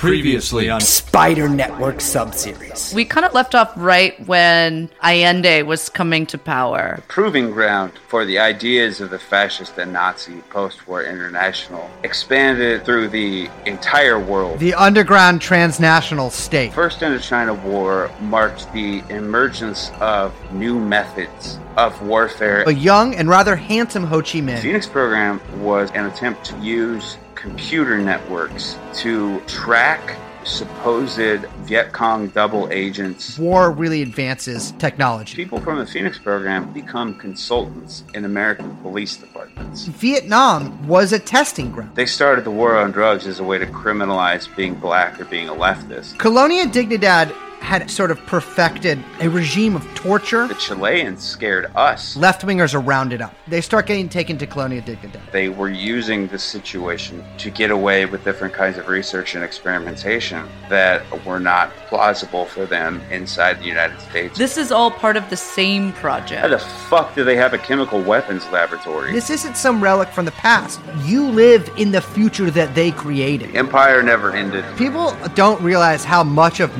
Previously 0.00 0.70
on 0.70 0.80
Spider 0.80 1.46
Network 1.46 1.96
subseries. 1.96 2.94
We 2.94 3.04
kind 3.04 3.26
of 3.26 3.34
left 3.34 3.54
off 3.54 3.70
right 3.76 4.18
when 4.26 4.88
Allende 5.02 5.62
was 5.64 5.90
coming 5.90 6.24
to 6.28 6.38
power. 6.38 7.02
proving 7.06 7.50
ground 7.50 7.92
for 8.08 8.24
the 8.24 8.38
ideas 8.38 9.02
of 9.02 9.10
the 9.10 9.18
fascist 9.18 9.76
and 9.76 9.92
Nazi 9.92 10.40
post 10.48 10.88
war 10.88 11.04
international 11.04 11.90
expanded 12.02 12.82
through 12.86 13.08
the 13.08 13.50
entire 13.66 14.18
world. 14.18 14.58
The 14.58 14.72
underground 14.72 15.42
transnational 15.42 16.30
state. 16.30 16.72
First 16.72 17.00
Indochina 17.00 17.62
War 17.62 18.10
marked 18.22 18.72
the 18.72 19.02
emergence 19.10 19.90
of 20.00 20.32
new 20.50 20.80
methods 20.80 21.58
of 21.76 22.00
warfare. 22.00 22.62
A 22.62 22.72
young 22.72 23.14
and 23.16 23.28
rather 23.28 23.54
handsome 23.54 24.04
Ho 24.04 24.22
Chi 24.22 24.40
The 24.40 24.52
Minh. 24.52 24.58
Phoenix 24.60 24.86
program 24.86 25.42
was 25.62 25.90
an 25.90 26.06
attempt 26.06 26.46
to 26.46 26.58
use 26.60 27.18
computer 27.40 27.98
networks 27.98 28.76
to 28.94 29.40
track 29.46 30.16
supposed 30.44 31.18
Viet 31.18 31.92
Cong 31.92 32.28
double 32.28 32.68
agents. 32.70 33.38
War 33.38 33.70
really 33.70 34.02
advances 34.02 34.72
technology. 34.72 35.36
People 35.36 35.60
from 35.60 35.78
the 35.78 35.86
Phoenix 35.86 36.18
program 36.18 36.72
become 36.72 37.14
consultants 37.14 38.04
in 38.14 38.24
American 38.24 38.76
police 38.78 39.16
departments. 39.16 39.86
Vietnam 39.86 40.86
was 40.86 41.12
a 41.12 41.18
testing 41.18 41.70
ground. 41.70 41.94
They 41.94 42.06
started 42.06 42.44
the 42.44 42.50
war 42.50 42.76
on 42.76 42.90
drugs 42.90 43.26
as 43.26 43.40
a 43.40 43.44
way 43.44 43.58
to 43.58 43.66
criminalize 43.66 44.54
being 44.56 44.74
black 44.74 45.20
or 45.20 45.24
being 45.26 45.48
a 45.48 45.54
leftist. 45.54 46.18
Colonia 46.18 46.66
Dignidad 46.66 47.34
had 47.60 47.90
sort 47.90 48.10
of 48.10 48.18
perfected 48.26 48.98
a 49.20 49.28
regime 49.28 49.76
of 49.76 49.86
torture. 49.94 50.48
The 50.48 50.54
Chileans 50.54 51.22
scared 51.22 51.70
us. 51.76 52.16
Left 52.16 52.42
wingers 52.42 52.74
are 52.74 52.80
rounded 52.80 53.20
up. 53.22 53.34
They 53.46 53.60
start 53.60 53.86
getting 53.86 54.08
taken 54.08 54.38
to 54.38 54.46
Colonia 54.46 54.82
Dignidad. 54.82 55.30
They 55.30 55.48
were 55.48 55.68
using 55.68 56.26
the 56.26 56.38
situation 56.38 57.22
to 57.38 57.50
get 57.50 57.70
away 57.70 58.06
with 58.06 58.24
different 58.24 58.54
kinds 58.54 58.78
of 58.78 58.88
research 58.88 59.34
and 59.34 59.44
experimentation 59.44 60.48
that 60.68 61.02
were 61.24 61.38
not 61.38 61.70
plausible 61.88 62.46
for 62.46 62.66
them 62.66 63.00
inside 63.10 63.60
the 63.60 63.66
United 63.66 64.00
States. 64.00 64.36
This 64.36 64.56
is 64.56 64.72
all 64.72 64.90
part 64.90 65.16
of 65.16 65.28
the 65.30 65.36
same 65.36 65.92
project. 65.92 66.40
How 66.40 66.48
the 66.48 66.58
fuck 66.58 67.14
do 67.14 67.24
they 67.24 67.36
have 67.36 67.52
a 67.54 67.58
chemical 67.58 68.02
weapons 68.02 68.44
laboratory? 68.50 69.12
This 69.12 69.30
isn't 69.30 69.56
some 69.56 69.82
relic 69.82 70.08
from 70.08 70.24
the 70.24 70.32
past. 70.32 70.80
You 71.04 71.28
live 71.28 71.70
in 71.76 71.92
the 71.92 72.00
future 72.00 72.50
that 72.50 72.74
they 72.74 72.90
created. 72.90 73.54
Empire 73.54 74.02
never 74.02 74.32
ended. 74.32 74.64
People 74.76 75.16
don't 75.34 75.60
realize 75.62 76.04
how 76.04 76.24
much 76.24 76.60
of 76.60 76.76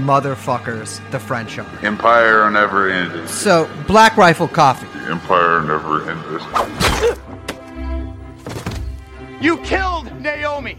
motherfuckers 0.71 1.11
the 1.11 1.19
French 1.19 1.59
are. 1.59 1.67
Empire 1.85 2.51
never 2.51 2.91
ended. 2.91 3.29
So, 3.29 3.69
Black 3.87 4.17
Rifle 4.17 4.49
Coffee. 4.49 4.87
The 4.99 5.11
Empire 5.11 5.63
never 5.63 6.09
ended. 6.11 6.41
You 9.43 9.57
killed 9.59 10.13
Naomi! 10.21 10.77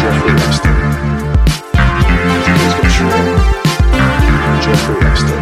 Jeffrey 0.00 0.32
Epstein. 0.32 0.74
Jeffrey 4.62 4.96
Epstein. 5.06 5.40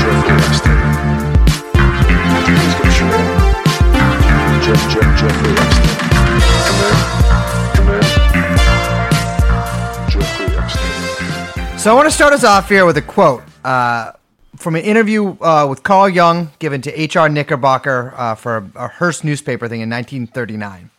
Jeffrey 0.00 0.34
Epstein. 0.34 0.82
Jeff, 4.62 4.82
Jeff, 4.90 5.20
Jeffrey 5.20 5.52
Epstein. 5.52 5.91
So 11.82 11.90
I 11.90 11.94
want 11.94 12.06
to 12.06 12.14
start 12.14 12.32
us 12.32 12.44
off 12.44 12.68
here 12.68 12.86
with 12.86 12.96
a 12.96 13.02
quote 13.02 13.42
uh, 13.64 14.12
from 14.54 14.76
an 14.76 14.82
interview 14.82 15.36
uh, 15.40 15.66
with 15.68 15.82
Carl 15.82 16.08
Jung 16.08 16.52
given 16.60 16.80
to 16.82 17.00
H.R. 17.00 17.28
Knickerbocker 17.28 18.14
uh, 18.16 18.36
for 18.36 18.58
a, 18.58 18.70
a 18.76 18.86
Hearst 18.86 19.24
newspaper 19.24 19.66
thing 19.66 19.80
in 19.80 19.90
1939. 19.90 20.90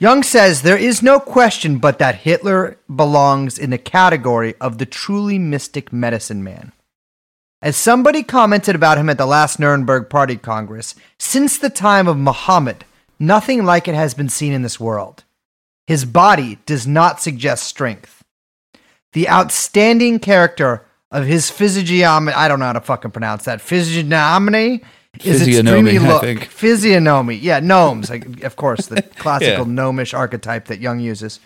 Jung 0.00 0.24
says 0.24 0.62
there 0.62 0.76
is 0.76 1.04
no 1.04 1.20
question 1.20 1.78
but 1.78 2.00
that 2.00 2.16
Hitler 2.16 2.78
belongs 2.92 3.60
in 3.60 3.70
the 3.70 3.78
category 3.78 4.56
of 4.60 4.78
the 4.78 4.86
truly 4.86 5.38
mystic 5.38 5.92
medicine 5.92 6.42
man. 6.42 6.72
As 7.62 7.76
somebody 7.76 8.24
commented 8.24 8.74
about 8.74 8.98
him 8.98 9.08
at 9.08 9.18
the 9.18 9.24
last 9.24 9.60
Nuremberg 9.60 10.10
Party 10.10 10.34
Congress, 10.34 10.96
since 11.16 11.56
the 11.56 11.70
time 11.70 12.08
of 12.08 12.18
Muhammad, 12.18 12.84
nothing 13.20 13.64
like 13.64 13.86
it 13.86 13.94
has 13.94 14.14
been 14.14 14.28
seen 14.28 14.52
in 14.52 14.62
this 14.62 14.80
world. 14.80 15.22
His 15.86 16.04
body 16.04 16.58
does 16.66 16.88
not 16.88 17.20
suggest 17.20 17.62
strength 17.62 18.17
the 19.12 19.28
outstanding 19.28 20.18
character 20.18 20.84
of 21.10 21.24
his 21.26 21.50
physiognomy. 21.50 22.32
I 22.32 22.48
don't 22.48 22.58
know 22.58 22.66
how 22.66 22.72
to 22.74 22.80
fucking 22.80 23.10
pronounce 23.12 23.44
that. 23.46 23.60
Physiognomy 23.60 24.82
is 25.24 25.46
its 25.46 25.62
dreamy 25.68 25.98
look. 25.98 26.40
Physiognomy. 26.44 27.36
Yeah, 27.36 27.60
gnomes. 27.60 28.10
Like, 28.10 28.42
of 28.44 28.56
course, 28.56 28.86
the 28.86 29.02
classical 29.18 29.66
Yeah. 29.66 29.72
gnomish 29.72 30.14
archetype 30.14 30.66
that 30.66 30.80
Jung 30.80 31.00
uses. 31.00 31.40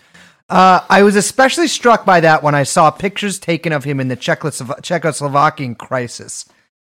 Uh, 0.49 0.81
I 0.89 1.03
was 1.03 1.15
especially 1.15 1.67
struck 1.67 2.05
by 2.05 2.19
that 2.19 2.43
when 2.43 2.53
I 2.53 2.63
saw 2.63 2.91
pictures 2.91 3.39
taken 3.39 3.71
of 3.71 3.85
him 3.85 3.99
in 3.99 4.09
the 4.09 4.17
Czechoslo- 4.17 4.81
Czechoslovakian 4.81 5.77
crisis. 5.77 6.45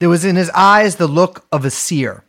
There 0.00 0.10
was 0.10 0.24
in 0.24 0.36
his 0.36 0.50
eyes 0.50 0.96
the 0.96 1.08
look 1.08 1.46
of 1.50 1.64
a 1.64 1.70
seer. 1.70 2.22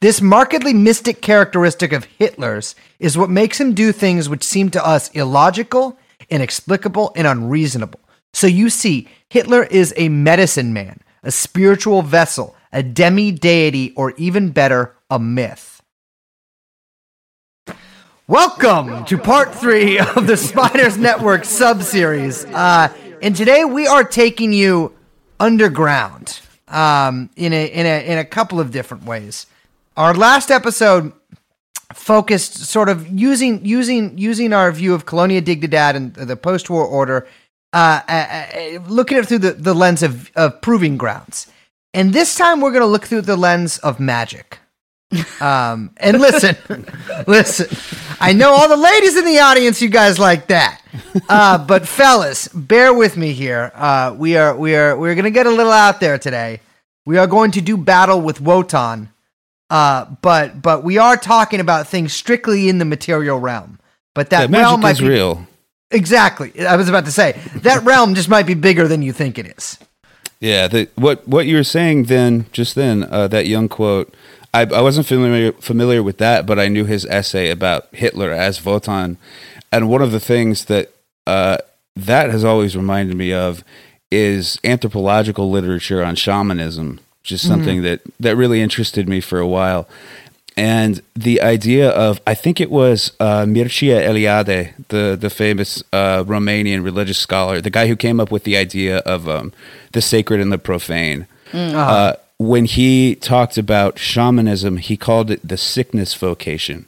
This 0.00 0.22
markedly 0.22 0.72
mystic 0.72 1.20
characteristic 1.20 1.92
of 1.92 2.04
Hitler's 2.04 2.76
is 3.00 3.18
what 3.18 3.28
makes 3.28 3.60
him 3.60 3.74
do 3.74 3.90
things 3.90 4.28
which 4.28 4.44
seem 4.44 4.70
to 4.70 4.86
us 4.86 5.10
illogical, 5.10 5.98
inexplicable, 6.30 7.12
and 7.16 7.26
unreasonable. 7.26 8.00
So 8.32 8.46
you 8.46 8.70
see, 8.70 9.08
Hitler 9.28 9.64
is 9.64 9.94
a 9.96 10.08
medicine 10.08 10.72
man, 10.72 11.00
a 11.22 11.32
spiritual 11.32 12.02
vessel, 12.02 12.54
a 12.72 12.82
demi 12.82 13.32
deity, 13.32 13.92
or 13.94 14.12
even 14.12 14.50
better, 14.50 14.94
a 15.10 15.18
myth. 15.18 15.82
Welcome 18.26 19.06
to 19.06 19.16
part 19.16 19.54
three 19.54 19.98
of 19.98 20.26
the 20.26 20.36
Spiders 20.36 20.98
Network 20.98 21.42
subseries. 21.42 22.46
Uh, 22.52 22.92
and 23.22 23.34
today 23.34 23.64
we 23.64 23.86
are 23.86 24.04
taking 24.04 24.52
you 24.52 24.94
underground 25.40 26.40
um, 26.68 27.30
in, 27.36 27.54
a, 27.54 27.66
in, 27.66 27.86
a, 27.86 28.06
in 28.06 28.18
a 28.18 28.24
couple 28.24 28.60
of 28.60 28.70
different 28.70 29.04
ways. 29.04 29.46
Our 29.96 30.14
last 30.14 30.50
episode 30.50 31.12
focused 31.94 32.56
sort 32.56 32.88
of 32.88 33.08
using 33.08 33.64
using 33.64 34.16
using 34.18 34.52
our 34.52 34.70
view 34.72 34.94
of 34.94 35.06
Colonia 35.06 35.40
Dignidad 35.40 35.94
and 35.94 36.14
the 36.14 36.36
post-war 36.36 36.84
order, 36.84 37.26
uh, 37.72 38.00
uh, 38.08 38.12
uh, 38.12 38.78
looking 38.88 39.18
at 39.18 39.24
it 39.24 39.26
through 39.28 39.38
the, 39.38 39.52
the 39.52 39.74
lens 39.74 40.02
of, 40.02 40.30
of 40.36 40.60
proving 40.60 40.96
grounds. 40.96 41.46
And 41.94 42.12
this 42.12 42.34
time 42.34 42.60
we're 42.60 42.70
going 42.70 42.82
to 42.82 42.86
look 42.86 43.06
through 43.06 43.22
the 43.22 43.36
lens 43.36 43.78
of 43.78 44.00
magic. 44.00 44.58
Um, 45.40 45.92
and 45.98 46.20
listen, 46.20 46.56
listen, 47.26 47.68
I 48.20 48.32
know 48.32 48.50
all 48.52 48.68
the 48.68 48.76
ladies 48.76 49.16
in 49.16 49.24
the 49.24 49.38
audience, 49.38 49.80
you 49.80 49.88
guys 49.88 50.18
like 50.18 50.48
that. 50.48 50.82
Uh, 51.28 51.56
but 51.64 51.86
fellas, 51.86 52.48
bear 52.48 52.92
with 52.92 53.16
me 53.16 53.32
here. 53.32 53.70
Uh, 53.74 54.14
we 54.18 54.36
are, 54.36 54.54
we 54.56 54.74
are, 54.74 54.98
we're 54.98 55.14
going 55.14 55.24
to 55.24 55.30
get 55.30 55.46
a 55.46 55.50
little 55.50 55.72
out 55.72 56.00
there 56.00 56.18
today. 56.18 56.60
We 57.06 57.18
are 57.18 57.26
going 57.26 57.52
to 57.52 57.60
do 57.60 57.76
battle 57.76 58.20
with 58.20 58.40
Wotan. 58.40 59.10
Uh, 59.70 60.06
but, 60.22 60.62
but 60.62 60.82
we 60.82 60.98
are 60.98 61.16
talking 61.16 61.60
about 61.60 61.86
things 61.86 62.12
strictly 62.12 62.68
in 62.68 62.78
the 62.78 62.84
material 62.84 63.38
realm. 63.38 63.78
But 64.14 64.30
that, 64.30 64.50
That 64.50 64.58
realm 64.58 64.80
might 64.80 64.92
is 64.92 65.00
be 65.00 65.08
real. 65.08 65.46
exactly. 65.90 66.52
I 66.66 66.76
was 66.76 66.88
about 66.88 67.04
to 67.04 67.12
say 67.12 67.32
that 67.56 67.82
realm 67.84 68.14
just 68.14 68.28
might 68.28 68.46
be 68.46 68.54
bigger 68.54 68.88
than 68.88 69.02
you 69.02 69.12
think 69.12 69.38
it 69.38 69.46
is. 69.58 69.78
Yeah, 70.40 70.68
the, 70.68 70.88
what 70.94 71.26
what 71.26 71.46
you 71.46 71.56
were 71.56 71.64
saying 71.64 72.04
then, 72.04 72.46
just 72.52 72.74
then, 72.76 73.04
uh, 73.10 73.26
that 73.28 73.46
Jung 73.46 73.68
quote. 73.68 74.14
I, 74.54 74.62
I 74.62 74.80
wasn't 74.82 75.06
familiar 75.06 75.52
familiar 75.52 76.00
with 76.02 76.18
that, 76.18 76.46
but 76.46 76.58
I 76.60 76.68
knew 76.68 76.84
his 76.84 77.04
essay 77.06 77.50
about 77.50 77.88
Hitler 77.92 78.30
as 78.30 78.64
Wotan, 78.64 79.18
and 79.72 79.88
one 79.88 80.00
of 80.00 80.12
the 80.12 80.20
things 80.20 80.66
that 80.66 80.92
uh, 81.26 81.58
that 81.96 82.30
has 82.30 82.44
always 82.44 82.76
reminded 82.76 83.16
me 83.16 83.32
of 83.32 83.64
is 84.12 84.58
anthropological 84.62 85.50
literature 85.50 86.04
on 86.04 86.14
shamanism, 86.14 87.00
is 87.32 87.40
something 87.46 87.82
that 87.82 88.00
that 88.20 88.36
really 88.36 88.60
interested 88.60 89.08
me 89.08 89.20
for 89.20 89.38
a 89.38 89.46
while. 89.46 89.88
And 90.56 91.02
the 91.14 91.40
idea 91.40 91.88
of, 91.90 92.20
I 92.26 92.34
think 92.34 92.60
it 92.60 92.68
was 92.68 93.12
uh, 93.20 93.44
Mircea 93.44 94.04
Eliade, 94.04 94.72
the 94.88 95.16
the 95.20 95.30
famous 95.30 95.84
uh, 95.92 96.24
Romanian 96.24 96.82
religious 96.82 97.18
scholar, 97.18 97.60
the 97.60 97.70
guy 97.70 97.86
who 97.86 97.94
came 97.96 98.18
up 98.18 98.32
with 98.32 98.42
the 98.42 98.56
idea 98.56 98.98
of 98.98 99.28
um, 99.28 99.52
the 99.92 100.00
sacred 100.02 100.40
and 100.40 100.50
the 100.52 100.58
profane. 100.58 101.26
Uh, 101.54 102.12
when 102.38 102.64
he 102.66 103.14
talked 103.14 103.56
about 103.58 103.98
shamanism, 103.98 104.76
he 104.78 104.96
called 104.96 105.30
it 105.30 105.40
the 105.46 105.56
sickness 105.56 106.14
vocation. 106.14 106.86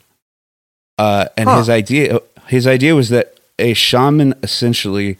Uh, 0.98 1.26
and 1.36 1.48
Huh. 1.48 1.58
his 1.58 1.68
idea, 1.68 2.20
his 2.48 2.66
idea 2.66 2.94
was 2.94 3.08
that 3.08 3.34
a 3.58 3.72
shaman 3.74 4.34
essentially 4.42 5.16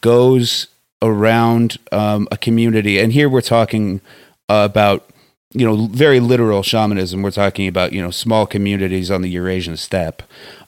goes 0.00 0.66
around 1.02 1.78
um, 1.90 2.26
a 2.30 2.36
community, 2.36 2.98
and 2.98 3.12
here 3.12 3.28
we're 3.28 3.40
talking 3.40 4.00
about 4.52 5.08
you 5.52 5.66
know 5.66 5.86
very 5.86 6.20
literal 6.20 6.62
shamanism. 6.62 7.22
We're 7.22 7.30
talking 7.30 7.68
about 7.68 7.92
you 7.92 8.02
know 8.02 8.10
small 8.10 8.46
communities 8.46 9.10
on 9.10 9.22
the 9.22 9.30
Eurasian 9.30 9.76
steppe. 9.76 10.22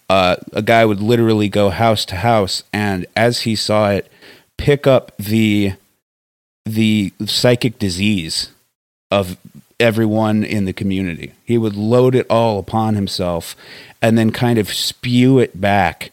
Uh, 0.08 0.36
a 0.52 0.62
guy 0.62 0.84
would 0.84 1.00
literally 1.00 1.48
go 1.48 1.70
house 1.70 2.04
to 2.06 2.16
house, 2.16 2.62
and 2.72 3.06
as 3.16 3.42
he 3.42 3.56
saw 3.56 3.90
it, 3.90 4.10
pick 4.58 4.86
up 4.86 5.12
the 5.18 5.74
the 6.66 7.12
psychic 7.26 7.78
disease 7.78 8.50
of 9.10 9.36
everyone 9.80 10.44
in 10.44 10.64
the 10.64 10.72
community. 10.72 11.32
He 11.44 11.58
would 11.58 11.76
load 11.76 12.14
it 12.14 12.26
all 12.30 12.58
upon 12.58 12.94
himself 12.94 13.56
and 14.00 14.16
then 14.16 14.30
kind 14.30 14.58
of 14.58 14.72
spew 14.72 15.38
it 15.38 15.60
back 15.60 16.12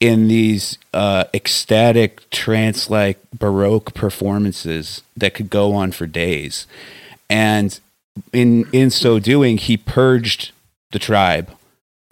in 0.00 0.26
these 0.26 0.78
uh, 0.92 1.24
ecstatic, 1.32 2.28
trance 2.30 2.90
like 2.90 3.18
Baroque 3.32 3.94
performances 3.94 5.02
that 5.16 5.34
could 5.34 5.48
go 5.48 5.74
on 5.74 5.92
for 5.92 6.06
days. 6.06 6.66
And 7.32 7.80
in 8.32 8.68
in 8.72 8.90
so 8.90 9.18
doing, 9.18 9.56
he 9.58 9.76
purged 9.78 10.52
the 10.92 10.98
tribe 10.98 11.50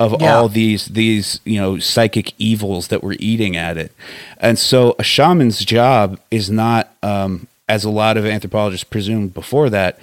of 0.01 0.17
Yeah. 0.21 0.35
all 0.35 0.49
these 0.49 0.87
these 0.87 1.41
you 1.45 1.61
know 1.61 1.79
psychic 1.79 2.33
evils 2.39 2.89
that 2.89 3.03
were 3.05 3.17
eating 3.19 3.55
at 3.57 3.77
it. 3.77 3.93
And 4.39 4.59
so 4.59 4.97
a 4.99 5.03
shaman's 5.05 5.63
job 5.65 6.19
is 6.31 6.49
not, 6.51 6.91
um, 7.03 7.47
as 7.69 7.85
a 7.85 7.91
lot 7.91 8.17
of 8.17 8.25
anthropologists 8.25 8.85
presumed 8.85 9.35
before 9.35 9.69
that, 9.71 9.99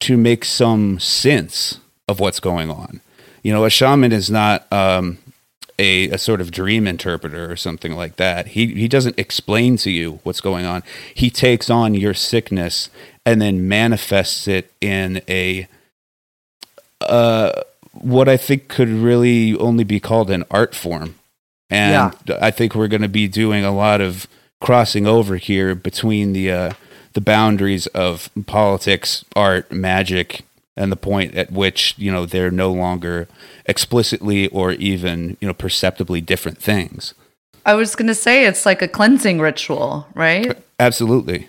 to 0.00 0.16
make 0.16 0.44
some 0.44 0.98
sense 0.98 1.78
of 2.08 2.18
what's 2.18 2.40
going 2.40 2.68
on. 2.70 3.00
You 3.44 3.52
know, 3.52 3.64
a 3.64 3.70
shaman 3.70 4.10
is 4.12 4.28
not 4.28 4.70
um, 4.72 5.18
a, 5.78 6.10
a 6.10 6.18
sort 6.18 6.40
of 6.40 6.50
dream 6.50 6.88
interpreter 6.88 7.48
or 7.50 7.56
something 7.56 7.92
like 7.92 8.16
that. 8.16 8.48
He 8.48 8.66
he 8.74 8.88
doesn't 8.88 9.16
explain 9.18 9.76
to 9.78 9.90
you 9.92 10.18
what's 10.24 10.40
going 10.40 10.66
on. 10.66 10.82
He 11.14 11.30
takes 11.30 11.70
on 11.70 11.94
your 11.94 12.14
sickness 12.14 12.90
and 13.26 13.42
then 13.42 13.68
manifests 13.68 14.46
it 14.46 14.72
in 14.80 15.20
a 15.28 15.68
uh, 17.02 17.52
what 17.92 18.28
I 18.28 18.36
think 18.36 18.68
could 18.68 18.88
really 18.88 19.56
only 19.56 19.84
be 19.84 20.00
called 20.00 20.30
an 20.30 20.44
art 20.50 20.74
form. 20.74 21.16
And 21.68 22.12
I 22.40 22.52
think 22.52 22.76
we're 22.76 22.88
going 22.88 23.02
to 23.02 23.08
be 23.08 23.26
doing 23.26 23.64
a 23.64 23.72
lot 23.72 24.00
of 24.00 24.28
crossing 24.60 25.06
over 25.06 25.36
here 25.36 25.74
between 25.74 26.32
the 26.32 26.50
uh, 26.50 26.72
the 27.14 27.20
boundaries 27.20 27.88
of 27.88 28.30
politics, 28.46 29.24
art, 29.34 29.72
magic, 29.72 30.42
and 30.76 30.92
the 30.92 30.96
point 30.96 31.34
at 31.34 31.50
which 31.50 31.94
you 31.98 32.12
know 32.12 32.24
they're 32.24 32.52
no 32.52 32.70
longer 32.70 33.26
explicitly 33.64 34.46
or 34.48 34.72
even 34.72 35.36
you 35.40 35.48
know 35.48 35.54
perceptibly 35.54 36.20
different 36.20 36.58
things. 36.58 37.14
I 37.64 37.74
was 37.74 37.96
going 37.96 38.06
to 38.06 38.14
say 38.14 38.46
it's 38.46 38.64
like 38.64 38.80
a 38.80 38.86
cleansing 38.86 39.40
ritual, 39.40 40.06
right? 40.14 40.56
Absolutely, 40.78 41.48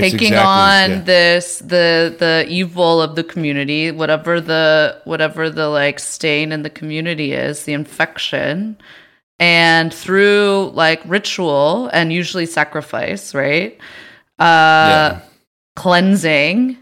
Taking 0.00 0.32
exactly- 0.34 0.38
on 0.38 0.90
yeah. 0.90 1.00
this 1.04 1.58
the 1.58 2.14
the 2.18 2.46
evil 2.48 3.00
of 3.02 3.16
the 3.16 3.24
community, 3.24 3.90
whatever 3.90 4.40
the 4.40 5.00
whatever 5.04 5.50
the 5.50 5.68
like 5.68 5.98
stain 5.98 6.52
in 6.52 6.62
the 6.62 6.70
community 6.70 7.32
is, 7.32 7.64
the 7.64 7.72
infection, 7.72 8.76
and 9.38 9.92
through 9.92 10.70
like 10.74 11.00
ritual 11.06 11.88
and 11.92 12.12
usually 12.12 12.46
sacrifice, 12.46 13.34
right? 13.34 13.76
Uh 14.38 14.44
Yeah. 15.18 15.20
cleansing 15.76 16.76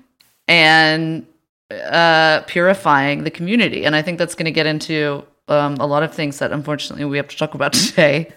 and 0.49 1.27
uh 1.71 2.41
purifying 2.47 3.25
the 3.25 3.31
community. 3.31 3.85
And 3.85 3.97
I 3.97 4.03
think 4.03 4.19
that's 4.19 4.35
going 4.35 4.47
to 4.47 4.53
get 4.53 4.67
into 4.67 5.25
um, 5.49 5.77
a 5.77 5.87
lot 5.87 6.03
of 6.03 6.13
things 6.13 6.39
that 6.41 6.51
unfortunately 6.53 7.05
we 7.05 7.17
have 7.19 7.29
to 7.29 7.37
talk 7.37 7.55
about 7.55 7.73
today. 7.75 8.33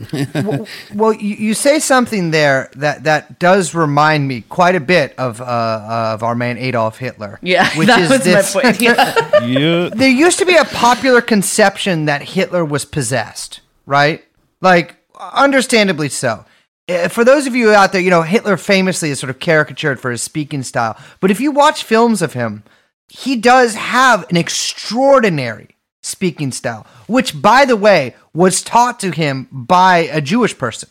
Well, 0.93 1.13
you, 1.13 1.35
you 1.35 1.53
say 1.55 1.79
something 1.79 2.31
there 2.31 2.69
that, 2.75 3.03
that 3.05 3.39
does 3.39 3.73
remind 3.73 4.27
me 4.27 4.41
quite 4.41 4.75
a 4.75 4.79
bit 4.79 5.15
of 5.17 5.41
uh, 5.41 6.13
of 6.13 6.23
our 6.23 6.35
man 6.35 6.57
Adolf 6.57 6.99
Hitler. 6.99 7.39
Yeah, 7.41 7.67
which 7.77 7.87
that 7.87 8.01
is 8.01 8.09
was 8.09 8.23
this. 8.23 8.53
my 8.55 8.61
point. 8.61 8.81
Yeah. 8.81 9.25
Yeah. 9.39 9.89
there 9.93 10.09
used 10.09 10.37
to 10.39 10.45
be 10.45 10.55
a 10.57 10.65
popular 10.65 11.21
conception 11.21 12.05
that 12.05 12.21
Hitler 12.21 12.65
was 12.65 12.83
possessed, 12.85 13.61
right? 13.85 14.23
Like, 14.61 14.97
understandably 15.17 16.09
so. 16.09 16.45
Uh, 16.89 17.07
For 17.07 17.23
those 17.23 17.47
of 17.47 17.55
you 17.55 17.71
out 17.71 17.93
there, 17.93 18.01
you 18.01 18.09
know, 18.09 18.21
Hitler 18.21 18.57
famously 18.57 19.11
is 19.11 19.19
sort 19.19 19.29
of 19.29 19.39
caricatured 19.39 19.99
for 19.99 20.11
his 20.11 20.21
speaking 20.21 20.61
style. 20.61 20.97
But 21.21 21.31
if 21.31 21.39
you 21.39 21.51
watch 21.51 21.83
films 21.85 22.21
of 22.21 22.33
him, 22.33 22.63
he 23.07 23.37
does 23.37 23.75
have 23.75 24.29
an 24.29 24.35
extraordinary 24.37 25.69
speaking 26.01 26.51
style, 26.51 26.85
which, 27.07 27.41
by 27.41 27.65
the 27.65 27.75
way, 27.75 28.15
was 28.33 28.61
taught 28.61 28.99
to 29.01 29.11
him 29.11 29.47
by 29.51 29.97
a 30.11 30.21
Jewish 30.21 30.57
person, 30.57 30.89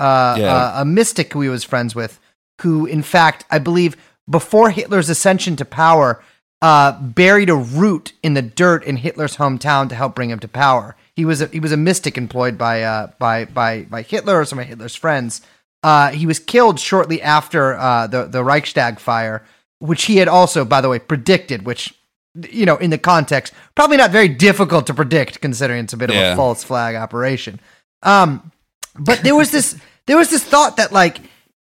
uh, 0.00 0.36
Yeah. 0.38 0.54
uh, 0.54 0.82
a 0.82 0.84
mystic 0.84 1.32
who 1.32 1.40
he 1.42 1.48
was 1.48 1.64
friends 1.64 1.94
with, 1.94 2.18
who, 2.62 2.86
in 2.86 3.02
fact, 3.02 3.44
I 3.50 3.58
believe 3.58 3.96
before 4.28 4.70
Hitler's 4.70 5.08
ascension 5.08 5.56
to 5.56 5.64
power, 5.64 6.22
uh, 6.60 6.92
buried 7.00 7.48
a 7.50 7.54
root 7.54 8.12
in 8.22 8.34
the 8.34 8.42
dirt 8.42 8.82
in 8.84 8.96
Hitler's 8.96 9.36
hometown 9.36 9.88
to 9.88 9.94
help 9.94 10.14
bring 10.16 10.30
him 10.30 10.40
to 10.40 10.48
power. 10.48 10.96
He 11.14 11.24
was 11.24 11.40
a, 11.40 11.46
he 11.46 11.60
was 11.60 11.72
a 11.72 11.76
mystic 11.76 12.18
employed 12.18 12.58
by 12.58 12.82
uh, 12.82 13.08
by 13.18 13.44
by 13.44 13.82
by 13.88 14.02
Hitler 14.02 14.40
or 14.40 14.44
some 14.44 14.58
of 14.58 14.66
Hitler's 14.66 14.96
friends. 14.96 15.40
Uh, 15.84 16.10
he 16.10 16.26
was 16.26 16.40
killed 16.40 16.80
shortly 16.80 17.22
after 17.22 17.74
uh, 17.76 18.08
the 18.08 18.24
the 18.24 18.42
Reichstag 18.42 18.98
fire, 18.98 19.44
which 19.78 20.06
he 20.06 20.16
had 20.16 20.26
also, 20.28 20.64
by 20.64 20.80
the 20.80 20.88
way, 20.88 20.98
predicted. 20.98 21.64
Which 21.64 21.94
you 22.50 22.66
know, 22.66 22.76
in 22.76 22.90
the 22.90 22.98
context, 22.98 23.52
probably 23.74 23.96
not 23.96 24.10
very 24.10 24.28
difficult 24.28 24.86
to 24.88 24.94
predict, 24.94 25.40
considering 25.40 25.84
it's 25.84 25.92
a 25.92 25.96
bit 25.96 26.10
of 26.10 26.16
a 26.16 26.36
false 26.36 26.64
flag 26.64 26.94
operation. 26.94 27.60
Um, 28.02 28.52
but 28.98 29.22
there 29.22 29.34
was 29.34 29.50
this 29.50 29.76
there 30.06 30.16
was 30.16 30.30
this 30.30 30.44
thought 30.44 30.76
that 30.76 30.92
like 30.92 31.18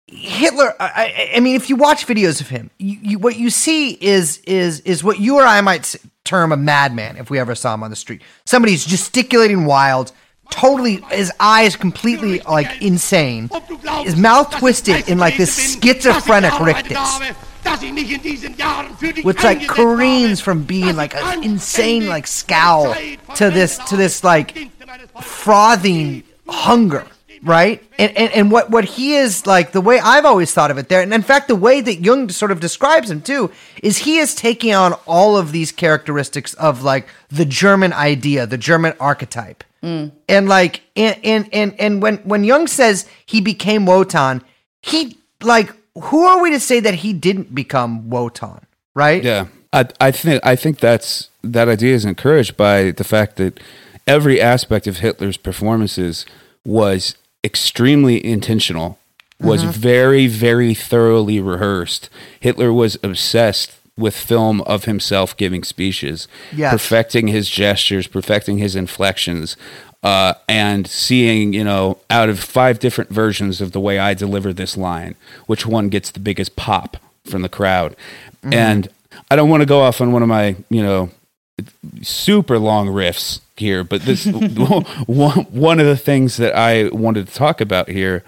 Hitler. 0.07 0.74
I, 0.80 1.31
I, 1.36 1.39
mean, 1.39 1.56
if 1.56 1.69
you 1.69 1.75
watch 1.75 2.06
videos 2.06 2.42
of 2.42 2.50
him, 2.50 2.69
you, 2.77 2.98
you, 3.01 3.19
what 3.19 3.38
you 3.38 3.50
see 3.50 3.92
is 3.92 4.39
is 4.39 4.81
is 4.81 5.04
what 5.04 5.19
you 5.19 5.38
or 5.38 5.44
I 5.44 5.62
might 5.62 5.95
term 6.24 6.51
a 6.51 6.57
madman 6.57 7.18
if 7.18 7.30
we 7.30 7.39
ever 7.39 7.56
saw 7.56 7.74
him 7.74 7.83
on 7.83 7.89
the 7.89 7.95
street. 7.95 8.21
Somebody 8.45 8.75
Somebody's 8.75 8.86
gesticulating 8.86 9.65
wild, 9.65 10.12
totally 10.50 10.98
his 11.12 11.31
eyes 11.39 11.75
completely 11.75 12.39
like 12.42 12.81
insane, 12.81 13.50
his 14.04 14.15
mouth 14.15 14.51
twisted 14.57 15.10
in 15.10 15.18
like 15.18 15.38
this 15.38 15.77
schizophrenic 15.81 16.57
rictus, 16.60 17.19
which 19.24 19.44
like 19.44 19.68
careens 19.68 20.42
from 20.42 20.63
being 20.63 20.95
like 20.95 21.15
an 21.15 21.44
insane 21.44 22.07
like 22.07 22.27
scowl 22.27 22.94
to 23.36 23.50
this 23.50 23.77
to 23.89 23.98
this 23.98 24.24
like 24.24 24.57
frothing 25.21 26.24
hunger 26.48 27.06
right? 27.44 27.83
And, 28.00 28.18
and 28.18 28.31
and 28.33 28.51
what 28.51 28.69
what 28.71 28.86
he 28.86 29.15
is 29.15 29.45
like 29.45 29.71
the 29.71 29.81
way 29.81 30.00
i've 30.00 30.25
always 30.25 30.54
thought 30.54 30.71
of 30.71 30.77
it 30.77 30.89
there 30.89 31.01
and 31.01 31.13
in 31.13 31.21
fact 31.21 31.48
the 31.48 31.56
way 31.56 31.81
that 31.81 31.95
jung 31.95 32.30
sort 32.30 32.51
of 32.51 32.60
describes 32.60 33.12
him 33.12 33.21
too 33.21 33.51
is 33.81 34.00
he 34.00 34.18
is 34.18 34.33
taking 34.33 34.74
on 34.74 34.94
all 35.06 35.38
of 35.38 35.51
these 35.51 35.71
characteristics 35.71 36.54
of 36.56 36.83
like 36.83 37.07
the 37.30 37.45
german 37.45 37.94
idea 37.94 38.48
the 38.48 38.57
german 38.57 38.94
archetype. 39.00 39.63
Mm. 39.83 40.13
And 40.30 40.48
like 40.48 40.81
and, 40.95 41.19
and 41.24 41.50
and 41.51 41.75
and 41.80 42.01
when 42.01 42.18
when 42.19 42.44
jung 42.45 42.68
says 42.68 43.06
he 43.25 43.42
became 43.42 43.86
wotan 43.86 44.42
he 44.81 45.18
like 45.42 45.74
who 45.95 46.25
are 46.25 46.41
we 46.41 46.51
to 46.51 46.59
say 46.59 46.79
that 46.79 46.95
he 46.95 47.13
didn't 47.13 47.53
become 47.53 48.09
wotan 48.09 48.65
right 48.95 49.23
Yeah, 49.23 49.47
I, 49.71 49.87
I 49.99 50.11
think 50.11 50.45
I 50.45 50.55
think 50.55 50.79
that's 50.79 51.29
that 51.43 51.67
idea 51.67 51.93
is 51.95 52.05
encouraged 52.05 52.55
by 52.55 52.91
the 52.91 53.03
fact 53.03 53.37
that 53.37 53.59
every 54.07 54.39
aspect 54.39 54.88
of 54.88 54.97
Hitler's 54.97 55.38
performances 55.38 56.25
was 56.65 57.15
extremely 57.43 58.23
intentional, 58.25 58.97
was 59.39 59.63
uh-huh. 59.63 59.71
very 59.73 60.27
very 60.27 60.73
thoroughly 60.73 61.39
rehearsed. 61.39 62.09
Hitler 62.39 62.71
was 62.71 62.97
obsessed 63.03 63.77
with 63.97 64.15
film 64.15 64.62
of 64.62 64.85
himself 64.85 65.38
giving 65.38 65.63
speeches, 65.63 66.27
Yes. 66.55 66.71
perfecting 66.71 67.27
his 67.27 67.50
gestures, 67.50 68.07
perfecting 68.07 68.57
his 68.57 68.75
inflections. 68.75 69.55
Uh, 70.03 70.33
and 70.50 70.86
seeing, 70.86 71.53
you 71.53 71.63
know, 71.63 71.98
out 72.10 72.27
of 72.27 72.38
five 72.38 72.77
different 72.77 73.10
versions 73.10 73.62
of 73.62 73.72
the 73.72 73.79
way 73.79 74.00
I 74.00 74.13
deliver 74.13 74.51
this 74.51 74.75
line, 74.75 75.15
which 75.45 75.65
one 75.65 75.88
gets 75.88 76.12
the 76.12 76.19
biggest 76.19 76.57
pop 76.57 76.98
from 77.24 77.41
the 77.41 77.48
crowd. 77.48 77.95
And 78.43 78.89
I 79.31 79.38
don't 79.38 79.50
want 79.50 79.62
to 79.62 79.65
go 79.65 79.81
off 79.81 80.01
on 80.01 80.12
one 80.12 80.22
of 80.22 80.27
my, 80.27 80.57
you 80.69 80.83
know, 80.83 81.10
super 82.01 82.60
long 82.60 82.88
riffs 82.88 83.39
here, 83.57 83.83
but 83.83 84.01
this 84.01 84.25
one 85.05 85.43
one 85.43 85.79
of 85.79 85.86
the 85.86 85.98
things 85.98 86.38
that 86.38 86.55
I 86.55 86.89
wanted 86.89 87.27
to 87.27 87.33
talk 87.33 87.62
about 87.62 87.89
here 87.89 88.24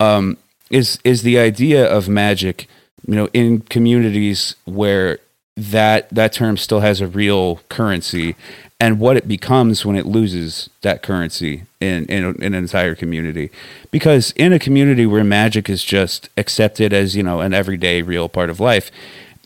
um, 0.00 0.36
is 0.70 0.98
is 1.04 1.22
the 1.22 1.38
idea 1.38 1.84
of 1.86 2.08
magic. 2.08 2.68
You 3.06 3.14
know, 3.14 3.28
in 3.32 3.60
communities 3.60 4.54
where 4.64 5.18
that 5.56 6.08
that 6.10 6.32
term 6.32 6.56
still 6.56 6.80
has 6.80 7.00
a 7.00 7.06
real 7.06 7.56
currency, 7.68 8.36
and 8.80 9.00
what 9.00 9.16
it 9.16 9.26
becomes 9.26 9.84
when 9.84 9.96
it 9.96 10.06
loses 10.06 10.70
that 10.82 11.02
currency 11.02 11.64
in 11.80 12.04
in, 12.06 12.24
in 12.36 12.42
an 12.42 12.54
entire 12.54 12.94
community. 12.94 13.50
Because 13.90 14.32
in 14.32 14.52
a 14.52 14.58
community 14.58 15.06
where 15.06 15.24
magic 15.24 15.68
is 15.68 15.82
just 15.84 16.28
accepted 16.36 16.92
as 16.92 17.16
you 17.16 17.22
know 17.22 17.40
an 17.40 17.52
everyday 17.54 18.02
real 18.02 18.28
part 18.28 18.50
of 18.50 18.60
life, 18.60 18.90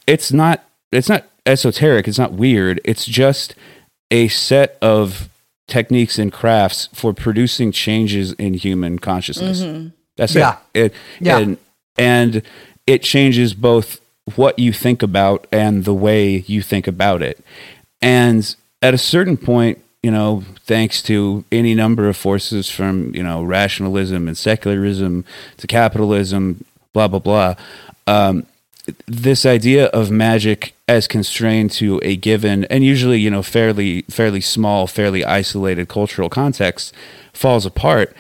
it's 0.07 0.33
not 0.33 0.65
it's 0.91 1.09
not 1.09 1.25
esoteric 1.45 2.07
it's 2.07 2.19
not 2.19 2.33
weird 2.33 2.81
it's 2.85 3.05
just 3.05 3.57
a 4.13 4.29
set 4.29 4.79
of 4.81 5.29
techniques 5.67 6.17
and 6.17 6.33
crafts 6.33 6.89
for 6.93 7.13
producing 7.13 7.73
changes 7.73 8.33
in 8.35 8.55
human 8.55 8.99
consciousness 8.99 9.61
mm-hmm. 9.63 9.89
that's 10.17 10.35
Yeah. 10.37 10.59
it 10.73 10.93
it 10.93 10.95
Yeah. 11.21 11.39
and 11.39 11.59
and 11.99 12.43
it 12.87 13.03
changes 13.03 13.55
both 13.55 14.01
what 14.37 14.57
you 14.59 14.73
think 14.73 15.03
about 15.03 15.49
and 15.51 15.85
the 15.85 15.95
way 15.95 16.45
you 16.47 16.63
think 16.63 16.87
about 16.87 17.23
it 17.23 17.45
and 18.01 18.55
at 18.83 18.93
a 18.93 18.99
certain 18.99 19.37
point 19.37 19.79
you 20.03 20.11
know 20.11 20.43
thanks 20.65 21.03
to 21.03 21.45
any 21.53 21.75
number 21.75 22.09
of 22.09 22.17
forces 22.17 22.69
from 22.69 23.15
you 23.15 23.23
know 23.23 23.43
rationalism 23.43 24.29
and 24.29 24.37
secularism 24.37 25.25
to 25.57 25.67
capitalism 25.67 26.65
blah 26.93 27.09
blah 27.09 27.19
blah 27.19 27.55
um, 28.07 28.47
this 29.07 29.47
idea 29.47 29.87
of 29.87 30.11
magic 30.11 30.75
as 30.89 31.07
constrained 31.07 31.71
to 31.71 32.01
a 32.03 32.17
given 32.17 32.65
and 32.65 32.85
usually 32.85 33.21
you 33.21 33.31
know 33.31 33.43
fairly 33.43 34.03
fairly 34.03 34.41
small 34.41 34.87
fairly 34.87 35.25
isolated 35.25 35.89
cultural 35.89 36.29
context 36.29 36.93
falls 37.33 37.65
apart. 37.65 38.15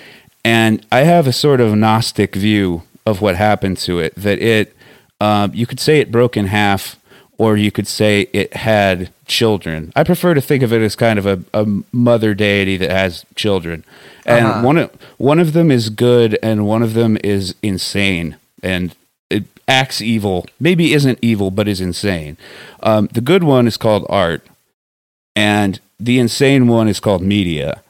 And 0.44 0.84
i 0.90 1.00
have 1.00 1.26
a 1.26 1.32
sort 1.32 1.60
of 1.60 1.76
gnostic 1.76 2.34
view 2.34 2.82
of 3.04 3.20
what 3.20 3.36
happened 3.36 3.78
to 3.78 3.98
it 3.98 4.14
that 4.14 4.38
it 4.40 4.76
um, 5.20 5.52
you 5.54 5.66
could 5.66 5.80
say 5.80 5.98
it 5.98 6.10
broke 6.10 6.36
in 6.36 6.46
half 6.46 6.98
or 7.42 7.56
you 7.56 7.72
could 7.72 7.88
say 7.88 8.28
it 8.32 8.54
had 8.54 9.10
children. 9.26 9.92
I 9.96 10.04
prefer 10.04 10.32
to 10.34 10.40
think 10.40 10.62
of 10.62 10.72
it 10.72 10.80
as 10.80 10.94
kind 10.94 11.18
of 11.18 11.26
a, 11.26 11.42
a 11.52 11.66
mother 11.90 12.34
deity 12.34 12.76
that 12.76 12.90
has 12.90 13.24
children. 13.34 13.82
And 14.24 14.46
Uh-huh. 14.46 14.62
one 14.68 14.78
of 14.78 14.90
one 15.18 15.40
of 15.40 15.52
them 15.52 15.70
is 15.70 15.90
good 15.90 16.38
and 16.42 16.66
one 16.74 16.82
of 16.84 16.94
them 16.94 17.18
is 17.24 17.54
insane. 17.62 18.36
And 18.62 18.94
it 19.28 19.44
acts 19.66 20.00
evil 20.00 20.46
maybe 20.60 20.92
isn't 20.98 21.18
evil 21.20 21.50
but 21.50 21.66
is 21.66 21.80
insane. 21.80 22.36
Um, 22.82 23.08
the 23.12 23.20
good 23.32 23.42
one 23.42 23.66
is 23.66 23.76
called 23.76 24.04
art 24.08 24.42
and 25.34 25.80
the 25.98 26.18
insane 26.18 26.68
one 26.68 26.88
is 26.88 27.00
called 27.00 27.22
media. 27.22 27.80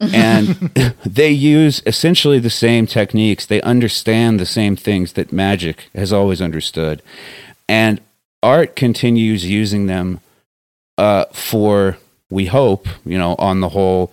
And 0.28 0.46
they 1.18 1.30
use 1.30 1.82
essentially 1.86 2.40
the 2.40 2.56
same 2.66 2.86
techniques. 2.86 3.46
They 3.46 3.60
understand 3.62 4.38
the 4.38 4.46
same 4.58 4.76
things 4.76 5.12
that 5.12 5.32
magic 5.32 5.76
has 5.94 6.12
always 6.12 6.40
understood. 6.40 7.02
And 7.68 8.00
art 8.42 8.76
continues 8.76 9.44
using 9.46 9.86
them 9.86 10.20
uh, 10.96 11.24
for 11.32 11.98
we 12.30 12.46
hope 12.46 12.86
you 13.04 13.18
know 13.18 13.34
on 13.38 13.60
the 13.60 13.70
whole 13.70 14.12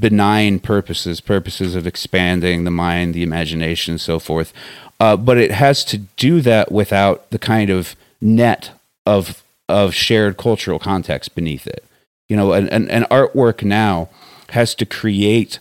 benign 0.00 0.58
purposes 0.58 1.20
purposes 1.20 1.74
of 1.74 1.86
expanding 1.86 2.64
the 2.64 2.70
mind 2.70 3.14
the 3.14 3.22
imagination 3.22 3.92
and 3.92 4.00
so 4.00 4.18
forth. 4.18 4.52
Uh, 4.98 5.16
but 5.16 5.36
it 5.36 5.52
has 5.52 5.84
to 5.84 5.98
do 5.98 6.40
that 6.40 6.72
without 6.72 7.28
the 7.30 7.38
kind 7.38 7.70
of 7.70 7.94
net 8.20 8.70
of 9.04 9.42
of 9.68 9.94
shared 9.94 10.36
cultural 10.36 10.78
context 10.78 11.34
beneath 11.34 11.66
it. 11.66 11.84
You 12.28 12.36
know 12.36 12.52
an, 12.52 12.68
an, 12.68 12.90
an 12.90 13.04
artwork 13.04 13.62
now 13.62 14.08
has 14.50 14.74
to 14.76 14.86
create 14.86 15.58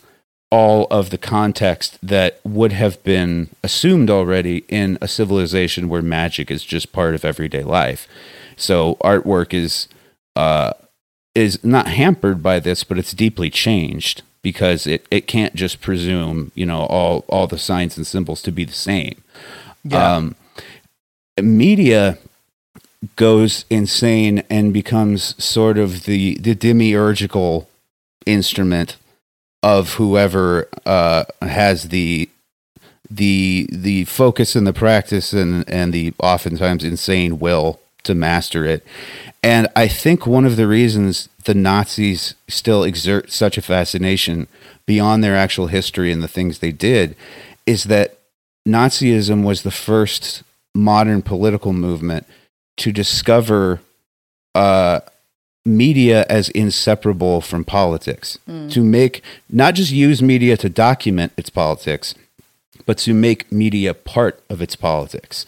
all 0.52 0.88
of 0.92 1.10
the 1.10 1.18
context 1.18 1.98
that 2.02 2.40
would 2.44 2.72
have 2.72 3.04
been 3.04 3.50
assumed 3.64 4.10
already 4.10 4.64
in 4.70 4.98
a 5.02 5.08
civilization 5.08 5.90
where 5.90 6.02
magic 6.02 6.52
is 6.52 6.64
just 6.64 6.94
part 6.94 7.16
of 7.16 7.25
everyday 7.25 7.64
life. 7.64 8.08
So 8.56 8.96
artwork 9.02 9.54
is 9.54 9.88
uh, 10.36 10.74
is 11.34 11.64
not 11.64 11.88
hampered 11.88 12.42
by 12.42 12.60
this, 12.60 12.84
but 12.84 12.98
it's 12.98 13.14
deeply 13.14 13.50
changed 13.50 14.22
because 14.42 14.86
it, 14.86 15.06
it 15.10 15.28
can't 15.28 15.56
just 15.56 15.82
presume 15.82 16.52
you 16.56 16.66
know 16.66 16.82
all 16.86 17.25
all 17.28 17.48
the 17.48 17.58
signs 17.58 17.98
and 17.98 18.08
symbols 18.08 18.42
to 18.44 18.52
be 18.52 18.64
the 18.64 18.74
same. 18.74 19.24
Yeah. 19.84 20.16
Um, 20.16 20.36
media 21.42 22.18
goes 23.16 23.66
insane 23.70 24.44
and 24.50 24.74
becomes 24.74 25.44
sort 25.44 25.78
of 25.78 26.06
the 26.06 26.38
the 26.38 26.56
demiurgical 26.56 27.68
instrument 28.25 28.98
of 29.66 29.96
whoever 29.96 30.70
uh, 30.86 31.26
has 31.42 31.90
the 31.90 32.30
the 33.10 33.68
the 33.72 34.06
focus 34.06 34.56
and 34.56 34.68
the 34.68 34.74
practice 34.74 35.34
and 35.34 35.68
and 35.68 35.92
the 35.92 36.14
oftentimes 36.20 36.84
insane 36.84 37.40
will 37.40 37.80
to 38.04 38.14
master 38.14 38.64
it. 38.64 38.86
And 39.42 39.68
I 39.76 39.88
think 39.88 40.28
one 40.28 40.46
of 40.46 40.56
the 40.56 40.68
reasons 40.68 41.30
the 41.46 41.56
Nazis 41.56 42.36
still 42.48 42.84
exert 42.84 43.32
such 43.32 43.58
a 43.58 43.62
fascination 43.62 44.48
beyond 44.86 45.24
their 45.24 45.36
actual 45.36 45.68
history 45.68 46.12
and 46.12 46.22
the 46.22 46.28
things 46.28 46.60
they 46.60 46.72
did 46.72 47.16
is 47.66 47.86
that 47.86 48.20
Nazism 48.68 49.44
was 49.44 49.64
the 49.64 49.72
first 49.72 50.44
modern 50.76 51.24
political 51.24 51.74
movement 51.74 52.28
to 52.78 52.92
discover 52.92 53.82
uh, 54.54 55.00
media 55.66 56.26
as 56.30 56.50
inseparable 56.50 57.42
from 57.42 57.64
politics, 57.64 58.38
to 58.70 58.84
make 58.84 59.22
not 59.50 59.74
just 59.74 59.92
use 59.92 60.22
media 60.22 60.56
to 60.58 60.70
document 60.70 61.34
its 61.38 61.50
politics, 61.50 62.14
but 62.86 62.98
to 63.00 63.14
make 63.14 63.52
media 63.52 63.94
part 63.94 64.42
of 64.50 64.62
its 64.62 64.76
politics. 64.76 65.46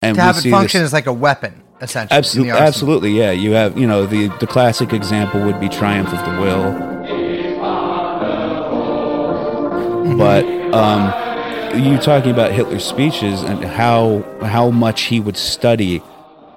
And 0.00 0.14
to 0.14 0.22
have 0.22 0.38
it 0.38 0.48
function 0.50 0.80
this- 0.80 0.88
as 0.88 0.92
like 0.92 1.06
a 1.06 1.12
weapon, 1.12 1.60
essentially. 1.80 2.16
Absolutely, 2.16 2.52
absolutely, 2.52 3.10
yeah. 3.18 3.32
You 3.32 3.50
have, 3.52 3.76
you 3.76 3.86
know, 3.86 4.06
the 4.06 4.28
the 4.38 4.46
classic 4.46 4.92
example 4.92 5.44
would 5.44 5.58
be 5.58 5.68
Triumph 5.68 6.12
of 6.12 6.24
the 6.24 6.40
Will. 6.40 6.98
But 10.16 10.44
um, 10.74 11.80
you 11.80 11.98
talking 11.98 12.30
about 12.30 12.52
Hitler's 12.52 12.84
speeches 12.84 13.42
and 13.42 13.64
how 13.64 14.22
how 14.42 14.70
much 14.70 15.02
he 15.02 15.20
would 15.20 15.36
study 15.36 16.02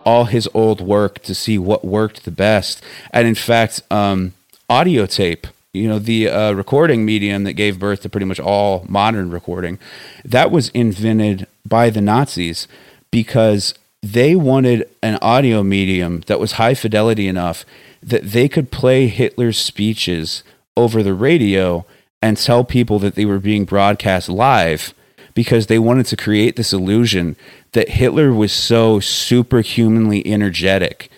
all 0.06 0.26
his 0.26 0.48
old 0.54 0.82
work 0.82 1.20
to 1.24 1.36
see 1.36 1.58
what 1.58 1.86
worked 1.86 2.26
the 2.26 2.32
best, 2.32 2.84
and 3.12 3.28
in 3.28 3.36
fact, 3.36 3.82
um, 3.92 4.34
audio 4.70 5.06
tape. 5.06 5.48
You 5.74 5.88
know, 5.88 6.00
the 6.00 6.28
uh, 6.28 6.52
recording 6.52 7.06
medium 7.06 7.46
that 7.46 7.54
gave 7.54 7.80
birth 7.80 8.02
to 8.02 8.10
pretty 8.10 8.26
much 8.26 8.42
all 8.42 8.86
modern 8.90 9.32
recording, 9.32 9.80
that 10.26 10.52
was 10.52 10.68
invented 10.70 11.48
by 11.66 11.90
the 11.90 12.02
Nazis 12.02 12.68
because 13.10 13.74
they 14.02 14.36
wanted 14.36 14.90
an 15.02 15.18
audio 15.22 15.64
medium 15.64 16.22
that 16.28 16.40
was 16.40 16.54
high 16.54 16.74
fidelity 16.74 17.28
enough 17.28 17.66
that 18.02 18.24
they 18.24 18.50
could 18.50 18.72
play 18.72 19.08
Hitler's 19.08 19.60
speeches 19.60 20.44
over 20.76 21.04
the 21.04 21.14
radio 21.14 21.86
and 22.22 22.38
tell 22.38 22.64
people 22.64 23.00
that 23.00 23.16
they 23.16 23.26
were 23.26 23.40
being 23.40 23.66
broadcast 23.66 24.28
live 24.28 24.94
because 25.34 25.68
they 25.68 25.80
wanted 25.80 26.06
to 26.08 26.18
create 26.18 26.56
this 26.56 26.74
illusion 26.74 27.36
that 27.72 27.90
Hitler 27.90 28.34
was 28.34 28.52
so 28.52 29.00
superhumanly 29.00 30.26
energetic 30.26 31.10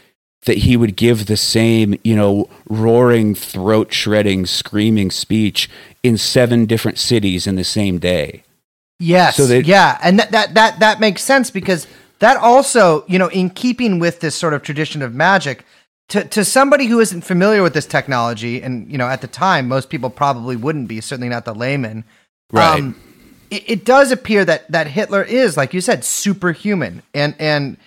that 0.46 0.60
he 0.60 0.76
would 0.76 0.96
give 0.96 1.26
the 1.26 1.38
same, 1.38 1.96
you 2.04 2.16
know, 2.16 2.50
roaring, 2.70 3.34
throat 3.34 3.94
shredding, 3.94 4.46
screaming 4.46 5.10
speech 5.10 5.70
in 6.04 6.18
seven 6.18 6.66
different 6.66 6.98
cities 6.98 7.48
in 7.48 7.56
the 7.56 7.64
same 7.64 7.98
day. 7.98 8.44
Yes. 9.00 9.38
So 9.38 9.46
they- 9.46 9.62
yeah, 9.62 9.98
and 10.04 10.20
that, 10.20 10.32
that 10.32 10.54
that 10.54 10.80
that 10.80 11.00
makes 11.00 11.22
sense 11.24 11.50
because 11.50 11.88
that 12.20 12.38
also, 12.38 13.06
you 13.08 13.18
know, 13.20 13.28
in 13.28 13.50
keeping 13.50 14.00
with 14.00 14.20
this 14.20 14.36
sort 14.36 14.54
of 14.54 14.64
tradition 14.64 15.02
of 15.02 15.14
magic, 15.14 15.66
to 16.10 16.24
to 16.26 16.46
somebody 16.46 16.88
who 16.88 17.00
isn't 17.00 17.22
familiar 17.22 17.64
with 17.64 17.74
this 17.74 17.86
technology, 17.86 18.62
and 18.62 18.90
you 18.92 18.98
know, 18.98 19.08
at 19.08 19.22
the 19.22 19.28
time, 19.28 19.68
most 19.68 19.90
people 19.90 20.10
probably 20.10 20.56
wouldn't 20.56 20.88
be, 20.88 21.02
certainly 21.02 21.30
not 21.30 21.46
the 21.46 21.56
layman. 21.56 22.04
Right. 22.52 22.80
Um, 22.80 22.96
it, 23.54 23.64
it 23.68 23.86
does 23.86 24.12
appear 24.12 24.44
that 24.46 24.70
that 24.72 24.88
Hitler 24.88 25.24
is, 25.24 25.56
like 25.56 25.74
you 25.74 25.82
said, 25.82 26.04
superhuman, 26.04 27.04
and 27.14 27.36
and 27.38 27.78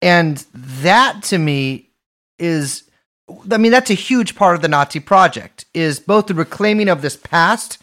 and 0.00 0.44
that 0.54 1.22
to 1.24 1.38
me 1.38 1.88
is, 2.38 2.82
I 3.50 3.56
mean, 3.56 3.70
that's 3.70 3.90
a 3.90 3.94
huge 3.94 4.34
part 4.34 4.56
of 4.56 4.62
the 4.62 4.68
Nazi 4.68 4.98
project 4.98 5.64
is 5.72 6.00
both 6.00 6.26
the 6.26 6.34
reclaiming 6.34 6.88
of 6.88 7.02
this 7.02 7.16
past, 7.16 7.78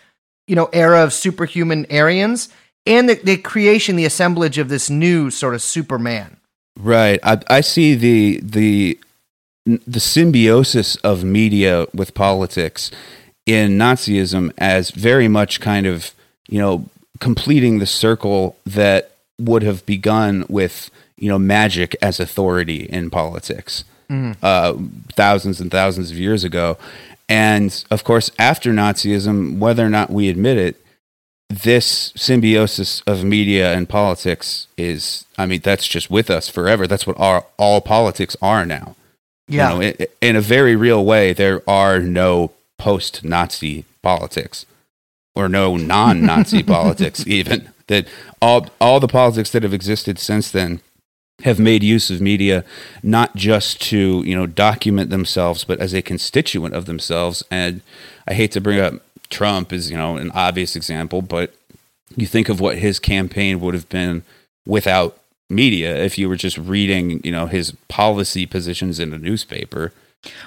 you 0.48 0.55
know, 0.55 0.69
era 0.74 1.01
of 1.01 1.13
superhuman 1.13 1.86
Aryans, 1.89 2.50
and 2.86 3.08
the, 3.08 3.15
the 3.15 3.38
creation, 3.38 3.96
the 3.96 4.05
assemblage 4.05 4.58
of 4.58 4.67
this 4.67 4.89
new 4.89 5.31
sort 5.31 5.55
of 5.55 5.62
Superman. 5.62 6.38
Right. 6.77 7.19
I, 7.24 7.39
I 7.50 7.62
see 7.62 7.96
the 7.96 8.41
the 8.43 9.00
the 9.65 10.00
symbiosis 10.00 10.96
of 10.98 11.24
media 11.24 11.86
with 11.93 12.13
politics 12.13 12.91
in 13.46 13.77
Nazism 13.77 14.51
as 14.58 14.91
very 14.91 15.27
much 15.27 15.62
kind 15.62 15.86
of 15.86 16.13
you 16.50 16.60
know 16.60 16.89
completing 17.20 17.80
the 17.80 17.86
circle 17.86 18.56
that 18.66 19.12
would 19.40 19.64
have 19.64 19.86
begun 19.86 20.46
with 20.50 20.90
you 21.18 21.30
know 21.30 21.40
magic 21.40 21.96
as 22.02 22.20
authority 22.20 22.84
in 22.84 23.10
politics 23.10 23.84
uh, 24.42 24.74
thousands 25.14 25.62
and 25.62 25.70
thousands 25.70 26.10
of 26.10 26.18
years 26.18 26.44
ago, 26.44 26.78
and 27.28 27.86
of 27.92 28.04
course 28.04 28.32
after 28.40 28.72
Nazism, 28.72 29.60
whether 29.60 29.86
or 29.86 29.90
not 29.90 30.10
we 30.10 30.30
admit 30.30 30.58
it, 30.58 30.82
this 31.50 32.12
symbiosis 32.16 33.02
of 33.06 33.24
media 33.24 33.74
and 33.74 33.90
politics 33.90 34.68
is 34.78 35.26
i 35.38 35.46
mean 35.46 35.60
that's 35.62 35.88
just 35.88 36.10
with 36.10 36.30
us 36.30 36.50
forever. 36.50 36.88
That's 36.88 37.08
what 37.08 37.20
our, 37.20 37.46
all 37.58 37.82
politics 37.82 38.36
are 38.42 38.66
now. 38.66 38.96
Yeah. 39.48 39.74
you 39.74 39.76
know, 39.76 39.82
in, 39.82 40.08
in 40.22 40.36
a 40.36 40.42
very 40.42 40.76
real 40.76 41.04
way 41.06 41.34
there 41.34 41.62
are 41.68 42.00
no 42.00 42.52
post-nazi 42.78 43.86
politics 44.02 44.66
or 45.39 45.48
no 45.50 45.77
non-nazi 45.77 46.63
politics 46.75 47.25
even 47.25 47.69
that 47.88 48.08
all 48.41 48.67
all 48.79 49.00
the 49.00 49.08
politics 49.08 49.51
that 49.51 49.63
have 49.63 49.74
existed 49.74 50.19
since 50.19 50.51
then 50.51 50.81
have 51.43 51.60
made 51.60 51.84
use 51.84 52.10
of 52.10 52.19
media 52.19 52.65
not 53.01 53.36
just 53.36 53.81
to 53.81 54.24
you 54.25 54.36
know 54.36 54.46
document 54.46 55.10
themselves 55.10 55.63
but 55.63 55.79
as 55.79 55.93
a 55.93 56.01
constituent 56.01 56.75
of 56.75 56.86
themselves. 56.86 57.43
And 57.50 57.81
i 58.27 58.34
hate 58.34 58.51
to 58.53 58.62
bring 58.62 58.79
up 58.79 58.93
trump 59.29 59.72
as 59.72 59.91
you 59.91 59.98
know 59.98 60.17
an 60.17 60.31
obvious 60.31 60.75
example 60.75 61.22
but 61.22 61.53
you 62.15 62.25
think 62.25 62.50
of 62.50 62.60
what 62.60 62.79
his 62.79 63.00
campaign 63.00 63.60
would 63.60 63.75
have 63.75 63.88
been 63.89 64.24
without 64.65 65.19
media 65.50 65.96
if 65.96 66.17
you 66.17 66.27
were 66.27 66.36
just 66.36 66.58
reading 66.58 67.22
you 67.24 67.31
know 67.31 67.46
his 67.46 67.72
policy 67.88 68.46
positions 68.46 69.00
in 69.00 69.13
a 69.13 69.17
newspaper 69.17 69.93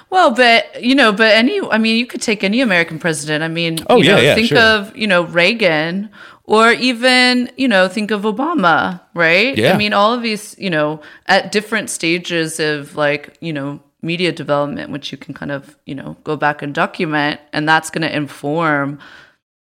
Well, 0.09 0.31
but 0.31 0.83
you 0.83 0.93
know, 0.95 1.11
but 1.11 1.31
any, 1.33 1.59
I 1.61 1.77
mean, 1.79 1.97
you 1.97 2.05
could 2.05 2.21
take 2.21 2.43
any 2.43 2.61
American 2.61 2.99
president. 2.99 3.43
I 3.43 3.47
mean, 3.47 3.79
Oh, 3.89 3.97
you 3.97 4.03
yeah, 4.09 4.15
know, 4.15 4.21
yeah, 4.21 4.35
think 4.35 4.47
sure. 4.49 4.59
of 4.59 4.95
you 4.95 5.07
know 5.07 5.23
Reagan 5.23 6.09
or 6.45 6.71
even 6.71 7.49
you 7.57 7.67
know 7.67 7.87
think 7.87 8.11
of 8.11 8.23
obama 8.23 8.99
right 9.13 9.57
Yeah. 9.57 9.73
i 9.73 9.77
mean 9.77 9.93
all 9.93 10.13
of 10.13 10.21
these 10.21 10.55
you 10.59 10.69
know 10.69 11.01
at 11.27 11.51
different 11.53 11.89
stages 11.89 12.59
of 12.59 12.95
like 12.97 13.37
you 13.39 13.53
know 13.53 13.79
media 14.01 14.31
development 14.33 14.91
which 14.91 15.11
you 15.13 15.17
can 15.17 15.33
kind 15.33 15.51
of 15.51 15.77
you 15.85 15.95
know 15.95 16.17
go 16.25 16.35
back 16.35 16.61
and 16.61 16.75
document 16.75 17.39
and 17.53 17.67
that's 17.67 17.89
going 17.89 18.01
to 18.01 18.13
inform 18.13 18.99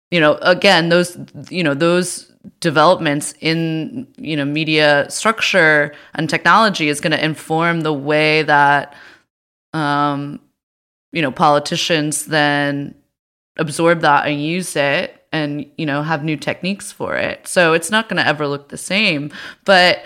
you 0.09 0.19
know 0.19 0.39
again 0.41 0.89
those 0.89 1.15
you 1.51 1.63
know 1.63 1.75
those 1.75 2.31
developments 2.61 3.35
in 3.41 4.07
you 4.17 4.35
know 4.35 4.45
media 4.45 5.05
structure 5.09 5.93
and 6.15 6.29
technology 6.31 6.89
is 6.89 6.99
going 6.99 7.11
to 7.11 7.23
inform 7.23 7.81
the 7.81 7.93
way 7.93 8.41
that 8.41 8.95
um 9.75 10.39
you 11.11 11.21
know 11.21 11.31
politicians 11.31 12.25
then 12.25 12.95
absorb 13.57 14.01
that 14.01 14.27
and 14.27 14.43
use 14.43 14.75
it 14.75 15.25
and 15.31 15.69
you 15.77 15.85
know 15.85 16.01
have 16.01 16.23
new 16.23 16.37
techniques 16.37 16.91
for 16.91 17.15
it 17.15 17.47
so 17.47 17.73
it's 17.73 17.91
not 17.91 18.09
going 18.09 18.17
to 18.17 18.27
ever 18.27 18.47
look 18.47 18.69
the 18.69 18.77
same 18.77 19.31
but 19.65 20.03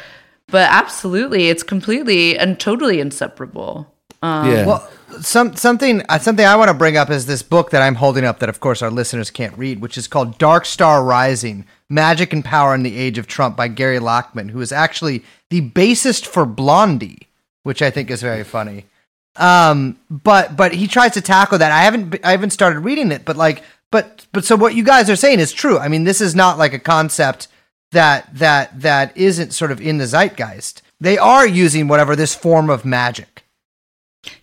but 0.48 0.68
absolutely 0.72 1.50
it's 1.50 1.64
completely 1.64 2.38
and 2.38 2.60
totally 2.60 3.00
inseparable 3.00 3.94
um, 4.22 4.52
yeah. 4.52 4.66
Well, 4.66 4.90
some 5.22 5.56
something 5.56 6.04
uh, 6.10 6.20
something 6.20 6.46
I 6.46 6.58
want 6.58 6.68
to 6.68 6.74
bring 6.74 6.98
up 6.98 7.10
is 7.10 7.26
this 7.26 7.42
book 7.42 7.70
that 7.70 7.82
I'm 7.82 7.96
holding 7.96 8.26
up 8.26 8.40
that 8.40 8.50
of 8.50 8.60
course 8.60 8.82
our 8.82 8.92
listeners 8.92 9.32
can't 9.32 9.58
read, 9.58 9.80
which 9.80 9.98
is 9.98 10.10
called 10.10 10.38
Dark 10.38 10.66
Star 10.66 11.04
Rising: 11.06 11.66
Magic 11.88 12.34
and 12.34 12.44
Power 12.44 12.76
in 12.76 12.84
the 12.84 12.98
Age 12.98 13.18
of 13.18 13.28
Trump 13.28 13.56
by 13.56 13.70
Gary 13.70 14.00
Lachman, 14.00 14.50
who 14.50 14.60
is 14.60 14.74
actually 14.74 15.24
the 15.50 15.62
bassist 15.70 16.26
for 16.26 16.46
Blondie, 16.46 17.30
which 17.64 17.82
I 17.82 17.90
think 17.90 18.12
is 18.12 18.22
very 18.22 18.44
funny. 18.44 18.88
Um, 19.36 20.00
but 20.10 20.56
but 20.58 20.74
he 20.74 20.88
tries 20.88 21.14
to 21.14 21.22
tackle 21.22 21.58
that. 21.60 21.72
I 21.72 21.82
haven't 21.82 22.20
I 22.24 22.32
haven't 22.32 22.50
started 22.52 22.80
reading 22.80 23.12
it, 23.12 23.26
but 23.26 23.38
like 23.38 23.64
but 23.92 24.26
but 24.32 24.46
so 24.46 24.56
what 24.56 24.76
you 24.76 24.84
guys 24.84 25.10
are 25.10 25.16
saying 25.16 25.40
is 25.40 25.52
true. 25.52 25.78
I 25.78 25.88
mean, 25.88 26.04
this 26.04 26.22
is 26.22 26.36
not 26.36 26.58
like 26.58 26.74
a 26.74 26.80
concept 26.80 27.48
that 27.92 28.34
that 28.36 28.82
that 28.82 29.16
isn't 29.16 29.54
sort 29.54 29.72
of 29.72 29.82
in 29.82 29.98
the 29.98 30.06
zeitgeist. 30.06 30.82
They 31.00 31.18
are 31.18 31.48
using 31.48 31.88
whatever 31.88 32.16
this 32.16 32.36
form 32.36 32.70
of 32.70 32.86
magic. 32.86 33.44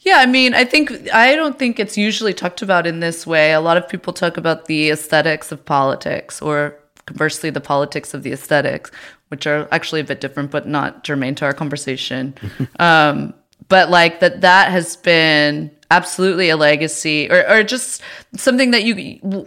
Yeah, 0.01 0.19
I 0.19 0.27
mean, 0.27 0.55
I 0.55 0.65
think 0.65 1.13
I 1.13 1.37
don't 1.37 1.59
think 1.59 1.79
it's 1.79 1.99
usually 1.99 2.33
talked 2.33 2.63
about 2.63 2.87
in 2.87 3.01
this 3.01 3.27
way. 3.27 3.53
A 3.53 3.61
lot 3.61 3.77
of 3.77 3.89
people 3.89 4.13
talk 4.13 4.37
about 4.37 4.65
the 4.67 4.91
aesthetics 4.91 5.53
of 5.53 5.65
politics, 5.65 6.41
or 6.41 6.77
conversely, 7.05 7.51
the 7.51 7.61
politics 7.61 8.15
of 8.15 8.23
the 8.23 8.33
aesthetics, 8.33 8.91
which 9.29 9.47
are 9.47 9.69
actually 9.71 10.01
a 10.01 10.05
bit 10.05 10.21
different, 10.21 10.51
but 10.51 10.67
not 10.67 11.05
germane 11.05 11.35
to 11.37 11.45
our 11.45 11.53
conversation. 11.53 12.35
um, 12.79 13.35
but 13.69 13.91
like 13.91 14.21
that, 14.21 14.41
that 14.43 14.71
has 14.71 14.97
been 14.97 15.71
absolutely 15.91 16.49
a 16.51 16.57
legacy, 16.57 17.31
or 17.31 17.49
or 17.49 17.63
just 17.63 18.03
something 18.37 18.71
that 18.73 18.85
you 18.85 18.95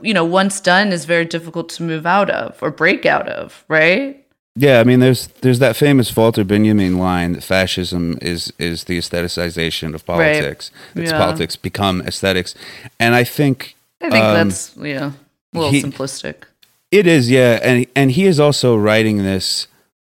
you 0.01 0.13
know 0.13 0.25
once 0.25 0.59
done 0.61 0.91
is 0.91 1.05
very 1.05 1.25
difficult 1.25 1.69
to 1.69 1.83
move 1.83 2.05
out 2.05 2.29
of 2.29 2.57
or 2.61 2.71
break 2.71 3.05
out 3.05 3.27
of, 3.29 3.63
right? 3.67 4.25
Yeah, 4.55 4.79
I 4.81 4.83
mean, 4.83 4.99
there's 4.99 5.27
there's 5.41 5.59
that 5.59 5.75
famous 5.75 6.13
Walter 6.15 6.43
Benjamin 6.43 6.97
line 6.97 7.33
that 7.33 7.43
fascism 7.43 8.17
is 8.21 8.51
is 8.59 8.85
the 8.85 8.97
aestheticization 8.97 9.93
of 9.95 10.05
politics. 10.05 10.71
right. 10.95 11.03
It's 11.03 11.11
Yeah. 11.11 11.17
politics 11.17 11.55
become 11.55 12.01
aesthetics, 12.01 12.55
and 12.99 13.15
I 13.15 13.23
think 13.23 13.75
I 14.01 14.09
think 14.09 14.25
um, 14.25 14.33
that's 14.49 14.75
yeah, 14.77 15.11
a 15.53 15.57
little 15.57 15.71
he- 15.71 15.83
simplistic. 15.83 16.43
It 16.91 17.05
is, 17.05 17.29
yeah, 17.29 17.59
and 17.61 17.85
and 17.95 18.11
he 18.11 18.25
is 18.25 18.39
also 18.39 18.75
writing 18.75 19.17
this 19.19 19.67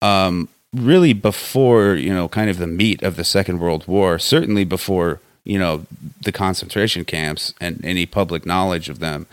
um, 0.01 0.49
really 0.75 1.13
before 1.13 1.95
you 1.95 2.13
know, 2.13 2.29
kind 2.29 2.51
of 2.51 2.59
the 2.59 2.67
meat 2.67 3.03
of 3.03 3.17
the 3.17 3.25
Second 3.25 3.59
World 3.59 3.87
War. 3.87 4.19
Certainly 4.19 4.65
before 4.65 5.21
you 5.45 5.59
know 5.59 5.87
the 6.23 6.33
concentration 6.33 7.05
camps 7.05 7.55
and 7.61 7.85
any 7.85 8.07
public 8.07 8.47
knowledge 8.47 8.89
of 8.89 8.99
them, 8.99 9.27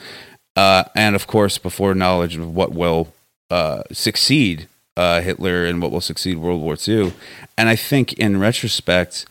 uh, 0.55 0.86
and 0.96 1.15
of 1.15 1.27
course 1.27 1.58
before 1.58 1.93
knowledge 1.93 2.36
of 2.36 2.53
what 2.53 2.72
will 2.72 3.13
uh, 3.50 3.84
succeed 3.91 4.67
uh, 4.98 5.22
Hitler 5.22 5.65
and 5.65 5.81
what 5.81 5.91
will 5.91 6.01
succeed 6.01 6.38
World 6.38 6.62
War 6.62 6.75
II. 6.88 7.13
And 7.58 7.69
I 7.69 7.75
think 7.75 8.13
in 8.13 8.39
retrospect, 8.39 9.25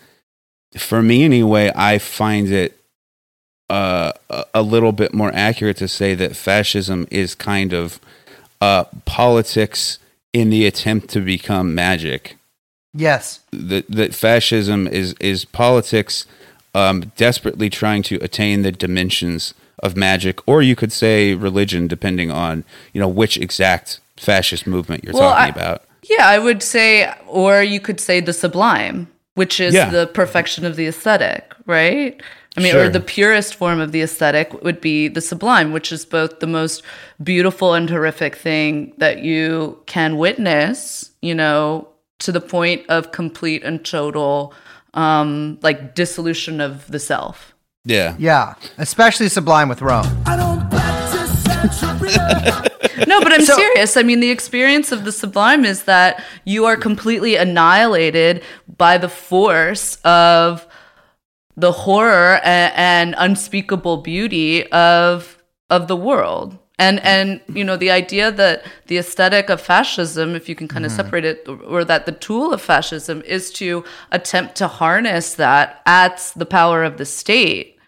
for 0.79 1.03
me 1.03 1.25
anyway, 1.25 1.71
I 1.77 1.99
find 1.99 2.51
it 2.51 2.79
uh, 3.69 4.13
a- 4.55 4.63
little 4.63 4.93
bit 4.93 5.13
more 5.13 5.31
accurate 5.35 5.77
to 5.77 5.89
say 5.89 6.15
that 6.15 6.35
fascism 6.35 7.07
is 7.11 7.35
kind 7.35 7.75
of 7.75 8.01
uh, 8.63 8.85
politics 9.05 9.99
in 10.33 10.51
the 10.51 10.67
attempt 10.67 11.09
to 11.11 11.21
become 11.21 11.75
magic. 11.75 12.37
Yes. 12.95 13.41
That 13.53 13.89
that 13.91 14.15
fascism 14.15 14.87
is 14.87 15.15
is 15.21 15.45
politics 15.45 16.27
um, 16.75 17.13
desperately 17.17 17.71
trying 17.71 18.03
to 18.05 18.17
attain 18.17 18.63
the 18.63 18.73
dimensions 18.73 19.55
of 19.83 19.97
magic, 19.97 20.47
or 20.49 20.61
you 20.63 20.75
could 20.75 20.93
say 20.93 21.35
religion, 21.35 21.87
depending 21.87 22.31
on 22.31 22.65
you 22.93 23.01
know 23.01 23.09
which 23.09 23.37
exact 23.37 24.01
fascist 24.17 24.67
movement 24.67 25.05
you're 25.05 25.15
Well, 25.15 25.31
talking 25.31 25.45
I- 25.45 25.49
about. 25.49 25.83
Yeah, 26.09 26.27
I 26.29 26.39
would 26.39 26.63
say, 26.63 27.13
or 27.27 27.63
you 27.63 27.81
could 27.81 28.01
say 28.01 28.21
the 28.21 28.33
sublime, 28.33 29.09
which 29.35 29.61
is 29.61 29.75
Yeah. 29.75 29.91
the 29.91 30.07
perfection 30.07 30.65
of 30.65 30.77
the 30.77 30.87
aesthetic, 30.87 31.53
right? 31.67 32.21
I 32.59 32.63
mean, 32.63 32.73
Sure. 32.73 32.85
or 32.85 32.89
the 32.89 33.01
purest 33.01 33.55
form 33.55 33.81
of 33.81 33.93
the 33.93 34.03
aesthetic 34.03 34.63
would 34.63 34.81
be 34.81 35.09
the 35.09 35.21
sublime, 35.21 35.73
which 35.73 35.93
is 35.93 36.05
both 36.05 36.41
the 36.41 36.47
most 36.47 36.83
beautiful 37.23 37.75
and 37.75 37.89
horrific 37.89 38.37
thing 38.37 38.93
that 38.99 39.21
you 39.23 39.79
can 39.87 40.17
witness, 40.19 41.11
you 41.23 41.35
know, 41.35 41.89
to 42.21 42.33
the 42.33 42.41
point 42.41 42.83
of 42.89 43.13
complete 43.13 43.63
and 43.65 43.85
total, 43.85 44.53
um, 44.95 45.59
like 45.63 45.95
dissolution 45.95 46.61
of 46.61 46.87
the 46.91 46.99
self. 46.99 47.55
Yeah, 47.85 48.15
Yeah. 48.19 48.55
Especially 48.77 49.29
Sublime 49.29 49.69
with 49.69 49.81
Rome. 49.81 50.07
No, 53.07 53.21
but 53.21 53.33
I'm 53.33 53.45
So- 53.45 53.57
serious. 53.57 53.97
I 53.97 54.03
mean, 54.03 54.21
the 54.21 54.31
experience 54.31 54.93
of 54.93 55.05
the 55.05 55.13
sublime 55.13 55.65
is 55.65 55.85
that 55.85 56.23
you 56.45 56.67
are 56.67 56.77
completely 56.77 57.37
annihilated 57.37 58.43
by 58.77 58.99
the 58.99 59.09
force 59.09 59.97
of 60.05 60.67
the 61.59 61.73
horror 61.73 62.41
and, 62.45 62.73
and 62.77 63.15
unspeakable 63.19 63.99
beauty 63.99 64.71
of 64.71 65.43
of 65.71 65.89
the 65.89 65.97
world. 65.97 66.59
And 66.79 67.01
and 67.01 67.41
you 67.53 67.65
know 67.65 67.77
the 67.77 67.91
idea 67.91 68.31
that 68.31 68.65
the 68.87 68.99
aesthetic 68.99 69.51
of 69.51 69.61
fascism, 69.61 70.37
if 70.37 70.49
you 70.49 70.55
can 70.55 70.69
kind 70.69 70.87
of 70.87 70.93
mm-hmm. 70.93 71.03
separate 71.03 71.25
it, 71.25 71.49
or, 71.49 71.85
that 71.85 72.07
the 72.07 72.13
tool 72.13 72.53
of 72.53 72.63
fascism 72.63 73.21
is 73.23 73.51
to 73.55 73.85
attempt 74.13 74.55
to 74.57 74.69
harness 74.69 75.35
that 75.35 75.83
at 75.87 76.33
the 76.37 76.47
power 76.47 76.85
of 76.85 76.97
the 76.97 77.05
state 77.05 77.79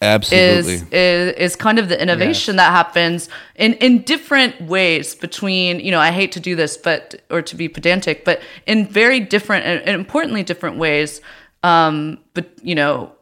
absolutely. 0.00 0.74
is, 0.74 0.82
is 0.92 1.32
is 1.34 1.56
kind 1.56 1.78
of 1.78 1.88
the 1.88 2.00
innovation 2.00 2.56
that 2.56 2.72
happens 2.72 3.28
in 3.54 3.74
in 3.74 4.02
different 4.02 4.60
ways 4.62 5.14
between 5.14 5.78
you 5.78 5.90
know 5.92 6.00
I 6.00 6.10
hate 6.10 6.32
to 6.32 6.40
do 6.40 6.56
this 6.56 6.76
but 6.76 7.22
or 7.30 7.42
to 7.42 7.56
be 7.56 7.68
pedantic 7.68 8.24
but 8.24 8.40
in 8.66 8.86
very 8.86 9.20
different 9.20 9.64
and 9.64 9.88
importantly 9.88 10.42
different 10.42 10.78
ways 10.78 11.20
um 11.62 12.18
but 12.34 12.50
you 12.62 12.74
know 12.74 13.12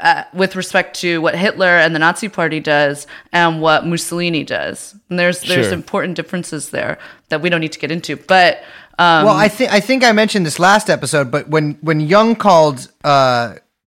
uh, 0.00 0.24
with 0.34 0.54
respect 0.56 0.98
to 1.00 1.20
what 1.22 1.34
Hitler 1.34 1.66
and 1.78 1.94
the 1.94 1.98
Nazi 1.98 2.28
Party 2.28 2.60
does 2.60 3.06
and 3.32 3.62
what 3.62 3.86
Mussolini 3.86 4.44
does 4.44 4.94
and 5.08 5.18
there's 5.18 5.40
there's 5.42 5.66
Sure. 5.66 5.74
important 5.74 6.16
differences 6.16 6.70
there 6.70 6.98
that 7.30 7.40
we 7.40 7.48
don't 7.48 7.60
need 7.60 7.72
to 7.72 7.78
get 7.78 7.90
into 7.90 8.16
but 8.16 8.58
um 8.98 9.24
well, 9.26 9.36
I 9.36 9.48
think 9.48 9.72
I 9.72 9.80
think 9.80 10.02
I 10.02 10.10
mentioned 10.12 10.44
this 10.44 10.58
last 10.58 10.90
episode, 10.90 11.30
but 11.30 11.48
when 11.48 11.74
when 11.82 12.00
Jung 12.00 12.34
called 12.34 12.90
uh 13.04 13.54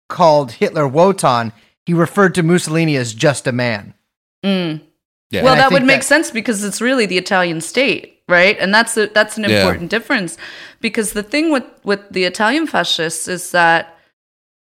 called 0.09 0.51
Hitler 0.51 0.87
Wotan, 0.87 1.53
he 1.85 1.93
referred 1.93 2.35
to 2.35 2.43
Mussolini 2.43 2.97
as 2.97 3.13
just 3.13 3.47
a 3.47 3.51
man. 3.53 3.93
mm. 4.43 4.81
Yeah. 5.31 5.43
Well, 5.43 5.53
And 5.53 5.61
that 5.61 5.71
would 5.71 5.83
make 5.83 6.01
that- 6.01 6.05
sense 6.05 6.31
because 6.31 6.63
it's 6.63 6.81
really 6.81 7.05
the 7.05 7.17
Italian 7.17 7.61
state, 7.61 8.21
right? 8.27 8.57
And 8.59 8.73
that's 8.73 8.97
a, 8.97 9.07
that's 9.07 9.37
an 9.37 9.43
Yeah. 9.43 9.59
important 9.61 9.89
difference 9.89 10.37
because 10.81 11.13
the 11.13 11.23
thing 11.23 11.51
with 11.51 11.63
with 11.83 12.01
the 12.11 12.23
Italian 12.25 12.67
fascists 12.67 13.27
is 13.27 13.51
that 13.51 13.97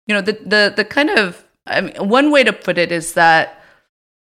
you 0.08 0.14
know 0.16 0.22
the 0.22 0.34
the 0.46 0.74
the 0.76 0.86
kind 0.86 1.10
of 1.10 1.44
I 1.66 1.82
mean, 1.82 1.96
one 2.10 2.30
way 2.32 2.44
to 2.44 2.52
put 2.54 2.78
it 2.78 2.92
is 2.92 3.14
that 3.14 3.62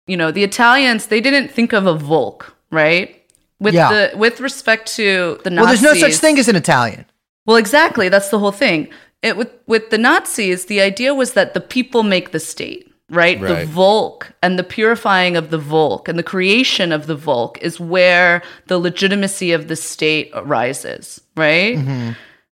you 0.07 0.17
know 0.17 0.31
the 0.31 0.43
Italians 0.43 1.07
they 1.07 1.21
didn't 1.21 1.49
think 1.51 1.73
of 1.73 1.85
a 1.85 1.93
Volk, 1.93 2.55
right? 2.71 3.15
With 3.59 3.73
Yeah. 3.75 3.89
the 3.93 4.17
with 4.17 4.39
respect 4.39 4.95
to 4.95 5.39
the 5.43 5.49
Nazis, 5.49 5.81
Well, 5.83 5.93
there's 5.93 6.01
no 6.03 6.07
such 6.09 6.19
thing 6.19 6.39
as 6.39 6.47
an 6.47 6.55
Italian. 6.55 7.05
well, 7.45 7.57
exactly. 7.57 8.09
That's 8.09 8.29
the 8.29 8.39
whole 8.39 8.51
thing. 8.53 8.87
It, 9.21 9.35
with 9.37 9.51
with 9.67 9.89
the 9.89 9.97
Nazis, 9.97 10.65
the 10.65 10.79
idea 10.81 11.13
was 11.13 11.33
that 11.33 11.53
the 11.53 11.59
people 11.61 12.03
make 12.03 12.31
the 12.31 12.39
state, 12.39 12.88
right? 13.09 13.39
The 13.39 13.53
Right. 13.53 13.67
Volk 13.67 14.31
and 14.41 14.57
the 14.57 14.63
purifying 14.63 15.35
of 15.35 15.49
the 15.49 15.57
Volk 15.57 16.07
and 16.07 16.17
the 16.17 16.23
creation 16.23 16.91
of 16.91 17.07
the 17.07 17.15
Volk 17.15 17.57
is 17.61 17.79
where 17.79 18.41
the 18.67 18.79
legitimacy 18.79 19.51
of 19.51 19.67
the 19.67 19.75
state 19.75 20.31
arises, 20.33 21.21
right? 21.35 22.15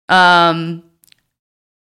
Um, 0.08 0.82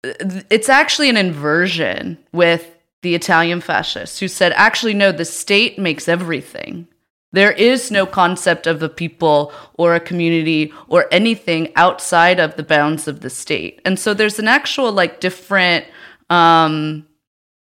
it's 0.03 0.69
actually 0.69 1.09
an 1.09 1.17
inversion 1.17 2.17
with 2.33 2.75
the 3.01 3.15
Italian 3.15 3.61
fascists 3.61 4.19
who 4.19 4.27
said, 4.27 4.51
actually, 4.53 4.93
no, 4.93 5.11
the 5.11 5.25
state 5.25 5.77
makes 5.79 6.07
everything. 6.07 6.87
There 7.33 7.51
is 7.51 7.91
no 7.91 8.05
concept 8.05 8.67
of 8.67 8.81
a 8.81 8.89
people 8.89 9.51
or 9.73 9.93
a 9.93 9.99
community 9.99 10.73
or 10.87 11.07
anything 11.11 11.71
outside 11.75 12.39
of 12.39 12.55
the 12.55 12.63
bounds 12.63 13.07
of 13.07 13.19
the 13.19 13.29
state. 13.29 13.81
And 13.85 13.99
so 13.99 14.13
there's 14.13 14.39
an 14.39 14.47
actual, 14.47 14.91
like, 14.91 15.19
different 15.19 15.85
um, 16.29 17.06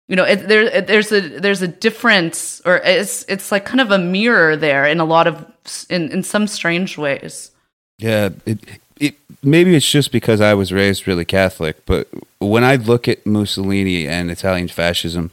you 0.07 0.15
know, 0.15 0.23
it, 0.25 0.47
there 0.47 0.81
there's 0.81 1.11
a 1.11 1.21
there's 1.39 1.61
a 1.61 1.67
difference, 1.67 2.61
or 2.65 2.77
it's 2.77 3.23
it's 3.27 3.51
like 3.51 3.65
kind 3.65 3.81
of 3.81 3.91
a 3.91 3.97
mirror 3.97 4.55
there 4.55 4.85
in 4.85 4.99
a 4.99 5.05
lot 5.05 5.27
of 5.27 5.45
in 5.89 6.11
in 6.11 6.23
some 6.23 6.47
strange 6.47 6.97
ways. 6.97 7.51
Yeah, 7.99 8.29
it, 8.45 8.59
it 8.99 9.15
maybe 9.41 9.75
it's 9.75 9.89
just 9.89 10.11
because 10.11 10.41
I 10.41 10.53
was 10.53 10.73
raised 10.73 11.07
really 11.07 11.25
Catholic, 11.25 11.85
but 11.85 12.07
when 12.39 12.63
I 12.63 12.75
look 12.75 13.07
at 13.07 13.25
Mussolini 13.25 14.07
and 14.07 14.29
Italian 14.29 14.67
fascism, 14.67 15.31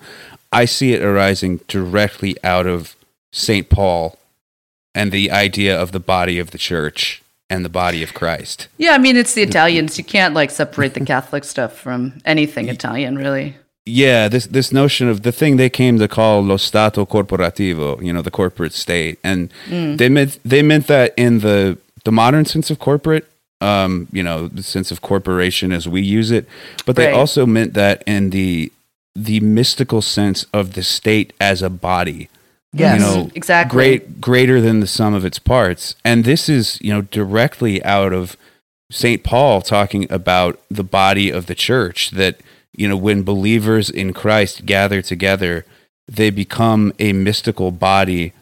I 0.52 0.64
see 0.64 0.92
it 0.92 1.02
arising 1.02 1.60
directly 1.66 2.36
out 2.44 2.66
of 2.66 2.96
St. 3.32 3.68
Paul 3.68 4.18
and 4.94 5.12
the 5.12 5.30
idea 5.30 5.80
of 5.80 5.92
the 5.92 6.00
body 6.00 6.38
of 6.38 6.50
the 6.50 6.58
church 6.58 7.22
and 7.48 7.64
the 7.64 7.68
body 7.68 8.02
of 8.02 8.14
Christ. 8.14 8.68
Yeah, 8.78 8.92
I 8.92 8.98
mean 8.98 9.16
it's 9.16 9.34
the 9.34 9.42
Italians. 9.42 9.98
You 9.98 10.04
can't 10.04 10.34
like 10.34 10.50
separate 10.50 10.94
the 10.94 11.04
Catholic 11.04 11.44
stuff 11.44 11.76
from 11.76 12.20
anything 12.24 12.68
Italian, 12.68 13.16
really. 13.16 13.56
Yeah, 13.86 14.28
this 14.28 14.46
this 14.46 14.72
notion 14.72 15.08
of 15.08 15.22
the 15.22 15.32
thing 15.32 15.56
they 15.56 15.70
came 15.70 15.98
to 15.98 16.06
call 16.08 16.42
lo 16.42 16.56
stato 16.58 17.06
corporativo, 17.06 18.02
you 18.04 18.12
know, 18.12 18.22
the 18.22 18.30
corporate 18.30 18.72
state, 18.74 19.18
and 19.24 19.50
they 19.68 20.08
meant 20.08 20.38
they 20.44 20.62
meant 20.62 20.86
that 20.88 21.14
in 21.16 21.40
the 21.40 21.78
the 22.04 22.12
modern 22.12 22.44
sense 22.44 22.70
of 22.70 22.78
corporate, 22.78 23.26
um, 23.60 24.06
you 24.12 24.22
know, 24.22 24.48
the 24.48 24.62
sense 24.62 24.90
of 24.90 25.00
corporation 25.00 25.72
as 25.72 25.88
we 25.88 26.02
use 26.02 26.30
it, 26.30 26.46
but 26.86 26.96
they 26.96 27.06
Right. 27.06 27.14
also 27.14 27.46
meant 27.46 27.74
that 27.74 28.02
in 28.06 28.30
the 28.30 28.70
the 29.16 29.40
mystical 29.40 30.02
sense 30.02 30.44
of 30.52 30.74
the 30.74 30.82
state 30.82 31.32
as 31.40 31.62
a 31.62 31.70
body. 31.70 32.28
Yes. 32.72 33.00
You 33.00 33.06
know, 33.06 33.30
Exactly. 33.34 33.74
great 33.76 34.20
greater 34.20 34.60
than 34.60 34.80
the 34.80 34.86
sum 34.86 35.14
of 35.14 35.24
its 35.24 35.38
parts. 35.40 35.96
And 36.04 36.24
this 36.24 36.48
is, 36.48 36.78
you 36.82 36.92
know, 36.92 37.00
directly 37.02 37.82
out 37.82 38.12
of 38.12 38.36
St. 38.92 39.24
Paul 39.24 39.62
talking 39.62 40.06
about 40.10 40.60
the 40.70 40.84
body 40.84 41.30
of 41.30 41.46
the 41.46 41.54
church 41.54 42.10
that, 42.12 42.36
you 42.80 42.88
know, 42.88 42.96
when 42.96 43.22
believers 43.22 43.90
in 43.90 44.14
Christ 44.14 44.64
gather 44.64 45.02
together, 45.02 45.66
they 46.08 46.30
become 46.30 46.94
a 46.98 47.12
mystical 47.12 47.70
body 47.70 48.32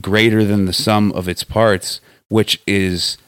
greater 0.00 0.44
than 0.44 0.64
the 0.64 0.72
sum 0.72 1.12
of 1.12 1.28
its 1.28 1.44
parts, 1.44 2.00
which 2.28 2.60
is 2.66 3.18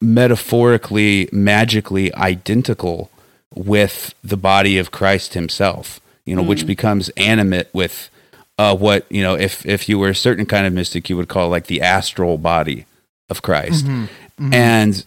metaphorically, 0.00 1.28
magically 1.30 2.14
identical 2.14 3.10
with 3.54 4.14
the 4.24 4.38
body 4.38 4.78
of 4.78 4.90
Christ 4.90 5.34
himself, 5.34 6.00
you 6.24 6.34
know, 6.34 6.42
which 6.42 6.62
hmm. 6.62 6.68
becomes 6.68 7.10
animate 7.10 7.68
with 7.74 8.08
uh, 8.56 8.74
what, 8.74 9.04
you 9.10 9.22
know, 9.22 9.34
if, 9.34 9.66
if 9.66 9.86
you 9.86 9.98
were 9.98 10.08
a 10.08 10.14
certain 10.14 10.46
kind 10.46 10.66
of 10.66 10.72
mystic, 10.72 11.10
you 11.10 11.16
would 11.18 11.28
call 11.28 11.50
like 11.50 11.66
the 11.66 11.82
astral 11.82 12.38
body 12.38 12.86
of 13.28 13.42
Christ. 13.42 13.84
Mm-hmm. 13.84 14.04
Mm-hmm. 14.46 14.54
And 14.54 15.04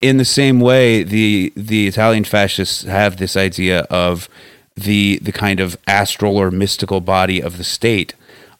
in 0.00 0.16
the 0.16 0.24
same 0.24 0.60
way, 0.60 1.02
the, 1.02 1.52
the 1.56 1.86
Italian 1.86 2.24
fascists 2.24 2.82
have 2.84 3.16
this 3.18 3.36
idea 3.36 3.80
of 3.90 4.28
the, 4.76 5.18
the 5.22 5.32
kind 5.32 5.60
of 5.60 5.76
astral 5.86 6.36
or 6.38 6.50
mystical 6.50 7.00
body 7.00 7.40
of 7.42 7.58
the 7.58 7.64
state, 7.64 8.14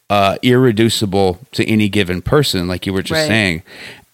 uh, 0.09 0.37
irreducible 0.43 1.39
to 1.53 1.65
any 1.65 1.89
given 1.89 2.21
person, 2.21 2.67
like 2.67 2.85
you 2.85 2.93
were 2.93 3.01
just 3.01 3.21
Right. 3.21 3.27
saying. 3.27 3.63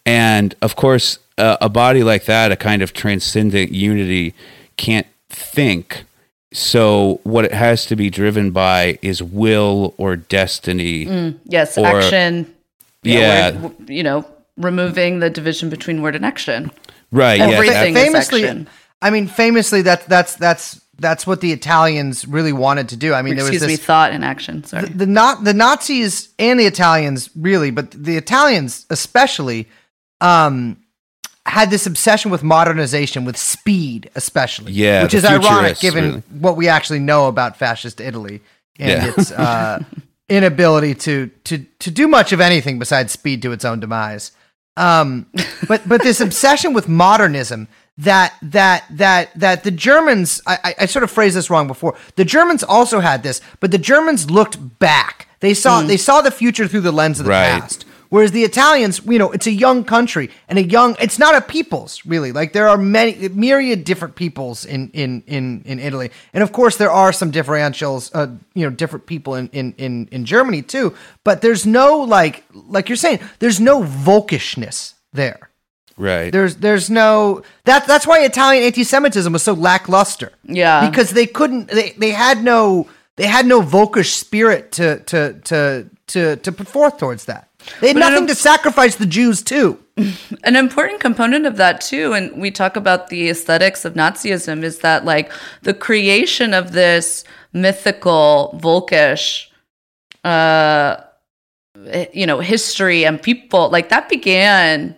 And 0.06 0.56
of 0.62 0.76
course, 0.76 1.20
uh, 1.38 1.58
a 1.60 1.68
body 1.70 2.04
like 2.04 2.26
that, 2.26 2.52
a 2.52 2.56
kind 2.56 2.82
of 2.82 2.94
transcendent 2.94 3.72
unity, 3.74 4.34
can't 4.78 5.08
think. 5.30 6.06
So, 6.54 7.20
what 7.24 7.44
it 7.44 7.54
has 7.54 7.86
to 7.88 7.96
be 7.98 8.10
driven 8.10 8.52
by 8.52 8.98
is 9.02 9.22
will 9.22 9.94
or 9.98 10.16
destiny. 10.16 11.36
Yes, 11.46 11.78
Or- 11.78 11.86
action. 11.86 12.54
Yeah. 13.04 13.70
you 13.88 14.02
know, 14.02 14.26
removing 14.56 15.20
the 15.20 15.30
division 15.30 15.70
between 15.70 16.02
word 16.02 16.16
and 16.16 16.26
action. 16.26 16.72
Right. 17.12 17.39
Yeah. 17.39 17.48
Everything. 17.48 17.93
that- 17.93 18.02
is 18.08 18.30
famously. 18.30 18.67
I 19.02 19.10
mean, 19.12 19.28
famously, 19.28 19.82
that's 19.84 20.06
that's 20.06 20.36
that's 20.36 20.82
that's 21.00 21.28
what 21.28 21.41
the 21.41 21.52
Italians 21.52 22.28
really 22.28 22.52
wanted 22.54 22.89
to 22.89 22.98
do. 22.98 23.13
I 23.13 23.22
mean, 23.22 23.36
there 23.36 23.43
was 23.43 23.54
Excuse 23.54 23.70
this 23.70 23.80
me, 23.80 23.86
thought 23.86 24.12
and 24.12 24.26
action. 24.26 24.63
Sorry. 24.63 24.89
the 24.89 25.06
not 25.06 25.43
the 25.43 25.54
Nazis 25.54 26.30
and 26.39 26.60
the 26.60 26.65
Italians 26.65 27.30
really, 27.36 27.70
but 27.72 27.91
the 27.91 28.17
Italians 28.17 28.86
especially, 28.89 29.67
um, 30.22 30.78
had 31.46 31.70
this 31.70 31.86
obsession 31.86 32.32
with 32.32 32.43
modernization, 32.43 33.24
with 33.24 33.38
speed, 33.38 34.10
especially. 34.15 34.72
Yeah, 34.74 35.04
which 35.04 35.13
is 35.13 35.24
ironic 35.24 35.80
given 35.80 36.04
really. 36.06 36.24
what 36.39 36.58
we 36.58 36.67
actually 36.67 37.00
know 37.00 37.28
about 37.28 37.56
fascist 37.58 38.02
Italy 38.02 38.41
and 38.80 38.89
Yeah. 38.89 39.13
its 39.15 39.32
uh, 39.32 39.84
inability 40.30 40.96
to 40.96 41.28
to 41.46 41.60
to 41.80 41.91
do 41.91 42.08
much 42.08 42.32
of 42.34 42.41
anything 42.41 42.80
besides 42.80 43.13
speed 43.13 43.41
to 43.43 43.52
its 43.52 43.63
own 43.63 43.80
demise. 43.80 44.32
Um, 44.78 45.26
but 45.68 45.88
but 45.90 46.04
this 46.04 46.22
obsession 46.22 46.74
with 46.74 46.88
modernism 46.88 47.68
that 47.98 48.36
that 48.44 48.86
that 48.92 49.38
that 49.40 49.63
the 49.63 49.72
Germans 49.72 50.40
I, 50.46 50.76
I, 50.80 50.86
sort 50.86 51.02
of 51.04 51.10
phrased 51.10 51.36
this 51.36 51.50
wrong 51.50 51.68
before. 51.68 51.96
The 52.16 52.26
Germans 52.26 52.63
also 52.63 53.00
had 53.00 53.24
this, 53.24 53.42
but 53.60 53.72
the 53.72 53.80
Germans 53.80 54.30
looked 54.30 54.80
back. 54.80 55.28
They 55.40 55.56
saw 55.56 55.82
they 55.82 55.98
saw 55.98 56.22
the 56.22 56.32
future 56.32 56.68
through 56.68 56.82
the 56.82 56.92
lens 56.92 57.20
of 57.20 57.26
the 57.26 57.32
Right. 57.32 57.60
past. 57.60 57.86
Whereas 58.10 58.32
the 58.32 58.43
Italians, 58.43 59.02
you 59.06 59.20
know, 59.20 59.32
it's 59.32 59.48
a 59.48 59.52
young 59.52 59.84
country 59.84 60.30
and 60.48 60.58
a 60.58 60.63
young. 60.63 60.96
It's 61.00 61.20
not 61.20 61.36
a 61.36 61.41
peoples 61.41 62.02
really. 62.06 62.32
Like 62.32 62.54
there 62.54 62.67
are 62.67 62.78
many 62.78 63.30
myriad 63.30 63.84
different 63.84 64.15
peoples 64.15 64.65
in 64.65 64.89
in 64.91 65.24
in 65.28 65.62
in 65.65 65.80
Italy, 65.80 66.12
and 66.34 66.43
of 66.43 66.52
course 66.52 66.78
there 66.78 66.91
are 66.91 67.12
some 67.13 67.32
differentials. 67.32 68.12
Uh, 68.13 68.38
you 68.54 68.63
know, 68.63 68.70
different 68.70 69.06
people 69.06 69.36
in 69.36 69.50
in 69.50 69.74
in 69.78 70.08
in 70.12 70.26
Germany 70.26 70.62
too. 70.62 70.96
But 71.24 71.41
there's 71.41 71.65
no 71.65 71.98
like 72.00 72.43
like 72.54 72.89
you're 72.89 72.96
saying. 72.96 73.20
There's 73.39 73.60
no 73.60 73.84
volkishness 73.84 74.93
there. 75.13 75.50
right. 75.98 76.32
There's 76.32 76.56
there's 76.58 76.89
no 76.89 77.41
that 77.65 77.88
that's 77.88 78.06
why 78.08 78.24
Italian 78.24 78.63
anti-Semitism 78.63 79.34
was 79.34 79.43
so 79.43 79.54
lackluster. 79.54 80.32
Yeah. 80.43 80.88
because 80.89 81.12
they 81.12 81.26
couldn't 81.26 81.70
they, 81.70 81.91
they 81.91 82.12
had 82.12 82.43
no 82.43 82.88
they 83.15 83.26
had 83.28 83.46
no 83.46 83.62
volkish 83.62 84.13
spirit 84.13 84.72
to 84.74 85.00
to 85.06 85.34
to 85.46 85.89
to 86.08 86.36
to 86.38 86.52
put 86.52 86.67
forth 86.67 86.98
towards 86.98 87.26
that. 87.26 87.46
They 87.82 87.88
had 87.89 87.95
But 87.95 87.99
nothing 87.99 88.27
to 88.27 88.36
sacrifice 88.36 88.95
the 88.95 89.06
Jews 89.06 89.41
to. 89.43 89.77
An 90.43 90.56
important 90.56 90.99
component 90.99 91.45
of 91.45 91.58
that 91.58 91.82
too, 91.82 92.13
and 92.13 92.39
we 92.41 92.51
talk 92.51 92.75
about 92.75 93.08
the 93.10 93.30
aesthetics 93.30 93.84
of 93.86 93.93
Nazism, 93.95 94.63
is 94.63 94.80
that 94.80 95.06
like 95.06 95.32
the 95.63 95.73
creation 95.73 96.53
of 96.53 96.71
this 96.73 97.23
mythical 97.53 98.58
Volkish, 98.62 99.47
uh, 100.23 100.97
you 102.13 102.25
know, 102.25 102.39
history 102.39 103.06
and 103.06 103.21
people 103.21 103.69
like 103.69 103.89
that 103.89 104.10
began 104.10 104.95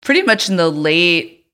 pretty 0.00 0.22
much 0.22 0.48
in 0.48 0.56
the 0.56 0.70
late 0.70 1.46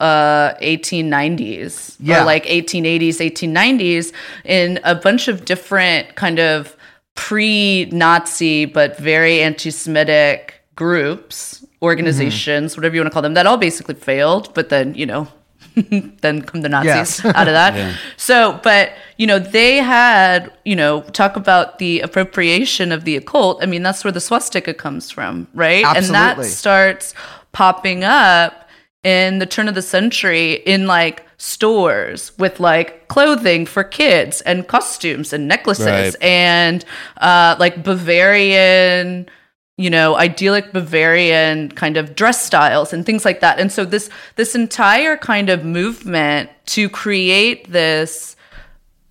uh 0.00 0.54
1890s 0.62 1.96
Yeah. 1.98 2.22
or 2.22 2.24
like 2.24 2.44
1880s 2.46 3.16
1890s 3.18 4.12
in 4.44 4.78
a 4.84 4.94
bunch 4.94 5.26
of 5.26 5.44
different 5.44 6.14
kind 6.14 6.38
of 6.38 6.76
pre-nazi 7.18 8.64
but 8.64 8.96
very 8.98 9.40
anti-semitic 9.42 10.54
groups 10.76 11.64
organizations 11.82 12.76
whatever 12.76 12.94
you 12.94 13.00
want 13.00 13.10
to 13.10 13.12
call 13.12 13.22
them 13.22 13.34
that 13.34 13.46
all 13.46 13.56
basically 13.56 13.94
failed 13.94 14.52
but 14.54 14.68
then 14.68 14.94
you 14.94 15.06
know 15.06 15.26
then 16.22 16.42
come 16.42 16.60
the 16.62 16.68
nazis 16.68 17.22
Yes. 17.24 17.24
out 17.38 17.48
of 17.48 17.54
that. 17.54 17.72
So 18.16 18.60
but 18.62 18.92
you 19.16 19.26
know 19.26 19.38
they 19.38 19.76
had 19.76 20.52
you 20.64 20.74
know 20.76 21.02
talk 21.20 21.36
about 21.36 21.78
the 21.78 22.00
appropriation 22.00 22.90
of 22.92 23.04
the 23.04 23.14
occult. 23.16 23.62
I 23.62 23.66
mean 23.66 23.82
that's 23.82 24.02
where 24.04 24.12
the 24.12 24.20
swastika 24.20 24.74
comes 24.74 25.10
from 25.10 25.46
right? 25.54 25.84
And 25.84 26.06
that 26.14 26.44
starts 26.44 27.14
popping 27.52 28.02
up 28.04 28.67
in 29.04 29.38
the 29.38 29.46
turn 29.46 29.68
of 29.68 29.74
the 29.74 29.82
century 29.82 30.54
in 30.66 30.86
like 30.86 31.24
stores 31.36 32.32
with 32.38 32.58
like 32.58 33.06
clothing 33.08 33.64
for 33.64 33.84
kids 33.84 34.40
and 34.42 34.66
costumes 34.66 35.32
and 35.32 35.46
necklaces 35.46 35.86
Right. 35.86 36.16
and 36.22 36.84
uh, 37.18 37.54
like 37.60 37.84
Bavarian, 37.84 39.28
you 39.76 39.88
know, 39.90 40.16
idyllic 40.16 40.72
Bavarian 40.72 41.70
kind 41.70 41.96
of 41.96 42.16
dress 42.16 42.44
styles 42.44 42.92
and 42.92 43.06
things 43.06 43.24
like 43.24 43.40
that. 43.40 43.60
And 43.60 43.70
so 43.70 43.84
this 43.84 44.10
this 44.34 44.54
entire 44.56 45.16
kind 45.16 45.48
of 45.48 45.64
movement 45.64 46.50
to 46.66 46.88
create 46.88 47.70
this 47.70 48.34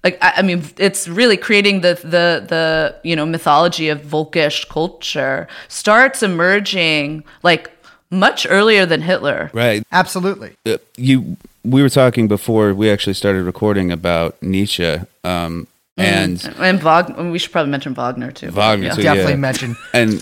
like 0.04 0.18
I, 0.22 0.34
I 0.38 0.42
mean 0.42 0.64
it's 0.78 1.08
really 1.08 1.38
creating 1.38 1.82
the 1.82 1.96
the 2.04 2.46
the 2.48 2.96
you 3.04 3.16
know 3.16 3.26
mythology 3.26 3.88
of 3.90 4.02
Volkish 4.02 4.68
culture 4.68 5.48
starts 5.70 6.22
emerging 6.22 7.24
like 7.44 7.72
much 8.10 8.46
earlier 8.50 8.86
than 8.86 9.02
Hitler. 9.02 9.50
right. 9.54 9.84
Absolutely. 9.92 10.56
Uh, 10.66 10.78
you 10.96 11.38
we 11.64 11.82
were 11.82 11.90
talking 11.90 12.28
before 12.28 12.74
we 12.74 12.90
actually 12.90 13.14
started 13.14 13.44
recording 13.44 13.92
about 13.92 14.42
Nietzsche 14.42 14.98
um 15.24 15.68
and 15.98 16.50
And 16.60 16.80
Wagner, 16.82 17.32
we 17.32 17.40
should 17.40 17.52
probably 17.52 17.72
mention 17.72 17.94
Wagner 17.96 18.32
too. 18.32 18.52
Wagner 18.52 18.88
Yeah. 18.88 18.94
too, 18.96 19.02
Definitely 19.04 19.32
yeah. 19.34 19.38
mention. 19.38 19.76
and 19.94 20.22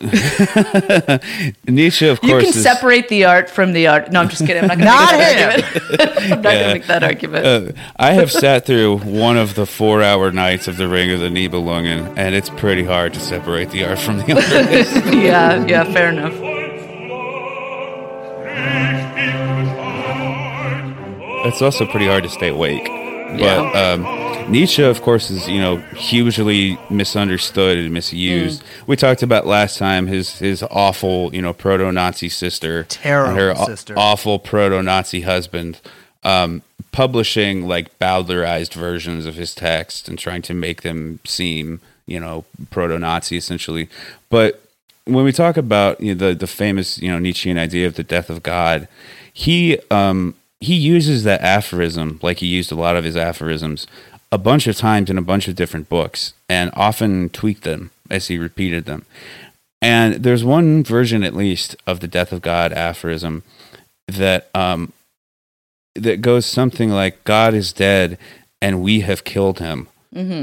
Nietzsche 1.66 2.06
of 2.08 2.18
You 2.22 2.28
course 2.30 2.44
you 2.44 2.50
can 2.52 2.58
is, 2.58 2.62
separate 2.62 3.08
the 3.08 3.24
art 3.24 3.50
from 3.50 3.72
the 3.72 3.86
art. 3.88 4.12
No, 4.12 4.20
I'm 4.20 4.28
just 4.28 4.46
kidding. 4.46 4.70
I'm 4.70 4.78
not 4.78 5.10
going 5.10 5.36
to 5.36 5.56
make 5.56 5.56
that 5.56 5.62
him. 5.62 6.04
argument. 6.04 6.22
I'm 6.32 6.42
not 6.42 6.42
going 6.42 6.66
to 6.68 6.74
make 6.74 6.86
that 6.86 7.04
argument. 7.04 7.46
uh, 7.46 7.72
I 7.96 8.12
have 8.12 8.30
sat 8.30 8.64
through 8.66 8.98
one 8.98 9.36
of 9.36 9.54
the 9.54 9.66
four 9.66 10.02
hour 10.02 10.30
nights 10.30 10.68
of 10.68 10.76
the 10.76 10.86
Ring 10.88 11.10
of 11.10 11.20
the 11.20 11.28
Nibelungen 11.28 12.14
and 12.16 12.34
it's 12.34 12.50
pretty 12.50 12.84
hard 12.84 13.14
to 13.14 13.20
separate 13.20 13.70
the 13.70 13.84
art 13.84 13.98
from 13.98 14.18
the 14.18 14.32
artist. 14.34 14.94
yeah, 15.14 15.64
yeah, 15.66 15.84
fair 15.92 16.10
enough. 16.10 16.34
It's 21.46 21.62
also 21.62 21.86
pretty 21.86 22.06
hard 22.06 22.22
to 22.24 22.28
stay 22.30 22.48
awake. 22.48 22.84
But 22.86 23.40
Yeah. 23.40 23.92
um 23.94 24.50
Nietzsche, 24.50 24.82
of 24.82 25.02
course, 25.02 25.30
is 25.30 25.46
you 25.46 25.60
know 25.60 25.76
hugely 25.94 26.78
misunderstood 26.88 27.76
and 27.76 27.92
misused. 27.92 28.62
We 28.86 28.96
talked 28.96 29.22
about 29.22 29.46
last 29.46 29.76
time 29.78 30.06
his 30.06 30.38
his 30.38 30.62
awful 30.70 31.34
you 31.34 31.42
know 31.42 31.52
proto-Nazi 31.52 32.30
sister, 32.30 32.84
Terrible 32.88 33.30
and 33.30 33.38
her 33.38 33.54
sister. 33.66 33.94
awful 33.98 34.38
proto-Nazi 34.38 35.20
husband, 35.22 35.80
um, 36.24 36.62
publishing 36.92 37.68
like 37.68 37.98
Bowdlerized 37.98 38.72
versions 38.72 39.26
of 39.26 39.34
his 39.34 39.54
text 39.54 40.08
and 40.08 40.18
trying 40.18 40.40
to 40.42 40.54
make 40.54 40.80
them 40.80 41.20
seem 41.26 41.80
you 42.06 42.18
know 42.18 42.46
proto-Nazi 42.70 43.36
essentially. 43.36 43.90
But 44.30 44.62
when 45.04 45.24
we 45.26 45.32
talk 45.32 45.58
about 45.58 46.00
you 46.00 46.14
know, 46.14 46.28
the 46.30 46.34
the 46.34 46.46
famous 46.46 46.98
you 46.98 47.10
know 47.10 47.18
Nietzschean 47.18 47.58
idea 47.58 47.86
of 47.86 47.96
the 47.96 48.02
death 48.04 48.30
of 48.30 48.42
God, 48.42 48.88
he 49.34 49.78
um, 49.90 50.34
he 50.60 50.74
uses 50.74 51.24
that 51.24 51.40
aphorism 51.40 52.18
like 52.22 52.38
he 52.38 52.46
used 52.46 52.72
a 52.72 52.76
lot 52.76 52.96
of 52.96 53.04
his 53.04 53.16
aphorisms 53.16 53.86
a 54.30 54.38
bunch 54.38 54.66
of 54.66 54.76
times 54.76 55.08
in 55.08 55.16
a 55.18 55.22
bunch 55.22 55.48
of 55.48 55.54
different 55.54 55.88
books 55.88 56.34
and 56.48 56.70
often 56.74 57.28
tweaked 57.30 57.64
them 57.64 57.90
as 58.10 58.28
he 58.28 58.38
repeated 58.38 58.84
them. 58.84 59.04
And 59.80 60.16
there's 60.16 60.44
one 60.44 60.82
version 60.82 61.22
at 61.22 61.36
least 61.36 61.76
of 61.86 62.00
the 62.00 62.08
death 62.08 62.32
of 62.32 62.42
God 62.42 62.72
aphorism 62.72 63.44
that 64.08 64.48
um, 64.54 64.92
that 65.94 66.20
goes 66.20 66.46
something 66.46 66.90
like 66.90 67.24
God 67.24 67.54
is 67.54 67.72
dead 67.72 68.18
and 68.60 68.82
we 68.82 69.00
have 69.00 69.24
killed 69.24 69.60
him. 69.60 69.88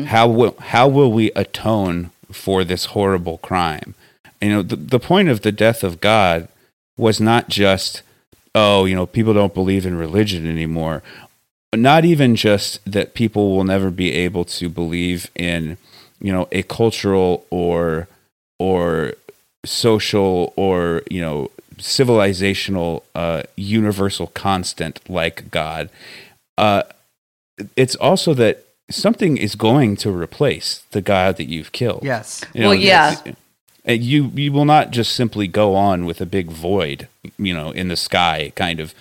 How 0.05 0.27
will 0.27 0.55
how 0.59 0.87
will 0.87 1.11
we 1.11 1.31
atone 1.31 2.11
for 2.31 2.63
this 2.63 2.85
horrible 2.85 3.39
crime? 3.39 3.93
You 4.41 4.49
know, 4.49 4.61
the, 4.61 4.75
the 4.75 4.99
point 4.99 5.27
of 5.27 5.41
the 5.41 5.51
death 5.51 5.83
of 5.83 5.99
God 5.99 6.47
was 6.97 7.19
not 7.19 7.49
just 7.49 8.03
oh, 8.55 8.85
you 8.85 8.95
know, 8.95 9.05
people 9.05 9.33
don't 9.33 9.53
believe 9.53 9.85
in 9.85 9.95
religion 9.95 10.47
anymore. 10.47 11.03
Not 11.75 12.05
even 12.05 12.35
just 12.35 12.79
that 12.89 13.13
people 13.13 13.51
will 13.51 13.65
never 13.65 13.91
be 13.91 14.13
able 14.13 14.45
to 14.45 14.69
believe 14.69 15.29
in, 15.35 15.77
you 16.21 16.31
know, 16.31 16.47
a 16.51 16.63
cultural 16.63 17.45
or 17.49 18.07
or 18.57 19.13
social 19.65 20.53
or, 20.55 21.03
you 21.11 21.21
know, 21.21 21.51
civilizational 21.77 23.03
uh, 23.13 23.43
universal 23.57 24.27
constant 24.27 25.01
like 25.09 25.51
God. 25.51 25.89
Uh, 26.57 26.83
it's 27.75 27.95
also 27.95 28.33
that 28.35 28.65
something 28.89 29.35
is 29.35 29.55
going 29.55 29.97
to 29.97 30.11
replace 30.11 30.83
the 30.91 31.01
God 31.01 31.35
that 31.37 31.45
you've 31.45 31.73
killed. 31.73 32.03
Yes. 32.03 32.43
Well, 32.53 32.73
yeah. 32.73 33.15
And 33.85 34.03
you 34.03 34.31
you 34.33 34.51
will 34.51 34.65
not 34.65 34.91
just 34.91 35.15
simply 35.15 35.47
go 35.47 35.75
on 35.75 36.05
with 36.05 36.19
a 36.19 36.25
big 36.25 36.51
void, 36.51 37.07
you 37.37 37.53
know, 37.53 37.71
in 37.71 37.87
the 37.87 37.95
sky, 37.95 38.51
kind 38.55 38.79
of 38.79 38.93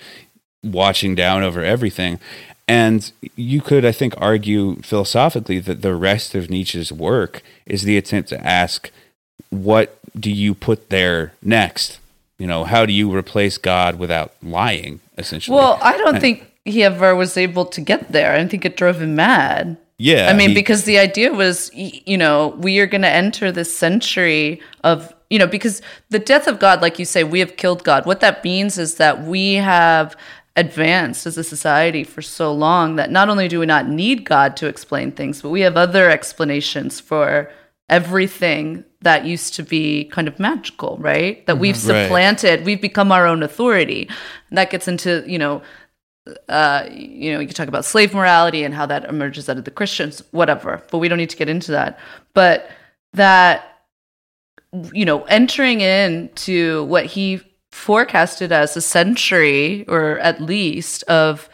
watching 0.63 1.15
down 1.15 1.43
over 1.43 1.63
everything. 1.63 2.19
And 2.67 3.11
you 3.35 3.61
could, 3.61 3.85
I 3.85 3.91
think, 3.91 4.15
argue 4.17 4.77
philosophically 4.77 5.59
that 5.59 5.81
the 5.83 5.93
rest 5.93 6.33
of 6.33 6.49
Nietzsche's 6.49 6.91
work 6.91 7.43
is 7.65 7.83
the 7.83 7.97
attempt 7.97 8.29
to 8.29 8.43
ask, 8.43 8.89
what 9.51 9.99
do 10.19 10.31
you 10.31 10.55
put 10.55 10.89
there 10.89 11.33
next? 11.43 11.99
You 12.39 12.47
know, 12.47 12.63
how 12.63 12.85
do 12.85 12.93
you 12.93 13.13
replace 13.15 13.57
God 13.59 13.99
without 13.99 14.33
lying, 14.41 14.99
essentially? 15.17 15.55
Well, 15.55 15.77
I 15.81 15.97
don't 15.97 16.19
think 16.19 16.51
he 16.65 16.83
ever 16.83 17.15
was 17.15 17.37
able 17.37 17.65
to 17.67 17.81
get 17.81 18.11
there. 18.11 18.33
I 18.33 18.45
think 18.47 18.65
it 18.65 18.75
drove 18.75 18.99
him 18.99 19.15
mad. 19.15 19.77
Yeah. 19.97 20.29
I 20.29 20.33
mean, 20.33 20.49
he- 20.49 20.55
because 20.55 20.83
the 20.83 20.99
idea 20.99 21.33
was, 21.33 21.71
you 21.73 22.17
know, 22.17 22.49
we 22.59 22.79
are 22.79 22.87
going 22.87 23.01
to 23.01 23.09
enter 23.09 23.51
this 23.51 23.75
century 23.75 24.61
of, 24.83 25.13
you 25.29 25.39
know, 25.39 25.47
because 25.47 25.81
the 26.09 26.19
death 26.19 26.47
of 26.47 26.59
God, 26.59 26.81
like 26.81 26.99
you 26.99 27.05
say, 27.05 27.23
we 27.23 27.39
have 27.39 27.57
killed 27.57 27.83
God. 27.83 28.05
What 28.05 28.19
that 28.19 28.43
means 28.43 28.77
is 28.77 28.95
that 28.95 29.23
we 29.23 29.53
have 29.53 30.15
advanced 30.55 31.25
as 31.25 31.37
a 31.37 31.43
society 31.43 32.03
for 32.03 32.21
so 32.21 32.53
long 32.53 32.95
that 32.95 33.11
not 33.11 33.29
only 33.29 33.47
do 33.47 33.59
we 33.59 33.65
not 33.65 33.89
need 33.89 34.23
God 34.23 34.55
to 34.57 34.67
explain 34.67 35.11
things, 35.11 35.41
but 35.41 35.49
we 35.49 35.61
have 35.61 35.75
other 35.75 36.09
explanations 36.09 36.99
for 36.99 37.51
everything 37.89 38.83
that 39.01 39.25
used 39.25 39.53
to 39.55 39.63
be 39.63 40.05
kind 40.05 40.27
of 40.27 40.39
magical, 40.39 40.97
right? 40.97 41.45
That 41.45 41.59
we've 41.59 41.75
mm-hmm. 41.75 41.91
Right. 41.91 42.03
supplanted, 42.03 42.65
we've 42.65 42.81
become 42.81 43.11
our 43.11 43.27
own 43.27 43.43
authority. 43.43 44.09
And 44.49 44.57
that 44.57 44.71
gets 44.71 44.87
into, 44.87 45.23
you 45.27 45.37
know, 45.37 45.61
uh, 46.49 46.87
you 46.91 47.31
know, 47.33 47.39
you 47.39 47.47
could 47.47 47.55
talk 47.55 47.67
about 47.67 47.85
slave 47.85 48.13
morality 48.13 48.63
and 48.63 48.73
how 48.73 48.85
that 48.85 49.05
emerges 49.05 49.47
out 49.47 49.57
of 49.57 49.65
the 49.65 49.71
Christians, 49.71 50.23
whatever, 50.31 50.81
but 50.91 50.97
we 50.97 51.07
don't 51.07 51.17
need 51.17 51.29
to 51.29 51.37
get 51.37 51.49
into 51.49 51.71
that. 51.71 51.99
But 52.33 52.69
that, 53.13 53.79
you 54.91 55.05
know, 55.05 55.23
entering 55.25 55.81
into 55.81 56.83
what 56.85 57.05
he 57.05 57.41
forecasted 57.71 58.51
as 58.51 58.75
a 58.75 58.81
century 58.81 59.85
or 59.87 60.17
at 60.19 60.41
least 60.41 61.03
of 61.03 61.49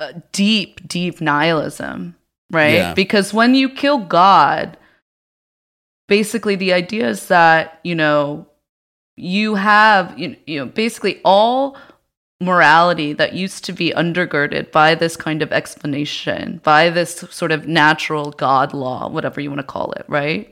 uh, 0.00 0.12
deep, 0.32 0.86
deep 0.88 1.20
nihilism, 1.20 2.16
right? 2.50 2.74
Yeah. 2.74 2.94
Because 2.94 3.34
when 3.34 3.54
you 3.54 3.68
kill 3.68 3.98
God, 3.98 4.76
basically 6.08 6.56
the 6.56 6.72
idea 6.72 7.08
is 7.08 7.26
that, 7.28 7.78
you 7.84 7.94
know, 7.94 8.46
you 9.16 9.54
have, 9.54 10.18
you, 10.18 10.36
you 10.46 10.58
know, 10.58 10.66
basically 10.66 11.20
all 11.24 11.76
morality 12.42 13.12
that 13.14 13.32
used 13.32 13.64
to 13.64 13.72
be 13.72 13.92
undergirded 13.96 14.70
by 14.70 14.94
this 14.94 15.16
kind 15.16 15.42
of 15.42 15.52
explanation, 15.52 16.60
by 16.62 16.90
this 16.90 17.24
sort 17.30 17.52
of 17.52 17.66
natural 17.66 18.30
God 18.32 18.74
law, 18.74 19.08
whatever 19.08 19.40
you 19.40 19.48
want 19.50 19.60
to 19.60 19.66
call 19.66 19.92
it, 19.92 20.04
right? 20.08 20.50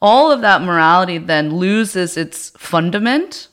All 0.00 0.30
of 0.30 0.40
that 0.42 0.62
morality 0.62 1.18
then 1.18 1.56
loses 1.56 2.16
its 2.16 2.50
fundament 2.50 3.48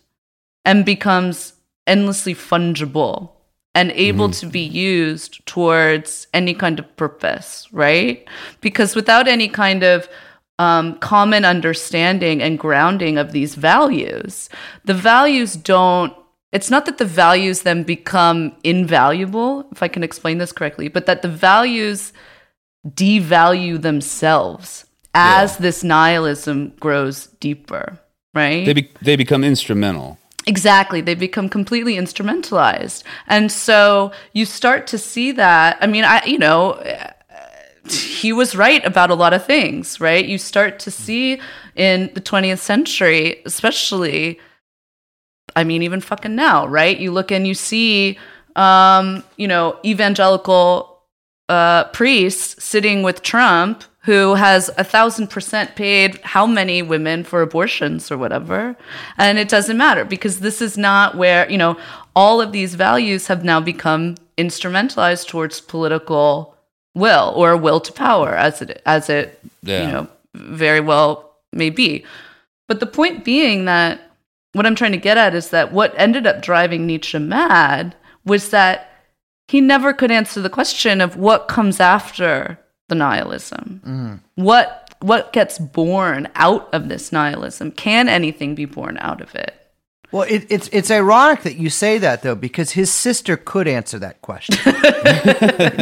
and 0.63 0.85
becomes 0.85 1.53
endlessly 1.87 2.35
fungible 2.35 3.31
and 3.73 3.91
able 3.91 4.29
to 4.29 4.45
be 4.45 4.59
used 4.59 5.45
towards 5.45 6.27
any 6.33 6.53
kind 6.53 6.77
of 6.77 6.95
purpose, 6.97 7.67
right? 7.71 8.27
Because 8.59 8.95
without 8.95 9.27
any 9.27 9.47
kind 9.47 9.83
of 9.83 10.09
um, 10.59 10.99
common 10.99 11.45
understanding 11.45 12.41
and 12.41 12.59
grounding 12.59 13.17
of 13.17 13.31
these 13.31 13.55
values, 13.55 14.49
the 14.83 14.93
values 14.93 15.55
don't 15.55 16.13
it's 16.51 16.69
not 16.69 16.85
that 16.85 16.97
the 16.97 17.05
values 17.05 17.61
then 17.61 17.83
become 17.83 18.55
invaluable, 18.63 19.67
if 19.71 19.81
I 19.81 19.87
can 19.87 20.03
explain 20.03 20.37
this 20.37 20.51
correctly, 20.51 20.87
but 20.87 21.05
that 21.05 21.21
the 21.21 21.29
values 21.29 22.11
devalue 22.87 23.81
themselves 23.81 24.85
as 25.13 25.57
this 25.57 25.83
nihilism 25.83 26.73
grows 26.79 27.27
deeper, 27.39 27.99
right? 28.33 28.65
they, 28.65 28.73
be- 28.73 28.91
they 29.01 29.15
become 29.15 29.43
instrumental. 29.43 30.17
Exactly. 30.47 31.01
They 31.01 31.13
become 31.13 31.49
completely 31.49 31.95
instrumentalized. 31.95 33.03
And 33.27 33.51
so 33.51 34.11
you 34.33 34.45
start 34.45 34.87
to 34.87 34.97
see 34.97 35.31
that. 35.33 35.77
I 35.81 35.87
mean, 35.87 36.03
I, 36.03 36.23
you 36.25 36.39
know, 36.39 36.81
he 37.89 38.33
was 38.33 38.55
right 38.55 38.83
about 38.85 39.11
a 39.11 39.15
lot 39.15 39.33
of 39.33 39.45
things, 39.45 39.99
right? 39.99 40.25
You 40.25 40.37
start 40.37 40.79
to 40.79 40.91
see 40.91 41.39
in 41.75 42.11
the 42.13 42.21
20th 42.21 42.59
century, 42.59 43.41
especially, 43.45 44.39
I 45.55 45.63
mean, 45.63 45.83
even 45.83 46.01
fucking 46.01 46.35
now, 46.35 46.67
right? 46.67 46.97
You 46.97 47.11
look 47.11 47.31
and 47.31 47.47
you 47.47 47.53
see, 47.53 48.17
um, 48.55 49.23
you 49.37 49.47
know, 49.47 49.77
evangelical 49.85 51.01
uh, 51.49 51.85
priests 51.85 52.63
sitting 52.63 53.03
with 53.03 53.21
Trump 53.21 53.83
who 54.03 54.33
has 54.33 54.69
a 54.77 54.83
thousand 54.83 55.27
percent 55.29 55.75
paid 55.75 56.19
how 56.23 56.47
many 56.47 56.81
women 56.81 57.23
for 57.23 57.41
abortions 57.41 58.11
or 58.11 58.17
whatever. 58.17 58.75
And 59.17 59.37
it 59.37 59.47
doesn't 59.47 59.77
matter 59.77 60.05
because 60.05 60.39
this 60.39 60.61
is 60.61 60.77
not 60.77 61.15
where, 61.15 61.49
you 61.51 61.57
know, 61.57 61.77
all 62.15 62.41
of 62.41 62.51
these 62.51 62.73
values 62.75 63.27
have 63.27 63.43
now 63.43 63.59
become 63.59 64.15
instrumentalized 64.37 65.27
towards 65.27 65.61
political 65.61 66.55
will 66.95 67.31
or 67.35 67.55
will 67.55 67.79
to 67.79 67.93
power 67.93 68.35
as 68.35 68.61
it 68.61 68.81
as 68.85 69.09
it 69.09 69.39
Yeah. 69.61 69.85
you 69.85 69.91
know 69.91 70.07
very 70.33 70.79
well 70.79 71.35
may 71.53 71.69
be. 71.69 72.03
But 72.67 72.79
the 72.79 72.85
point 72.85 73.23
being 73.23 73.65
that 73.65 74.10
what 74.53 74.65
I'm 74.65 74.75
trying 74.75 74.91
to 74.91 74.97
get 74.97 75.17
at 75.17 75.33
is 75.33 75.49
that 75.49 75.71
what 75.71 75.93
ended 75.97 76.27
up 76.27 76.41
driving 76.41 76.85
Nietzsche 76.85 77.19
mad 77.19 77.95
was 78.25 78.49
that 78.49 78.89
he 79.47 79.61
never 79.61 79.93
could 79.93 80.11
answer 80.11 80.41
the 80.41 80.49
question 80.49 81.01
of 81.01 81.17
what 81.17 81.47
comes 81.47 81.79
after 81.79 82.59
the 82.87 82.95
nihilism. 82.95 83.81
Mm-hmm. 83.85 84.43
What 84.43 84.77
what 84.99 85.33
gets 85.33 85.57
born 85.57 86.27
out 86.35 86.71
of 86.73 86.87
this 86.87 87.11
nihilism? 87.11 87.71
Can 87.71 88.07
anything 88.07 88.53
be 88.53 88.65
born 88.65 88.97
out 88.99 89.19
of 89.19 89.33
it? 89.33 89.55
Well, 90.11 90.23
it, 90.23 90.45
it's 90.49 90.69
it's 90.73 90.91
ironic 90.91 91.43
that 91.43 91.55
you 91.55 91.69
say 91.69 91.97
that 91.97 92.21
though, 92.21 92.35
because 92.35 92.71
his 92.71 92.91
sister 92.91 93.37
could 93.37 93.67
answer 93.67 93.97
that 93.99 94.21
question. 94.21 94.57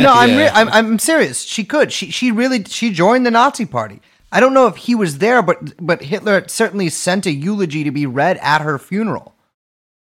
no, 0.02 0.14
I'm, 0.14 0.38
re- 0.38 0.50
I'm 0.54 0.70
I'm 0.70 1.00
serious. 1.00 1.44
She 1.44 1.64
could. 1.64 1.92
She 1.92 2.12
she 2.12 2.32
really 2.32 2.64
she 2.64 2.92
joined 2.92 3.26
the 3.26 3.32
Nazi 3.32 3.66
Party. 3.66 4.02
I 4.32 4.40
don't 4.40 4.54
know 4.54 4.68
if 4.68 4.78
he 4.78 4.96
was 4.96 5.18
there, 5.18 5.42
but 5.42 5.74
but 5.84 6.04
Hitler 6.04 6.48
certainly 6.48 6.90
sent 6.90 7.26
a 7.26 7.32
eulogy 7.32 7.84
to 7.84 7.92
be 7.92 8.06
read 8.06 8.38
at 8.38 8.62
her 8.62 8.78
funeral. 8.78 9.34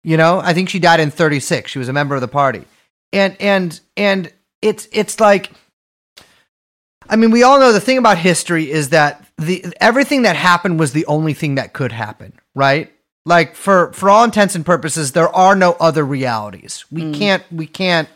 You 0.03 0.17
know, 0.17 0.41
I 0.41 0.55
think 0.55 0.69
she 0.69 0.79
died 0.79 1.01
in 1.01 1.11
36. 1.11 1.71
She 1.71 1.79
was 1.79 1.89
a 1.89 1.93
member 1.93 2.15
of 2.15 2.21
the 2.21 2.29
party, 2.29 2.65
and 3.13 3.37
and 3.41 3.79
and 3.97 4.33
it's 4.63 4.89
it's 4.93 5.21
like, 5.21 5.51
I 7.09 7.17
mean, 7.17 7.31
we 7.31 7.43
all 7.43 7.59
know 7.59 7.73
the 7.73 7.81
thing 7.81 7.99
about 7.99 8.19
history 8.19 8.71
is 8.71 8.91
that 8.91 9.27
the 9.39 9.65
everything 9.81 10.23
that 10.23 10.37
happened 10.37 10.79
was 10.79 10.93
the 10.93 11.07
only 11.07 11.35
thing 11.35 11.57
that 11.57 11.73
could 11.73 11.93
happen, 11.93 12.33
right? 12.55 12.93
Like 13.25 13.55
for 13.55 13.93
for 13.93 14.11
all 14.11 14.25
intents 14.25 14.55
and 14.55 14.65
purposes, 14.65 15.13
there 15.13 15.35
are 15.35 15.55
no 15.55 15.77
other 15.81 16.05
realities. 16.05 16.85
We 16.91 17.13
can't 17.13 17.43
we 17.53 17.67
can't. 17.67 18.09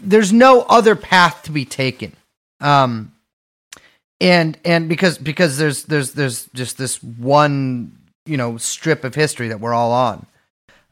There's 0.00 0.32
no 0.32 0.62
other 0.62 0.96
path 0.96 1.42
to 1.44 1.52
be 1.52 1.64
taken. 1.64 2.12
Um, 2.60 3.11
and 4.22 4.56
and 4.64 4.88
because 4.88 5.18
because 5.18 5.58
there's 5.58 5.84
there's 5.84 6.12
there's 6.12 6.46
just 6.54 6.78
this 6.78 7.02
one 7.02 7.98
you 8.24 8.36
know 8.36 8.56
strip 8.56 9.02
of 9.04 9.14
history 9.14 9.48
that 9.48 9.60
we're 9.60 9.74
all 9.74 9.90
on. 9.92 10.26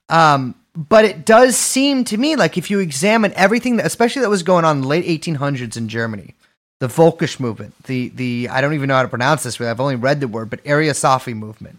Um, 0.08 0.56
but 0.74 1.04
it 1.04 1.24
does 1.24 1.56
seem 1.56 2.04
to 2.06 2.16
me 2.16 2.34
like 2.36 2.58
if 2.58 2.70
you 2.70 2.80
examine 2.80 3.32
everything, 3.36 3.76
that, 3.76 3.86
especially 3.86 4.22
that 4.22 4.30
was 4.30 4.42
going 4.42 4.64
on 4.64 4.76
in 4.76 4.82
the 4.82 4.88
late 4.88 5.04
1800s 5.04 5.76
in 5.76 5.88
Germany, 5.88 6.34
the 6.80 6.88
Volkisch 6.88 7.38
movement, 7.38 7.74
the 7.84 8.08
the 8.08 8.48
I 8.50 8.60
don't 8.60 8.74
even 8.74 8.88
know 8.88 8.96
how 8.96 9.02
to 9.02 9.08
pronounce 9.08 9.44
this. 9.44 9.60
I've 9.60 9.80
only 9.80 9.96
read 9.96 10.20
the 10.20 10.28
word, 10.28 10.50
but 10.50 10.62
Ariosophy 10.64 11.34
movement, 11.34 11.78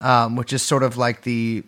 um, 0.00 0.36
which 0.36 0.52
is 0.54 0.62
sort 0.62 0.82
of 0.82 0.96
like 0.96 1.22
the 1.22 1.62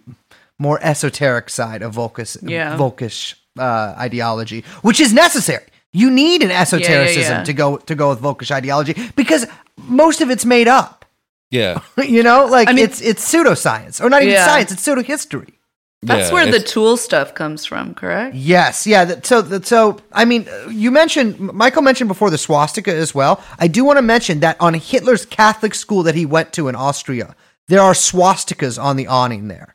more 0.58 0.78
esoteric 0.82 1.50
side 1.50 1.82
of 1.82 1.94
Volkisch, 1.94 2.38
Yeah. 2.42 2.76
Volkisch 2.76 3.34
uh, 3.58 3.94
ideology, 3.98 4.64
which 4.82 5.00
is 5.00 5.12
necessary. 5.12 5.64
You 5.92 6.10
need 6.10 6.42
an 6.42 6.50
esotericism 6.50 7.38
yeah. 7.38 7.44
to 7.44 7.52
go 7.52 7.76
to 7.78 7.94
go 7.94 8.10
with 8.10 8.20
Volkisch 8.20 8.50
ideology 8.50 8.94
because 9.16 9.46
most 9.76 10.20
of 10.20 10.30
it's 10.30 10.44
made 10.44 10.68
up. 10.68 11.04
Yeah. 11.50 11.80
you 11.98 12.22
know, 12.22 12.46
like 12.46 12.68
I 12.68 12.72
mean- 12.72 12.84
it's 12.84 13.00
it's 13.00 13.32
pseudoscience 13.32 14.02
or 14.02 14.10
not 14.10 14.22
even 14.22 14.34
Yeah. 14.34 14.46
science; 14.46 14.72
it's 14.72 14.82
pseudo 14.82 15.02
history. 15.02 15.54
That's 16.02 16.28
Yeah, 16.28 16.34
where 16.34 16.46
the 16.46 16.60
Thule 16.60 16.96
stuff 16.96 17.34
comes 17.34 17.64
from, 17.64 17.92
correct? 17.92 18.36
Yes, 18.36 18.86
yeah. 18.86 19.04
That, 19.04 19.26
so, 19.26 19.42
that, 19.42 19.66
so 19.66 19.98
I 20.12 20.26
mean, 20.26 20.46
uh, 20.48 20.68
you 20.68 20.92
mentioned 20.92 21.40
Michael 21.40 21.82
mentioned 21.82 22.06
before 22.06 22.30
the 22.30 22.38
swastika 22.38 22.94
as 22.94 23.16
well. 23.16 23.42
I 23.58 23.66
do 23.66 23.84
want 23.84 23.96
to 23.96 24.02
mention 24.02 24.38
that 24.40 24.56
on 24.60 24.74
Hitler's 24.74 25.26
Catholic 25.26 25.74
school 25.74 26.04
that 26.04 26.14
he 26.14 26.24
went 26.24 26.52
to 26.52 26.68
in 26.68 26.76
Austria, 26.76 27.34
there 27.68 27.80
are 27.80 27.92
swastikas 27.92 28.82
on 28.82 28.96
the 28.96 29.06
awning 29.06 29.48
there 29.48 29.74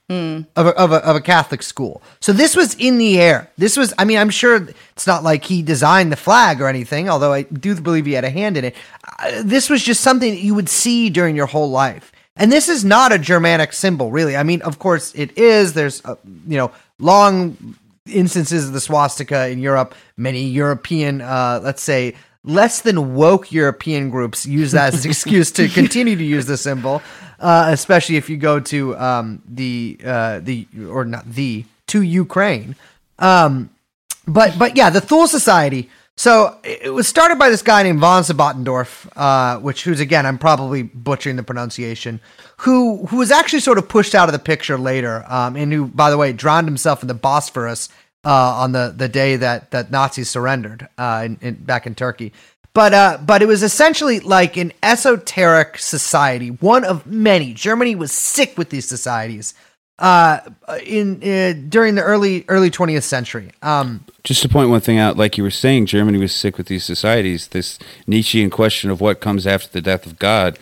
of, 0.56 0.67
a, 0.67 0.69
of, 0.71 0.91
a, 0.91 0.95
of 1.06 1.15
a 1.15 1.21
Catholic 1.21 1.62
school. 1.63 2.01
So 2.19 2.34
this 2.34 2.56
was 2.56 2.73
in 2.75 2.97
the 2.97 3.19
air. 3.19 3.49
This 3.58 3.77
was, 3.77 3.93
I 3.97 4.06
mean, 4.06 4.17
I'm 4.17 4.32
sure 4.32 4.67
it's 4.91 5.08
not 5.08 5.23
like 5.23 5.45
he 5.45 5.62
designed 5.62 6.12
the 6.12 6.17
flag 6.17 6.60
or 6.60 6.67
anything, 6.67 7.08
although 7.08 7.34
I 7.34 7.43
do 7.43 7.79
believe 7.79 8.06
he 8.06 8.13
had 8.13 8.23
a 8.23 8.29
hand 8.29 8.58
in 8.58 8.65
it. 8.65 8.75
Uh, 9.19 9.43
this 9.43 9.69
was 9.69 9.84
just 9.84 10.01
something 10.01 10.32
that 10.32 10.41
you 10.41 10.56
would 10.56 10.69
see 10.69 11.10
during 11.10 11.36
your 11.36 11.45
whole 11.45 11.69
life. 11.69 12.12
And 12.36 12.51
this 12.51 12.67
is 12.67 12.84
not 12.84 13.12
a 13.12 13.19
Germanic 13.19 13.73
symbol, 13.73 14.12
really. 14.12 14.36
I 14.36 14.41
mean, 14.41 14.63
of 14.63 14.79
course 14.79 15.13
it 15.13 15.38
is. 15.38 15.73
There's, 15.73 16.03
uh, 16.03 16.15
you 16.47 16.58
know, 16.58 16.71
long 16.97 17.75
instances 18.08 18.67
of 18.67 18.73
the 18.73 18.82
swastika 18.82 19.49
in 19.49 19.60
Europe. 19.60 19.93
Many 20.17 20.45
European, 20.45 21.21
uh, 21.21 21.60
let's 21.63 21.84
say, 21.84 22.15
less 22.43 22.82
than 22.82 23.15
woke 23.15 23.51
European 23.51 24.10
groups 24.10 24.45
use 24.45 24.71
that 24.73 24.93
as 24.93 25.06
an 25.06 25.12
excuse 25.12 25.51
to 25.51 25.67
continue 25.82 26.15
to 26.15 26.23
use 26.23 26.45
the 26.45 26.58
symbol, 26.58 27.01
uh, 27.39 27.67
especially 27.69 28.17
if 28.17 28.29
you 28.29 28.38
go 28.38 28.60
to 28.60 28.97
um, 28.97 29.41
the 29.47 29.97
uh, 30.03 30.39
the 30.39 30.67
or 30.89 31.06
not 31.06 31.25
the 31.25 31.65
to 31.88 32.01
Ukraine. 32.01 32.75
Um, 33.19 33.69
but 34.27 34.58
but 34.58 34.75
yeah, 34.75 34.89
the 34.89 35.01
Thule 35.01 35.27
Society. 35.27 35.89
So 36.15 36.60
it 36.63 36.93
was 36.93 37.08
started 37.08 37.39
by 37.39 37.49
this 37.49 37.63
guy 37.63 37.82
named 37.82 37.99
von 37.99 38.21
Sebottendorf, 38.21 39.10
uh, 39.15 39.60
which 39.60 39.84
who's 39.84 39.99
again 39.99 40.27
I'm 40.27 40.38
probably 40.38 40.84
butchering 40.84 41.38
the 41.38 41.43
pronunciation, 41.43 42.19
who 42.58 43.08
who 43.08 43.17
was 43.17 43.32
actually 43.32 43.62
sort 43.62 43.79
of 43.79 43.89
pushed 43.89 44.13
out 44.13 44.29
of 44.29 44.34
the 44.34 44.39
picture 44.39 44.77
later, 44.77 45.25
um, 45.27 45.56
and 45.56 45.73
who 45.73 45.88
by 45.88 46.12
the 46.12 46.17
way 46.17 46.32
drowned 46.32 46.67
himself 46.67 47.01
in 47.01 47.08
the 47.08 47.15
Bosphorus 47.15 47.89
uh, 48.23 48.55
on 48.55 48.71
the 48.71 48.93
the 48.95 49.09
day 49.09 49.36
that 49.36 49.71
that 49.71 49.91
Nazis 49.91 50.29
surrendered 50.29 50.88
uh, 50.97 51.23
in, 51.25 51.38
in, 51.41 51.55
back 51.55 51.86
in 51.86 51.95
Turkey. 51.95 52.33
But 52.73 52.93
uh, 52.93 53.19
but 53.23 53.41
it 53.41 53.47
was 53.47 53.62
essentially 53.62 54.19
like 54.19 54.57
an 54.57 54.73
esoteric 54.81 55.77
society, 55.77 56.49
one 56.49 56.83
of 56.83 57.05
many. 57.05 57.53
Germany 57.53 57.95
was 57.95 58.12
sick 58.12 58.57
with 58.57 58.71
these 58.71 58.88
societies 58.88 59.53
uh, 59.99 60.39
in 60.83 61.21
uh, 61.23 61.53
during 61.69 61.95
the 61.95 62.01
early 62.01 62.45
early 62.47 62.71
20th 62.71 63.03
century. 63.03 63.51
Um, 63.62 64.05
Just 64.23 64.41
to 64.41 64.49
point 64.49 64.69
one 64.69 64.81
thing 64.81 64.97
out, 64.97 65.17
like 65.17 65.38
you 65.38 65.43
were 65.43 65.51
saying, 65.51 65.86
Germany 65.86 66.17
was 66.17 66.33
sick 66.33 66.57
with 66.57 66.67
these 66.67 66.83
societies. 66.83 67.49
This 67.49 67.77
Nietzschean 68.07 68.49
question 68.49 68.89
of 68.89 68.99
what 69.01 69.19
comes 69.19 69.45
after 69.45 69.69
the 69.69 69.81
death 69.81 70.05
of 70.05 70.17
God. 70.17 70.57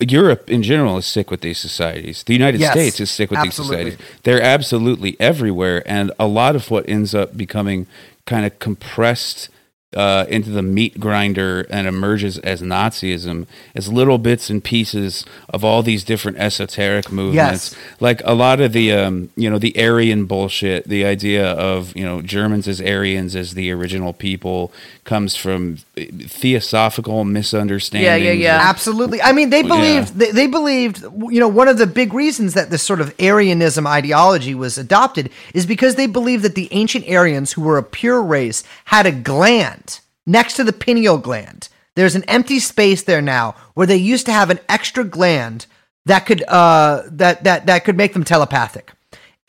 Europe 0.00 0.48
in 0.48 0.62
general 0.62 0.96
is 0.96 1.06
sick 1.06 1.30
with 1.30 1.40
these 1.40 1.58
societies. 1.58 2.22
The 2.22 2.32
United 2.32 2.60
Yes, 2.60 2.72
States 2.72 3.00
is 3.00 3.10
sick 3.10 3.30
with 3.30 3.40
absolutely. 3.40 3.84
these 3.84 3.92
societies. 3.94 4.20
They're 4.22 4.42
absolutely 4.42 5.16
everywhere, 5.18 5.82
and 5.86 6.12
a 6.18 6.26
lot 6.26 6.54
of 6.54 6.70
what 6.70 6.88
ends 6.88 7.14
up 7.14 7.36
becoming 7.36 7.86
kind 8.24 8.46
of 8.46 8.58
compressed 8.60 9.48
uh, 9.96 10.26
into 10.28 10.50
the 10.50 10.62
meat 10.62 11.00
grinder 11.00 11.66
and 11.70 11.88
emerges 11.88 12.38
as 12.40 12.60
Nazism 12.60 13.46
is 13.74 13.90
little 13.90 14.18
bits 14.18 14.50
and 14.50 14.62
pieces 14.62 15.24
of 15.48 15.64
all 15.64 15.82
these 15.82 16.04
different 16.04 16.36
esoteric 16.38 17.10
movements. 17.10 17.72
Yes. 17.72 17.76
Like 17.98 18.20
a 18.24 18.34
lot 18.34 18.60
of 18.60 18.72
the, 18.74 18.92
um, 18.92 19.30
you 19.34 19.48
know, 19.48 19.58
the 19.58 19.74
Aryan 19.82 20.26
bullshit, 20.26 20.86
the 20.86 21.06
idea 21.06 21.52
of, 21.52 21.96
you 21.96 22.04
know, 22.04 22.20
Germans 22.20 22.68
as 22.68 22.82
Aryans 22.82 23.34
as 23.34 23.54
the 23.54 23.70
original 23.70 24.12
people 24.12 24.70
comes 25.04 25.34
from 25.34 25.78
theosophical 26.06 27.24
misunderstandings. 27.24 28.24
yeah. 28.24 28.32
Yeah, 28.32 28.32
yeah. 28.32 28.68
Absolutely. 28.68 29.20
I 29.22 29.32
mean, 29.32 29.50
they 29.50 29.62
believed 29.62 30.14
they, 30.14 30.30
they 30.30 30.46
believed 30.46 31.02
you 31.02 31.40
know 31.40 31.48
one 31.48 31.68
of 31.68 31.78
the 31.78 31.86
big 31.86 32.12
reasons 32.14 32.54
that 32.54 32.70
this 32.70 32.82
sort 32.82 33.00
of 33.00 33.14
Arianism 33.18 33.86
ideology 33.86 34.54
was 34.54 34.78
adopted 34.78 35.30
is 35.54 35.66
because 35.66 35.94
they 35.94 36.06
believed 36.06 36.44
that 36.44 36.54
the 36.54 36.68
ancient 36.72 37.08
Aryans, 37.08 37.52
who 37.52 37.62
were 37.62 37.78
a 37.78 37.82
pure 37.82 38.22
race, 38.22 38.64
had 38.86 39.06
a 39.06 39.12
gland 39.12 40.00
next 40.26 40.54
to 40.54 40.64
the 40.64 40.72
pineal 40.72 41.18
gland. 41.18 41.68
There's 41.96 42.14
an 42.14 42.24
empty 42.24 42.60
space 42.60 43.02
there 43.02 43.22
now 43.22 43.56
where 43.74 43.86
they 43.86 43.96
used 43.96 44.26
to 44.26 44.32
have 44.32 44.50
an 44.50 44.60
extra 44.68 45.04
gland 45.04 45.66
that 46.06 46.26
could 46.26 46.42
uh 46.48 47.02
that 47.06 47.44
that 47.44 47.66
that 47.66 47.84
could 47.84 47.96
make 47.96 48.12
them 48.12 48.24
telepathic. 48.24 48.92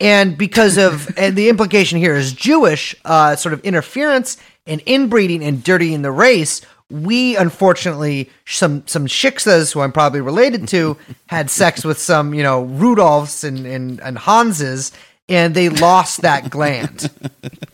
And 0.00 0.38
because 0.38 0.78
of 0.78 1.12
and 1.18 1.36
the 1.36 1.50
implication 1.50 1.98
here 1.98 2.16
is 2.16 2.32
Jewish 2.32 2.96
uh, 3.04 3.36
sort 3.36 3.52
of 3.52 3.60
interference 3.60 4.38
and 4.66 4.80
inbreeding 4.86 5.42
and 5.44 5.62
dirtying 5.62 6.02
the 6.02 6.12
race, 6.12 6.60
we 6.90 7.36
unfortunately 7.36 8.28
some 8.46 8.86
some 8.86 9.06
shiksas 9.06 9.72
who 9.72 9.80
I'm 9.80 9.92
probably 9.92 10.20
related 10.20 10.66
to 10.68 10.96
had 11.26 11.48
sex 11.48 11.84
with 11.84 11.98
some 11.98 12.34
you 12.34 12.42
know 12.42 12.66
Rudolphs 12.66 13.44
and 13.44 13.64
and, 13.66 14.00
and 14.00 14.18
Hanses, 14.18 14.92
and 15.30 15.54
they 15.54 15.68
lost 15.68 16.22
that 16.22 16.50
gland. 16.50 17.10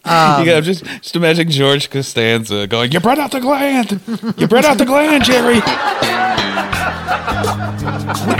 Um, 0.05 0.41
you 0.45 0.47
got 0.47 0.63
just 0.63 0.85
just 0.85 1.17
imagine 1.17 1.51
George 1.51 1.91
Costanza 1.91 2.67
going, 2.67 2.93
"You 2.93 3.01
brought 3.01 3.19
out 3.19 3.33
the 3.33 3.41
gland, 3.41 4.01
you 4.37 4.47
brought 4.47 4.65
out 4.65 4.79
the 4.79 4.85
gland, 4.85 5.25
Jerry." 5.25 5.61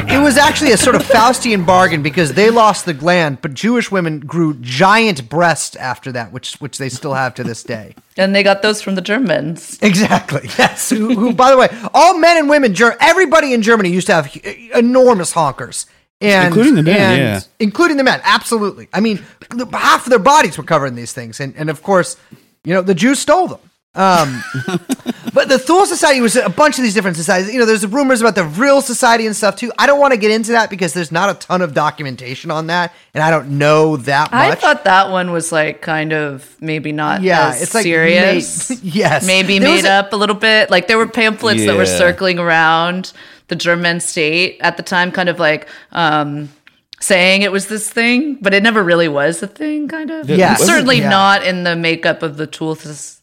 It 0.09 0.23
was 0.23 0.37
actually 0.37 0.73
a 0.73 0.77
sort 0.77 0.97
of 0.97 1.03
Faustian 1.03 1.67
bargain 1.67 2.03
because 2.03 2.33
they 2.35 2.51
lost 2.51 2.85
the 2.85 2.95
gland, 2.95 3.39
but 3.43 3.55
Jewish 3.55 3.91
women 3.91 4.21
grew 4.21 4.55
giant 4.61 5.29
breasts 5.29 5.77
after 5.77 6.13
that, 6.13 6.33
which 6.33 6.55
which 6.55 6.79
they 6.79 6.89
still 6.89 7.15
have 7.15 7.35
to 7.35 7.45
this 7.45 7.63
day. 7.63 7.95
And 8.17 8.35
they 8.35 8.43
got 8.43 8.63
those 8.63 8.81
from 8.81 8.95
the 8.95 9.03
Germans. 9.03 9.79
Exactly. 9.83 10.49
Yes. 10.59 10.89
Who, 10.91 11.15
who 11.15 11.33
by 11.35 11.51
the 11.51 11.59
way, 11.59 11.69
all 11.93 12.19
men 12.19 12.39
and 12.39 12.49
women, 12.49 12.75
Ger- 12.75 12.97
everybody 13.01 13.53
in 13.53 13.63
Germany 13.63 13.91
used 13.91 14.07
to 14.07 14.15
have 14.15 14.35
enormous 14.75 15.33
honkers. 15.35 15.87
And, 16.21 16.47
Including 16.49 16.75
the 16.77 16.83
men, 16.83 16.97
and- 17.01 17.19
yeah. 17.21 17.41
Including 17.61 17.97
the 17.99 18.05
men, 18.05 18.21
absolutely. 18.25 18.89
I 18.93 19.01
mean, 19.01 19.23
half 19.73 20.07
of 20.07 20.11
their 20.11 20.19
bodies 20.19 20.57
were 20.57 20.65
covered 20.65 20.87
in 20.87 20.95
these 20.95 21.13
things. 21.13 21.41
And, 21.41 21.55
and 21.57 21.69
of 21.69 21.83
course, 21.83 22.17
you 22.65 22.73
know, 22.73 22.81
the 22.83 22.95
Jews 22.95 23.19
stole 23.19 23.49
them. 23.49 23.59
Um, 23.95 24.43
but 25.33 25.49
the 25.49 25.59
Thule 25.59 25.87
Society 25.87 26.21
was 26.21 26.37
a 26.37 26.49
bunch 26.51 26.77
of 26.79 26.85
these 26.85 26.93
different 26.93 27.17
societies. 27.17 27.53
You 27.53 27.59
know, 27.59 27.65
there's 27.65 27.87
rumors 27.87 28.21
about 28.21 28.35
the 28.35 28.45
Vril 28.45 28.83
Society 28.83 29.27
and 29.27 29.35
stuff 29.35 29.57
too. 29.57 29.73
I 29.79 29.87
don't 29.87 29.99
want 29.99 30.13
to 30.13 30.19
get 30.19 30.31
into 30.31 30.53
that 30.53 30.69
because 30.69 30.93
there's 30.93 31.11
not 31.11 31.31
a 31.31 31.35
ton 31.35 31.63
of 31.63 31.73
documentation 31.73 32.51
on 32.51 32.67
that, 32.67 32.93
and 33.15 33.23
I 33.25 33.31
don't 33.31 33.57
know 33.59 33.97
that 33.99 34.33
much. 34.33 34.53
I 34.53 34.55
thought 34.55 34.85
that 34.85 35.11
one 35.11 35.33
was 35.33 35.51
like 35.51 35.81
kind 35.81 36.13
of 36.13 36.57
maybe 36.61 36.93
not 36.93 37.23
Yeah, 37.23 37.49
as 37.51 37.63
it's 37.63 37.75
like 37.75 37.85
serious. 37.85 38.69
made- 38.69 38.79
yes. 38.83 39.27
maybe 39.27 39.59
There 39.59 39.69
made 39.75 39.85
a- 39.87 39.93
up 39.93 40.13
a 40.13 40.17
little 40.17 40.37
bit. 40.37 40.71
Like 40.71 40.89
there 40.89 40.99
were 40.99 41.09
pamphlets 41.09 41.65
that 41.65 41.77
were 41.77 41.87
circling 41.87 42.39
around 42.39 43.13
the 43.49 43.57
German 43.57 44.01
state 44.01 44.59
at 44.61 44.77
the 44.77 44.83
time, 44.83 45.13
kind 45.13 45.29
of 45.29 45.39
like 45.39 45.69
um, 45.93 46.49
saying 47.01 47.43
it 47.43 47.53
was 47.53 47.69
this 47.69 47.89
thing, 47.91 48.37
but 48.41 48.53
it 48.55 48.63
never 48.63 48.83
really 48.83 49.09
was 49.09 49.43
a 49.43 49.47
thing. 49.47 49.89
Kind 49.89 50.11
of. 50.11 50.29
Yeah. 50.29 50.51
And 50.57 50.59
certainly 50.61 50.99
Yeah. 50.99 51.09
not 51.11 51.45
in 51.45 51.65
the 51.65 51.77
makeup 51.77 52.23
of 52.23 52.37
the 52.37 52.47
Thule 52.47 52.75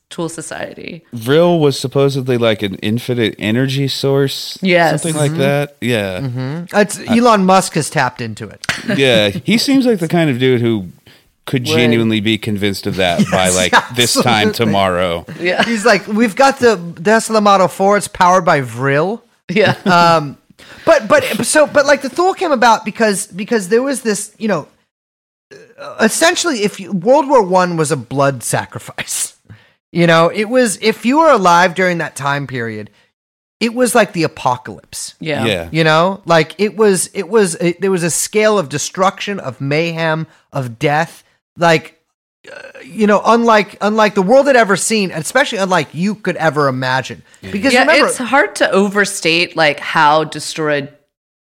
Thule 0.10 0.30
Society. 0.30 1.04
Vril 1.12 1.60
was 1.60 1.80
supposedly 1.80 2.38
like 2.38 2.62
an 2.62 2.76
infinite 2.76 3.36
energy 3.40 3.88
source, 3.88 4.60
Yes. 4.62 5.02
something 5.02 5.20
like 5.20 5.34
that. 5.40 5.76
Yeah, 5.82 6.66
It's, 6.74 7.00
Elon 7.00 7.46
Musk 7.46 7.74
has 7.74 7.90
tapped 7.90 8.22
into 8.22 8.48
it. 8.48 8.64
yeah. 8.98 9.30
He 9.30 9.58
seems 9.58 9.86
like 9.88 9.98
the 10.00 10.08
kind 10.08 10.30
of 10.30 10.38
dude 10.38 10.62
who 10.62 10.90
could 11.46 11.64
genuinely 11.66 12.22
be 12.22 12.38
convinced 12.38 12.86
of 12.88 12.96
that 12.98 13.22
by 13.32 13.50
like 13.50 13.74
this 13.96 14.14
time 14.14 14.54
tomorrow. 14.54 15.26
Yeah. 15.40 15.64
He's 15.64 15.84
like, 15.84 16.08
we've 16.08 16.36
got 16.36 16.60
the 16.60 16.80
Tesla 17.04 17.42
Model 17.42 17.68
4. 17.68 17.98
It's 17.98 18.08
powered 18.08 18.46
by 18.46 18.62
Vril. 18.62 19.24
Yeah. 19.54 19.76
Um, 19.86 20.38
but 20.86 21.08
but 21.08 21.24
so 21.46 21.66
but 21.68 21.86
like 21.86 22.02
the 22.02 22.10
Thule 22.10 22.34
came 22.34 22.52
about 22.52 22.86
because 22.86 23.28
because 23.28 23.70
there 23.70 23.82
was 23.82 24.02
this 24.02 24.34
you 24.38 24.48
know 24.48 24.68
uh, 25.78 25.98
essentially 26.02 26.64
if 26.64 26.80
you, 26.80 26.92
World 26.92 27.28
War 27.28 27.44
One 27.44 27.78
was 27.78 27.92
a 27.92 27.98
blood 27.98 28.44
sacrifice. 28.44 29.32
You 29.96 30.08
know, 30.08 30.32
it 30.34 30.46
was 30.46 30.80
if 30.82 31.06
you 31.06 31.20
were 31.20 31.30
alive 31.30 31.76
during 31.76 32.00
that 32.00 32.16
time 32.16 32.48
period, 32.48 32.90
it 33.60 33.76
was 33.76 33.94
like 33.94 34.14
the 34.14 34.24
apocalypse. 34.24 35.14
yeah. 35.20 35.46
Yeah, 35.46 35.70
You 35.72 35.84
know, 35.84 36.24
like 36.26 36.56
it 36.58 36.76
was, 36.76 37.12
it 37.14 37.30
was, 37.30 37.54
it, 37.62 37.80
there 37.80 37.92
was 37.92 38.02
a 38.02 38.10
scale 38.10 38.58
of 38.58 38.70
destruction, 38.70 39.40
of 39.40 39.62
mayhem, 39.62 40.26
of 40.52 40.80
death. 40.80 41.24
Like 41.58 41.93
you 42.84 43.08
know, 43.08 43.22
unlike 43.24 43.78
unlike 43.82 44.16
the 44.16 44.22
world 44.22 44.48
had 44.48 44.56
ever 44.56 44.76
seen, 44.76 45.12
and 45.12 45.22
especially 45.24 45.60
unlike 45.60 45.94
you 45.94 46.16
could 46.16 46.36
ever 46.36 46.68
imagine. 46.68 47.24
Because 47.42 47.74
yeah, 47.74 47.82
remember, 47.82 48.08
it's 48.08 48.18
hard 48.18 48.56
to 48.58 48.70
overstate 48.72 49.56
like 49.56 49.80
how 49.80 50.26
destroyed 50.26 50.94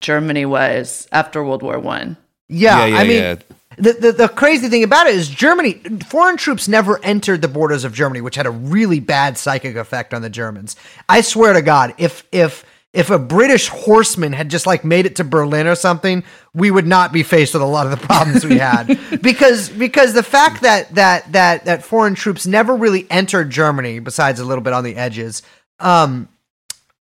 Germany 0.01 0.45
was 0.45 1.07
after 1.11 1.43
World 1.43 1.63
War 1.63 1.79
One. 1.79 2.17
yeah, 2.47 2.79
Yeah, 2.79 2.85
yeah, 2.85 2.97
I 2.97 3.03
mean. 3.03 3.17
yeah. 3.17 3.35
The, 3.77 3.93
the, 3.93 4.11
the 4.11 4.27
crazy 4.27 4.67
thing 4.67 4.83
about 4.83 5.07
it 5.07 5.15
is 5.15 5.29
Germany, 5.29 5.81
foreign 6.05 6.35
troops 6.37 6.67
never 6.67 7.03
entered 7.03 7.41
the 7.41 7.47
borders 7.47 7.83
of 7.85 7.93
Germany, 7.93 8.19
which 8.21 8.35
had 8.35 8.45
a 8.45 8.51
really 8.51 8.99
bad 8.99 9.37
psychic 9.37 9.75
effect 9.77 10.13
on 10.13 10.21
the 10.21 10.29
Germans. 10.29 10.75
I 11.07 11.21
swear 11.21 11.53
to 11.53 11.61
God, 11.61 11.95
if 11.97 12.23
if 12.33 12.65
if 12.93 13.09
a 13.09 13.17
British 13.17 13.69
horseman 13.69 14.33
had 14.33 14.49
just 14.49 14.65
like 14.65 14.83
made 14.83 15.05
it 15.05 15.15
to 15.15 15.23
Berlin 15.23 15.65
or 15.65 15.75
something, 15.75 16.23
we 16.53 16.69
would 16.69 16.85
not 16.85 17.13
be 17.13 17.23
faced 17.23 17.53
with 17.53 17.63
a 17.63 17.65
lot 17.65 17.85
of 17.85 17.91
the 17.91 18.05
problems 18.05 18.45
we 18.45 18.57
had. 18.57 18.99
Because 19.21 19.69
because 19.69 20.13
the 20.13 20.23
fact 20.23 20.63
that 20.63 20.93
that 20.95 21.31
that 21.31 21.65
that 21.65 21.83
foreign 21.83 22.15
troops 22.15 22.45
never 22.45 22.75
really 22.75 23.07
entered 23.09 23.49
Germany, 23.49 23.99
besides 23.99 24.39
a 24.39 24.45
little 24.45 24.63
bit 24.63 24.73
on 24.73 24.83
the 24.83 24.95
edges, 24.95 25.41
um, 25.79 26.27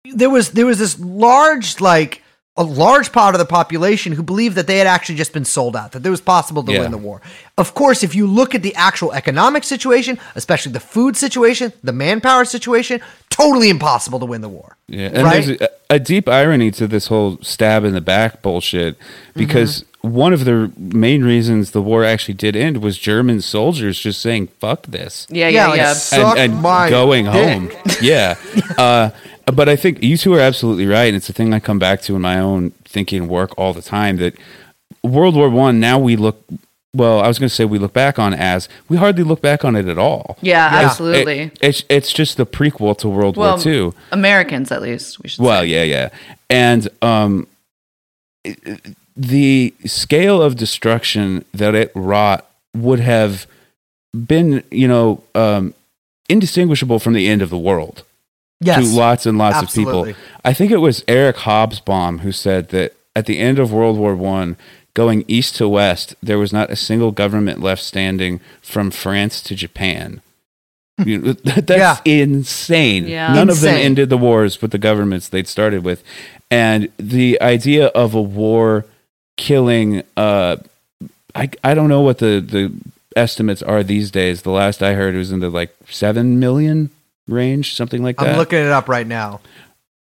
there 0.06 0.30
was 0.30 0.52
there 0.52 0.66
was 0.66 0.80
this 0.80 1.00
large 1.00 1.82
like 1.82 2.23
a 2.56 2.64
large 2.64 3.12
part 3.12 3.34
of 3.34 3.40
the 3.40 3.46
population 3.46 4.14
who 4.14 4.22
believed 4.22 4.56
that 4.56 4.68
they 4.68 4.78
had 4.78 4.86
actually 4.86 5.16
just 5.16 5.34
been 5.34 5.44
sold 5.46 5.76
out, 5.76 5.92
that 5.94 6.06
it 6.06 6.10
was 6.10 6.22
possible 6.22 6.62
to 6.64 6.72
Yeah. 6.72 6.82
win 6.82 6.92
the 6.92 7.00
war. 7.00 7.20
Of 7.58 7.74
course, 7.74 8.04
if 8.04 8.14
you 8.14 8.28
look 8.28 8.54
at 8.54 8.62
the 8.62 8.76
actual 8.76 9.12
economic 9.12 9.64
situation, 9.64 10.20
especially 10.36 10.72
the 10.72 10.80
food 10.80 11.18
situation, 11.18 11.74
the 11.84 11.94
manpower 11.94 12.46
situation, 12.46 13.02
totally 13.32 13.70
impossible 13.72 14.20
to 14.20 14.26
win 14.28 14.42
the 14.42 14.50
war. 14.50 14.78
Yeah, 14.88 15.08
and 15.14 15.24
right? 15.24 15.44
there's 15.46 15.62
a, 15.62 15.70
a 15.90 16.00
deep 16.00 16.30
irony 16.30 16.70
to 16.72 16.86
this 16.88 17.08
whole 17.08 17.40
stab 17.42 17.84
in 17.86 17.94
the 17.94 18.02
back 18.02 18.44
bullshit 18.44 18.98
because 19.36 19.84
Mm-hmm. 20.04 20.18
one 20.18 20.34
of 20.34 20.44
the 20.46 20.72
main 20.78 21.24
reasons 21.24 21.72
the 21.72 21.82
war 21.82 22.04
actually 22.04 22.34
did 22.36 22.56
end 22.56 22.84
was 22.84 22.98
German 23.00 23.42
soldiers 23.42 23.98
just 23.98 24.22
saying 24.22 24.50
"fuck 24.60 24.84
this" 24.86 25.26
Yeah, 25.30 25.48
Yeah, 25.48 25.50
yeah, 25.50 25.68
like, 25.70 25.78
yeah. 25.78 25.90
s- 25.92 26.14
and, 26.14 26.38
and 26.54 26.62
going 26.90 27.24
dick. 27.26 27.34
home. 27.34 27.72
Yeah, 28.02 28.36
uh, 28.78 29.10
but 29.46 29.68
I 29.70 29.76
think 29.76 30.02
you 30.04 30.18
two 30.18 30.34
are 30.34 30.40
absolutely 30.40 30.86
right. 30.86 31.06
and 31.08 31.16
It's 31.16 31.30
a 31.30 31.34
thing 31.34 31.54
I 31.54 31.60
come 31.60 31.80
back 31.80 32.02
to 32.04 32.16
in 32.16 32.22
my 32.22 32.40
own 32.40 32.72
thinking 32.86 33.28
work 33.28 33.58
all 33.58 33.74
the 33.74 33.82
time. 33.82 34.18
That 34.18 34.36
World 35.04 35.36
War 35.36 35.50
One. 35.50 35.80
Now 35.80 36.00
we 36.00 36.16
look. 36.16 36.44
Well, 36.96 37.22
I 37.22 37.28
was 37.28 37.40
going 37.40 37.50
to 37.50 37.56
say 37.56 37.66
we 37.66 37.80
look 37.80 37.92
back 37.94 38.20
on 38.20 38.36
as 38.36 38.70
we 38.88 38.98
hardly 38.98 39.24
look 39.24 39.42
back 39.42 39.66
on 39.66 39.76
it 39.76 39.88
at 39.88 39.98
all. 39.98 40.38
yeah, 40.42 40.70
Yeah. 40.80 40.86
absolutely. 40.88 41.40
It- 41.40 41.58
it's 41.62 41.84
it's 41.90 42.14
just 42.14 42.38
the 42.38 42.46
prequel 42.46 42.96
to 43.00 43.10
World 43.10 43.36
well, 43.36 43.56
War 43.56 43.64
Two. 43.64 43.96
Americans 44.12 44.72
at 44.72 44.82
least. 44.84 45.22
We 45.24 45.30
should. 45.30 45.44
Well, 45.44 45.64
say. 45.64 45.70
yeah, 45.70 45.84
yeah, 45.84 46.10
and 46.50 46.88
um, 47.02 47.48
it- 48.44 48.96
the 49.18 49.74
scale 49.86 50.42
of 50.42 50.56
destruction 50.56 51.46
that 51.54 51.76
it 51.76 51.92
wrought 51.96 52.48
would 52.76 53.00
have 53.00 53.46
been, 54.16 54.64
you 54.72 54.88
know, 54.88 55.22
um, 55.36 55.74
indistinguishable 56.30 56.98
from 57.00 57.14
the 57.14 57.28
end 57.28 57.42
of 57.44 57.50
the 57.52 57.58
world 57.58 58.04
Yes. 58.64 58.90
to 58.90 58.96
lots 58.96 59.26
and 59.26 59.38
lots 59.38 59.58
Absolutely. 59.58 60.12
of 60.12 60.18
people. 60.18 60.24
I 60.44 60.54
think 60.54 60.72
it 60.72 60.78
was 60.78 61.04
Eric 61.08 61.38
Hobsbawm 61.38 62.22
who 62.22 62.32
said 62.32 62.70
that 62.70 62.94
at 63.16 63.26
the 63.26 63.40
end 63.40 63.60
of 63.60 63.72
World 63.72 63.98
War 63.98 64.16
One, 64.16 64.58
going 64.94 65.26
east 65.28 65.56
to 65.58 65.68
west, 65.68 66.16
there 66.22 66.38
was 66.38 66.54
not 66.54 66.70
a 66.70 66.76
single 66.76 67.12
government 67.12 67.60
left 67.62 67.84
standing 67.84 68.40
from 68.62 68.92
France 68.92 69.42
to 69.44 69.56
Japan. 69.56 70.22
You 71.04 71.18
know, 71.20 71.34
that's 71.44 72.02
insane. 72.06 73.08
Yeah. 73.08 73.34
None 73.34 73.50
of 73.50 73.62
them 73.62 73.76
ended 73.76 74.10
the 74.10 74.18
wars 74.18 74.62
with 74.62 74.72
the 74.72 74.78
governments 74.78 75.30
they'd 75.30 75.48
started 75.48 75.84
with, 75.84 76.04
and 76.52 76.90
the 76.98 77.42
idea 77.42 77.88
of 77.88 78.14
a 78.14 78.22
war 78.22 78.86
killing. 79.38 80.04
Uh, 80.16 80.58
I 81.36 81.50
I 81.64 81.74
don't 81.74 81.90
know 81.90 82.02
what 82.02 82.20
the 82.20 82.40
the 82.40 82.72
estimates 83.16 83.64
are 83.64 83.84
these 83.84 84.12
days. 84.12 84.44
The 84.44 84.52
last 84.52 84.84
I 84.84 84.94
heard 84.94 85.16
was 85.16 85.32
in 85.32 85.40
the 85.40 85.50
like 85.50 85.76
seven 85.90 86.40
million 86.40 86.92
range, 87.28 87.76
something 87.76 88.04
like 88.04 88.18
that 88.18 88.30
I'm 88.30 88.38
looking 88.38 88.60
it 88.60 88.68
up 88.72 88.88
right 88.90 89.08
now. 89.08 89.42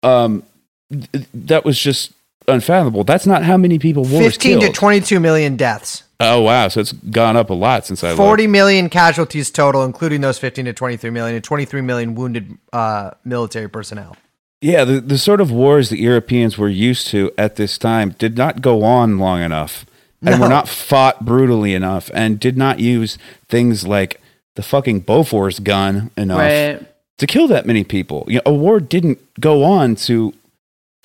um, 0.02 0.42
th- 0.90 1.26
that 1.34 1.64
was 1.64 1.78
just 1.78 2.12
unfathomable. 2.46 3.04
That's 3.04 3.26
not 3.26 3.42
how 3.44 3.56
many 3.56 3.78
people 3.78 4.04
wars 4.04 4.24
15 4.24 4.60
killed. 4.60 4.74
to 4.74 4.78
22 4.80 5.20
million 5.20 5.56
deaths. 5.56 6.04
Oh 6.20 6.40
wow, 6.42 6.66
so 6.68 6.80
it's 6.80 6.92
gone 6.92 7.36
up 7.36 7.48
a 7.50 7.54
lot 7.54 7.86
since 7.86 8.02
I 8.02 8.16
Forty 8.16 8.42
looked. 8.44 8.50
million 8.52 8.88
casualties 8.90 9.50
total, 9.52 9.84
including 9.84 10.20
those 10.20 10.36
15 10.38 10.64
to 10.64 10.72
23 10.72 11.10
million, 11.10 11.36
and 11.36 11.44
23 11.44 11.80
million 11.80 12.14
wounded 12.16 12.58
uh, 12.72 13.12
military 13.24 13.68
personnel. 13.68 14.16
Yeah, 14.60 14.82
the 14.84 15.00
the 15.00 15.16
sort 15.18 15.40
of 15.40 15.52
wars 15.52 15.90
that 15.90 16.00
Europeans 16.00 16.58
were 16.58 16.68
used 16.68 17.06
to 17.08 17.30
at 17.38 17.54
this 17.54 17.78
time 17.78 18.16
did 18.18 18.36
not 18.36 18.60
go 18.60 18.82
on 18.82 19.18
long 19.20 19.42
enough, 19.42 19.86
and 20.20 20.40
were 20.40 20.48
not 20.48 20.66
fought 20.68 21.24
brutally 21.24 21.72
enough, 21.72 22.10
and 22.12 22.40
did 22.40 22.58
not 22.58 22.80
use 22.80 23.16
things 23.48 23.86
like 23.86 24.20
the 24.56 24.62
fucking 24.64 25.02
Bofors 25.02 25.62
gun 25.62 26.10
enough 26.16 26.38
Right. 26.40 26.84
To 27.18 27.26
kill 27.26 27.48
that 27.48 27.66
many 27.66 27.84
people. 27.84 28.24
You 28.28 28.36
know, 28.36 28.42
a 28.46 28.54
war 28.54 28.80
didn't 28.80 29.18
go 29.38 29.64
on 29.64 29.96
to 29.96 30.34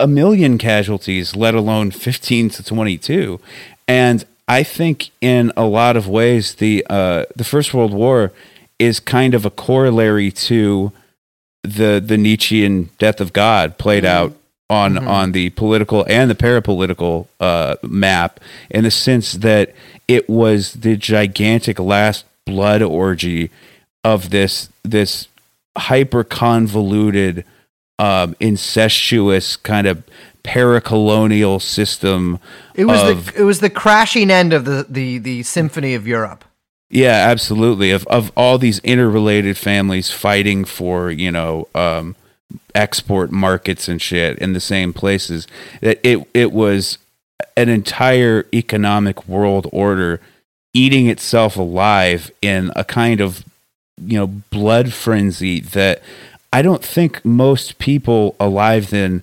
a 0.00 0.06
million 0.06 0.58
casualties, 0.58 1.36
let 1.36 1.54
alone 1.54 1.90
15 1.90 2.50
to 2.50 2.64
22. 2.64 3.40
And 3.86 4.24
I 4.48 4.62
think 4.62 5.10
in 5.20 5.52
a 5.56 5.64
lot 5.64 5.96
of 5.96 6.08
ways, 6.08 6.56
the 6.56 6.86
uh, 6.88 7.24
the 7.34 7.44
First 7.44 7.72
World 7.72 7.92
War 7.92 8.32
is 8.78 9.00
kind 9.00 9.34
of 9.34 9.44
a 9.44 9.50
corollary 9.50 10.30
to 10.30 10.92
the 11.62 12.02
the 12.04 12.18
Nietzschean 12.18 12.90
death 12.98 13.20
of 13.20 13.32
God 13.32 13.78
played 13.78 14.04
out 14.04 14.34
on 14.68 14.98
on 14.98 15.32
the 15.32 15.50
political 15.50 16.04
and 16.08 16.30
the 16.30 16.34
parapolitical 16.34 17.26
uh, 17.40 17.76
map 17.82 18.40
in 18.70 18.84
the 18.84 18.90
sense 18.90 19.32
that 19.32 19.74
it 20.08 20.28
was 20.28 20.74
the 20.74 20.96
gigantic 20.96 21.78
last 21.78 22.24
blood 22.44 22.82
orgy 22.82 23.50
of 24.02 24.30
this 24.30 24.68
this 24.82 25.28
hyper 25.76 26.24
convoluted 26.24 27.44
um, 27.98 28.34
incestuous 28.40 29.56
kind 29.56 29.86
of 29.86 30.02
paracolonial 30.42 31.60
system 31.60 32.38
It 32.74 32.84
was 32.84 33.02
of 33.02 33.26
the 33.26 33.40
it 33.40 33.44
was 33.44 33.60
the 33.60 33.70
crashing 33.70 34.30
end 34.30 34.52
of 34.52 34.64
the, 34.66 34.86
the, 34.88 35.18
the 35.18 35.42
symphony 35.42 35.94
of 35.94 36.06
Europe. 36.06 36.44
Yeah, 36.90 37.26
absolutely. 37.28 37.90
Of 37.90 38.06
of 38.08 38.30
all 38.36 38.58
these 38.58 38.78
interrelated 38.80 39.56
families 39.56 40.10
fighting 40.10 40.64
for 40.64 41.10
you 41.10 41.32
know 41.32 41.66
um, 41.74 42.14
export 42.74 43.32
markets 43.32 43.88
and 43.88 44.00
shit 44.00 44.38
in 44.38 44.52
the 44.52 44.60
same 44.60 44.92
places, 44.92 45.46
that 45.80 45.98
it 46.06 46.28
it 46.34 46.52
was 46.52 46.98
an 47.56 47.68
entire 47.68 48.46
economic 48.52 49.26
world 49.26 49.66
order 49.72 50.20
eating 50.74 51.08
itself 51.08 51.56
alive 51.56 52.30
in 52.42 52.70
a 52.76 52.84
kind 52.84 53.20
of 53.20 53.44
you 53.98 54.18
know 54.18 54.26
blood 54.26 54.92
frenzy 54.92 55.60
that 55.60 56.02
I 56.52 56.62
don't 56.62 56.84
think 56.84 57.24
most 57.24 57.78
people 57.78 58.36
alive 58.40 58.90
then 58.90 59.22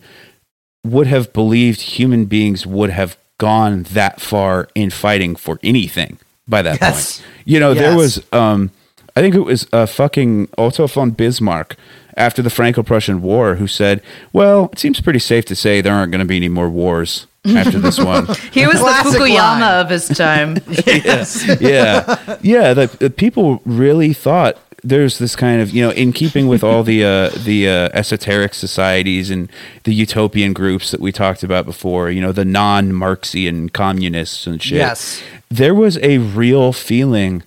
would 0.86 1.08
have 1.08 1.32
believed 1.34 1.82
human 1.82 2.26
beings 2.26 2.66
would 2.66 2.90
have 2.90 3.18
gone 3.38 3.84
that 3.84 4.20
far 4.22 4.68
in 4.76 4.90
fighting 4.90 5.36
for 5.36 5.60
anything 5.64 6.18
by 6.48 6.62
that 6.62 6.80
Yes. 6.82 7.20
point. 7.20 7.28
You 7.46 7.60
know, 7.60 7.74
there 7.74 7.96
was 7.96 8.22
um 8.34 8.72
I 9.16 9.20
think 9.22 9.36
it 9.36 9.42
was 9.42 9.68
uh, 9.74 9.86
fucking 9.86 10.48
Otto 10.58 10.88
von 10.88 11.12
Bismarck 11.12 11.76
after 12.16 12.42
the 12.42 12.50
Franco-Prussian 12.50 13.22
War 13.22 13.56
who 13.56 13.68
said, 13.68 14.02
"Well, 14.32 14.70
it 14.72 14.80
seems 14.80 15.02
pretty 15.02 15.20
safe 15.20 15.44
to 15.46 15.56
say 15.56 15.82
there 15.82 15.94
aren't 15.94 16.12
going 16.14 16.20
to 16.20 16.26
be 16.26 16.38
any 16.38 16.48
more 16.48 16.70
wars 16.70 17.28
after 17.46 17.80
this 17.80 18.00
one." 18.00 18.28
He 18.52 18.68
was 18.68 18.80
the 18.80 19.10
Fukuyama 19.10 19.60
line. 19.62 19.86
of 19.86 19.90
his 19.90 20.08
time. 20.08 20.58
yes. 20.86 21.46
yeah, 21.62 22.38
yeah. 22.42 22.74
The, 22.74 22.88
the 23.00 23.10
people 23.10 23.62
really 23.66 24.14
thought 24.14 24.58
there's 24.84 25.20
this 25.20 25.36
kind 25.36 25.62
of 25.62 25.72
you 25.72 25.84
know, 25.84 25.92
in 25.92 26.12
keeping 26.12 26.48
with 26.48 26.64
all 26.64 26.84
the 26.84 27.04
uh, 27.04 27.30
the 27.30 27.68
uh, 27.68 27.90
esoteric 27.94 28.54
societies 28.54 29.30
and 29.30 29.50
the 29.84 29.94
utopian 29.94 30.54
groups 30.54 30.92
that 30.92 31.00
we 31.00 31.12
talked 31.12 31.44
about 31.44 31.66
before. 31.66 32.10
You 32.10 32.22
know, 32.22 32.32
the 32.32 32.46
non-Marxian 32.46 33.70
communists 33.70 34.48
and 34.48 34.62
shit. 34.62 34.78
Yes. 34.78 35.22
there 35.50 35.76
was 35.76 35.98
a 36.00 36.18
real 36.18 36.74
feeling. 36.74 37.44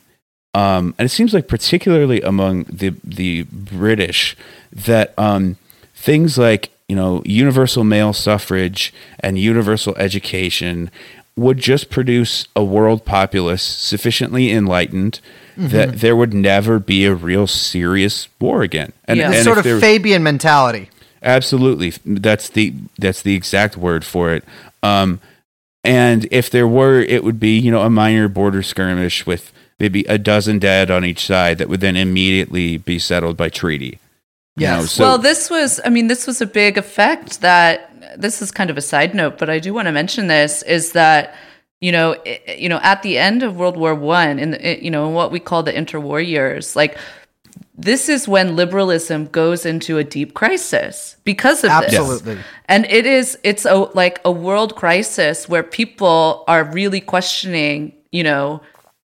Um, 0.55 0.95
and 0.99 1.07
it 1.07 1.09
seems 1.09 1.35
like 1.35 1.49
particularly 1.49 2.21
among 2.21 2.65
the 2.65 2.95
the 3.03 3.43
British 3.51 4.37
that 4.73 5.13
um, 5.19 5.57
things 5.95 6.39
like 6.39 6.71
you 6.89 6.97
know 6.97 7.23
universal 7.25 7.85
male 7.85 8.13
suffrage 8.13 8.93
and 9.21 9.39
universal 9.39 9.95
education 9.97 10.91
would 11.37 11.59
just 11.59 11.91
produce 11.91 12.47
a 12.55 12.63
world 12.63 13.05
populace 13.05 13.63
sufficiently 13.63 14.51
enlightened 14.53 15.21
that 15.57 16.01
there 16.01 16.15
would 16.17 16.33
never 16.35 16.79
be 16.79 17.05
a 17.05 17.15
real 17.15 17.47
serious 17.47 18.29
war 18.41 18.63
again. 18.63 18.93
And, 19.07 19.19
Yeah. 19.19 19.27
and 19.27 19.35
This 19.35 19.45
sort 19.45 19.59
of 19.59 19.65
there- 19.65 19.79
Fabian 19.81 20.23
mentality. 20.23 20.91
Absolutely, 21.23 21.93
that's 22.05 22.49
the 22.51 22.73
that's 22.99 23.23
the 23.23 23.35
exact 23.35 23.77
word 23.77 24.05
for 24.05 24.33
it. 24.33 24.45
Um, 24.83 25.21
and 25.83 26.27
if 26.31 26.51
there 26.51 26.69
were, 26.69 27.01
it 27.01 27.25
would 27.25 27.41
be 27.41 27.59
you 27.59 27.71
know 27.71 27.83
a 27.83 27.91
minor 27.91 28.29
border 28.29 28.63
skirmish 28.63 29.27
with 29.27 29.51
maybe 29.81 30.05
a 30.09 30.19
dozen 30.19 30.59
dead 30.59 30.91
on 30.91 31.05
each 31.05 31.25
side 31.27 31.59
that 31.59 31.69
would 31.69 31.81
then 31.81 31.97
immediately 31.97 32.77
be 32.77 32.99
settled 32.99 33.37
by 33.37 33.49
treaty. 33.49 33.99
You 34.57 34.67
know, 34.69 34.85
so- 34.87 35.03
well, 35.05 35.19
this 35.19 35.51
was, 35.51 35.81
I 35.85 35.89
mean, 35.91 36.07
this 36.07 36.27
was 36.27 36.41
a 36.41 36.47
big 36.47 36.79
effect 36.79 37.41
that 37.41 37.91
this 38.17 38.41
is 38.41 38.51
kind 38.53 38.71
of 38.71 38.77
a 38.77 38.81
side 38.83 39.15
note, 39.15 39.39
but 39.39 39.51
I 39.51 39.59
do 39.59 39.75
want 39.75 39.87
to 39.87 39.93
mention 39.93 40.29
this 40.29 40.63
is 40.63 40.93
that, 40.93 41.35
you 41.81 41.91
know, 41.91 42.15
i- 42.27 42.41
you 42.57 42.69
know, 42.69 42.79
at 42.83 43.03
the 43.03 43.19
end 43.19 43.43
of 43.43 43.57
World 43.57 43.77
War 43.77 43.95
One, 43.95 44.39
in 44.39 44.53
the, 44.53 44.83
you 44.85 44.91
know, 44.91 45.09
what 45.09 45.33
we 45.33 45.41
call 45.41 45.63
the 45.65 45.73
interwar 45.73 46.25
years, 46.25 46.77
like 46.77 46.97
this 47.77 48.09
is 48.09 48.29
when 48.29 48.55
liberalism 48.55 49.27
goes 49.27 49.67
into 49.67 49.99
a 49.99 50.05
deep 50.05 50.35
crisis 50.35 51.17
because 51.25 51.65
of 51.65 51.71
Absolutely. 51.71 52.35
this. 52.37 52.45
And 52.69 52.87
it 52.87 53.07
is 53.07 53.37
it's 53.43 53.65
a 53.65 53.75
like 53.95 54.21
a 54.25 54.31
world 54.31 54.77
crisis 54.77 55.49
where 55.49 55.65
people 55.65 56.45
are 56.47 56.63
really 56.63 57.01
questioning, 57.01 57.93
you 58.13 58.23
know, 58.23 58.61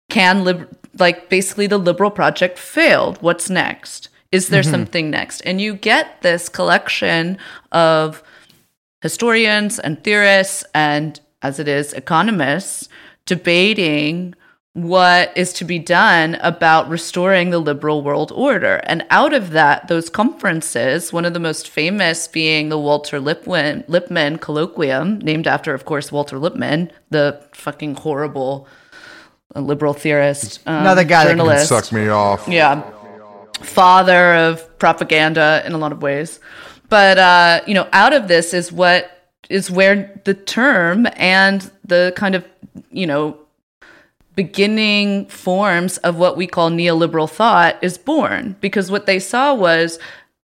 can 0.10 0.43
lib- 0.43 0.68
like 0.98 1.30
basically 1.30 1.68
the 1.68 1.78
liberal 1.78 2.10
project 2.10 2.58
failed. 2.58 3.20
What's 3.22 3.50
next? 3.50 4.10
Is 4.32 4.50
there 4.50 4.64
something 4.64 5.10
next? 5.10 5.42
And 5.42 5.62
you 5.62 5.76
get 5.76 6.22
this 6.22 6.50
collection 6.50 7.38
of 7.72 8.24
historians 9.02 9.80
and 9.80 10.04
theorists 10.04 10.64
and 10.74 11.20
as 11.42 11.60
it 11.60 11.68
is 11.68 11.94
economists 11.94 12.90
debating 13.26 14.34
what 14.74 15.32
is 15.38 15.54
to 15.54 15.64
be 15.64 15.80
done 15.80 16.36
about 16.42 16.90
restoring 16.90 17.50
the 17.50 17.60
liberal 17.60 18.02
world 18.02 18.32
order 18.36 18.76
and 18.88 19.06
out 19.10 19.34
of 19.34 19.52
that 19.52 19.88
those 19.88 20.10
conferences 20.10 21.14
one 21.14 21.24
of 21.24 21.34
the 21.34 21.40
most 21.40 21.70
famous 21.70 22.28
being 22.28 22.70
the 22.70 22.78
walter 22.78 23.20
lippmann, 23.20 23.84
lippmann 23.88 24.38
colloquium 24.38 25.22
named 25.22 25.48
after 25.48 25.74
of 25.74 25.86
course 25.86 26.12
walter 26.12 26.38
lippmann 26.38 26.92
the 27.10 27.42
fucking 27.54 27.96
horrible 27.96 28.68
uh, 29.56 29.62
liberal 29.62 29.94
theorist 29.94 30.60
um, 30.66 30.82
Another 30.82 31.06
guy 31.06 31.26
that 31.26 31.38
can 31.38 31.66
Suck 31.66 31.92
me 31.94 32.10
off. 32.10 32.48
yeah 32.48 32.82
father 33.58 34.34
of 34.36 34.78
propaganda 34.80 35.64
in 35.66 35.74
a 35.74 35.78
lot 35.78 35.91
of 35.91 36.01
ways. 36.01 36.39
But 36.89 37.18
uh 37.18 37.62
you 37.68 37.74
know 37.74 37.88
out 37.93 38.14
of 38.14 38.28
this 38.28 38.53
is 38.53 38.72
what 38.72 39.12
is 39.49 39.70
where 39.70 40.20
the 40.24 40.34
term 40.34 41.08
and 41.16 41.70
the 41.84 42.14
kind 42.16 42.36
of 42.36 42.45
you 42.91 43.08
know 43.08 43.38
beginning 44.36 45.28
forms 45.28 45.97
of 45.99 46.18
what 46.18 46.36
we 46.36 46.45
call 46.45 46.70
neoliberal 46.70 47.30
thought 47.30 47.78
is 47.82 47.97
born. 47.97 48.56
Because 48.60 48.91
what 48.91 49.06
they 49.06 49.20
saw 49.20 49.53
was 49.53 49.97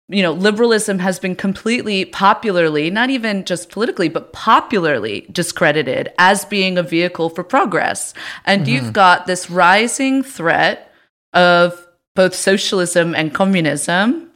you 0.08 0.22
know 0.22 0.32
liberalism 0.32 0.98
has 1.00 1.18
been 1.18 1.36
completely 1.36 2.04
popularly 2.06 2.90
not 2.90 3.10
even 3.10 3.44
just 3.44 3.70
politically 3.70 4.08
but 4.08 4.32
popularly 4.32 5.26
discredited 5.30 6.10
as 6.18 6.46
being 6.46 6.78
a 6.78 6.82
vehicle 6.82 7.28
for 7.28 7.44
progress. 7.44 8.14
And 8.44 8.66
you've 8.66 8.92
got 8.92 9.26
this 9.26 9.50
rising 9.50 10.22
threat 10.22 10.92
of 11.32 11.87
both 12.18 12.34
socialism 12.34 13.14
and 13.14 13.32
communism 13.32 14.28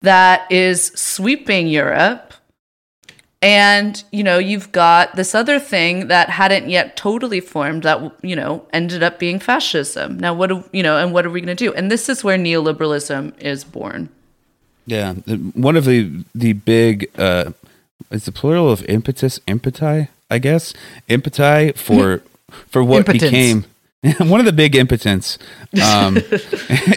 that 0.00 0.46
is 0.48 0.92
sweeping 0.94 1.66
Europe. 1.66 2.34
And, 3.42 4.00
you 4.12 4.22
know, 4.22 4.38
you've 4.38 4.70
got 4.70 5.16
this 5.16 5.34
other 5.34 5.58
thing 5.58 6.06
that 6.06 6.30
hadn't 6.30 6.68
yet 6.68 6.96
totally 6.96 7.40
formed 7.40 7.82
that, 7.82 7.98
you 8.22 8.36
know, 8.36 8.64
ended 8.72 9.02
up 9.02 9.18
being 9.18 9.40
fascism. 9.40 10.20
Now, 10.20 10.34
what 10.34 10.50
do, 10.50 10.62
you 10.70 10.84
know, 10.84 10.98
and 10.98 11.12
what 11.12 11.26
are 11.26 11.30
we 11.30 11.40
going 11.40 11.56
to 11.56 11.64
do? 11.66 11.74
And 11.74 11.90
this 11.90 12.08
is 12.08 12.22
where 12.22 12.38
neoliberalism 12.38 13.36
is 13.40 13.64
born. 13.64 14.08
Yeah, 14.86 15.14
one 15.68 15.76
of 15.76 15.86
the 15.86 16.24
the 16.32 16.52
big 16.52 17.10
uh, 17.18 17.50
is 18.12 18.24
the 18.24 18.32
plural 18.32 18.70
of 18.70 18.84
impetus, 18.88 19.40
impeti, 19.48 20.08
I 20.30 20.38
guess, 20.38 20.74
impeti 21.08 21.76
for 21.76 22.22
for 22.68 22.84
what 22.84 23.00
Impotence. 23.00 23.22
became 23.22 23.64
one 24.18 24.40
of 24.40 24.46
the 24.46 24.52
big 24.52 24.74
impotence. 24.76 25.38
Um, 25.82 26.16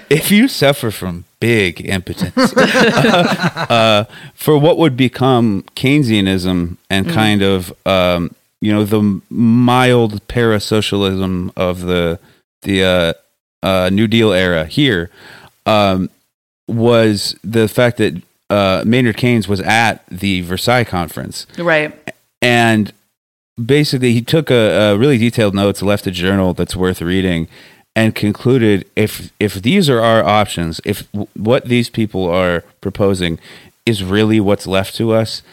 if 0.10 0.32
you 0.32 0.48
suffer 0.48 0.90
from 0.92 1.26
big 1.40 1.86
impotence, 1.86 2.38
uh, 2.58 4.06
for 4.34 4.58
what 4.58 4.78
would 4.78 4.96
become 4.96 5.64
Keynesianism 5.76 6.78
and 6.90 7.10
kind 7.10 7.42
of 7.42 7.74
um, 7.86 8.34
you 8.62 8.72
know 8.72 8.86
the 8.86 9.22
mild 9.30 10.26
parasocialism 10.28 11.52
of 11.58 11.82
the 11.82 12.20
the 12.62 12.84
uh, 12.84 13.14
uh, 13.66 13.90
New 13.92 14.08
Deal 14.08 14.32
era 14.32 14.66
here. 14.66 15.10
Um, 15.66 16.10
was 16.68 17.38
the 17.44 17.68
fact 17.68 17.98
that 17.98 18.22
uh, 18.50 18.84
Maynard 18.86 19.18
Keynes 19.18 19.50
was 19.50 19.60
at 19.62 20.06
the 20.08 20.40
Versailles 20.42 20.86
conference, 20.86 21.46
Right. 21.58 21.94
and 22.42 22.94
basically 23.64 24.14
he 24.14 24.22
took 24.22 24.50
a, 24.50 24.92
a 24.94 24.98
really 24.98 25.18
detailed 25.18 25.54
notes, 25.56 25.82
left 25.82 26.08
a 26.08 26.12
journal 26.12 26.54
that's 26.54 26.76
worth 26.76 27.02
reading, 27.02 27.48
and 27.96 28.16
concluded 28.16 28.86
if 28.96 29.32
if 29.40 29.56
these 29.56 29.90
are 29.90 30.02
our 30.02 30.24
options, 30.24 30.82
if 30.86 31.10
w- 31.12 31.28
what 31.36 31.66
these 31.66 31.90
people 31.90 32.28
are 32.30 32.62
proposing 32.82 33.40
is 33.86 34.04
really 34.04 34.40
what's 34.40 34.66
left 34.66 34.96
to 34.96 35.12
us, 35.12 35.44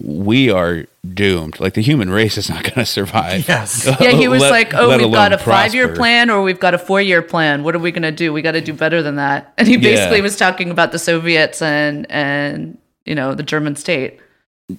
we 0.00 0.48
are 0.48 0.86
doomed. 1.14 1.58
Like 1.60 1.74
the 1.74 1.82
human 1.82 2.08
race 2.10 2.38
is 2.38 2.48
not 2.48 2.62
going 2.62 2.74
to 2.76 2.86
survive. 2.86 3.46
Yes. 3.48 3.84
Yeah, 4.00 4.12
he 4.12 4.28
was 4.28 4.40
Let- 4.40 4.50
like, 4.50 4.74
"Oh, 4.74 4.96
we've 4.96 5.12
got 5.12 5.32
a 5.32 5.38
five-year 5.38 5.88
prosper." 5.88 5.96
plan, 6.00 6.30
or 6.30 6.42
we've 6.42 6.60
got 6.60 6.72
a 6.74 6.78
four-year 6.78 7.22
plan. 7.22 7.64
What 7.64 7.74
are 7.74 7.78
we 7.80 7.90
going 7.90 8.02
to 8.04 8.12
do? 8.12 8.32
We 8.32 8.40
got 8.42 8.52
to 8.52 8.60
do 8.60 8.72
better 8.72 9.02
than 9.02 9.16
that." 9.16 9.52
And 9.58 9.66
he 9.68 9.76
basically 9.76 10.18
Yeah. 10.18 10.22
was 10.22 10.36
talking 10.36 10.70
about 10.70 10.92
the 10.92 10.98
Soviets 10.98 11.60
and 11.60 12.06
and 12.10 12.78
you 13.04 13.14
know 13.14 13.34
the 13.34 13.42
German 13.42 13.76
state. 13.76 14.18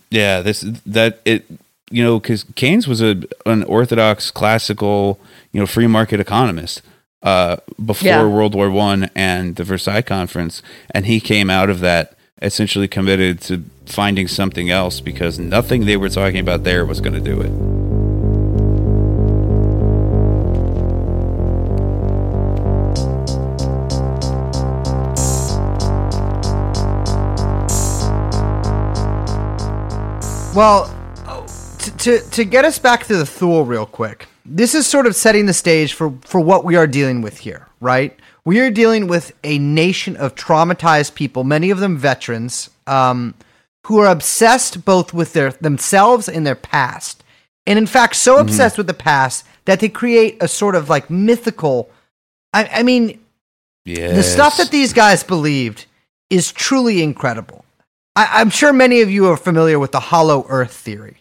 Yeah, 0.09 0.41
this 0.41 0.61
that 0.86 1.19
it 1.25 1.43
you 1.92 2.04
know 2.04 2.20
because 2.20 2.46
Keynes 2.56 2.88
was 2.88 3.02
a 3.02 3.22
an 3.46 3.64
orthodox 3.64 4.32
classical 4.32 5.20
you 5.52 5.60
know 5.60 5.68
free 5.68 5.88
market 5.88 6.20
economist 6.20 6.82
uh, 7.24 7.58
before 7.84 8.08
Yeah. 8.08 8.28
World 8.28 8.56
War 8.56 8.70
One 8.70 9.10
and 9.16 9.56
the 9.56 9.64
Versailles 9.64 10.02
Conference, 10.02 10.62
and 10.92 11.06
he 11.06 11.20
came 11.20 11.50
out 11.50 11.70
of 11.70 11.80
that 11.82 12.16
essentially 12.42 12.88
committed 12.88 13.39
to 13.42 13.64
finding 13.86 14.28
something 14.28 14.70
else 14.72 15.00
because 15.02 15.38
nothing 15.38 15.86
they 15.86 15.98
were 15.98 16.10
talking 16.10 16.39
about 16.39 16.64
there 16.64 16.86
was 16.86 17.00
going 17.00 17.14
to 17.14 17.20
do 17.20 17.39
it. 17.42 17.52
Well, 30.54 30.88
t- 30.88 30.92
to 32.02 32.20
to 32.32 32.45
get 32.45 32.66
us 32.66 32.80
back 32.80 33.06
to 33.06 33.16
the 33.16 33.26
Thule 33.26 33.66
real 33.66 33.86
quick. 33.86 34.28
This 34.45 34.74
is 34.76 34.88
sort 34.88 35.06
of 35.08 35.16
setting 35.16 35.45
the 35.45 35.54
stage 35.54 35.93
for 35.93 36.14
for 36.22 36.39
what 36.39 36.64
we 36.66 36.76
are 36.76 36.88
dealing 36.88 37.22
with 37.22 37.39
here, 37.39 37.68
right? 37.80 38.18
We 38.43 38.60
are 38.60 38.72
dealing 38.72 39.08
with 39.08 39.34
a 39.43 39.60
nation 39.60 40.16
of 40.18 40.34
traumatized 40.36 41.14
people, 41.14 41.43
many 41.43 41.70
of 41.70 41.80
them 41.80 41.97
veterans, 41.97 42.72
um, 42.88 43.36
who 43.86 43.99
are 43.99 44.08
obsessed 44.08 44.84
both 44.84 45.14
with 45.14 45.34
their 45.34 45.52
themselves 45.52 46.28
and 46.28 46.45
their 46.45 46.56
past, 46.56 47.24
and 47.68 47.78
in 47.78 47.86
fact, 47.88 48.16
so 48.16 48.38
obsessed 48.39 48.78
with 48.78 48.88
the 48.88 48.93
past 48.95 49.45
that 49.66 49.80
they 49.80 49.89
create 49.89 50.38
a 50.41 50.47
sort 50.47 50.76
of 50.76 50.89
like 50.89 51.10
mythical. 51.10 51.89
I, 52.54 52.66
I 52.80 52.84
mean, 52.84 53.20
Yeah, 53.86 54.14
the 54.14 54.24
stuff 54.24 54.58
that 54.58 54.72
these 54.72 54.91
guys 54.93 55.24
believed 55.24 55.86
is 56.32 56.52
truly 56.52 57.04
incredible. 57.04 57.64
I, 58.16 58.28
I'm 58.41 58.49
sure 58.49 58.74
many 58.74 59.02
of 59.02 59.12
you 59.12 59.28
are 59.28 59.38
familiar 59.38 59.78
with 59.78 59.91
the 59.91 59.99
Hollow 59.99 60.45
Earth 60.49 60.74
theory, 60.74 61.20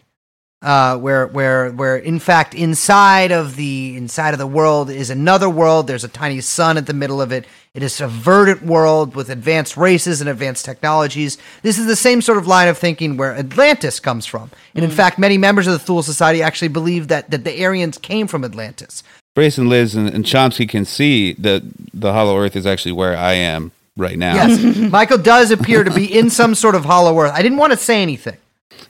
uh, 0.61 0.95
where 0.97 1.25
where 1.27 1.71
where 1.71 1.97
in 1.97 2.19
fact 2.19 2.53
inside 2.53 3.31
of 3.31 3.55
the 3.55 3.97
inside 3.97 4.33
of 4.33 4.37
the 4.39 4.45
world 4.47 4.89
is 4.89 5.09
another 5.09 5.49
world. 5.49 5.87
There's 5.87 6.03
a 6.03 6.07
tiny 6.07 6.39
sun 6.41 6.77
at 6.77 6.85
the 6.85 6.93
middle 6.93 7.21
of 7.21 7.31
it. 7.31 7.45
It 7.73 7.83
is 7.83 7.99
a 8.01 8.07
verdant 8.07 8.63
world 8.63 9.15
with 9.15 9.29
advanced 9.29 9.77
races 9.77 10.21
and 10.21 10.29
advanced 10.29 10.65
technologies. 10.65 11.37
This 11.63 11.79
is 11.79 11.87
the 11.87 11.95
same 11.95 12.21
sort 12.21 12.37
of 12.37 12.45
line 12.45 12.67
of 12.67 12.77
thinking 12.77 13.17
where 13.17 13.33
Atlantis 13.33 13.99
comes 13.99 14.25
from. 14.25 14.51
And 14.75 14.83
in 14.83 14.91
fact, 14.91 15.17
many 15.17 15.37
members 15.37 15.67
of 15.67 15.73
the 15.73 15.79
Thule 15.79 16.03
Society 16.03 16.43
actually 16.43 16.67
believe 16.67 17.07
that, 17.07 17.31
that 17.31 17.45
the 17.45 17.63
Aryans 17.65 17.97
came 17.97 18.27
from 18.27 18.43
Atlantis. 18.43 19.03
Brace 19.35 19.57
and 19.57 19.69
Liz 19.69 19.95
and, 19.95 20.09
and 20.09 20.25
Chomsky 20.25 20.67
can 20.67 20.83
see 20.83 21.31
that 21.35 21.63
the 21.93 22.11
Hollow 22.11 22.37
Earth 22.37 22.57
is 22.57 22.65
actually 22.65 22.91
where 22.91 23.15
I 23.15 23.33
am 23.33 23.71
right 23.95 24.17
now. 24.17 24.35
Yes, 24.35 24.75
Michael 24.91 25.17
does 25.17 25.49
appear 25.51 25.85
to 25.85 25.91
be 25.91 26.05
in 26.05 26.29
some 26.29 26.55
sort 26.55 26.75
of 26.75 26.83
hollow 26.83 27.17
earth. 27.19 27.31
I 27.33 27.41
didn't 27.41 27.57
want 27.57 27.71
to 27.71 27.77
say 27.77 28.01
anything. 28.01 28.35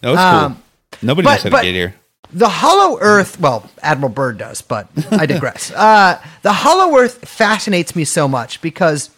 no, 0.01 0.13
it's 0.13 0.19
Um, 0.21 0.53
cool. 0.55 0.63
Nobody 1.01 1.25
but- 1.25 1.31
knows 1.33 1.43
how 1.43 1.49
but- 1.49 1.59
to 1.61 1.67
get 1.67 1.73
here. 1.73 1.95
The 2.33 2.47
hollow 2.47 2.97
earth, 3.01 3.41
well, 3.41 3.69
Admiral 3.81 4.13
Byrd 4.13 4.37
does, 4.37 4.61
but 4.61 4.87
I 5.11 5.25
digress. 5.25 5.69
uh, 5.75 6.17
the 6.43 6.53
hollow 6.53 6.97
earth 6.97 7.27
fascinates 7.27 7.93
me 7.93 8.05
so 8.05 8.25
much 8.25 8.61
because 8.61 9.09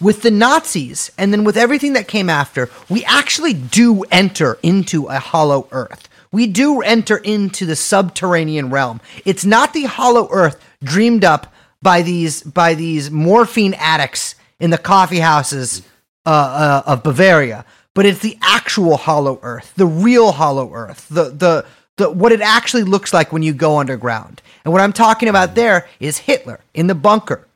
with 0.00 0.22
the 0.22 0.30
Nazis 0.32 1.12
and 1.16 1.32
then 1.32 1.44
with 1.44 1.56
everything 1.56 1.92
that 1.92 2.08
came 2.08 2.28
after, 2.28 2.70
we 2.88 3.04
actually 3.04 3.52
do 3.54 4.02
enter 4.10 4.58
into 4.64 5.06
a 5.06 5.20
hollow 5.20 5.68
earth. 5.70 6.08
We 6.32 6.48
do 6.48 6.80
enter 6.82 7.18
into 7.18 7.64
the 7.66 7.76
subterranean 7.76 8.70
realm. 8.70 9.00
It's 9.24 9.44
not 9.44 9.72
the 9.72 9.84
hollow 9.84 10.28
earth 10.32 10.60
dreamed 10.82 11.24
up 11.24 11.52
by 11.80 12.02
these 12.02 12.42
by 12.42 12.74
these 12.74 13.10
morphine 13.12 13.74
addicts 13.74 14.34
in 14.58 14.70
the 14.70 14.78
coffee 14.78 15.20
houses 15.20 15.82
uh, 16.26 16.30
uh, 16.30 16.82
of 16.90 17.02
Bavaria, 17.02 17.64
but 17.98 18.06
it's 18.06 18.20
the 18.20 18.38
actual 18.42 18.96
hollow 18.96 19.40
earth, 19.42 19.72
the 19.74 19.84
real 19.84 20.30
hollow 20.30 20.72
earth, 20.72 21.08
the 21.08 21.30
the 21.30 21.66
the 21.96 22.08
what 22.08 22.30
it 22.30 22.40
actually 22.40 22.84
looks 22.84 23.12
like 23.12 23.32
when 23.32 23.42
you 23.42 23.52
go 23.52 23.78
underground. 23.78 24.40
And 24.64 24.72
what 24.72 24.80
I'm 24.80 24.92
talking 24.92 25.28
about 25.28 25.56
there 25.56 25.88
is 25.98 26.18
Hitler 26.18 26.60
in 26.74 26.86
the 26.86 26.94
bunker, 26.94 27.48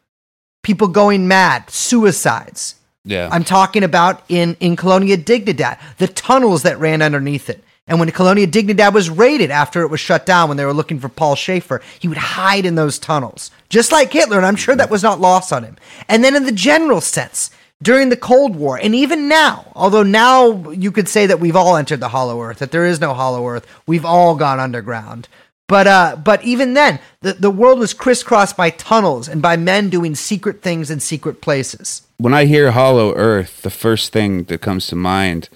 people 0.65 0.89
going 0.89 1.29
mad, 1.29 1.71
suicides. 1.71 2.75
Yeah. 3.05 3.29
I'm 3.31 3.45
talking 3.45 3.85
about 3.85 4.25
in 4.29 4.57
in 4.59 4.75
Colonia 4.75 5.17
Dignidad, 5.17 5.79
the 5.99 6.09
tunnels 6.09 6.65
that 6.65 6.77
ran 6.81 7.03
underneath 7.03 7.49
it. 7.49 7.63
And 7.87 8.01
when 8.01 8.11
Colonia 8.11 8.49
Dignidad 8.49 8.95
was 8.95 9.11
raided 9.11 9.53
after 9.53 9.83
it 9.83 9.91
was 9.91 10.01
shut 10.01 10.27
down, 10.27 10.49
when 10.49 10.57
they 10.57 10.65
were 10.65 10.75
looking 10.75 10.99
for 10.99 11.09
Paul 11.09 11.37
Schaefer, 11.37 11.81
he 12.01 12.09
would 12.09 12.19
hide 12.19 12.67
in 12.67 12.75
those 12.75 12.99
tunnels, 12.99 13.53
just 13.69 13.93
like 13.93 14.13
Hitler. 14.13 14.39
And 14.39 14.47
I'm 14.47 14.57
sure 14.57 14.75
that 14.75 14.91
was 14.91 15.05
not 15.05 15.21
lost 15.21 15.53
on 15.53 15.63
him. 15.63 15.77
And 16.09 16.25
then, 16.25 16.35
in 16.35 16.47
the 16.47 16.51
general 16.51 17.01
sense, 17.01 17.53
during 17.83 18.09
the 18.09 18.17
Cold 18.17 18.57
War, 18.57 18.79
and 18.81 18.95
even 18.95 19.29
now, 19.29 19.71
although 19.75 20.03
now 20.03 20.71
you 20.71 20.93
could 20.93 21.09
say 21.09 21.27
that 21.27 21.41
we've 21.41 21.57
all 21.57 21.77
entered 21.77 22.01
the 22.01 22.09
Hollow 22.09 22.41
Earth, 22.41 22.59
that 22.61 22.71
there 22.71 22.87
is 22.87 23.01
no 23.01 23.13
Hollow 23.13 23.47
Earth, 23.49 23.67
we've 23.87 24.05
all 24.05 24.37
gone 24.37 24.61
underground. 24.61 25.29
But 25.69 25.87
uh, 25.87 26.17
but 26.23 26.45
even 26.45 26.75
then, 26.75 27.01
the, 27.21 27.33
the 27.33 27.51
world 27.51 27.79
was 27.79 27.95
crisscrossed 27.95 28.57
by 28.57 28.71
tunnels 28.71 29.29
and 29.29 29.41
by 29.41 29.57
men 29.57 29.89
doing 29.89 30.15
secret 30.15 30.61
things 30.63 30.91
in 30.91 31.01
secret 31.01 31.41
places. 31.41 32.03
When 32.19 32.35
I 32.35 32.45
hear 32.45 32.73
Hollow 32.73 33.15
Earth, 33.15 33.63
the 33.63 33.71
first 33.71 34.13
thing 34.13 34.45
that 34.45 34.61
comes 34.61 34.87
to 34.89 34.97
mind 34.97 35.49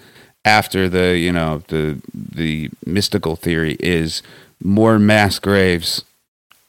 after 0.43 0.89
the 0.89 1.17
you 1.17 1.31
know 1.31 1.61
the 1.67 2.01
the 2.13 2.69
mystical 2.85 3.35
theory 3.35 3.75
is 3.79 4.23
more 4.63 4.97
mass 4.97 5.39
graves 5.39 6.03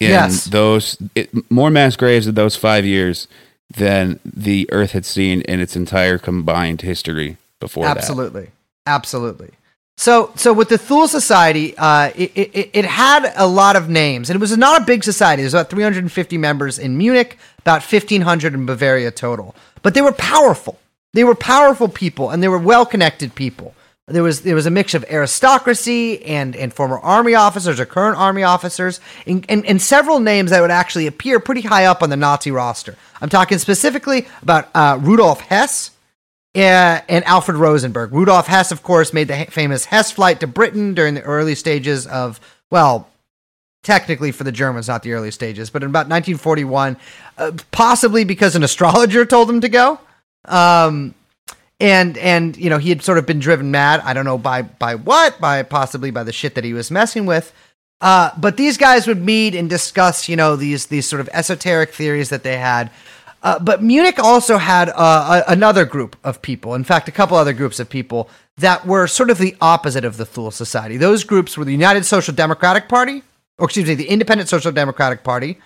in 0.01 0.11
Yes. 0.11 0.45
those 0.45 0.99
it, 1.15 1.31
more 1.51 1.71
mass 1.71 1.97
graves 1.97 2.27
in 2.27 2.35
those 2.35 2.57
five 2.57 2.85
years 2.85 3.29
than 3.71 4.21
the 4.25 4.69
Earth 4.73 4.93
had 4.93 5.05
seen 5.05 5.43
in 5.43 5.61
its 5.61 5.77
entire 5.77 6.19
combined 6.19 6.83
history 6.83 7.37
before 7.61 7.85
that. 7.85 7.97
Absolutely, 7.97 8.51
absolutely. 8.87 9.51
So, 9.99 10.31
so 10.37 10.53
with 10.53 10.69
the 10.69 10.79
Thule 10.79 11.09
Society, 11.09 11.77
uh, 11.77 12.13
it, 12.15 12.31
it, 12.37 12.71
it 12.73 12.85
had 12.85 13.33
a 13.35 13.49
lot 13.49 13.75
of 13.75 13.89
names, 13.89 14.31
and 14.31 14.37
it 14.37 14.41
was 14.41 14.57
not 14.57 14.81
a 14.81 14.85
big 14.85 15.03
society. 15.03 15.43
There's 15.43 15.55
about 15.55 15.71
350 15.71 16.39
members 16.39 16.79
in 16.79 16.97
Munich, 16.97 17.37
about 17.59 17.83
1,500 17.83 18.55
in 18.55 18.65
Bavaria 18.65 19.11
total. 19.11 19.57
But 19.83 19.95
they 19.95 20.01
were 20.01 20.13
powerful. 20.13 20.79
They 21.15 21.25
were 21.25 21.35
powerful 21.35 21.89
people, 21.89 22.31
and 22.31 22.41
they 22.41 22.47
were 22.47 22.59
well-connected 22.59 23.35
people. 23.35 23.75
There 24.09 24.23
was 24.23 24.41
there 24.41 24.55
was 24.55 24.67
a 24.67 24.71
mix 24.71 24.95
of 24.95 25.05
aristocracy 25.11 26.25
and 26.25 26.57
and 26.57 26.73
former 26.73 26.99
army 26.99 27.35
officers 27.35 27.79
or 27.79 27.87
current 27.87 28.17
army 28.17 28.43
officers, 28.43 29.01
and, 29.27 29.45
and, 29.49 29.67
and 29.67 29.81
several 29.81 30.19
names 30.19 30.51
that 30.51 30.61
would 30.61 30.71
actually 30.71 31.07
appear 31.07 31.41
pretty 31.41 31.61
high 31.61 31.85
up 31.85 32.03
on 32.03 32.11
the 32.11 32.17
Nazi 32.17 32.51
roster. 32.51 32.97
I'm 33.21 33.29
talking 33.29 33.59
specifically 33.59 34.27
about 34.43 34.69
uh, 34.75 34.99
Rudolf 35.01 35.41
Hess, 35.41 35.91
uh, 36.55 37.01
and 37.09 37.25
Alfred 37.25 37.57
Rosenberg. 37.57 38.13
Rudolf 38.13 38.47
Hess, 38.47 38.73
of 38.73 38.83
course, 38.83 39.13
made 39.13 39.29
the 39.29 39.47
famous 39.51 39.85
Hess 39.85 40.11
flight 40.11 40.41
to 40.41 40.47
Britain 40.47 40.95
during 40.95 41.15
the 41.15 41.23
early 41.23 41.55
stages 41.55 42.07
of, 42.07 42.41
well, 42.71 43.09
technically 43.83 44.33
for 44.33 44.45
the 44.45 44.53
Germans, 44.53 44.89
not 44.89 45.03
the 45.03 45.13
early 45.13 45.31
stages, 45.31 45.71
but 45.71 45.83
in 45.83 45.91
about 45.91 46.09
1941, 46.09 46.97
uh, 47.37 47.53
possibly 47.71 48.25
because 48.25 48.57
an 48.57 48.63
astrologer 48.63 49.25
told 49.27 49.49
him 49.49 49.61
to 49.61 49.69
go. 49.69 50.01
Um, 50.47 51.15
and 51.81 52.19
and 52.19 52.57
you 52.57 52.71
know 52.71 52.79
he 52.79 52.89
had 52.89 53.03
sort 53.03 53.19
of 53.19 53.27
been 53.27 53.39
driven 53.39 53.71
mad. 53.71 54.01
I 54.05 54.13
don't 54.13 54.25
know 54.25 54.39
by 54.39 54.63
by 54.63 54.95
what, 54.95 55.41
by 55.41 55.63
possibly 55.63 56.11
by 56.11 56.25
the 56.25 56.33
shit 56.33 56.55
that 56.55 56.65
he 56.65 56.73
was 56.73 56.91
messing 56.91 57.27
with. 57.27 57.53
Uh, 58.01 58.31
but 58.39 58.57
these 58.57 58.77
guys 58.77 59.09
would 59.09 59.25
meet 59.25 59.57
and 59.57 59.69
discuss, 59.69 60.29
you 60.29 60.37
know, 60.37 60.57
these 60.57 60.87
these 60.87 61.07
sort 61.07 61.21
of 61.21 61.29
esoteric 61.33 61.93
theories 61.93 62.29
that 62.29 62.43
they 62.43 62.57
had. 62.57 62.91
Uh, 63.43 63.59
but 63.59 63.83
Munich 63.83 64.19
also 64.19 64.59
had 64.59 64.89
uh, 64.91 65.43
a, 65.47 65.53
another 65.53 65.85
group 65.85 66.17
of 66.25 66.43
people. 66.43 66.75
In 66.75 66.85
fact, 66.85 67.09
a 67.09 67.13
couple 67.13 67.37
other 67.37 67.53
groups 67.53 67.79
of 67.79 67.89
people 67.89 68.29
that 68.57 68.85
were 68.85 69.07
sort 69.07 69.31
of 69.31 69.39
the 69.39 69.57
opposite 69.61 70.05
of 70.05 70.17
the 70.17 70.27
Thule 70.27 70.51
Society. 70.51 70.97
Those 70.97 71.23
groups 71.23 71.57
were 71.57 71.65
the 71.65 71.73
United 71.73 72.05
Social 72.05 72.35
Democratic 72.35 72.89
Party, 72.89 73.23
or 73.59 73.67
excuse 73.67 73.87
me, 73.87 73.95
the 73.95 74.09
Independent 74.09 74.49
Social 74.49 74.73
Democratic 74.73 75.23
Party, 75.23 75.59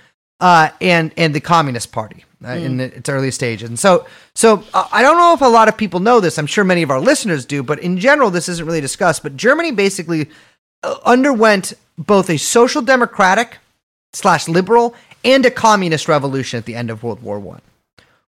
uh, 0.42 0.70
and 0.80 1.12
and 1.16 1.34
the 1.34 1.40
Communist 1.40 1.92
Party 1.92 2.24
uh, 2.44 2.48
in 2.50 2.80
its 2.80 3.08
early 3.08 3.30
stages. 3.30 3.68
And 3.68 3.78
so, 3.78 4.06
so 4.34 4.64
uh, 4.74 4.88
I 4.90 5.00
don't 5.00 5.16
know 5.16 5.32
if 5.32 5.40
a 5.40 5.46
lot 5.46 5.68
of 5.68 5.76
people 5.76 6.00
know 6.00 6.18
this. 6.18 6.36
I'm 6.36 6.48
sure 6.48 6.64
many 6.64 6.82
of 6.82 6.90
our 6.90 7.00
listeners 7.00 7.46
do, 7.46 7.62
but 7.62 7.78
in 7.78 7.96
general, 7.96 8.28
this 8.28 8.48
isn't 8.48 8.66
really 8.66 8.80
discussed. 8.80 9.22
But 9.22 9.36
Germany 9.36 9.70
basically 9.70 10.28
uh, 10.82 10.98
underwent 11.04 11.74
both 11.96 12.28
a 12.28 12.36
social 12.36 12.82
democratic 12.82 13.58
slash 14.12 14.48
liberal 14.48 14.96
and 15.24 15.46
a 15.46 15.50
communist 15.50 16.08
revolution 16.08 16.58
at 16.58 16.64
the 16.64 16.74
end 16.74 16.90
of 16.90 17.04
World 17.04 17.22
War 17.22 17.38
One, 17.38 17.62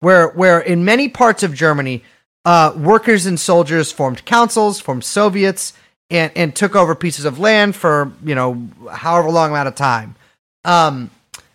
where 0.01 0.31
where 0.31 0.59
in 0.59 0.85
many 0.85 1.09
parts 1.09 1.45
of 1.45 1.55
Germany, 1.55 2.03
uh, 2.45 2.73
workers 2.77 3.25
and 3.25 3.39
soldiers 3.39 3.93
formed 3.93 4.25
councils, 4.25 4.81
formed 4.81 5.05
Soviets, 5.05 5.75
and 6.11 6.33
and 6.35 6.57
took 6.57 6.75
over 6.75 6.97
pieces 6.97 7.25
of 7.25 7.39
land 7.39 7.77
for 7.77 8.11
you 8.25 8.35
know 8.35 8.69
however 8.91 9.31
long 9.31 9.51
amount 9.51 9.69
of 9.69 9.77
time. 9.77 10.17
Um, 10.65 11.13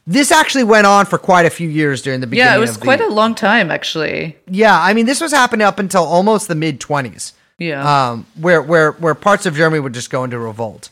this 0.08 0.32
actually 0.32 0.64
went 0.64 0.86
on 0.88 1.06
for 1.06 1.18
quite 1.18 1.46
a 1.46 1.50
few 1.50 1.68
years 1.70 2.02
during 2.02 2.22
the 2.22 2.28
beginning. 2.28 2.52
Yeah, 2.52 2.58
it 2.58 2.60
was 2.60 2.72
of 2.72 2.80
the- 2.80 2.84
quite 2.86 3.02
a 3.02 3.08
long 3.08 3.34
time 3.36 3.72
actually. 3.72 4.38
yeah. 4.50 4.80
I 4.80 4.94
mean, 4.94 5.06
this 5.06 5.22
was 5.22 5.32
happening 5.32 5.66
up 5.66 5.80
until 5.80 6.04
almost 6.04 6.48
the 6.48 6.56
mid 6.56 6.80
twenties 6.80 7.34
Yeah. 7.58 7.82
um, 8.12 8.26
where 8.40 8.62
where 8.62 8.92
where 8.94 9.16
parts 9.16 9.46
of 9.46 9.56
Germany 9.56 9.80
would 9.80 9.94
just 9.94 10.10
go 10.10 10.24
into 10.24 10.38
revolt. 10.40 10.90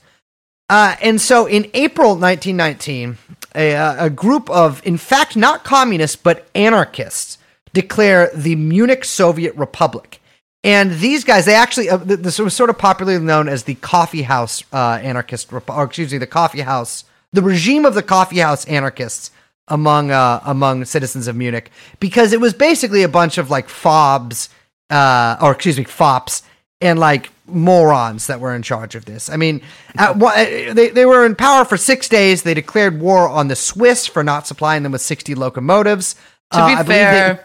Uh, 0.69 0.95
and 1.01 1.19
so 1.21 1.45
in 1.45 1.69
April 1.73 2.15
1919, 2.15 3.17
a, 3.55 3.73
a 4.05 4.09
group 4.09 4.49
of, 4.49 4.81
in 4.85 4.97
fact, 4.97 5.35
not 5.35 5.63
communists 5.63 6.15
but 6.15 6.47
anarchists, 6.55 7.37
declare 7.73 8.31
the 8.33 8.55
Munich 8.55 9.05
Soviet 9.05 9.53
Republic. 9.55 10.19
And 10.63 10.91
these 10.93 11.23
guys, 11.25 11.45
they 11.45 11.53
actually, 11.55 11.89
uh, 11.89 11.97
this 11.97 12.39
was 12.39 12.55
sort 12.55 12.69
of 12.69 12.77
popularly 12.77 13.23
known 13.23 13.49
as 13.49 13.63
the 13.65 13.75
Coffee 13.75 14.21
House 14.23 14.63
uh, 14.71 14.99
anarchist, 15.03 15.51
or 15.51 15.83
excuse 15.83 16.11
me, 16.13 16.17
the 16.17 16.25
Coffee 16.25 16.61
House, 16.61 17.03
the 17.33 17.41
regime 17.41 17.85
of 17.85 17.93
the 17.95 18.03
coffeehouse 18.03 18.65
anarchists 18.69 19.31
among 19.67 20.11
uh, 20.11 20.39
among 20.45 20.85
citizens 20.85 21.27
of 21.27 21.35
Munich, 21.35 21.69
because 21.99 22.31
it 22.33 22.39
was 22.41 22.53
basically 22.53 23.03
a 23.03 23.07
bunch 23.09 23.37
of 23.37 23.49
like 23.49 23.67
fobs, 23.69 24.49
uh, 24.89 25.35
or 25.41 25.51
excuse 25.51 25.77
me, 25.77 25.83
fops, 25.83 26.43
and 26.81 26.99
like 26.99 27.29
morons 27.45 28.27
that 28.27 28.39
were 28.39 28.55
in 28.55 28.61
charge 28.61 28.95
of 28.95 29.05
this. 29.05 29.29
I 29.29 29.35
mean, 29.37 29.61
at 29.97 30.15
one, 30.27 30.35
they 30.75 30.89
they 30.89 31.05
were 31.05 31.25
in 31.25 31.35
power 31.35 31.65
for 31.65 31.77
six 31.77 32.07
days. 32.09 32.43
They 32.43 32.53
declared 32.53 32.99
war 32.99 33.27
on 33.27 33.47
the 33.47 33.55
Swiss 33.55 34.05
for 34.05 34.23
not 34.23 34.47
supplying 34.47 34.83
them 34.83 34.91
with 34.91 35.01
sixty 35.01 35.33
locomotives. 35.35 36.15
to 36.51 36.59
Uh, 36.59 36.67
be 36.67 36.73
I 36.73 36.75
believe 36.83 36.87
they- 36.87 36.93
fair, 36.93 37.43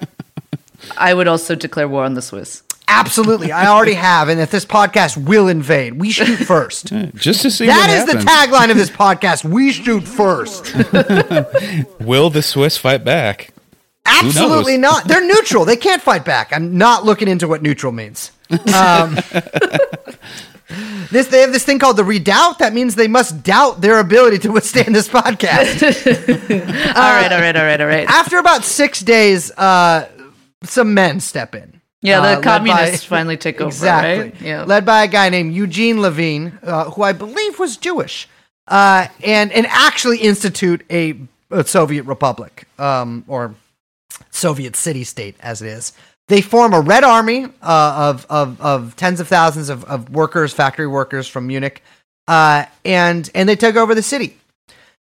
I 0.96 1.14
would 1.14 1.28
also 1.28 1.54
declare 1.54 1.88
war 1.88 2.04
on 2.04 2.14
the 2.14 2.22
Swiss. 2.22 2.62
Absolutely. 2.88 3.52
I 3.52 3.68
already 3.68 3.94
have, 4.08 4.28
and 4.28 4.40
that 4.40 4.50
this 4.50 4.64
podcast 4.64 5.16
will 5.16 5.48
invade. 5.48 6.00
We 6.00 6.10
shoot 6.10 6.36
first. 6.36 6.86
Just 7.14 7.42
to 7.42 7.50
see 7.50 7.66
That 7.66 7.88
what 8.06 8.18
is 8.18 8.24
the 8.24 8.30
tagline 8.30 8.70
of 8.70 8.76
this 8.76 8.90
podcast. 8.90 9.44
We 9.44 9.70
shoot 9.70 10.04
first. 10.04 10.74
Will 12.00 12.30
the 12.30 12.42
Swiss 12.42 12.76
fight 12.76 13.04
back? 13.04 13.50
Absolutely 14.06 14.78
not. 14.78 15.06
They're 15.06 15.24
neutral. 15.24 15.66
They 15.66 15.76
can't 15.76 16.00
fight 16.00 16.24
back. 16.24 16.52
I'm 16.52 16.78
not 16.78 17.04
looking 17.04 17.28
into 17.28 17.46
what 17.46 17.62
neutral 17.62 17.92
means. 17.92 18.32
Um, 18.74 19.16
this 21.10 21.26
they 21.28 21.42
have 21.42 21.52
this 21.52 21.64
thing 21.64 21.78
called 21.78 21.98
the 21.98 22.04
redoubt. 22.04 22.60
That 22.60 22.72
means 22.72 22.94
they 22.94 23.06
must 23.08 23.42
doubt 23.42 23.82
their 23.82 23.98
ability 23.98 24.38
to 24.40 24.50
withstand 24.50 24.94
this 24.94 25.08
podcast. 25.08 25.82
all 26.88 26.94
right, 26.96 27.30
all 27.30 27.38
right, 27.38 27.54
all 27.54 27.62
right, 27.64 27.80
all 27.82 27.86
right. 27.86 28.08
After 28.08 28.38
about 28.38 28.64
six 28.64 29.00
days, 29.00 29.50
uh, 29.58 30.08
some 30.62 30.94
men 30.94 31.20
step 31.20 31.54
in. 31.54 31.77
Yeah, 32.02 32.20
Uh, 32.20 32.30
the 32.36 32.36
by- 32.36 32.42
communists 32.42 33.04
finally 33.16 33.36
take 33.36 33.60
over, 33.60 33.68
exactly. 33.68 34.24
right? 34.30 34.40
Yeah. 34.40 34.64
Led 34.64 34.84
by 34.86 35.02
a 35.04 35.08
guy 35.08 35.28
named 35.30 35.52
Eugene 35.54 36.00
Levine, 36.00 36.58
uh, 36.62 36.90
who 36.90 37.02
I 37.02 37.12
believe 37.12 37.58
was 37.58 37.76
Jewish, 37.76 38.28
uh, 38.68 39.06
and 39.24 39.50
and 39.52 39.66
actually 39.66 40.18
institute 40.18 40.84
a, 40.90 41.18
a 41.50 41.64
Soviet 41.64 42.04
republic, 42.04 42.68
um, 42.78 43.24
or 43.26 43.54
Soviet 44.30 44.76
city 44.76 45.04
state 45.04 45.36
as 45.40 45.60
it 45.62 45.66
is. 45.68 45.92
They 46.28 46.40
form 46.42 46.72
a 46.74 46.80
Red 46.80 47.04
Army 47.04 47.46
uh, 47.62 48.12
of, 48.14 48.26
of 48.30 48.60
of 48.60 48.94
tens 48.96 49.18
of 49.18 49.26
thousands 49.28 49.68
of, 49.68 49.84
of 49.84 50.10
workers, 50.10 50.52
factory 50.52 50.86
workers 50.86 51.26
from 51.26 51.46
Munich, 51.48 51.82
uh, 52.28 52.66
and 52.84 53.28
and 53.34 53.48
they 53.48 53.56
took 53.56 53.74
over 53.76 53.94
the 53.94 54.02
city. 54.02 54.37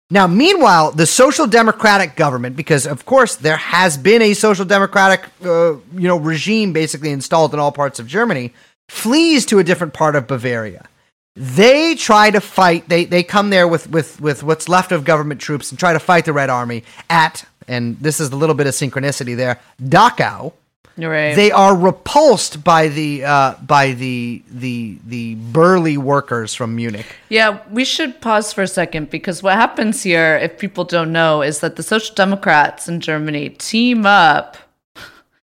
Now, 0.10 0.26
meanwhile, 0.26 0.92
the 0.92 1.06
social 1.06 1.48
democratic 1.48 2.16
government, 2.16 2.56
because 2.56 2.88
of 2.88 3.06
course 3.06 3.36
there 3.36 3.58
has 3.58 3.98
been 3.98 4.22
a 4.22 4.34
social 4.34 4.64
democratic, 4.64 5.26
uh, 5.44 5.74
you 5.94 6.08
know, 6.08 6.18
regime 6.18 6.72
basically 6.72 7.12
installed 7.12 7.54
in 7.54 7.60
all 7.60 7.74
parts 7.74 8.00
of 8.00 8.08
Germany, 8.08 8.54
flees 8.88 9.46
to 9.48 9.60
a 9.60 9.64
different 9.64 9.94
part 9.94 10.16
of 10.16 10.26
Bavaria. 10.26 10.88
They 11.36 11.96
try 11.96 12.32
to 12.32 12.42
fight. 12.42 12.90
They 12.90 13.06
they 13.06 13.22
come 13.22 13.52
there 13.52 13.68
with 13.68 13.90
with 13.90 14.20
with 14.22 14.44
what's 14.44 14.68
left 14.68 14.92
of 14.92 15.04
government 15.04 15.40
troops 15.42 15.72
and 15.72 15.78
try 15.78 15.94
to 15.94 16.00
fight 16.00 16.26
the 16.26 16.34
Red 16.34 16.50
Army 16.50 16.84
at. 17.10 17.46
And 17.68 18.00
this 18.00 18.20
is 18.20 18.30
a 18.32 18.36
little 18.36 18.56
bit 18.56 18.66
of 18.66 18.74
synchronicity 18.74 19.36
there. 19.36 19.60
Dachau. 19.80 20.54
Right. 20.98 21.36
They 21.36 21.52
are 21.52 21.76
repulsed 21.76 22.64
by 22.64 22.88
the 22.88 23.24
uh, 23.24 23.54
by 23.62 23.92
the 23.92 24.42
the 24.50 24.98
the 25.06 25.36
burly 25.36 25.96
workers 25.98 26.56
from 26.56 26.76
Munich. 26.76 27.06
Yeah, 27.30 27.60
we 27.70 27.86
should 27.86 28.20
pause 28.20 28.52
for 28.52 28.64
a 28.64 28.68
second 28.68 29.12
because 29.12 29.44
what 29.44 29.54
happens 29.56 30.02
here, 30.02 30.38
if 30.38 30.58
people 30.58 30.86
don't 30.86 31.12
know, 31.12 31.44
is 31.44 31.60
that 31.60 31.76
the 31.76 31.84
Social 31.84 32.16
Democrats 32.16 32.88
in 32.88 33.00
Germany 33.00 33.50
team 33.50 34.08
up 34.08 34.58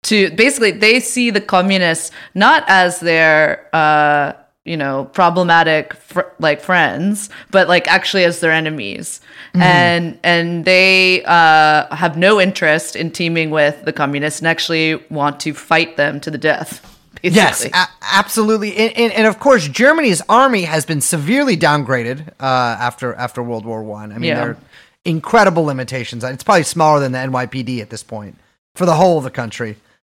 to 0.03 0.29
basically 0.31 0.71
they 0.71 0.99
see 0.99 1.31
the 1.31 1.41
communists 1.41 2.11
not 2.35 2.63
as 2.67 2.99
their 2.99 3.67
uh, 3.73 4.33
you 4.65 4.77
know 4.77 5.05
problematic 5.05 5.93
fr- 5.95 6.21
like 6.39 6.61
friends, 6.61 7.29
but 7.49 7.67
like 7.67 7.87
actually 7.87 8.23
as 8.25 8.41
their 8.41 8.51
enemies, 8.51 9.21
and 9.53 10.17
and 10.23 10.63
they 10.65 11.23
uh, 11.25 11.93
have 11.95 12.17
no 12.17 12.39
interest 12.39 12.95
in 12.95 13.11
teaming 13.11 13.49
with 13.49 13.83
the 13.85 13.93
communists 13.93 14.39
and 14.39 14.47
actually 14.47 14.95
want 15.09 15.39
to 15.41 15.53
fight 15.53 15.97
them 15.97 16.19
to 16.21 16.31
the 16.31 16.37
death. 16.37 16.87
Yes, 17.23 17.65
a- 17.65 17.87
absolutely, 18.01 18.75
and, 18.75 18.97
and, 18.97 19.13
and 19.13 19.27
of 19.27 19.37
course, 19.39 19.67
Germany's 19.67 20.23
army 20.27 20.63
has 20.63 20.87
been 20.87 21.01
severely 21.01 21.55
downgraded 21.55 22.29
uh, 22.39 22.43
after 22.79 23.13
after 23.13 23.43
World 23.43 23.63
War 23.63 23.83
One. 23.83 24.11
I. 24.11 24.15
I 24.15 24.17
mean, 24.17 24.27
Yeah. 24.29 24.35
there 24.39 24.49
are 24.51 24.57
incredible 25.05 25.63
limitations. 25.65 26.23
It's 26.23 26.43
probably 26.43 26.63
smaller 26.63 26.99
than 26.99 27.11
the 27.11 27.19
NYPD 27.19 27.79
at 27.79 27.91
this 27.91 28.01
point 28.01 28.37
for 28.75 28.87
the 28.87 28.95
whole 28.95 29.19
of 29.19 29.23
the 29.23 29.29
country, 29.29 29.75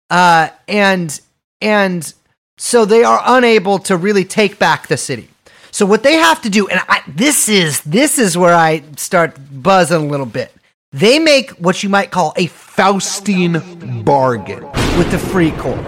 uh, 0.09 0.49
and 0.67 1.21
and 1.61 2.11
so 2.57 2.87
they 2.87 3.05
are 3.05 3.21
unable 3.27 3.81
to 3.81 3.99
really 3.99 4.25
take 4.25 4.59
back 4.59 4.87
the 4.87 4.97
city. 4.97 5.29
So 5.75 5.85
what 5.87 6.05
they 6.05 6.13
have 6.13 6.41
to 6.43 6.51
do, 6.51 6.69
and 6.69 6.81
I, 6.89 7.03
this 7.09 7.49
is 7.49 7.81
this 7.81 8.17
is 8.17 8.39
where 8.39 8.55
I 8.55 8.85
start 8.97 9.37
buzzing 9.53 10.03
a 10.03 10.07
little 10.07 10.25
bit. 10.25 10.55
They 10.93 11.19
make 11.19 11.51
what 11.59 11.83
you 11.83 11.89
might 11.89 12.13
call 12.13 12.33
a 12.37 12.47
Faustian 12.47 14.05
bargain 14.05 14.63
with 14.97 15.11
the 15.11 15.19
Free 15.19 15.51
Corps. 15.51 15.83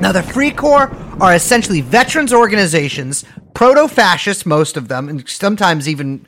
Now, 0.00 0.10
the 0.10 0.24
Free 0.24 0.50
Corps 0.50 0.92
are 1.20 1.36
essentially 1.36 1.82
veterans 1.82 2.32
organizations, 2.32 3.24
proto 3.54 3.86
fascist, 3.86 4.44
most 4.44 4.76
of 4.76 4.88
them, 4.88 5.08
and 5.08 5.28
sometimes 5.28 5.88
even 5.88 6.26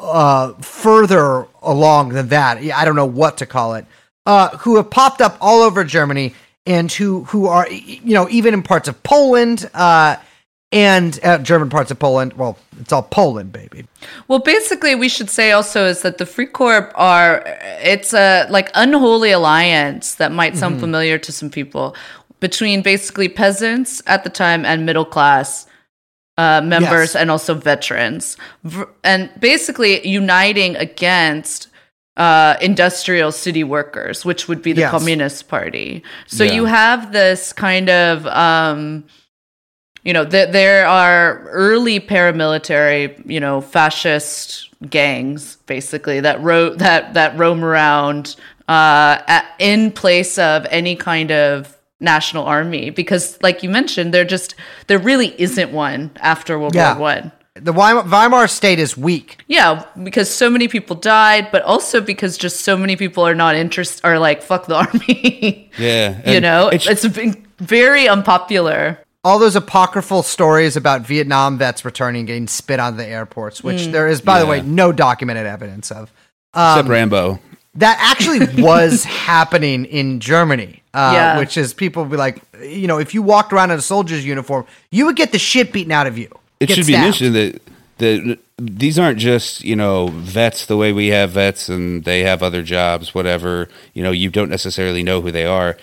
uh, 0.00 0.54
further 0.54 1.46
along 1.62 2.08
than 2.08 2.26
that. 2.30 2.58
I 2.58 2.84
don't 2.84 2.96
know 2.96 3.06
what 3.06 3.36
to 3.36 3.46
call 3.46 3.74
it, 3.74 3.86
uh, 4.26 4.48
who 4.58 4.74
have 4.78 4.90
popped 4.90 5.20
up 5.20 5.38
all 5.40 5.62
over 5.62 5.84
Germany 5.84 6.34
and 6.66 6.90
who, 6.90 7.22
who 7.22 7.46
are, 7.46 7.70
you 7.70 8.14
know, 8.14 8.28
even 8.30 8.52
in 8.52 8.64
parts 8.64 8.88
of 8.88 9.00
Poland 9.04 9.70
uh, 9.74 10.16
and 10.72 11.18
uh, 11.22 11.38
German 11.38 11.70
parts 11.70 11.90
of 11.90 11.98
Poland. 11.98 12.32
Well, 12.34 12.58
it's 12.80 12.92
all 12.92 13.02
Poland, 13.02 13.52
baby. 13.52 13.86
Well, 14.28 14.40
basically, 14.40 14.94
we 14.94 15.08
should 15.08 15.30
say 15.30 15.52
also 15.52 15.86
is 15.86 16.02
that 16.02 16.18
the 16.18 16.26
Free 16.26 16.46
Corps 16.46 16.90
are 16.96 17.42
it's 17.82 18.12
a 18.12 18.46
like 18.50 18.70
unholy 18.74 19.30
alliance 19.30 20.16
that 20.16 20.32
might 20.32 20.56
sound 20.56 20.80
familiar 20.80 21.18
to 21.18 21.32
some 21.32 21.50
people 21.50 21.94
between 22.40 22.82
basically 22.82 23.28
peasants 23.28 24.02
at 24.06 24.24
the 24.24 24.30
time 24.30 24.64
and 24.64 24.84
middle 24.84 25.04
class 25.06 25.66
uh, 26.36 26.60
members 26.62 27.14
Yes. 27.14 27.16
and 27.16 27.30
also 27.30 27.54
veterans, 27.54 28.36
V- 28.64 28.84
and 29.04 29.30
basically 29.40 30.06
uniting 30.06 30.76
against. 30.76 31.68
Uh, 32.18 32.56
industrial 32.62 33.30
city 33.30 33.62
workers, 33.62 34.24
which 34.24 34.48
would 34.48 34.62
be 34.62 34.72
the 34.72 34.80
Yes. 34.80 34.90
Communist 34.90 35.48
Party. 35.48 36.02
So 36.26 36.44
Yeah. 36.44 36.52
you 36.54 36.64
have 36.64 37.12
this 37.12 37.52
kind 37.52 37.90
of 37.90 38.26
um, 38.28 39.04
you 40.06 40.12
know, 40.12 40.24
th- 40.24 40.50
there 40.52 40.86
are 40.86 41.40
early 41.50 41.98
paramilitary, 42.00 43.20
you 43.28 43.40
know, 43.40 43.60
fascist 43.60 44.68
gangs 44.90 45.56
basically 45.66 46.20
that 46.20 46.40
ro- 46.42 46.74
that 46.74 47.14
that 47.14 47.36
roam 47.38 47.64
around 47.64 48.36
uh, 48.68 49.18
at, 49.26 49.44
in 49.58 49.90
place 49.90 50.38
of 50.38 50.66
any 50.70 50.94
kind 50.96 51.30
of 51.32 51.76
national 51.98 52.44
army 52.44 52.90
because, 52.90 53.38
like 53.42 53.62
you 53.64 53.70
mentioned, 53.70 54.12
there 54.14 54.24
just 54.24 54.54
there 54.86 54.98
really 54.98 55.34
isn't 55.40 55.72
one 55.72 56.10
after 56.20 56.58
World 56.58 56.74
Yeah. 56.74 56.92
War 56.98 57.00
One. 57.16 57.32
The 57.54 57.72
Weimar, 57.72 58.02
Weimar 58.04 58.48
state 58.48 58.78
is 58.78 58.98
weak. 58.98 59.38
Yeah, 59.48 59.82
because 60.02 60.28
so 60.28 60.50
many 60.50 60.68
people 60.68 60.94
died, 60.94 61.48
but 61.50 61.62
also 61.62 62.02
because 62.02 62.36
just 62.36 62.60
so 62.60 62.76
many 62.76 62.96
people 62.96 63.26
are 63.26 63.34
not 63.34 63.54
interested, 63.56 64.04
are 64.04 64.18
like, 64.18 64.42
fuck 64.42 64.66
the 64.66 64.74
army. 64.84 65.70
Yeah, 65.78 66.30
you 66.30 66.40
know, 66.40 66.68
it's- 66.70 66.86
it's 66.86 67.08
been 67.16 67.46
very 67.58 68.06
unpopular. 68.08 68.98
All 69.26 69.40
those 69.40 69.56
apocryphal 69.56 70.22
stories 70.22 70.76
about 70.76 71.00
Vietnam 71.00 71.58
vets 71.58 71.84
returning 71.84 72.26
getting 72.26 72.46
spit 72.46 72.78
on 72.78 72.96
the 72.96 73.04
airports, 73.04 73.60
which 73.60 73.86
there 73.86 74.06
is, 74.06 74.20
by 74.20 74.38
the 74.38 74.46
way, 74.46 74.62
no 74.62 74.92
documented 74.92 75.46
evidence 75.46 75.90
of. 75.90 76.12
Except 76.54 76.86
Rambo. 76.86 77.40
That 77.74 77.98
actually 78.00 78.62
was 78.62 79.02
happening 79.02 79.84
in 79.86 80.20
Germany, 80.20 80.80
uh, 80.94 81.10
Yeah. 81.12 81.38
which 81.40 81.56
is 81.56 81.74
people 81.74 82.04
be 82.04 82.16
like, 82.16 82.40
you 82.62 82.86
know, 82.86 82.98
if 83.00 83.14
you 83.14 83.20
walked 83.20 83.52
around 83.52 83.72
in 83.72 83.78
a 83.80 83.82
soldier's 83.82 84.24
uniform, 84.24 84.64
you 84.92 85.06
would 85.06 85.16
get 85.16 85.32
the 85.32 85.40
shit 85.40 85.72
beaten 85.72 85.90
out 85.90 86.06
of 86.06 86.16
you. 86.16 86.28
It 86.60 86.66
Get 86.66 86.76
should 86.76 86.86
be 86.86 86.92
stabbed. 86.92 87.04
mentioned 87.04 87.34
that 87.34 87.62
that 87.98 88.38
these 88.58 88.98
aren't 88.98 89.18
just 89.18 89.64
you 89.64 89.74
know 89.74 90.08
vets 90.08 90.66
the 90.66 90.76
way 90.76 90.92
we 90.92 91.08
have 91.08 91.30
vets 91.30 91.68
and 91.68 92.04
they 92.04 92.20
have 92.20 92.44
other 92.44 92.62
jobs, 92.62 93.12
whatever. 93.12 93.68
You 93.92 94.04
know, 94.04 94.12
you 94.12 94.30
don't 94.30 94.50
necessarily 94.50 95.02
know 95.02 95.20
who 95.20 95.32
they 95.32 95.46
are. 95.46 95.76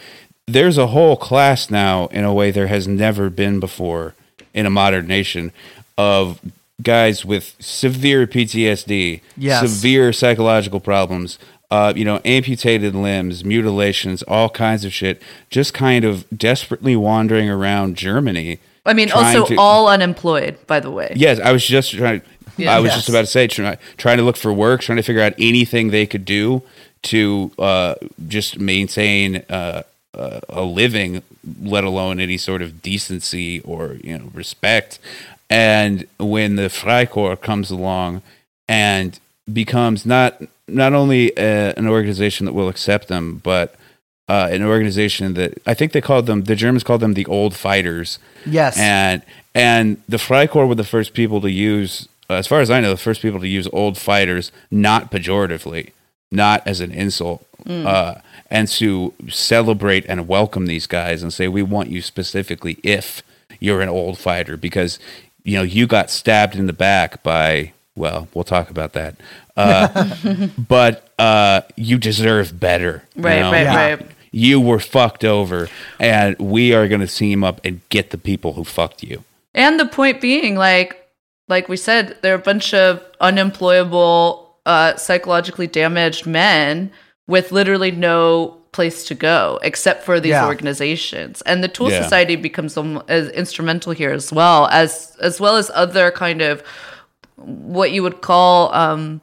There's 0.48 0.78
a 0.78 0.88
whole 0.88 1.16
class 1.16 1.70
now 1.70 2.08
in 2.08 2.26
a 2.26 2.34
way 2.34 2.52
there 2.52 2.68
has 2.68 2.86
never 2.88 3.30
been 3.30 3.60
before 3.62 4.14
in 4.54 4.66
a 4.66 4.70
modern 4.70 5.08
nation 5.08 5.52
of 5.98 6.39
guys 6.82 7.24
with 7.24 7.56
severe 7.60 8.28
PTSD, 8.28 9.22
Yes. 9.38 9.62
severe 9.62 10.12
psychological 10.12 10.82
problems, 10.82 11.39
uh, 11.72 11.94
you 11.96 12.04
know, 12.04 12.20
amputated 12.26 12.94
limbs, 12.94 13.46
mutilations, 13.46 14.22
all 14.24 14.50
kinds 14.50 14.84
of 14.84 14.94
shit, 14.94 15.22
just 15.50 15.74
kind 15.74 16.04
of 16.04 16.26
desperately 16.36 16.96
wandering 16.98 17.50
around 17.50 17.96
Germany. 17.96 18.60
I 18.86 18.94
mean, 18.94 19.12
also 19.12 19.46
to- 19.46 19.56
all 19.58 19.88
unemployed, 19.88 20.58
by 20.68 20.82
the 20.82 20.91
way. 20.91 21.14
Yes, 21.16 21.39
I 21.39 21.54
was 21.54 21.66
just 21.66 21.91
trying. 21.91 22.22
Yeah. 22.58 22.76
I 22.76 22.80
was 22.80 22.89
Yes. 22.89 22.98
just 22.98 23.10
about 23.10 23.22
to 23.22 23.28
say, 23.28 23.48
try, 23.48 23.78
trying 23.96 24.18
to 24.18 24.24
look 24.24 24.36
for 24.36 24.52
work, 24.52 24.82
trying 24.82 24.98
to 24.98 25.04
figure 25.04 25.22
out 25.22 25.34
anything 25.39 25.89
they 25.91 26.06
could 26.06 26.26
do 26.26 26.64
to 27.04 27.52
uh, 27.58 27.96
just 28.28 28.60
maintain 28.60 29.38
uh, 29.50 29.84
uh, 30.14 30.39
a 30.49 30.61
living, 30.64 31.22
let 31.61 31.84
alone 31.84 32.20
any 32.20 32.38
sort 32.38 32.61
of 32.61 32.82
decency 32.82 33.59
or 33.61 33.97
you 34.03 34.18
know 34.18 34.30
respect. 34.34 34.99
And 35.49 36.05
when 36.20 36.55
the 36.55 36.64
Freikorps 36.70 37.41
comes 37.41 37.70
along 37.72 38.22
and 38.68 39.20
becomes 39.51 40.05
not 40.05 40.41
not 40.68 40.93
only 40.93 41.36
uh 41.38 41.74
an 41.78 41.88
organization 41.88 42.45
that 42.45 42.53
will 42.53 42.70
accept 42.70 43.07
them, 43.07 43.41
but 43.43 43.76
uh, 44.30 44.47
an 44.51 44.64
organization 44.64 45.34
that 45.34 45.53
I 45.68 45.74
think 45.74 45.91
they 45.91 45.99
called 46.01 46.26
them. 46.28 46.45
The 46.45 46.55
Germans 46.55 46.84
called 46.84 47.01
them 47.01 47.14
the 47.14 47.26
Old 47.26 47.53
Fighters 47.55 48.20
Yes. 48.45 48.78
and 48.80 49.22
and 49.53 50.01
the 50.07 50.18
Freikorps 50.18 50.68
were 50.70 50.76
the 50.76 50.84
first 50.86 51.14
people 51.14 51.41
to 51.41 51.51
use, 51.51 52.07
uh, 52.30 52.36
as 52.36 52.47
far 52.47 52.61
as 52.61 52.72
I 52.72 52.80
know, 52.80 52.89
the 52.89 52.97
first 52.97 53.22
people 53.22 53.39
to 53.41 53.47
use 53.47 53.68
old 53.74 53.97
fighters, 53.99 54.51
not 54.72 55.11
pejoratively, 55.11 55.91
not 56.32 56.66
as 56.66 56.80
an 56.80 56.91
insult, 56.91 57.45
uh, 57.70 58.16
and 58.54 58.70
to 58.70 59.14
celebrate 59.30 60.06
and 60.08 60.28
welcome 60.30 60.66
these 60.68 60.88
guys 60.88 61.22
and 61.24 61.34
say, 61.34 61.49
"We 61.49 61.62
want 61.64 61.89
you 61.89 62.01
specifically 62.01 62.78
if 62.84 63.22
you're 63.60 63.82
an 63.82 63.89
old 63.89 64.18
fighter 64.18 64.56
because 64.56 64.99
you 65.43 65.58
know 65.58 65.64
you 65.64 65.88
got 65.88 66.10
stabbed 66.10 66.56
in 66.56 66.68
the 66.68 66.74
back 66.74 67.22
by." 67.24 67.74
Well, 67.95 68.28
we'll 68.34 68.43
talk 68.43 68.72
about 68.72 68.93
that. 68.93 69.16
Uh, 69.56 70.47
but 70.58 71.10
uh, 71.20 71.62
you 71.76 71.99
deserve 71.99 72.60
better. 72.60 73.04
you 73.16 73.22
Right, 73.22 73.39
know? 73.41 73.51
right, 73.51 73.64
Yeah. 73.64 73.76
right. 73.95 74.08
you 74.32 74.60
were 74.60 74.80
fucked 74.80 75.24
over 75.24 75.70
and 75.99 76.36
we 76.39 76.74
are 76.74 76.88
going 76.88 77.01
to 77.01 77.08
team 77.08 77.43
up 77.43 77.62
and 77.64 77.82
get 77.89 78.10
the 78.10 78.18
people 78.18 78.54
who 78.54 78.64
fucked 78.64 79.04
you 79.04 79.24
And 79.54 79.80
the 79.80 79.86
point 79.86 80.22
being, 80.22 80.56
like, 80.56 81.08
like 81.47 81.70
we 81.70 81.78
said, 81.78 82.18
there 82.24 82.34
are 82.34 82.39
a 82.39 82.41
bunch 82.51 82.74
of 82.74 82.99
unemployable, 83.22 84.56
uh, 84.66 84.95
psychologically 84.95 85.68
damaged 85.68 86.26
men 86.26 86.89
with 87.28 87.51
literally 87.51 87.91
no 87.91 88.57
place 88.71 89.05
to 89.05 89.13
go 89.15 89.59
except 89.61 90.03
for 90.03 90.19
these 90.19 90.32
Yeah. 90.32 90.47
organizations. 90.47 91.41
And 91.43 91.63
the 91.63 91.67
Thule 91.67 91.91
Yeah. 91.91 92.01
Society 92.03 92.36
becomes 92.36 92.76
um, 92.76 93.03
as 93.07 93.30
instrumental 93.30 93.91
here 93.93 94.11
as 94.11 94.32
well 94.34 94.67
as 94.71 95.15
as 95.21 95.39
well 95.39 95.55
as 95.57 95.69
other 95.76 96.09
kind 96.11 96.41
of 96.41 96.63
what 97.38 97.91
you 97.91 98.01
would 98.03 98.21
call 98.21 98.74
um, 98.74 99.21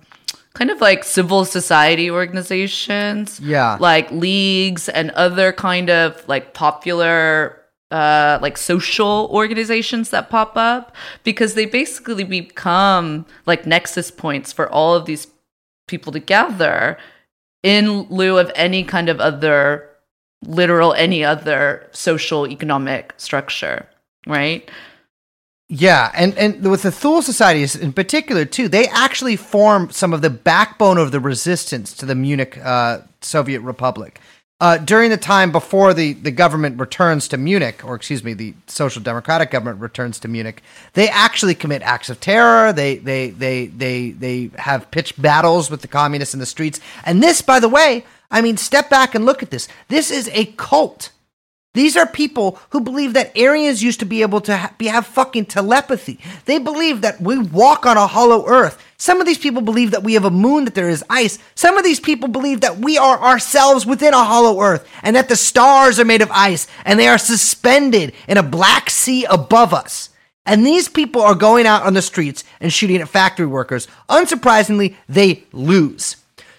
kind 0.54 0.70
of 0.70 0.80
like 0.80 1.04
civil 1.04 1.44
society 1.44 2.10
organizations 2.10 3.40
Yeah. 3.40 3.76
like 3.80 4.10
leagues 4.10 4.88
and 4.88 5.10
other 5.12 5.52
kind 5.52 5.90
of 5.90 6.26
like 6.28 6.54
popular 6.54 7.56
uh 7.90 8.38
like 8.40 8.56
social 8.56 9.28
organizations 9.32 10.10
that 10.10 10.30
pop 10.30 10.56
up 10.56 10.94
because 11.24 11.54
they 11.54 11.66
basically 11.66 12.22
become 12.22 13.26
like 13.46 13.66
nexus 13.66 14.12
points 14.12 14.52
for 14.52 14.68
all 14.70 14.94
of 14.94 15.06
these 15.06 15.26
people 15.88 16.12
to 16.12 16.20
gather 16.20 16.96
in 17.62 18.02
lieu 18.08 18.38
of 18.38 18.50
any 18.54 18.84
kind 18.84 19.08
of 19.08 19.20
other 19.20 19.88
literal 20.44 20.94
any 20.94 21.24
other 21.24 21.86
social 21.92 22.46
economic 22.46 23.12
structure 23.16 23.86
right 24.26 24.70
Yeah, 25.72 26.10
and, 26.14 26.36
and 26.36 26.68
with 26.68 26.82
the 26.82 26.90
Thule 26.90 27.22
societies 27.22 27.76
in 27.76 27.92
particular 27.92 28.44
too, 28.44 28.66
they 28.68 28.88
actually 28.88 29.36
form 29.36 29.90
some 29.90 30.12
of 30.12 30.20
the 30.20 30.28
backbone 30.28 30.98
of 30.98 31.12
the 31.12 31.20
resistance 31.20 31.94
to 31.94 32.06
the 32.06 32.16
Munich 32.16 32.58
uh, 32.58 33.02
Soviet 33.20 33.60
Republic. 33.60 34.20
Uh, 34.60 34.76
during 34.76 35.08
the 35.08 35.16
time 35.16 35.50
before 35.50 35.94
the, 35.94 36.12
the 36.12 36.30
government 36.30 36.78
returns 36.78 37.26
to 37.28 37.38
Munich, 37.38 37.82
or 37.82 37.94
excuse 37.94 38.22
me, 38.22 38.34
the 38.34 38.52
social 38.66 39.02
democratic 39.02 39.50
government 39.50 39.80
returns 39.80 40.18
to 40.20 40.28
Munich, 40.28 40.62
they 40.92 41.08
actually 41.08 41.54
commit 41.54 41.80
acts 41.80 42.10
of 42.10 42.20
terror. 42.20 42.70
They 42.70 42.96
they 42.96 43.30
they 43.30 43.66
they 43.68 44.10
they 44.10 44.50
have 44.56 44.90
pitched 44.90 45.20
battles 45.20 45.70
with 45.70 45.80
the 45.80 45.88
communists 45.88 46.34
in 46.34 46.40
the 46.40 46.46
streets. 46.46 46.78
And 47.04 47.22
this, 47.22 47.40
by 47.40 47.58
the 47.58 47.70
way, 47.70 48.04
I 48.30 48.42
mean, 48.42 48.58
step 48.58 48.90
back 48.90 49.14
and 49.14 49.24
look 49.24 49.42
at 49.42 49.50
this. 49.50 49.66
This 49.88 50.10
is 50.10 50.28
a 50.34 50.44
cult. 50.56 51.10
These 51.72 51.96
are 51.96 52.06
people 52.06 52.58
who 52.70 52.80
believe 52.80 53.14
that 53.14 53.36
Aryans 53.38 53.82
used 53.82 54.00
to 54.00 54.06
be 54.06 54.22
able 54.22 54.40
to 54.42 54.56
ha- 54.56 54.74
be, 54.76 54.88
have 54.88 55.06
fucking 55.06 55.46
telepathy. 55.46 56.18
They 56.44 56.58
believe 56.58 57.00
that 57.00 57.20
we 57.20 57.38
walk 57.38 57.86
on 57.86 57.96
a 57.96 58.08
hollow 58.08 58.46
earth. 58.46 58.84
Some 59.00 59.18
of 59.18 59.26
these 59.26 59.38
people 59.38 59.62
believe 59.62 59.92
that 59.92 60.02
we 60.02 60.12
have 60.12 60.26
a 60.26 60.30
moon, 60.30 60.66
that 60.66 60.74
there 60.74 60.90
is 60.90 61.02
ice. 61.08 61.38
Some 61.54 61.78
of 61.78 61.84
these 61.84 61.98
people 61.98 62.28
believe 62.28 62.60
that 62.60 62.80
we 62.80 62.98
are 62.98 63.18
ourselves 63.18 63.86
within 63.86 64.12
a 64.12 64.22
hollow 64.22 64.60
earth 64.60 64.86
and 65.02 65.16
that 65.16 65.30
the 65.30 65.36
stars 65.36 65.98
are 65.98 66.04
made 66.04 66.20
of 66.20 66.30
ice 66.30 66.66
and 66.84 67.00
they 67.00 67.08
are 67.08 67.16
suspended 67.16 68.12
in 68.28 68.36
a 68.36 68.42
black 68.42 68.90
sea 68.90 69.24
above 69.24 69.72
us. 69.72 70.10
And 70.44 70.66
these 70.66 70.86
people 70.86 71.22
are 71.22 71.34
going 71.34 71.64
out 71.64 71.84
on 71.84 71.94
the 71.94 72.02
streets 72.02 72.44
and 72.60 72.70
shooting 72.70 72.98
at 72.98 73.08
factory 73.08 73.46
workers. 73.46 73.88
Unsurprisingly, 74.10 74.96
they 75.08 75.44
lose. 75.50 76.16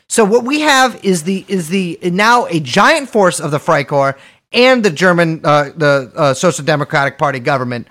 So 0.07 0.25
what 0.25 0.43
we 0.43 0.61
have 0.61 0.99
is 1.05 1.21
the 1.21 1.45
is 1.47 1.69
the 1.69 1.99
now 2.01 2.47
a 2.47 2.59
giant 2.59 3.07
force 3.07 3.39
of 3.39 3.51
the 3.51 3.59
Freikorps 3.59 4.17
and 4.51 4.83
the 4.83 4.89
German 4.89 5.41
uh, 5.43 5.69
the 5.75 6.11
uh, 6.15 6.33
Social 6.33 6.65
Democratic 6.65 7.19
Party 7.19 7.39
government 7.39 7.87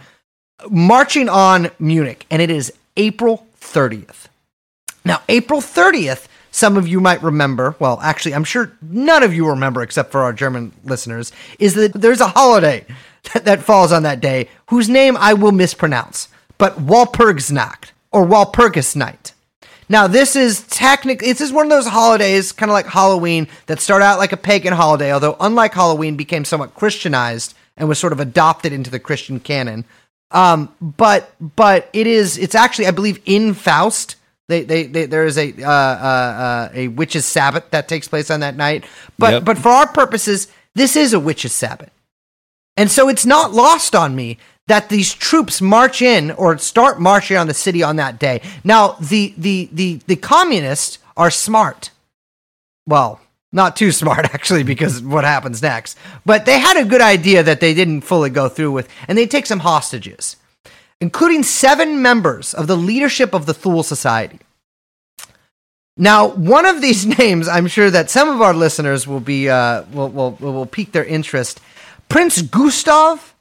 marching 0.69 1.29
on 1.29 1.71
Munich, 1.79 2.27
and 2.33 2.43
it 2.43 2.51
is 2.51 2.73
April 2.97 3.47
30th. 3.61 4.27
Now, 5.11 5.23
April 5.29 5.61
30th, 5.61 6.29
some 6.53 6.77
of 6.77 6.87
you 6.87 7.01
might 7.01 7.21
remember. 7.21 7.75
Well, 7.81 7.99
actually, 8.01 8.33
I'm 8.33 8.45
sure 8.45 8.71
none 8.81 9.25
of 9.25 9.35
you 9.35 9.49
remember 9.49 9.83
except 9.83 10.13
for 10.13 10.21
our 10.21 10.33
German 10.33 10.71
listeners. 10.85 11.33
Is 11.59 11.75
that 11.75 11.95
there's 11.95 12.21
a 12.21 12.29
holiday 12.29 12.87
that, 13.33 13.45
that 13.45 13.65
falls 13.65 13.91
on 13.91 14.05
that 14.05 14.21
day 14.21 14.49
whose 14.69 14.89
name 14.89 15.17
I 15.17 15.35
will 15.35 15.51
mispronounce, 15.51 16.29
but 16.59 16.77
Walpurgisnacht 16.77 17.91
or 18.13 18.25
Walpurgisnight. 18.25 19.33
Now, 19.89 20.07
this 20.07 20.37
is 20.37 20.63
technically, 20.69 21.27
this 21.27 21.41
is 21.41 21.53
one 21.53 21.67
of 21.67 21.71
those 21.71 21.89
holidays, 21.89 22.53
kind 22.53 22.71
of 22.71 22.75
like 22.75 22.87
Halloween, 22.87 23.49
that 23.67 23.81
start 23.81 24.03
out 24.03 24.21
like 24.21 24.31
a 24.31 24.37
pagan 24.37 24.75
holiday, 24.75 25.13
although 25.13 25.37
unlike 25.41 25.75
Halloween, 25.75 26.15
became 26.15 26.45
somewhat 26.45 26.77
Christianized 26.77 27.55
and 27.77 27.89
was 27.89 27.99
sort 27.99 28.13
of 28.13 28.21
adopted 28.21 28.73
into 28.73 28.91
the 28.91 29.01
Christian 29.01 29.41
canon. 29.41 29.87
Um, 30.31 30.73
but 30.81 31.35
but 31.41 31.91
it 31.93 32.07
is, 32.07 32.39
it's 32.39 32.55
actually, 32.55 32.87
I 32.87 32.93
believe, 32.93 33.21
in 33.27 33.55
Faust. 33.55 34.15
They, 34.51 34.65
they, 34.65 34.83
they 34.87 35.07
there 35.07 35.27
is 35.27 35.39
a 35.39 35.55
uh, 35.63 35.71
uh, 35.71 35.71
uh, 35.71 36.69
a 36.75 36.89
witches' 36.89 37.25
Sabbath 37.25 37.71
that 37.71 37.87
takes 37.87 38.09
place 38.09 38.33
on 38.33 38.41
that 38.41 38.57
night. 38.57 38.85
But 39.17 39.33
Yep. 39.33 39.45
but 39.45 39.59
for 39.59 39.69
our 39.69 39.87
purposes, 39.87 40.49
this 40.75 40.97
is 40.97 41.13
a 41.13 41.21
witches' 41.21 41.53
Sabbath. 41.53 41.91
And 42.77 42.91
so 42.91 43.09
it's 43.09 43.25
not 43.25 43.53
lost 43.53 43.95
on 43.95 44.17
me 44.17 44.39
that 44.67 44.89
these 44.89 45.15
troops 45.15 45.61
march 45.61 46.03
in 46.03 46.33
or 46.33 46.59
start 46.59 47.01
marching 47.01 47.37
on 47.37 47.47
the 47.47 47.55
city 47.55 47.83
on 47.85 47.95
that 47.97 48.19
day. 48.19 48.43
Now, 48.65 48.97
the 49.01 49.35
the 49.39 49.69
the 49.73 50.01
the 50.09 50.17
communists 50.17 50.99
are 51.17 51.31
smart. 51.31 51.91
Well, 52.87 53.21
not 53.53 53.77
too 53.77 53.93
smart 53.93 54.25
actually 54.35 54.65
because 54.65 55.01
what 55.01 55.23
happens 55.23 55.63
next. 55.63 55.97
But 56.27 56.45
they 56.45 56.59
had 56.59 56.77
a 56.77 56.85
good 56.85 57.01
idea 57.03 57.45
that 57.45 57.61
they 57.61 57.73
didn't 57.73 58.01
fully 58.01 58.31
go 58.31 58.49
through 58.49 58.73
with 58.73 58.89
and 59.07 59.17
they 59.17 59.27
take 59.29 59.47
some 59.47 59.61
hostages, 59.61 60.37
including 61.01 61.43
seven 61.43 62.03
members 62.03 62.55
of 62.55 62.67
the 62.67 62.77
leadership 62.77 63.35
of 63.35 63.47
the 63.47 63.55
Thule 63.55 63.83
Society. 63.83 64.39
Now, 65.97 66.29
one 66.29 66.67
of 66.67 66.81
these 66.81 67.05
names, 67.19 67.49
I'm 67.49 67.67
sure 67.67 67.91
that 67.91 68.11
some 68.11 68.29
of 68.29 68.41
our 68.41 68.55
listeners 68.55 69.07
will 69.07 69.21
be 69.21 69.49
uh, 69.49 69.85
will, 69.93 70.09
will 70.09 70.33
will 70.41 70.67
pique 70.67 70.93
their 70.93 71.05
interest. 71.05 71.61
Prince 72.09 72.43
Gustav 72.43 73.35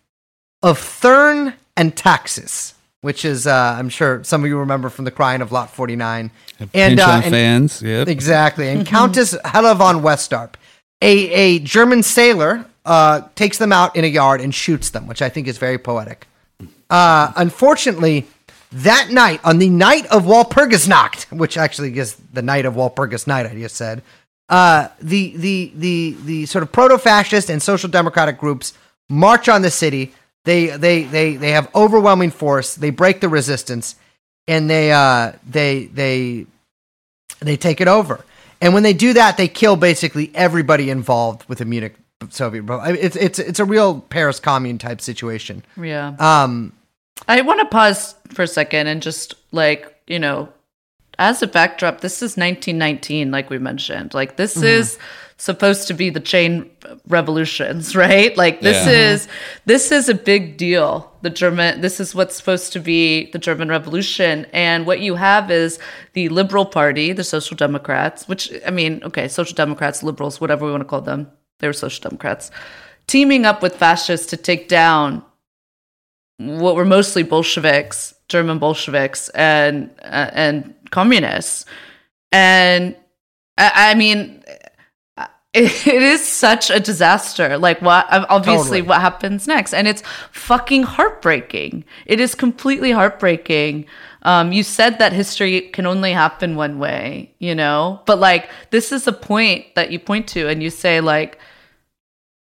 of 0.62 0.78
Thurn 0.78 1.54
and 1.76 1.96
Taxis, 1.96 2.74
which 3.02 3.24
is 3.26 3.48
uh, 3.48 3.76
I'm 3.78 3.90
sure 3.90 4.24
some 4.24 4.44
of 4.44 4.48
you 4.50 4.58
remember 4.58 4.90
from 4.90 5.06
the 5.06 5.12
Crying 5.12 5.42
of 5.42 5.52
Lot 5.52 5.70
49, 5.72 6.32
and 6.60 6.72
Pinch 6.72 7.00
uh, 7.00 7.22
and- 7.24 7.32
fans. 7.32 7.82
Yep. 7.82 8.08
Exactly. 8.08 8.68
And 8.70 8.86
Countess 8.96 9.36
Hella 9.46 9.76
von 9.76 10.02
Westarp, 10.02 10.54
a, 11.02 11.30
a 11.32 11.60
German 11.60 12.04
sailor, 12.04 12.66
uh, 12.86 13.22
takes 13.36 13.58
them 13.58 13.72
out 13.72 13.96
in 13.96 14.04
a 14.04 14.08
yard 14.08 14.42
and 14.42 14.54
shoots 14.54 14.90
them, 14.90 15.08
which 15.08 15.22
I 15.22 15.30
think 15.30 15.48
is 15.48 15.58
very 15.58 15.78
poetic. 15.78 16.28
Uh, 16.90 17.32
unfortunately, 17.36 18.28
that 18.72 19.10
night, 19.12 19.40
on 19.44 19.60
the 19.60 19.70
night 19.70 20.06
of 20.08 20.24
Walpurgisnacht, 20.24 21.32
which 21.36 21.58
actually 21.58 21.98
is 21.98 22.16
the 22.34 22.42
night 22.42 22.66
of 22.66 22.76
Walpurgisnight, 22.76 23.50
I 23.50 23.56
just 23.56 23.76
said, 23.76 24.02
uh, 24.48 24.88
the, 25.00 25.36
the, 25.38 25.72
the, 25.76 26.18
the 26.26 26.46
sort 26.46 26.64
of 26.64 26.72
proto 26.72 26.98
fascist 26.98 27.50
and 27.50 27.62
social 27.62 27.90
democratic 27.90 28.40
groups 28.40 28.74
march 29.10 29.48
on 29.48 29.62
the 29.62 29.72
city. 29.72 30.14
They, 30.46 30.68
they, 30.68 31.04
they, 31.04 31.36
they 31.36 31.52
have 31.52 31.74
overwhelming 31.76 32.32
force. 32.32 32.76
They 32.76 32.90
break 32.90 33.22
the 33.22 33.30
resistance 33.30 33.96
and 34.48 34.70
they, 34.70 34.92
uh, 34.92 35.34
they, 35.48 35.86
they, 35.86 36.48
they 37.40 37.58
take 37.58 37.82
it 37.82 37.88
over. 37.88 38.26
And 38.62 38.74
when 38.74 38.84
they 38.84 38.94
do 38.94 39.14
that, 39.14 39.38
they 39.38 39.48
kill 39.48 39.76
basically 39.76 40.32
everybody 40.34 40.90
involved 40.90 41.48
with 41.48 41.60
the 41.60 41.66
Munich 41.66 41.96
Soviet. 42.30 42.66
It's 42.68 43.16
it's 43.16 43.40
it's 43.40 43.60
a 43.60 43.66
real 43.66 44.02
Paris 44.02 44.40
Commune 44.40 44.78
type 44.78 45.00
situation. 45.00 45.64
Yeah. 45.82 46.16
Um, 46.20 46.74
I 47.28 47.42
want 47.42 47.60
to 47.60 47.66
pause 47.66 48.16
for 48.30 48.44
a 48.44 48.48
second 48.48 48.88
and 48.88 49.02
just 49.02 49.36
like, 49.52 49.96
you 50.08 50.20
know, 50.20 50.50
as 51.20 51.42
a 51.44 51.48
backdrop, 51.48 52.00
this 52.00 52.22
is 52.22 52.38
1919, 52.38 53.30
like 53.30 53.50
we 53.50 53.60
mentioned. 53.60 54.14
Like, 54.14 54.38
this 54.38 54.56
mm-hmm. 54.56 54.66
is 54.66 54.98
supposed 55.36 55.88
to 55.88 55.94
be 55.94 56.10
the 56.10 56.20
chain 56.20 56.70
revolutions, 57.08 57.96
right? 58.06 58.36
Like, 58.38 58.62
this 58.62 58.86
Yeah. 58.86 59.12
is 59.12 59.28
this 59.66 59.92
is 59.92 60.08
a 60.08 60.14
big 60.16 60.58
deal. 60.58 61.12
The 61.22 61.30
German, 61.30 61.82
this 61.82 62.00
is 62.00 62.16
what's 62.16 62.36
supposed 62.38 62.72
to 62.74 62.80
be 62.80 63.30
the 63.32 63.40
German 63.40 63.68
Revolution, 63.68 64.48
and 64.54 64.86
what 64.86 65.02
you 65.02 65.16
have 65.16 65.52
is 65.52 65.78
the 66.14 66.30
Liberal 66.30 66.66
Party, 66.66 67.12
the 67.12 67.26
Social 67.26 67.58
Democrats, 67.58 68.28
which 68.30 68.52
I 68.66 68.72
mean, 68.72 69.02
okay, 69.04 69.28
Social 69.28 69.56
Democrats, 69.56 70.02
liberals, 70.02 70.40
whatever 70.40 70.66
we 70.66 70.72
want 70.72 70.82
to 70.82 70.88
call 70.88 71.02
them, 71.02 71.30
they 71.60 71.68
were 71.68 71.74
Social 71.74 72.10
Democrats, 72.10 72.52
teaming 73.08 73.46
up 73.46 73.62
with 73.62 73.76
fascists 73.76 74.28
to 74.28 74.38
take 74.38 74.70
down 74.70 75.24
what 76.40 76.76
were 76.76 76.86
mostly 76.86 77.24
Bolsheviks, 77.24 78.16
German 78.30 78.60
Bolsheviks, 78.60 79.30
and 79.30 79.90
uh, 80.02 80.32
and 80.34 80.74
communists. 80.90 81.66
And 82.32 82.96
I, 83.58 83.92
I 83.92 83.96
mean, 83.96 84.44
it, 85.54 85.88
it 85.88 86.02
is 86.02 86.26
such 86.26 86.70
a 86.70 86.80
disaster. 86.80 87.58
Like 87.58 87.82
what? 87.82 88.08
Obviously, 88.10 88.80
Totally. 88.80 88.82
what 88.84 89.02
happens 89.02 89.48
next? 89.48 89.74
And 89.74 89.88
it's 89.88 90.04
fucking 90.32 90.84
heartbreaking. 90.84 91.84
It 92.06 92.20
is 92.20 92.36
completely 92.36 92.92
heartbreaking. 92.92 93.86
Um, 94.24 94.52
you 94.52 94.64
said 94.64 95.00
that 95.00 95.14
history 95.14 95.62
can 95.62 95.86
only 95.86 96.12
happen 96.12 96.56
one 96.56 96.78
way, 96.80 97.34
you 97.40 97.56
know, 97.56 98.02
but 98.06 98.20
like 98.20 98.50
this 98.70 98.92
is 98.92 99.08
a 99.08 99.14
point 99.14 99.66
that 99.76 99.92
you 99.92 100.00
point 100.00 100.28
to, 100.30 100.48
and 100.48 100.64
you 100.64 100.70
say 100.70 101.02
like. 101.02 101.40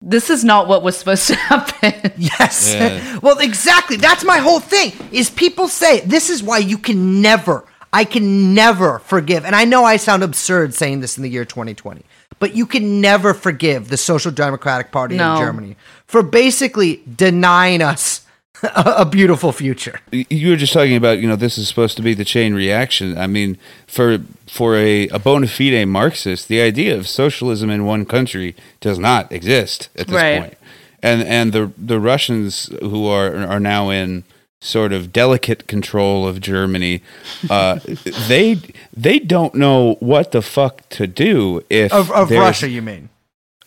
This 0.05 0.30
is 0.30 0.42
not 0.42 0.66
what 0.66 0.82
was 0.82 0.96
supposed 0.98 1.28
to 1.28 1.34
happen. 1.50 2.12
Yes. 2.16 2.74
Yeah. 2.74 3.18
well, 3.22 3.38
exactly. 3.38 3.96
That's 3.96 4.24
my 4.24 4.38
whole 4.38 4.59
thing. 4.61 4.92
Is 5.12 5.30
people 5.30 5.68
say 5.68 6.00
this 6.00 6.28
is 6.28 6.42
why 6.42 6.59
you 6.59 6.76
can 6.76 7.22
never, 7.22 7.64
I 7.92 8.05
can 8.05 8.53
never 8.53 8.98
forgive. 8.98 9.44
And 9.44 9.55
I 9.55 9.64
know 9.64 9.84
I 9.84 9.96
sound 9.98 10.24
absurd 10.24 10.74
saying 10.74 11.00
this 11.00 11.16
in 11.16 11.22
the 11.22 11.30
year 11.30 11.44
2020, 11.44 12.03
but 12.40 12.57
you 12.57 12.66
can 12.66 13.00
never 13.00 13.32
forgive 13.32 13.88
the 13.90 13.96
Social 13.96 14.32
Democratic 14.32 14.90
Party 14.90 15.16
No. 15.16 15.34
in 15.36 15.40
Germany 15.40 15.76
for 16.07 16.22
basically 16.22 17.03
denying 17.14 17.80
us 17.80 18.21
a, 18.62 18.94
a 18.98 19.04
beautiful 19.04 19.52
future. 19.52 20.00
you 20.12 20.50
were 20.50 20.56
just 20.56 20.72
talking 20.72 20.96
about 20.96 21.18
you 21.18 21.28
know 21.28 21.36
this 21.36 21.58
is 21.58 21.68
supposed 21.68 21.96
to 21.96 22.02
be 22.02 22.14
the 22.14 22.24
chain 22.24 22.54
reaction 22.54 23.16
i 23.18 23.26
mean 23.26 23.56
for 23.86 24.18
for 24.46 24.76
a, 24.76 25.08
a 25.08 25.18
bona 25.18 25.46
fide 25.46 25.86
marxist 25.88 26.48
the 26.48 26.60
idea 26.60 26.96
of 26.96 27.06
socialism 27.08 27.70
in 27.70 27.84
one 27.84 28.04
country 28.04 28.54
does 28.80 28.98
not 28.98 29.30
exist 29.32 29.88
at 29.96 30.06
this 30.06 30.14
Right. 30.16 30.40
point 30.40 30.58
and 31.02 31.22
and 31.22 31.52
the 31.52 31.72
the 31.78 31.98
russians 31.98 32.70
who 32.80 33.06
are 33.06 33.34
are 33.36 33.60
now 33.60 33.90
in 33.90 34.24
sort 34.60 34.92
of 34.92 35.12
delicate 35.12 35.66
control 35.66 36.26
of 36.28 36.40
germany 36.40 37.02
uh 37.50 37.80
they 38.28 38.58
they 38.96 39.18
don't 39.18 39.54
know 39.54 39.94
what 40.00 40.30
the 40.30 40.42
fuck 40.42 40.88
to 40.90 41.06
do 41.06 41.62
if 41.68 41.92
Of, 41.92 42.10
of 42.12 42.30
Russia, 42.30 42.68
you 42.68 42.82
mean? 42.82 43.08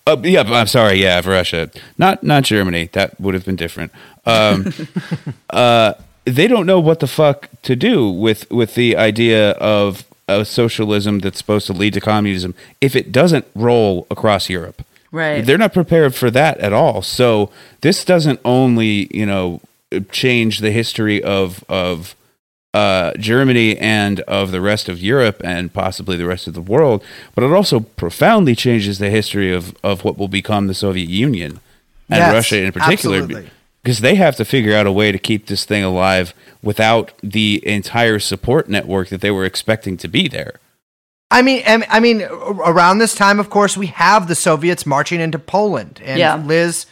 Oh, 0.08 0.22
yeah, 0.24 0.42
I'm 0.42 0.68
sorry. 0.68 1.02
Yeah, 1.02 1.18
of 1.18 1.26
Russia, 1.26 1.72
not 1.98 2.22
not 2.24 2.44
Germany. 2.44 2.90
That 2.94 3.20
would 3.20 3.34
have 3.34 3.44
been 3.44 3.56
different. 3.56 3.92
Um, 4.26 4.74
uh, 5.50 5.94
they 6.26 6.48
don't 6.48 6.66
know 6.66 6.80
what 6.80 7.00
the 7.00 7.08
fuck 7.08 7.50
to 7.64 7.76
do 7.76 8.10
with 8.10 8.50
with 8.52 8.76
the 8.76 8.98
idea 8.98 9.52
of 9.52 10.04
a 10.28 10.44
socialism 10.44 11.20
that's 11.20 11.38
supposed 11.38 11.68
to 11.68 11.74
lead 11.74 11.94
to 11.94 12.02
communism 12.02 12.56
if 12.82 12.96
it 12.96 13.12
doesn't 13.12 13.46
roll 13.54 14.08
across 14.10 14.50
Europe. 14.50 14.84
Right. 15.12 15.46
They're 15.46 15.58
not 15.58 15.74
prepared 15.74 16.16
for 16.16 16.32
that 16.32 16.58
at 16.58 16.74
all. 16.74 17.02
So 17.02 17.52
this 17.82 18.04
doesn't 18.04 18.40
only 18.44 19.08
you 19.16 19.26
know 19.26 19.62
change 20.12 20.60
the 20.60 20.72
history 20.72 21.24
of 21.24 21.64
of 21.70 22.16
uh, 22.74 23.14
Germany 23.18 23.78
and 23.78 24.20
of 24.22 24.52
the 24.52 24.60
rest 24.60 24.90
of 24.90 25.00
Europe 25.00 25.40
and 25.46 25.72
possibly 25.72 26.18
the 26.18 26.26
rest 26.26 26.46
of 26.46 26.54
the 26.54 26.62
world, 26.62 27.02
but 27.34 27.44
it 27.44 27.52
also 27.54 27.80
profoundly 27.80 28.54
changes 28.54 29.00
the 29.00 29.10
history 29.10 29.54
of, 29.54 29.74
of 29.82 30.04
what 30.04 30.18
will 30.18 30.28
become 30.28 30.68
the 30.68 30.74
Soviet 30.74 31.08
Union 31.08 31.62
and 32.10 32.20
Yes, 32.20 32.34
Russia 32.34 32.64
in 32.64 32.74
particular. 32.74 33.20
absolutely. 33.20 33.50
Because 33.86 34.00
they 34.00 34.16
have 34.16 34.36
to 34.38 34.46
figure 34.46 34.74
out 34.76 34.88
a 34.88 34.92
way 34.92 35.12
to 35.12 35.20
keep 35.20 35.46
this 35.46 35.64
thing 35.64 35.84
alive 35.84 36.34
without 36.64 37.12
the 37.22 37.62
entire 37.64 38.18
support 38.18 38.68
network 38.68 39.10
that 39.10 39.22
they 39.22 39.30
were 39.30 39.46
expecting 39.46 39.96
to 39.98 40.08
be 40.08 40.28
there. 40.28 40.60
I 41.30 41.44
mean, 41.44 41.62
I 41.68 41.86
I 41.90 42.00
mean, 42.00 42.24
around 42.24 42.98
this 42.98 43.14
time, 43.14 43.40
of 43.40 43.52
course, 43.52 43.78
we 43.78 43.86
have 43.88 44.28
the 44.28 44.34
Soviets 44.34 44.88
marching 44.88 45.20
into 45.22 45.38
Poland. 45.38 46.02
And 46.04 46.18
Yeah. 46.18 46.36
Liz, 46.38 46.88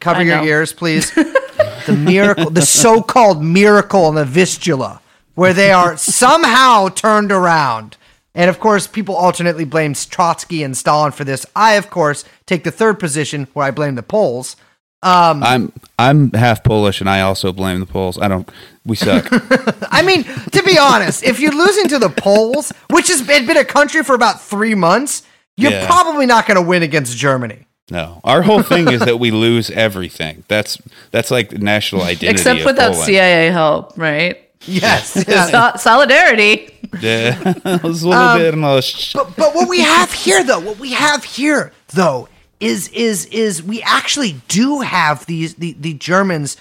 cover 0.00 0.20
I 0.20 0.22
your 0.22 0.36
know. 0.38 0.44
ears, 0.44 0.72
please. 0.72 1.10
the 1.86 1.94
miracle, 1.98 2.48
the 2.48 2.62
so-called 2.62 3.44
miracle 3.44 4.08
in 4.08 4.14
the 4.14 4.24
Vistula. 4.24 5.02
where 5.34 5.52
they 5.52 5.70
are 5.70 5.96
somehow 6.22 6.88
turned 6.88 7.30
around. 7.30 7.98
And 8.34 8.48
of 8.48 8.58
course, 8.58 8.86
people 8.86 9.14
alternately 9.16 9.66
blame 9.66 9.92
Trotsky 9.92 10.62
and 10.62 10.74
Stalin 10.74 11.12
for 11.12 11.24
this. 11.24 11.44
I, 11.54 11.74
of 11.74 11.90
course, 11.90 12.24
take 12.46 12.64
the 12.64 12.70
third 12.70 12.98
position 12.98 13.48
where 13.52 13.66
I 13.66 13.70
blame 13.70 13.96
the 13.96 14.02
Poles. 14.02 14.56
Um, 15.02 15.42
I'm 15.44 15.72
I'm 15.98 16.30
half 16.32 16.64
Polish, 16.64 17.00
and 17.00 17.08
I 17.08 17.20
also 17.20 17.52
blame 17.52 17.80
the 17.80 17.86
Poles. 17.86 18.18
I 18.18 18.26
don't. 18.28 18.48
We 18.84 18.96
suck. 18.96 19.28
I 19.92 20.02
mean, 20.02 20.24
to 20.24 20.62
be 20.62 20.78
honest, 20.78 21.22
if 21.22 21.38
you're 21.40 21.52
losing 21.52 21.88
to 21.88 21.98
the 21.98 22.08
Poles, 22.08 22.72
which 22.90 23.08
has 23.08 23.22
been, 23.22 23.46
been 23.46 23.56
a 23.58 23.64
country 23.64 24.02
for 24.02 24.14
about 24.14 24.40
three 24.40 24.74
months, 24.74 25.22
you're 25.56 25.70
Yeah. 25.72 25.86
probably 25.86 26.26
not 26.26 26.46
going 26.46 26.56
to 26.56 26.62
win 26.66 26.82
against 26.82 27.16
Germany. 27.16 27.66
no, 27.90 28.20
our 28.24 28.42
whole 28.42 28.62
thing 28.62 28.88
is 28.90 29.00
that 29.00 29.18
we 29.18 29.30
lose 29.30 29.70
everything. 29.70 30.44
That's 30.48 30.78
that's 31.10 31.30
like 31.30 31.52
national 31.52 32.02
identity. 32.02 32.28
Except 32.28 32.64
without 32.64 32.92
Poland. 32.92 33.06
CIA 33.06 33.50
help, 33.50 33.96
right? 33.96 34.36
Yes. 34.66 35.24
yeah. 35.28 35.72
So- 35.72 35.78
solidarity. 35.78 36.74
Yeah, 37.00 37.36
it 37.64 37.82
was 37.82 38.02
a 38.02 38.08
little 38.08 38.24
Um, 38.24 38.38
bit 38.38 38.54
but 39.14 39.36
but 39.36 39.54
what 39.54 39.68
we 39.68 39.80
have 39.80 40.10
here 40.12 40.42
though 40.42 40.60
what 40.60 40.78
we 40.78 40.92
have 40.92 41.22
here 41.22 41.72
though 41.88 42.28
is 42.60 42.88
is 42.88 43.26
is 43.26 43.62
we 43.62 43.82
actually 43.82 44.40
do 44.48 44.80
have 44.80 45.26
these 45.26 45.54
the, 45.56 45.74
the 45.78 45.94
germans 45.94 46.56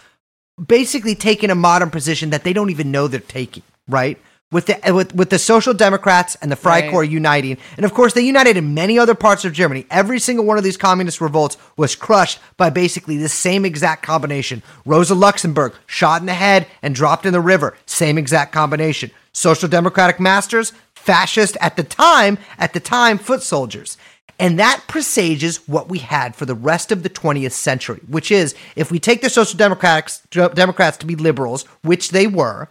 basically 0.66 1.16
taking 1.16 1.50
a 1.50 1.56
modern 1.56 1.90
position 1.90 2.30
that 2.32 2.44
they 2.44 2.54
don't 2.54 2.70
even 2.70 2.92
know 2.92 3.08
they're 3.08 3.20
taking 3.20 3.64
right? 3.88 4.20
With 4.50 4.68
the 4.68 4.90
uh, 4.90 4.94
with, 4.94 5.14
with 5.14 5.30
the 5.30 5.40
social 5.40 5.74
democrats 5.74 6.36
and 6.42 6.50
the 6.52 6.56
freikorps 6.56 6.94
Right. 6.94 7.10
uniting. 7.10 7.58
And 7.76 7.86
of 7.86 7.94
course 7.94 8.14
they 8.14 8.22
united 8.22 8.56
in 8.56 8.74
many 8.74 8.98
other 8.98 9.16
parts 9.16 9.44
of 9.44 9.52
germany. 9.54 9.86
Every 9.90 10.20
single 10.20 10.46
one 10.46 10.58
of 10.58 10.64
these 10.64 10.78
communist 10.78 11.20
revolts 11.20 11.58
was 11.76 11.96
crushed 11.96 12.40
by 12.56 12.70
basically 12.70 13.18
the 13.18 13.30
same 13.30 13.66
exact 13.66 14.04
combination. 14.04 14.64
Rosa 14.86 15.16
luxemburg 15.16 15.74
shot 15.86 16.22
in 16.22 16.28
the 16.28 16.34
head 16.34 16.68
and 16.82 16.96
dropped 16.96 17.26
in 17.26 17.34
the 17.34 17.42
river. 17.42 17.76
Same 17.86 18.18
exact 18.18 18.54
combination. 18.54 19.12
Social 19.34 19.68
democratic 19.68 20.20
masters 20.20 20.72
fascist 20.96 21.58
at 21.60 21.76
the 21.76 21.84
time 21.84 22.38
at 22.58 22.74
the 22.74 22.80
time 22.80 23.18
foot 23.18 23.44
soldiers 23.44 23.98
and 24.40 24.60
that 24.60 24.84
presages 24.88 25.68
what 25.68 25.90
we 25.90 26.00
had 26.00 26.36
for 26.36 26.46
the 26.46 26.56
rest 26.56 26.92
of 26.92 27.04
the 27.04 27.10
20th 27.10 27.52
century 27.52 28.02
which 28.08 28.32
is 28.32 28.56
if 28.76 28.92
we 28.92 29.00
take 29.00 29.22
the 29.22 29.30
social 29.30 29.58
democrats 29.58 30.22
democrats 30.30 30.98
to 30.98 31.06
be 31.06 31.16
liberals 31.16 31.64
which 31.82 32.10
they 32.12 32.28
were 32.28 32.70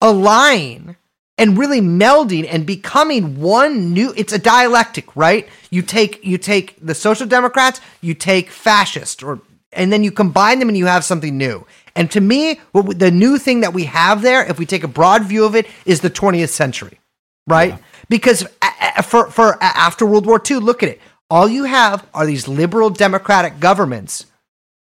align 0.00 0.96
and 1.36 1.58
really 1.58 1.80
melding 1.80 2.46
and 2.50 2.66
becoming 2.66 3.40
one 3.40 3.92
new 3.92 4.12
it's 4.16 4.32
a 4.32 4.38
dialectic 4.38 5.14
right? 5.16 5.48
You 5.70 5.82
take 5.82 6.24
you 6.24 6.38
take 6.38 6.76
the 6.80 6.94
social 6.94 7.26
democrats 7.26 7.80
you 8.00 8.14
take 8.14 8.50
fascist 8.50 9.22
or 9.22 9.40
and 9.72 9.92
then 9.92 10.04
you 10.04 10.12
combine 10.12 10.60
them 10.60 10.68
and 10.68 10.78
you 10.78 10.86
have 10.86 11.04
something 11.04 11.36
new. 11.36 11.66
And 11.96 12.10
to 12.12 12.20
me 12.20 12.60
what 12.72 12.98
the 12.98 13.10
new 13.10 13.38
thing 13.38 13.60
that 13.60 13.72
we 13.72 13.84
have 13.84 14.22
there 14.22 14.44
if 14.44 14.58
we 14.58 14.66
take 14.66 14.84
a 14.84 14.88
broad 14.88 15.24
view 15.24 15.44
of 15.44 15.56
it 15.56 15.66
is 15.84 16.00
the 16.00 16.10
20th 16.10 16.50
century 16.50 17.00
right 17.46 17.78
because 18.08 18.42
a- 18.62 18.92
a- 18.98 19.02
for 19.02 19.30
for 19.30 19.54
uh, 19.54 19.58
after 19.74 20.04
world 20.06 20.26
war 20.26 20.40
ii 20.50 20.56
look 20.56 20.82
at 20.82 20.88
it 20.88 21.00
all 21.30 21.48
you 21.48 21.64
have 21.64 22.06
are 22.14 22.26
these 22.26 22.46
liberal 22.48 22.90
democratic 22.90 23.58
governments 23.60 24.26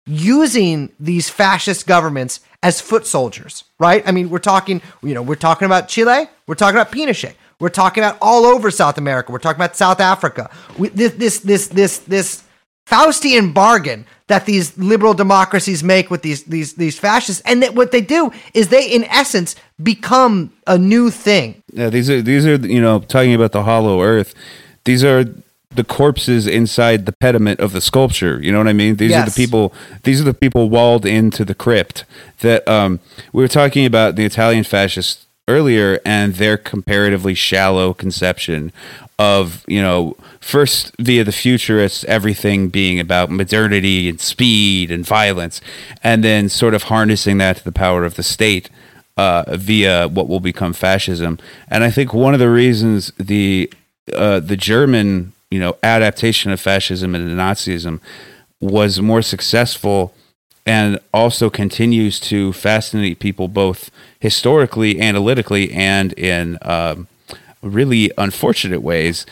using 0.06 0.90
these 0.98 1.28
fascist 1.30 1.86
governments 1.86 2.40
as 2.62 2.80
foot 2.80 3.06
soldiers, 3.06 3.64
right? 3.78 4.06
I 4.06 4.12
mean, 4.12 4.30
we're 4.30 4.38
talking, 4.38 4.80
you 5.02 5.14
know, 5.14 5.22
we're 5.22 5.34
talking 5.34 5.66
about 5.66 5.88
Chile, 5.88 6.26
we're 6.46 6.54
talking 6.54 6.76
about 6.80 6.92
Pinochet, 6.92 7.34
we're 7.60 7.68
talking 7.68 8.02
about 8.02 8.18
all 8.20 8.44
over 8.44 8.70
South 8.70 8.98
America, 8.98 9.32
we're 9.32 9.38
talking 9.38 9.60
about 9.60 9.76
South 9.76 10.00
Africa. 10.00 10.50
We, 10.78 10.88
this, 10.88 11.12
this, 11.14 11.38
this, 11.40 11.68
this, 11.68 11.98
this 11.98 12.42
Faustian 12.88 13.52
bargain 13.54 14.06
that 14.32 14.46
these 14.46 14.78
liberal 14.78 15.12
democracies 15.12 15.84
make 15.84 16.10
with 16.10 16.22
these 16.22 16.44
these 16.44 16.72
these 16.74 16.98
fascists, 16.98 17.42
and 17.44 17.62
that 17.62 17.74
what 17.74 17.92
they 17.92 18.00
do 18.00 18.32
is 18.54 18.68
they, 18.68 18.86
in 18.86 19.04
essence, 19.04 19.54
become 19.82 20.50
a 20.66 20.78
new 20.78 21.10
thing. 21.10 21.62
Yeah, 21.70 21.90
these 21.90 22.08
are 22.08 22.22
these 22.22 22.46
are 22.46 22.56
you 22.56 22.80
know 22.80 23.00
talking 23.00 23.34
about 23.34 23.52
the 23.52 23.64
hollow 23.64 24.00
earth. 24.00 24.34
These 24.84 25.04
are 25.04 25.24
the 25.74 25.84
corpses 25.84 26.46
inside 26.46 27.04
the 27.04 27.12
pediment 27.12 27.60
of 27.60 27.72
the 27.72 27.82
sculpture. 27.82 28.42
You 28.42 28.52
know 28.52 28.58
what 28.58 28.68
I 28.68 28.72
mean? 28.72 28.96
These 28.96 29.12
are 29.12 29.26
the 29.26 29.30
people. 29.30 29.74
These 30.04 30.18
are 30.22 30.24
the 30.24 30.34
people 30.34 30.70
walled 30.70 31.04
into 31.04 31.44
the 31.44 31.54
crypt. 31.54 32.06
That 32.40 32.66
um, 32.66 33.00
we 33.34 33.42
were 33.42 33.48
talking 33.48 33.84
about 33.84 34.16
the 34.16 34.24
Italian 34.24 34.64
fascists 34.64 35.26
earlier 35.46 36.00
and 36.06 36.36
their 36.36 36.56
comparatively 36.56 37.34
shallow 37.34 37.92
conception 37.92 38.72
of 39.18 39.62
you 39.68 39.82
know 39.82 40.16
first 40.42 40.92
via 40.98 41.22
the 41.22 41.32
futurists 41.32 42.04
everything 42.04 42.68
being 42.68 42.98
about 42.98 43.30
modernity 43.30 44.08
and 44.08 44.20
speed 44.20 44.90
and 44.90 45.06
violence 45.06 45.60
and 46.02 46.24
then 46.24 46.48
sort 46.48 46.74
of 46.74 46.84
harnessing 46.84 47.38
that 47.38 47.56
to 47.56 47.64
the 47.64 47.72
power 47.72 48.04
of 48.04 48.16
the 48.16 48.22
state 48.22 48.68
uh, 49.16 49.44
via 49.56 50.08
what 50.08 50.28
will 50.28 50.40
become 50.40 50.72
fascism. 50.72 51.38
And 51.68 51.84
I 51.84 51.90
think 51.90 52.12
one 52.12 52.34
of 52.34 52.40
the 52.40 52.50
reasons 52.50 53.12
the 53.18 53.72
uh, 54.14 54.40
the 54.40 54.56
German 54.56 55.32
you 55.50 55.60
know 55.60 55.76
adaptation 55.82 56.50
of 56.50 56.60
fascism 56.60 57.14
and 57.14 57.30
Nazism 57.38 58.00
was 58.60 59.00
more 59.00 59.22
successful 59.22 60.12
and 60.66 60.98
also 61.12 61.50
continues 61.50 62.20
to 62.20 62.52
fascinate 62.52 63.18
people 63.18 63.48
both 63.48 63.90
historically, 64.20 65.00
analytically, 65.00 65.72
and 65.72 66.12
in 66.12 66.56
um, 66.62 67.08
really 67.62 68.10
unfortunate 68.16 68.80
ways 68.80 69.26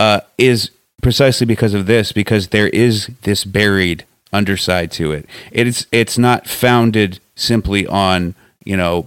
uh, 0.00 0.22
is 0.38 0.70
precisely 1.02 1.46
because 1.46 1.74
of 1.74 1.84
this, 1.84 2.10
because 2.10 2.48
there 2.48 2.68
is 2.68 3.10
this 3.22 3.44
buried 3.44 4.06
underside 4.32 4.90
to 4.92 5.12
it. 5.12 5.26
It's 5.52 5.86
it's 5.92 6.16
not 6.16 6.48
founded 6.48 7.20
simply 7.36 7.86
on 7.86 8.34
you 8.64 8.78
know 8.78 9.06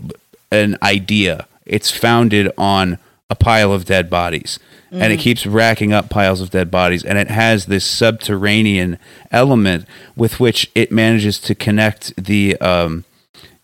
an 0.51 0.77
idea. 0.83 1.47
It's 1.65 1.89
founded 1.89 2.51
on 2.59 2.99
a 3.27 3.35
pile 3.35 3.73
of 3.73 3.85
dead 3.85 4.07
bodies, 4.07 4.59
and 4.91 5.11
it 5.11 5.17
keeps 5.17 5.47
racking 5.47 5.93
up 5.93 6.11
piles 6.11 6.41
of 6.41 6.51
dead 6.51 6.69
bodies, 6.69 7.03
and 7.03 7.17
it 7.17 7.29
has 7.29 7.65
this 7.65 7.85
subterranean 7.85 8.99
element 9.31 9.87
with 10.15 10.39
which 10.39 10.69
it 10.75 10.91
manages 10.91 11.39
to 11.39 11.55
connect 11.55 12.15
the 12.23 12.55
um, 12.57 13.03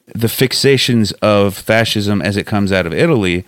the 0.07 0.27
fixations 0.27 1.13
of 1.21 1.55
fascism 1.55 2.23
as 2.23 2.37
it 2.37 2.47
comes 2.47 2.71
out 2.71 2.87
of 2.87 2.93
Italy 2.93 3.45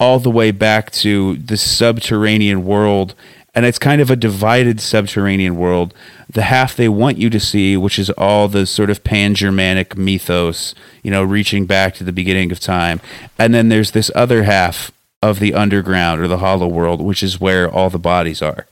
all 0.00 0.18
the 0.18 0.30
way 0.30 0.50
back 0.50 0.90
to 0.90 1.36
the 1.36 1.56
subterranean 1.56 2.64
world 2.64 3.14
and 3.54 3.66
it's 3.66 3.78
kind 3.78 4.00
of 4.00 4.10
a 4.10 4.16
divided 4.16 4.80
subterranean 4.80 5.56
world. 5.56 5.92
The 6.28 6.42
half 6.42 6.76
they 6.76 6.88
want 6.88 7.18
you 7.18 7.28
to 7.30 7.40
see 7.40 7.76
which 7.76 7.98
is 7.98 8.10
all 8.10 8.48
the 8.48 8.64
sort 8.64 8.90
of 8.90 9.04
pan-germanic 9.04 9.96
mythos 9.96 10.74
you 11.02 11.10
know 11.10 11.22
reaching 11.22 11.66
back 11.66 11.94
to 11.96 12.04
the 12.04 12.12
beginning 12.12 12.50
of 12.50 12.60
time. 12.60 13.00
And 13.38 13.54
then 13.54 13.68
there's 13.68 13.90
this 13.90 14.10
other 14.14 14.44
half 14.44 14.90
of 15.22 15.38
the 15.38 15.52
underground 15.52 16.20
or 16.20 16.28
the 16.28 16.38
hollow 16.38 16.68
world 16.68 17.00
which 17.00 17.22
is 17.22 17.40
where 17.40 17.70
all 17.70 17.90
the 17.90 17.98
bodies 17.98 18.40
are. 18.40 18.66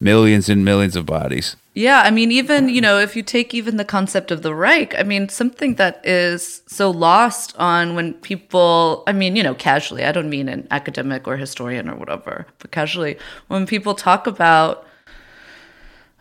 Millions 0.00 0.48
and 0.48 0.64
millions 0.64 0.94
of 0.94 1.06
bodies 1.06 1.56
Yeah, 1.78 2.02
I 2.04 2.10
mean, 2.10 2.32
even, 2.32 2.68
you 2.68 2.80
know, 2.80 2.98
if 2.98 3.14
you 3.14 3.22
take 3.22 3.54
even 3.54 3.76
the 3.76 3.84
concept 3.84 4.32
of 4.32 4.42
the 4.42 4.52
Reich, 4.52 4.98
I 4.98 5.04
mean, 5.04 5.28
something 5.28 5.76
that 5.76 6.04
is 6.04 6.60
so 6.66 6.90
lost 6.90 7.54
on 7.56 7.94
when 7.94 8.14
people, 8.14 9.04
I 9.06 9.12
mean, 9.12 9.36
you 9.36 9.44
know, 9.44 9.54
casually, 9.54 10.04
I 10.04 10.10
don't 10.10 10.28
mean 10.28 10.48
an 10.48 10.66
academic 10.72 11.28
or 11.28 11.36
historian 11.36 11.88
or 11.88 11.94
whatever, 11.94 12.48
but 12.58 12.72
casually, 12.72 13.16
when 13.46 13.64
people 13.64 13.94
talk 13.94 14.26
about 14.26 14.88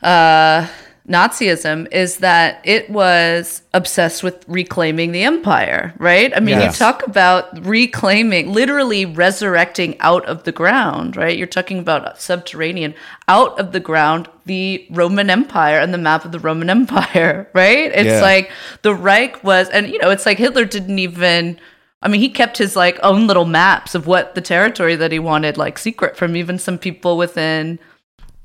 uh, 0.04 0.68
Nazism, 1.08 1.88
is 1.92 2.18
that 2.18 2.60
it 2.66 2.90
was 2.90 3.62
obsessed 3.74 4.24
with 4.24 4.44
reclaiming 4.48 5.14
the 5.14 5.24
empire, 5.24 5.94
right? 6.00 6.34
I 6.36 6.40
mean, 6.42 6.60
Yes. 6.60 6.76
you 6.76 6.86
talk 6.86 7.06
about 7.08 7.66
reclaiming, 7.66 8.52
literally 8.52 9.06
resurrecting 9.06 9.96
out 10.02 10.26
of 10.26 10.44
the 10.44 10.52
ground, 10.52 11.16
right? 11.16 11.38
You're 11.38 11.48
talking 11.48 11.80
about 11.80 12.20
subterranean, 12.22 12.94
out 13.30 13.58
of 13.60 13.72
the 13.72 13.80
ground, 13.80 14.28
the 14.46 14.86
Roman 14.92 15.30
Empire 15.30 15.80
and 15.80 15.94
the 15.94 15.98
map 15.98 16.26
of 16.26 16.32
the 16.34 16.40
Roman 16.40 16.70
Empire, 16.70 17.50
right? 17.54 17.92
It's 17.94 18.08
Yeah. 18.08 18.22
like 18.22 18.52
the 18.82 18.94
Reich 18.94 19.42
was, 19.44 19.70
and 19.70 19.88
you 19.88 20.00
know, 20.00 20.10
it's 20.10 20.26
like 20.26 20.38
Hitler 20.38 20.66
didn't 20.66 21.00
even. 21.00 21.60
I 22.02 22.10
mean, 22.10 22.22
he 22.22 22.30
kept 22.30 22.58
his 22.60 22.76
like 22.76 23.00
own 23.02 23.26
little 23.28 23.46
maps 23.46 23.96
of 23.96 24.06
what 24.08 24.36
the 24.36 24.42
territory 24.42 24.96
that 24.98 25.12
he 25.12 25.20
wanted, 25.20 25.58
like 25.58 25.80
secret 25.80 26.16
from 26.16 26.36
even 26.36 26.60
some 26.60 26.78
people 26.78 27.18
within, 27.18 27.80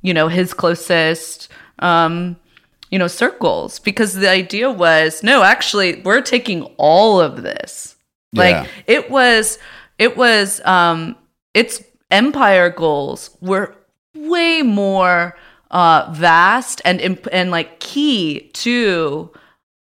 you 0.01 0.15
know, 0.15 0.29
his 0.29 0.55
closest, 0.55 1.49
um, 1.81 2.37
you 2.93 2.99
know, 3.01 3.09
circles. 3.09 3.81
Because 3.81 4.15
the 4.15 4.29
idea 4.31 4.71
was, 4.71 5.23
no, 5.25 5.43
actually, 5.43 6.01
we're 6.03 6.21
taking 6.21 6.63
all 6.77 7.21
of 7.21 7.43
this. 7.43 7.97
Like 8.33 8.55
Yeah. 8.55 8.67
it 8.87 9.11
was, 9.11 9.59
it 9.99 10.17
was, 10.17 10.61
um, 10.65 11.17
its 11.55 11.83
empire 12.11 12.71
goals 12.71 13.37
were 13.41 13.75
way 14.15 14.63
more 14.63 15.37
uh, 15.71 16.13
vast 16.13 16.83
and 16.85 17.01
and 17.33 17.51
like 17.51 17.81
key 17.81 18.51
to 18.53 19.31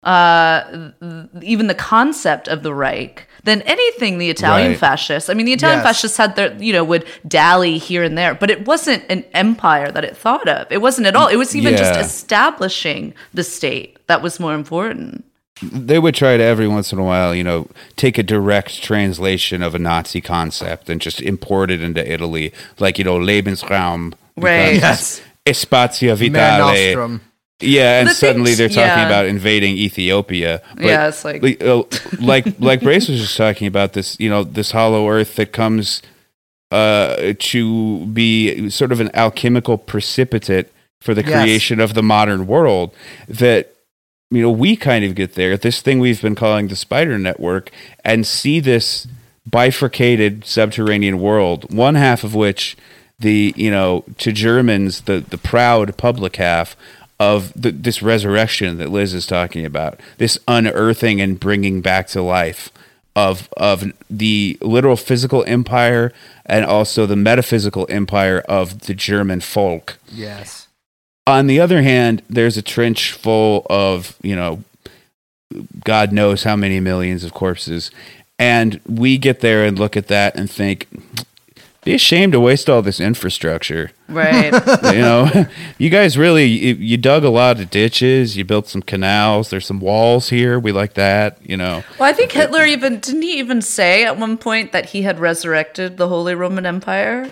uh, 0.04 0.64
th- 0.99 1.26
even 1.43 1.68
the 1.68 1.76
concept 1.76 2.47
of 2.47 2.64
the 2.64 2.74
Reich 2.74 3.28
than 3.43 3.62
anything 3.64 4.18
the 4.18 4.30
Italian 4.30 4.70
Right. 4.72 4.78
fascists. 4.80 5.30
I 5.30 5.34
mean, 5.34 5.45
the 5.45 5.54
Italian 5.54 5.80
Yes. 5.80 5.88
fascists 5.88 6.18
had 6.18 6.36
their, 6.36 6.54
you 6.60 6.74
know, 6.74 6.84
would 6.84 7.06
dally 7.28 7.78
here 7.78 8.04
and 8.04 8.18
there, 8.18 8.34
but 8.36 8.49
it 8.49 8.66
wasn't 8.68 9.04
an 9.10 9.24
empire 9.34 9.91
that 9.91 10.04
it 10.04 10.16
thought 10.18 10.47
of. 10.47 10.68
It 10.72 10.82
wasn't 10.82 11.08
at 11.08 11.16
all. 11.16 11.28
It 11.28 11.38
was 11.38 11.56
even 11.56 11.76
just 11.78 11.99
establishing 11.99 13.14
the 13.34 13.43
state 13.43 13.97
that 14.08 14.22
was 14.22 14.39
more 14.39 14.54
important. 14.54 15.26
they 15.64 15.99
would 15.99 16.16
try 16.16 16.38
to 16.38 16.43
every 16.43 16.68
once 16.68 16.91
in 16.91 16.97
a 16.97 17.04
while, 17.04 17.36
you 17.36 17.43
know, 17.43 17.68
take 17.95 18.18
a 18.18 18.24
direct 18.24 18.82
translation 18.82 19.62
of 19.62 19.76
a 19.76 19.80
Nazi 19.80 20.20
concept 20.20 20.89
and 20.89 20.99
just 20.99 21.22
import 21.22 21.70
it 21.70 21.84
into 21.84 22.02
Italy, 22.12 22.52
like 22.80 22.97
you 22.97 23.04
know, 23.04 23.20
Lebensraum, 23.20 24.14
Right. 24.36 24.74
becomes 24.76 25.22
Spazio 25.45 26.16
Mare 26.32 26.58
Vitale. 26.64 27.20
Yeah, 27.62 27.99
and 27.99 28.09
The 28.09 28.14
suddenly 28.14 28.55
things- 28.55 28.57
they're 28.57 28.70
talking 28.70 29.01
yeah. 29.03 29.05
about 29.07 29.26
invading 29.26 29.76
Ethiopia. 29.78 30.62
But 30.76 30.86
Yeah, 30.86 31.07
it's 31.07 31.24
like- 31.26 31.41
like 31.43 31.64
uh, 31.64 31.84
like 32.20 32.45
like 32.59 32.82
Brace 32.82 33.07
was 33.09 33.20
just 33.22 33.38
talking 33.38 33.68
about 33.68 33.93
this, 33.93 34.18
you 34.20 34.30
know, 34.30 34.43
this 34.43 34.72
hollow 34.72 35.07
earth 35.09 35.36
that 35.36 35.51
comes 35.51 36.01
uh 36.72 37.34
to 37.38 38.05
be 38.07 38.70
sort 38.70 38.91
of 38.93 38.99
an 39.01 39.12
alchemical 39.14 39.78
precipitate 39.78 40.68
for 41.01 41.14
the 41.14 41.22
Yes. 41.24 41.32
creation 41.43 41.80
of 41.82 41.93
the 41.95 42.03
modern 42.03 42.47
world 42.47 42.93
that 43.28 43.74
you 44.30 44.41
know 44.41 44.49
we 44.51 44.78
kind 44.78 45.03
of 45.03 45.14
get 45.14 45.34
there 45.36 45.57
this 45.57 45.82
thing 45.82 45.99
we've 45.99 46.22
been 46.22 46.36
calling 46.36 46.70
the 46.70 46.76
spider 46.78 47.20
network 47.20 47.72
and 48.05 48.26
see 48.26 48.62
this 48.62 49.05
bifurcated 49.49 50.45
subterranean 50.45 51.20
world 51.20 51.72
one 51.74 51.95
half 51.95 52.24
of 52.24 52.34
which 52.36 52.78
the 53.20 53.53
you 53.57 53.70
know 53.70 54.05
to 54.18 54.32
germans 54.32 55.01
the 55.01 55.20
the 55.30 55.38
proud 55.38 55.95
public 55.97 56.38
half 56.38 56.76
of 57.30 57.53
the, 57.61 57.72
this 57.72 58.01
resurrection 58.01 58.78
that 58.80 58.89
liz 58.89 59.13
is 59.13 59.26
talking 59.28 59.65
about 59.65 59.99
this 60.17 60.38
unearthing 60.47 61.22
and 61.22 61.39
bringing 61.39 61.82
back 61.82 62.07
to 62.07 62.22
life 62.22 62.69
of 63.15 63.47
of 63.57 63.78
the 64.09 64.57
literal 64.61 64.95
physical 64.95 65.43
empire 65.45 66.11
and 66.45 66.65
also 66.65 67.05
the 67.05 67.15
metaphysical 67.15 67.86
empire 67.89 68.39
of 68.49 68.65
the 68.88 68.93
german 68.93 69.39
folk 69.41 69.97
Yes. 70.11 70.67
on 71.28 71.47
the 71.47 71.59
other 71.59 71.82
hand, 71.84 72.22
there's 72.38 72.57
a 72.57 72.61
trench 72.76 73.11
full 73.11 73.65
of, 73.69 74.15
you 74.24 74.36
know, 74.36 74.63
God 75.84 76.11
knows 76.11 76.43
how 76.43 76.55
many 76.55 76.80
millions 76.80 77.24
of 77.24 77.32
corpses. 77.34 77.91
And 78.39 78.80
we 78.88 79.17
get 79.17 79.39
there 79.41 79.63
and 79.65 79.78
look 79.78 79.95
at 79.95 80.07
that 80.07 80.36
and 80.36 80.49
think, 80.49 80.88
be 81.84 81.94
ashamed 81.94 82.34
to 82.34 82.40
waste 82.40 82.70
all 82.70 82.82
this 82.82 83.00
infrastructure. 83.00 83.92
Right. 84.08 84.52
You 84.92 85.00
know, 85.02 85.46
you 85.78 85.90
guys 85.90 86.18
really, 86.18 86.46
you, 86.46 86.76
you 86.76 86.98
dug 86.98 87.24
a 87.24 87.30
lot 87.30 87.60
of 87.60 87.70
ditches, 87.70 88.36
you 88.36 88.44
built 88.44 88.68
some 88.68 88.82
canals, 88.82 89.50
there's 89.50 89.66
some 89.66 89.80
walls 89.80 90.30
here. 90.30 90.60
We 90.60 90.72
like 90.74 90.96
that, 90.96 91.38
you 91.42 91.56
know. 91.56 91.84
Well, 91.98 92.10
I 92.10 92.14
think 92.14 92.32
Hitler 92.34 92.66
even 92.66 93.00
didn't 93.00 93.22
he 93.22 93.40
even 93.40 93.62
say 93.62 94.04
at 94.04 94.18
one 94.18 94.38
point 94.38 94.74
that 94.74 94.88
he 94.88 95.04
had 95.04 95.20
resurrected 95.20 95.96
the 95.98 96.08
Holy 96.10 96.36
Roman 96.36 96.66
Empire. 96.66 97.30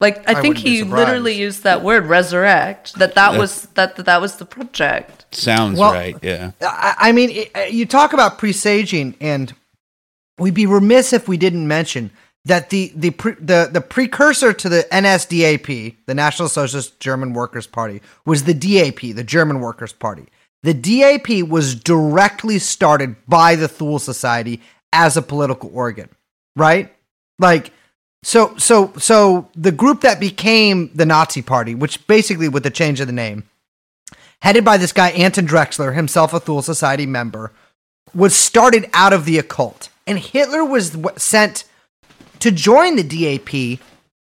Like 0.00 0.28
I, 0.28 0.38
I 0.38 0.40
think 0.42 0.58
he 0.58 0.82
literally 0.82 1.34
used 1.34 1.62
that 1.64 1.82
word 1.82 2.06
resurrect. 2.06 2.94
That 2.98 3.14
that 3.14 3.32
Yeah. 3.32 3.38
was 3.38 3.62
that 3.74 3.96
that 3.96 4.20
was 4.20 4.36
the 4.36 4.44
project. 4.44 5.26
Sounds 5.34 5.78
Well- 5.78 5.92
right, 5.92 6.16
yeah. 6.22 6.52
I, 6.60 6.94
I 6.98 7.12
mean, 7.12 7.30
it, 7.30 7.50
uh, 7.56 7.60
you 7.62 7.86
talk 7.86 8.12
about 8.12 8.38
presaging, 8.38 9.14
and 9.20 9.54
we'd 10.38 10.54
be 10.54 10.66
remiss 10.66 11.12
if 11.12 11.28
we 11.28 11.36
didn't 11.36 11.66
mention 11.68 12.10
that 12.44 12.70
the 12.70 12.92
the 12.94 13.10
pre, 13.10 13.34
the 13.34 13.68
the 13.70 13.80
precursor 13.80 14.52
to 14.52 14.68
the 14.68 14.86
NSDAP, 14.90 15.96
the 16.06 16.14
National 16.14 16.48
Socialist 16.48 16.98
German 17.00 17.32
Workers' 17.32 17.66
Party, 17.66 18.00
was 18.24 18.44
the 18.44 18.54
DAP, 18.54 19.14
the 19.14 19.24
German 19.24 19.60
Workers' 19.60 19.92
Party. 19.92 20.26
The 20.62 20.74
DAP 20.74 21.48
was 21.48 21.74
directly 21.74 22.58
started 22.58 23.16
by 23.26 23.54
the 23.54 23.68
Thule 23.68 23.98
Society 23.98 24.60
as 24.92 25.16
a 25.16 25.22
political 25.22 25.70
organ, 25.72 26.08
right? 26.56 26.92
Like 27.38 27.72
so 28.22 28.56
so 28.56 28.92
so 28.98 29.48
the 29.54 29.72
group 29.72 30.00
that 30.00 30.18
became 30.18 30.90
the 30.94 31.06
Nazi 31.06 31.42
Party, 31.42 31.74
which 31.74 32.06
basically 32.06 32.48
with 32.48 32.62
the 32.62 32.70
change 32.70 33.00
of 33.00 33.06
the 33.06 33.12
name, 33.12 33.48
headed 34.42 34.64
by 34.64 34.76
this 34.76 34.92
guy 34.92 35.10
Anton 35.10 35.46
Drexler, 35.46 35.94
himself 35.94 36.32
a 36.32 36.40
Thule 36.40 36.62
Society 36.62 37.06
member, 37.06 37.52
was 38.14 38.34
started 38.34 38.88
out 38.92 39.12
of 39.12 39.24
the 39.24 39.38
occult, 39.38 39.90
and 40.06 40.18
Hitler 40.18 40.64
was 40.64 40.96
sent 41.16 41.64
to 42.40 42.50
join 42.50 42.96
the 42.96 43.02
DAP 43.02 43.80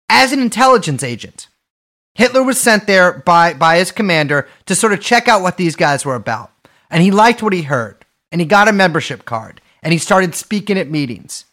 as 0.09 0.33
an 0.33 0.41
intelligence 0.41 1.03
agent. 1.03 1.49
Hitler 2.15 2.43
was 2.43 2.61
sent 2.61 2.87
there 2.87 3.13
by 3.13 3.55
by 3.55 3.79
his 3.79 3.93
commander 3.93 4.49
to 4.67 4.75
sort 4.75 4.93
of 4.93 5.01
check 5.01 5.29
out 5.29 5.43
what 5.43 5.57
these 5.57 5.77
guys 5.77 6.05
were 6.05 6.17
about, 6.17 6.51
and 6.91 7.03
he 7.03 7.11
liked 7.11 7.43
what 7.43 7.53
he 7.53 7.63
heard, 7.63 8.05
and 8.33 8.41
he 8.41 8.47
got 8.47 8.69
a 8.69 8.73
membership 8.73 9.25
card, 9.25 9.61
and 9.83 9.93
he 9.93 9.99
started 9.99 10.35
speaking 10.35 10.79
at 10.79 10.91
meetings. 10.91 11.45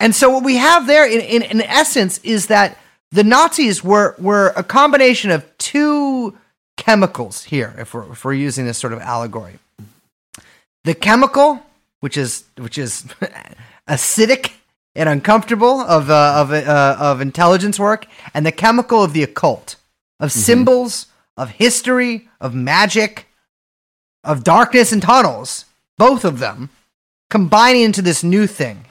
And 0.00 0.14
so 0.14 0.30
what 0.30 0.44
we 0.44 0.56
have 0.56 0.86
there, 0.86 1.06
in, 1.06 1.20
in, 1.20 1.42
in 1.42 1.62
essence, 1.62 2.18
is 2.18 2.46
that 2.46 2.78
the 3.10 3.24
Nazis 3.24 3.82
were 3.82 4.14
were 4.18 4.52
a 4.56 4.62
combination 4.62 5.30
of 5.30 5.46
two 5.58 6.36
chemicals 6.76 7.44
here, 7.44 7.74
if 7.78 7.94
we're, 7.94 8.12
if 8.12 8.24
we're 8.24 8.34
using 8.34 8.66
this 8.66 8.78
sort 8.78 8.92
of 8.92 9.00
allegory. 9.00 9.58
The 10.84 10.94
chemical, 10.94 11.62
which 12.00 12.16
is 12.16 12.44
which 12.56 12.78
is 12.78 13.02
acidic 13.88 14.52
and 14.96 15.08
uncomfortable 15.08 15.80
of 15.80 16.10
uh, 16.10 16.34
of 16.36 16.52
uh, 16.52 16.96
of 16.98 17.20
intelligence 17.20 17.78
work, 17.78 18.06
and 18.32 18.44
the 18.46 18.52
chemical 18.52 19.02
of 19.02 19.12
the 19.12 19.22
occult, 19.22 19.76
of 20.20 20.30
symbols, 20.32 21.06
of 21.36 21.50
history, 21.50 22.28
of 22.40 22.54
magic, 22.54 23.26
of 24.22 24.44
darkness 24.44 24.92
and 24.92 25.02
tunnels. 25.02 25.64
Both 25.98 26.24
of 26.24 26.38
them 26.38 26.70
combining 27.30 27.82
into 27.82 28.02
this 28.02 28.22
new 28.24 28.46
thing, 28.46 28.84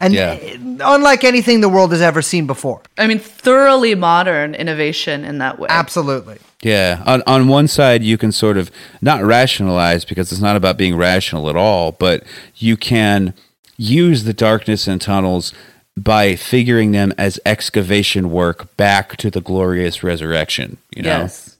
and 0.00 0.14
Yeah. 0.14 0.32
uh, 0.40 0.94
unlike 0.94 1.24
anything 1.24 1.60
the 1.60 1.68
world 1.68 1.92
has 1.92 2.00
ever 2.02 2.22
seen 2.22 2.46
before. 2.46 2.82
I 2.98 3.06
mean, 3.06 3.18
thoroughly 3.18 3.94
modern 3.94 4.54
innovation 4.54 5.24
in 5.24 5.38
that 5.38 5.58
way. 5.58 5.68
Absolutely. 5.70 6.38
Yeah, 6.62 7.02
on 7.06 7.22
on 7.26 7.48
one 7.48 7.68
side 7.68 8.02
you 8.02 8.16
can 8.18 8.32
sort 8.32 8.56
of 8.56 8.70
not 9.02 9.22
rationalize 9.22 10.04
because 10.04 10.32
it's 10.32 10.40
not 10.40 10.56
about 10.56 10.76
being 10.76 10.96
rational 10.96 11.48
at 11.50 11.56
all, 11.56 11.92
but 11.92 12.24
you 12.56 12.76
can 12.76 13.34
use 13.76 14.24
the 14.24 14.32
darkness 14.32 14.86
and 14.86 15.00
tunnels 15.00 15.52
by 15.96 16.36
figuring 16.36 16.92
them 16.92 17.12
as 17.16 17.40
excavation 17.46 18.30
work 18.30 18.76
back 18.76 19.16
to 19.16 19.30
the 19.30 19.40
glorious 19.40 20.02
resurrection, 20.02 20.76
you 20.94 21.02
know. 21.02 21.20
Yes. 21.20 21.56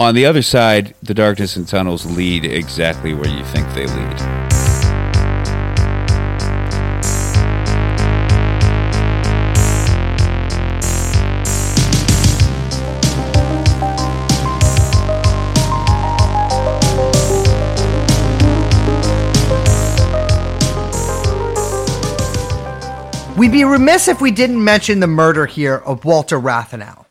On 0.00 0.14
the 0.14 0.26
other 0.26 0.42
side, 0.42 0.94
the 1.02 1.14
darkness 1.14 1.56
and 1.56 1.66
tunnels 1.66 2.06
lead 2.06 2.44
exactly 2.44 3.14
where 3.14 3.30
you 3.30 3.44
think 3.44 3.66
they 3.74 3.86
lead. 3.86 4.37
We'd 23.38 23.52
be 23.52 23.62
remiss 23.62 24.08
if 24.08 24.20
we 24.20 24.32
didn't 24.32 24.62
mention 24.62 24.98
the 24.98 25.06
murder 25.06 25.46
here 25.46 25.76
of 25.76 26.04
Walter 26.04 26.40
Rathenau, 26.40 27.06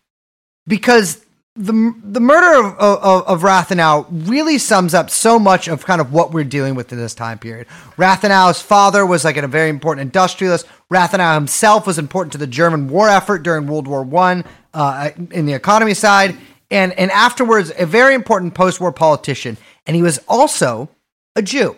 because 0.68 1.24
the 1.56 1.96
the 2.04 2.20
murder 2.20 2.68
of, 2.68 2.78
of, 2.78 3.28
of 3.28 3.42
Rathenau 3.42 4.06
really 4.12 4.58
sums 4.58 4.94
up 4.94 5.10
so 5.10 5.40
much 5.40 5.70
of 5.70 5.86
kind 5.86 6.02
of 6.02 6.12
what 6.12 6.34
we're 6.34 6.44
dealing 6.44 6.76
with 6.76 6.92
in 6.92 6.98
this 6.98 7.16
time 7.16 7.40
period. 7.40 7.66
Rathenau's 7.96 8.62
father 8.62 9.06
was 9.06 9.24
like 9.24 9.38
a 9.38 9.48
very 9.48 9.70
important 9.70 10.02
industrialist. 10.02 10.68
Rathenau 10.92 11.34
himself 11.34 11.88
was 11.88 11.98
important 11.98 12.34
to 12.34 12.38
the 12.38 12.46
German 12.46 12.90
war 12.90 13.08
effort 13.08 13.40
during 13.44 13.66
World 13.66 13.88
War 13.88 14.04
One 14.04 14.44
uh, 14.74 15.12
in 15.32 15.46
the 15.46 15.54
economy 15.54 15.94
side, 15.94 16.36
and 16.70 16.92
and 16.94 17.10
afterwards 17.12 17.72
a 17.80 17.86
very 17.86 18.14
important 18.14 18.54
post-war 18.54 18.92
politician. 18.92 19.58
And 19.86 19.96
he 19.96 20.02
was 20.02 20.20
also 20.28 20.90
a 21.38 21.42
Jew. 21.42 21.78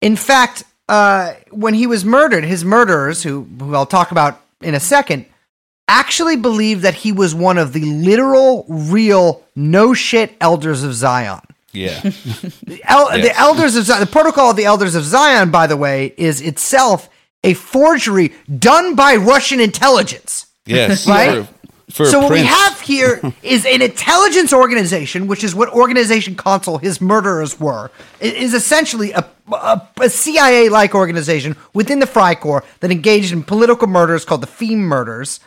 In 0.00 0.16
fact, 0.16 0.64
uh, 0.90 1.34
when 1.50 1.74
he 1.74 1.86
was 1.86 2.04
murdered, 2.04 2.44
his 2.44 2.64
murderers, 2.64 3.22
who, 3.22 3.46
who 3.58 3.74
I'll 3.74 3.86
talk 3.86 4.10
about 4.10 4.40
in 4.60 4.74
a 4.74 4.80
second, 4.80 5.24
actually 5.88 6.36
believed 6.36 6.82
that 6.82 6.94
he 6.94 7.12
was 7.12 7.34
one 7.34 7.58
of 7.58 7.72
the 7.72 7.80
literal, 7.82 8.64
real, 8.68 9.42
no 9.54 9.94
shit 9.94 10.36
elders 10.40 10.82
of 10.82 10.92
Zion. 10.94 11.40
Yeah. 11.72 12.00
The, 12.00 12.80
el- 12.84 13.16
Yes. 13.16 13.26
the 13.28 13.38
elders 13.38 13.76
of 13.76 13.84
Zion, 13.84 14.00
the 14.00 14.06
protocol 14.06 14.50
of 14.50 14.56
the 14.56 14.64
elders 14.64 14.94
of 14.96 15.04
Zion, 15.04 15.50
by 15.50 15.66
the 15.68 15.76
way, 15.76 16.12
is 16.16 16.40
itself 16.40 17.08
a 17.44 17.54
forgery 17.54 18.32
done 18.58 18.94
by 18.96 19.14
Russian 19.16 19.60
intelligence. 19.60 20.46
yes. 20.66 21.06
Right? 21.06 21.46
So 21.90 22.04
a 22.04 22.22
what 22.22 22.32
we 22.32 22.42
have 22.42 22.80
here 22.80 23.20
is 23.42 23.66
an 23.66 23.82
intelligence 23.82 24.52
organization, 24.52 25.26
which 25.26 25.44
is 25.44 25.54
what 25.54 25.68
Organization 25.70 26.34
Consul 26.34 26.78
his 26.78 27.00
murderers 27.00 27.58
were. 27.58 27.90
It 28.20 28.34
is 28.34 28.54
essentially 28.54 29.12
a, 29.12 29.28
a, 29.52 29.88
a 30.00 30.10
CIA-like 30.10 30.94
organization 30.94 31.56
within 31.74 31.98
the 31.98 32.06
Freikorps 32.06 32.64
that 32.80 32.90
engaged 32.90 33.32
in 33.32 33.42
political 33.42 33.88
murders 33.88 34.24
called 34.24 34.42
the 34.42 34.46
Feme 34.46 34.80
murders, 34.80 35.40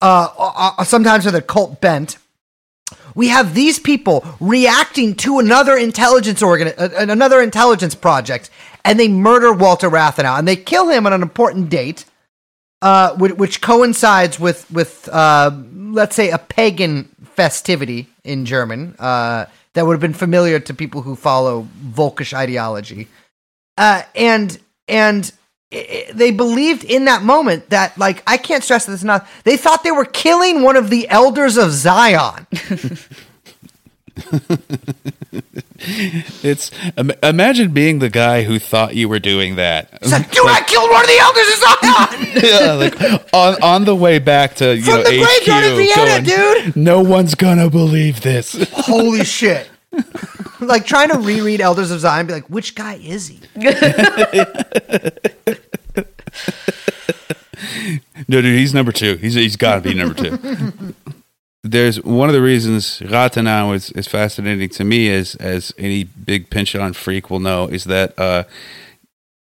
uh, 0.00 0.28
uh, 0.38 0.72
uh, 0.78 0.84
sometimes 0.84 1.24
with 1.24 1.34
a 1.34 1.42
cult 1.42 1.80
bent. 1.80 2.18
We 3.14 3.28
have 3.28 3.54
these 3.54 3.78
people 3.78 4.24
reacting 4.40 5.14
to 5.16 5.38
another 5.38 5.76
intelligence 5.76 6.42
organ, 6.42 6.72
uh, 6.78 6.88
another 6.96 7.42
intelligence 7.42 7.94
project, 7.94 8.50
and 8.84 8.98
they 8.98 9.08
murder 9.08 9.52
Walter 9.52 9.90
Rathenau, 9.90 10.38
and 10.38 10.46
they 10.46 10.56
kill 10.56 10.88
him 10.88 11.06
on 11.06 11.12
an 11.12 11.22
important 11.22 11.68
date 11.68 12.04
uh, 12.80 13.16
which, 13.16 13.60
coincides 13.60 14.38
with 14.38 14.70
with 14.70 15.08
uh, 15.08 15.50
let's 15.74 16.14
say 16.14 16.30
a 16.30 16.38
pagan 16.38 17.04
festivity 17.34 18.08
in 18.24 18.44
German 18.44 18.94
uh, 18.98 19.46
that 19.74 19.86
would 19.86 19.94
have 19.94 20.00
been 20.00 20.14
familiar 20.14 20.60
to 20.60 20.74
people 20.74 21.02
who 21.02 21.16
follow 21.16 21.68
Volkish 21.84 22.32
ideology. 22.32 23.08
Uh, 23.76 24.02
and 24.14 24.58
and 24.86 25.32
they 25.70 26.30
believed 26.30 26.84
in 26.84 27.04
that 27.06 27.22
moment 27.22 27.70
that 27.70 27.98
like 27.98 28.22
I 28.26 28.36
can't 28.36 28.64
stress 28.64 28.86
this 28.86 29.02
enough. 29.02 29.42
They 29.44 29.56
thought 29.56 29.82
they 29.82 29.90
were 29.90 30.04
killing 30.04 30.62
one 30.62 30.76
of 30.76 30.88
the 30.90 31.08
elders 31.08 31.56
of 31.56 31.72
Zion. 31.72 32.46
It's 36.42 36.70
im- 36.96 37.12
imagine 37.22 37.70
being 37.70 38.00
the 38.00 38.08
guy 38.10 38.42
who 38.42 38.58
thought 38.58 38.96
you 38.96 39.08
were 39.08 39.20
doing 39.20 39.54
that. 39.56 39.88
It's 40.02 40.10
like, 40.10 40.28
dude, 40.32 40.44
I 40.46 40.60
killed 40.62 40.90
one 40.90 41.02
of 41.02 41.06
the 41.06 41.18
elders 41.20 41.48
of 41.54 41.58
Zion. 41.62 42.42
yeah, 42.44 42.72
like 42.72 43.34
on 43.34 43.62
on 43.62 43.84
the 43.84 43.94
way 43.94 44.18
back 44.18 44.54
to 44.56 44.76
you 44.76 44.82
From 44.82 44.94
know 44.94 45.02
the 45.04 45.18
graveyard 45.18 45.64
of 45.64 45.76
Vienna, 45.78 46.26
going, 46.26 46.64
dude. 46.64 46.76
No 46.76 47.00
one's 47.00 47.34
gonna 47.36 47.70
believe 47.70 48.22
this. 48.22 48.68
Holy 48.72 49.24
shit. 49.38 49.70
like 50.60 50.84
trying 50.84 51.10
to 51.10 51.18
reread 51.18 51.60
Elders 51.60 51.90
of 51.92 52.00
Zion, 52.00 52.26
be 52.26 52.32
like, 52.32 52.50
which 52.50 52.74
guy 52.74 52.94
is 52.94 53.28
he? 53.28 53.40
No, 58.26 58.42
dude, 58.42 58.58
he's 58.58 58.74
number 58.74 58.92
two. 58.92 59.16
He's 59.16 59.34
he's 59.34 59.56
got 59.56 59.76
to 59.76 59.80
be 59.80 59.94
number 59.94 60.14
two. 60.14 60.94
There's 61.70 62.02
one 62.02 62.28
of 62.28 62.34
the 62.34 62.42
reasons 62.42 63.00
Rathenau 63.00 63.74
is, 63.74 63.90
is 63.92 64.06
fascinating 64.06 64.68
to 64.70 64.84
me, 64.84 65.10
as 65.10 65.34
as 65.36 65.72
any 65.76 66.04
big 66.04 66.50
Pynchon 66.50 66.92
freak 66.94 67.30
will 67.30 67.40
know, 67.40 67.66
is 67.66 67.84
that 67.84 68.18
uh, 68.18 68.44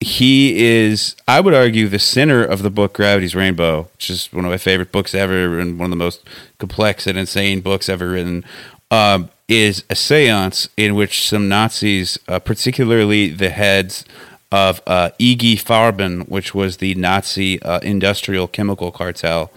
he 0.00 0.64
is, 0.64 1.16
I 1.26 1.40
would 1.40 1.54
argue, 1.54 1.88
the 1.88 1.98
center 1.98 2.44
of 2.44 2.62
the 2.62 2.70
book 2.70 2.92
Gravity's 2.92 3.34
Rainbow, 3.34 3.88
which 3.94 4.10
is 4.10 4.32
one 4.32 4.44
of 4.44 4.50
my 4.50 4.58
favorite 4.58 4.92
books 4.92 5.14
ever 5.14 5.58
and 5.58 5.78
one 5.78 5.86
of 5.86 5.90
the 5.90 5.96
most 5.96 6.22
complex 6.58 7.06
and 7.06 7.18
insane 7.18 7.60
books 7.60 7.88
ever 7.88 8.10
written. 8.10 8.44
Um, 8.90 9.30
is 9.48 9.84
a 9.88 9.96
seance 9.96 10.68
in 10.76 10.94
which 10.94 11.26
some 11.26 11.48
Nazis, 11.48 12.18
uh, 12.28 12.38
particularly 12.38 13.28
the 13.28 13.48
heads 13.48 14.04
of 14.52 14.80
uh, 14.86 15.10
IG 15.18 15.58
Farben, 15.58 16.28
which 16.28 16.54
was 16.54 16.78
the 16.78 16.94
Nazi 16.94 17.60
uh, 17.62 17.80
industrial 17.80 18.46
chemical 18.46 18.90
cartel, 18.90 19.50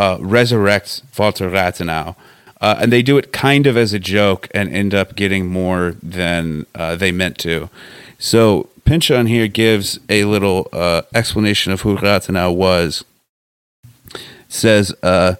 uh, 0.00 0.16
resurrect 0.18 1.02
Walter 1.18 1.50
Rathenau. 1.50 2.16
Uh, 2.58 2.76
and 2.80 2.92
they 2.92 3.02
do 3.02 3.18
it 3.18 3.32
kind 3.32 3.66
of 3.66 3.76
as 3.76 3.92
a 3.92 3.98
joke 3.98 4.48
and 4.54 4.72
end 4.72 4.94
up 4.94 5.14
getting 5.14 5.46
more 5.46 5.94
than 6.02 6.64
uh, 6.74 6.96
they 6.96 7.12
meant 7.12 7.36
to. 7.38 7.68
So 8.18 8.68
Pynchon 8.84 9.26
here 9.26 9.46
gives 9.46 9.98
a 10.08 10.24
little 10.24 10.68
uh, 10.72 11.02
explanation 11.14 11.72
of 11.72 11.82
who 11.82 11.96
Rathenau 11.96 12.54
was. 12.54 13.04
Says, 14.48 14.94
uh, 15.02 15.34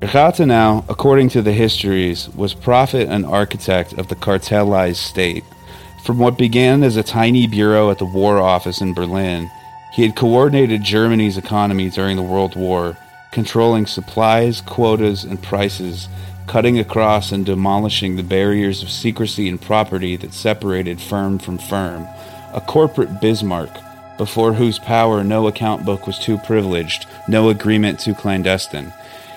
Rathenau, 0.00 0.84
according 0.88 1.30
to 1.30 1.42
the 1.42 1.52
histories, 1.52 2.28
was 2.30 2.54
prophet 2.54 3.08
and 3.08 3.24
architect 3.24 3.94
of 3.94 4.08
the 4.08 4.14
cartelized 4.14 4.96
state. 4.96 5.44
From 6.04 6.18
what 6.18 6.38
began 6.38 6.82
as 6.82 6.96
a 6.96 7.02
tiny 7.02 7.46
bureau 7.46 7.90
at 7.90 7.98
the 7.98 8.04
War 8.04 8.38
Office 8.38 8.80
in 8.80 8.94
Berlin, 8.94 9.50
he 9.94 10.02
had 10.02 10.16
coordinated 10.16 10.82
Germany's 10.82 11.36
economy 11.36 11.90
during 11.90 12.16
the 12.16 12.22
World 12.22 12.56
War, 12.56 12.96
controlling 13.30 13.86
supplies, 13.86 14.60
quotas, 14.60 15.24
and 15.24 15.42
prices, 15.42 16.08
cutting 16.46 16.78
across 16.78 17.30
and 17.30 17.46
demolishing 17.46 18.16
the 18.16 18.22
barriers 18.22 18.82
of 18.82 18.90
secrecy 18.90 19.48
and 19.48 19.60
property 19.62 20.16
that 20.16 20.34
separated 20.34 21.00
firm 21.00 21.38
from 21.38 21.58
firm. 21.58 22.06
A 22.52 22.60
corporate 22.60 23.20
Bismarck, 23.20 23.70
before 24.18 24.54
whose 24.54 24.78
power 24.78 25.22
no 25.22 25.46
account 25.46 25.84
book 25.84 26.06
was 26.06 26.18
too 26.18 26.38
privileged, 26.38 27.06
no 27.28 27.48
agreement 27.48 28.00
too 28.00 28.14
clandestine. 28.14 28.92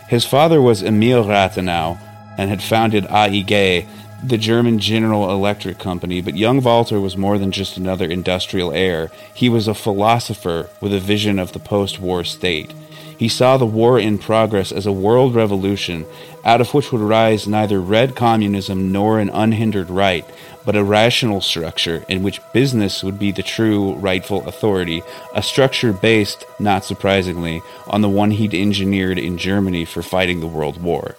His 0.07 0.25
father 0.25 0.61
was 0.61 0.83
Emil 0.83 1.23
Rathenau 1.23 1.97
and 2.37 2.49
had 2.49 2.63
founded 2.63 3.05
AEG, 3.05 3.85
the 4.23 4.37
German 4.37 4.79
General 4.79 5.31
Electric 5.31 5.77
Company, 5.79 6.21
but 6.21 6.37
young 6.37 6.61
Walter 6.61 6.99
was 6.99 7.17
more 7.17 7.37
than 7.37 7.51
just 7.51 7.77
another 7.77 8.09
industrial 8.09 8.71
heir. 8.71 9.11
He 9.33 9.49
was 9.49 9.67
a 9.67 9.73
philosopher 9.73 10.69
with 10.81 10.93
a 10.93 10.99
vision 10.99 11.39
of 11.39 11.51
the 11.51 11.59
post 11.59 11.99
war 11.99 12.23
state. 12.23 12.73
He 13.17 13.29
saw 13.29 13.57
the 13.57 13.65
war 13.65 13.99
in 13.99 14.17
progress 14.17 14.71
as 14.71 14.85
a 14.85 14.91
world 14.91 15.35
revolution, 15.35 16.05
out 16.43 16.61
of 16.61 16.73
which 16.73 16.91
would 16.91 17.01
rise 17.01 17.47
neither 17.47 17.79
red 17.79 18.15
communism 18.15 18.91
nor 18.91 19.19
an 19.19 19.29
unhindered 19.29 19.89
right, 19.89 20.25
but 20.65 20.75
a 20.75 20.83
rational 20.83 21.41
structure 21.41 22.05
in 22.07 22.23
which 22.23 22.39
business 22.53 23.03
would 23.03 23.19
be 23.19 23.31
the 23.31 23.43
true 23.43 23.93
rightful 23.95 24.47
authority, 24.47 25.01
a 25.33 25.43
structure 25.43 25.93
based, 25.93 26.45
not 26.59 26.85
surprisingly, 26.85 27.61
on 27.87 28.01
the 28.01 28.09
one 28.09 28.31
he'd 28.31 28.53
engineered 28.53 29.19
in 29.19 29.37
Germany 29.37 29.85
for 29.85 30.01
fighting 30.01 30.39
the 30.39 30.47
World 30.47 30.81
War. 30.81 31.15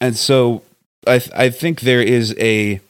And 0.00 0.16
so 0.16 0.62
I 1.06 1.18
th- 1.18 1.32
I 1.34 1.50
think 1.50 1.80
there 1.80 2.02
is 2.02 2.34
a 2.38 2.80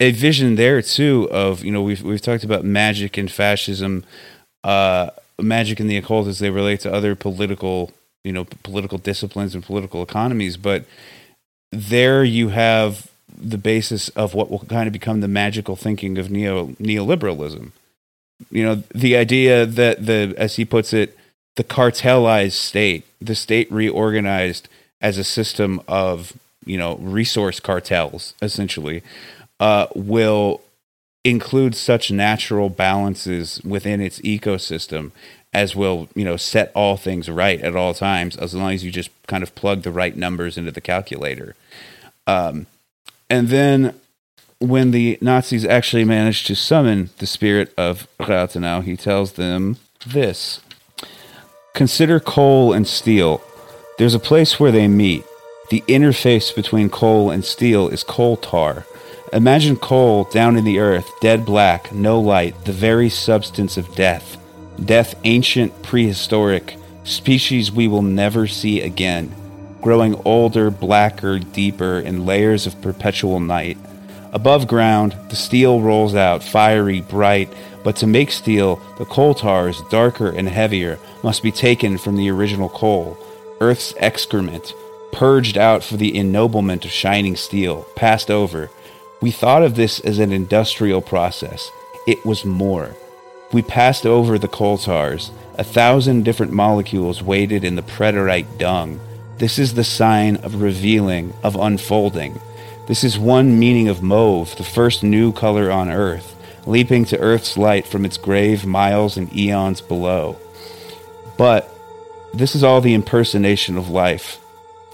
a 0.00 0.10
vision 0.10 0.56
there 0.56 0.82
too 0.82 1.28
of 1.30 1.64
you 1.64 1.70
know 1.70 1.82
we've 1.82 2.02
we've 2.02 2.20
talked 2.20 2.44
about 2.44 2.64
magic 2.64 3.16
and 3.16 3.30
fascism, 3.30 4.04
uh, 4.64 5.10
magic 5.40 5.80
and 5.80 5.90
the 5.90 5.96
occult 5.96 6.26
as 6.26 6.38
they 6.38 6.50
relate 6.50 6.80
to 6.80 6.92
other 6.92 7.14
political 7.14 7.92
you 8.24 8.32
know 8.32 8.46
political 8.62 8.98
disciplines 8.98 9.54
and 9.54 9.62
political 9.62 10.02
economies, 10.02 10.56
but 10.56 10.84
there 11.70 12.24
you 12.24 12.48
have 12.48 13.10
the 13.36 13.58
basis 13.58 14.08
of 14.10 14.34
what 14.34 14.50
will 14.50 14.60
kind 14.60 14.86
of 14.86 14.92
become 14.92 15.20
the 15.20 15.28
magical 15.28 15.76
thinking 15.76 16.18
of 16.18 16.30
neo 16.30 16.68
neoliberalism. 16.80 17.70
You 18.50 18.64
know 18.64 18.82
the 18.94 19.16
idea 19.16 19.66
that 19.66 20.06
the 20.06 20.34
as 20.36 20.56
he 20.56 20.64
puts 20.64 20.92
it, 20.92 21.16
the 21.56 21.64
cartelized 21.64 22.52
state, 22.52 23.04
the 23.20 23.34
state 23.34 23.70
reorganized 23.70 24.68
as 25.00 25.18
a 25.18 25.24
system 25.24 25.80
of 25.86 26.32
you 26.64 26.78
know 26.78 26.96
resource 26.96 27.60
cartels 27.60 28.34
essentially 28.40 29.02
uh, 29.60 29.86
will 29.94 30.62
include 31.24 31.74
such 31.74 32.10
natural 32.10 32.68
balances 32.68 33.60
within 33.64 34.00
its 34.00 34.20
ecosystem 34.20 35.10
as 35.52 35.74
will 35.74 36.08
you 36.14 36.24
know 36.24 36.36
set 36.36 36.70
all 36.74 36.96
things 36.96 37.30
right 37.30 37.60
at 37.60 37.76
all 37.76 37.94
times 37.94 38.36
as 38.36 38.54
long 38.54 38.72
as 38.72 38.84
you 38.84 38.90
just 38.90 39.10
kind 39.26 39.42
of 39.42 39.54
plug 39.54 39.82
the 39.82 39.90
right 39.90 40.16
numbers 40.16 40.58
into 40.58 40.70
the 40.70 40.80
calculator. 40.80 41.54
Um, 42.26 42.66
and 43.30 43.48
then 43.48 43.98
when 44.58 44.90
the 44.90 45.18
nazis 45.20 45.64
actually 45.64 46.04
manage 46.04 46.44
to 46.44 46.54
summon 46.54 47.10
the 47.18 47.26
spirit 47.26 47.72
of 47.76 48.06
rathenau 48.18 48.82
he 48.82 48.96
tells 48.96 49.32
them 49.32 49.76
this 50.06 50.60
consider 51.74 52.20
coal 52.20 52.72
and 52.72 52.86
steel. 52.86 53.42
There's 53.98 54.14
a 54.14 54.20
place 54.20 54.58
where 54.58 54.72
they 54.72 54.88
meet. 54.88 55.24
The 55.70 55.82
interface 55.82 56.54
between 56.54 56.88
coal 56.88 57.30
and 57.30 57.44
steel 57.44 57.88
is 57.88 58.04
coal 58.04 58.36
tar. 58.36 58.86
Imagine 59.34 59.74
coal 59.74 60.22
down 60.30 60.56
in 60.56 60.64
the 60.64 60.78
earth, 60.78 61.10
dead 61.20 61.44
black, 61.44 61.92
no 61.92 62.20
light, 62.20 62.66
the 62.66 62.72
very 62.72 63.08
substance 63.08 63.76
of 63.76 63.92
death. 63.96 64.36
Death 64.84 65.16
ancient, 65.24 65.82
prehistoric, 65.82 66.76
species 67.02 67.72
we 67.72 67.88
will 67.88 68.02
never 68.02 68.46
see 68.46 68.80
again, 68.80 69.34
growing 69.82 70.14
older, 70.24 70.70
blacker, 70.70 71.40
deeper, 71.40 71.98
in 71.98 72.24
layers 72.24 72.64
of 72.64 72.80
perpetual 72.80 73.40
night. 73.40 73.76
Above 74.32 74.68
ground, 74.68 75.16
the 75.30 75.36
steel 75.36 75.80
rolls 75.80 76.14
out, 76.14 76.44
fiery, 76.44 77.00
bright, 77.00 77.52
but 77.82 77.96
to 77.96 78.06
make 78.06 78.30
steel, 78.30 78.80
the 78.98 79.04
coal 79.04 79.34
tars, 79.34 79.82
darker 79.90 80.28
and 80.28 80.48
heavier, 80.48 80.96
must 81.24 81.42
be 81.42 81.50
taken 81.50 81.98
from 81.98 82.14
the 82.14 82.30
original 82.30 82.68
coal, 82.68 83.18
Earth's 83.60 83.94
excrement, 83.96 84.72
purged 85.12 85.58
out 85.58 85.82
for 85.82 85.96
the 85.96 86.16
ennoblement 86.16 86.84
of 86.84 86.92
shining 86.92 87.34
steel, 87.34 87.82
passed 87.96 88.30
over. 88.30 88.70
We 89.20 89.30
thought 89.30 89.62
of 89.62 89.76
this 89.76 90.00
as 90.00 90.18
an 90.18 90.32
industrial 90.32 91.00
process. 91.00 91.70
It 92.06 92.24
was 92.24 92.44
more. 92.44 92.94
We 93.52 93.62
passed 93.62 94.04
over 94.04 94.38
the 94.38 94.48
coal 94.48 94.78
tars. 94.78 95.30
A 95.56 95.64
thousand 95.64 96.24
different 96.24 96.52
molecules 96.52 97.22
waited 97.22 97.64
in 97.64 97.76
the 97.76 97.82
preterite 97.82 98.58
dung. 98.58 99.00
This 99.38 99.58
is 99.58 99.74
the 99.74 99.84
sign 99.84 100.36
of 100.36 100.60
revealing, 100.60 101.32
of 101.42 101.56
unfolding. 101.56 102.40
This 102.86 103.02
is 103.02 103.18
one 103.18 103.58
meaning 103.58 103.88
of 103.88 104.02
mauve, 104.02 104.56
the 104.56 104.64
first 104.64 105.02
new 105.02 105.32
color 105.32 105.70
on 105.70 105.88
Earth, 105.88 106.36
leaping 106.66 107.04
to 107.06 107.18
Earth's 107.18 107.56
light 107.56 107.86
from 107.86 108.04
its 108.04 108.16
grave 108.16 108.66
miles 108.66 109.16
and 109.16 109.34
eons 109.34 109.80
below. 109.80 110.36
But 111.38 111.70
this 112.34 112.54
is 112.54 112.62
all 112.62 112.80
the 112.80 112.94
impersonation 112.94 113.78
of 113.78 113.88
life. 113.88 114.40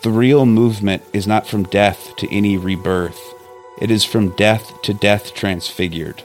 The 0.03 0.11
real 0.11 0.47
movement 0.47 1.03
is 1.13 1.27
not 1.27 1.47
from 1.47 1.65
death 1.65 2.15
to 2.17 2.33
any 2.33 2.57
rebirth. 2.57 3.19
It 3.81 3.91
is 3.91 4.05
from 4.05 4.31
death 4.37 4.83
to 4.83 4.93
death 4.95 5.35
transfigured. 5.35 6.23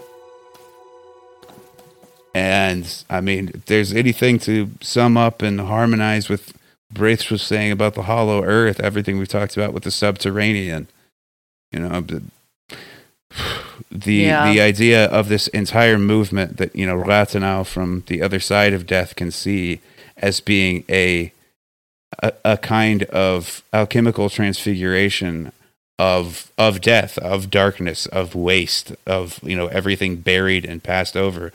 And 2.34 3.03
I 3.10 3.22
mean, 3.22 3.52
if 3.53 3.65
there's 3.65 3.94
anything 3.94 4.40
to 4.40 4.69
sum 4.82 5.15
up 5.15 5.41
and 5.41 5.60
harmonize 5.61 6.27
with 6.27 6.53
Brace's 6.91 7.30
was 7.32 7.41
saying 7.41 7.72
about 7.72 7.95
the 7.95 8.03
hollow 8.03 8.44
earth, 8.44 8.80
everything 8.80 9.18
we've 9.18 9.27
talked 9.27 9.56
about 9.56 9.73
with 9.73 9.84
the 9.84 9.91
subterranean. 9.91 10.88
You 11.72 11.80
know, 11.80 12.02
the 12.02 12.23
the, 13.91 14.14
Yeah. 14.15 14.52
the 14.52 14.60
idea 14.61 15.06
of 15.06 15.30
this 15.30 15.48
entire 15.49 15.98
movement 15.98 16.57
that, 16.57 16.76
you 16.76 16.86
know, 16.86 16.95
Rathenau 17.02 17.65
from 17.65 18.03
the 18.07 18.22
other 18.22 18.40
side 18.40 18.73
of 18.73 18.86
death 18.86 19.15
can 19.15 19.32
see 19.32 19.80
as 20.18 20.41
being 20.41 20.84
a 20.90 21.32
a, 22.23 22.32
a 22.45 22.57
kind 22.57 23.03
of 23.06 23.61
alchemical 23.73 24.30
transfiguration 24.30 25.52
of 25.97 26.51
of 26.57 26.81
death, 26.81 27.17
of 27.19 27.49
darkness, 27.49 28.05
of 28.07 28.35
waste, 28.35 28.95
of 29.05 29.39
you 29.43 29.55
know 29.55 29.67
everything 29.67 30.17
buried 30.17 30.65
and 30.65 30.84
passed 30.84 31.15
over. 31.15 31.51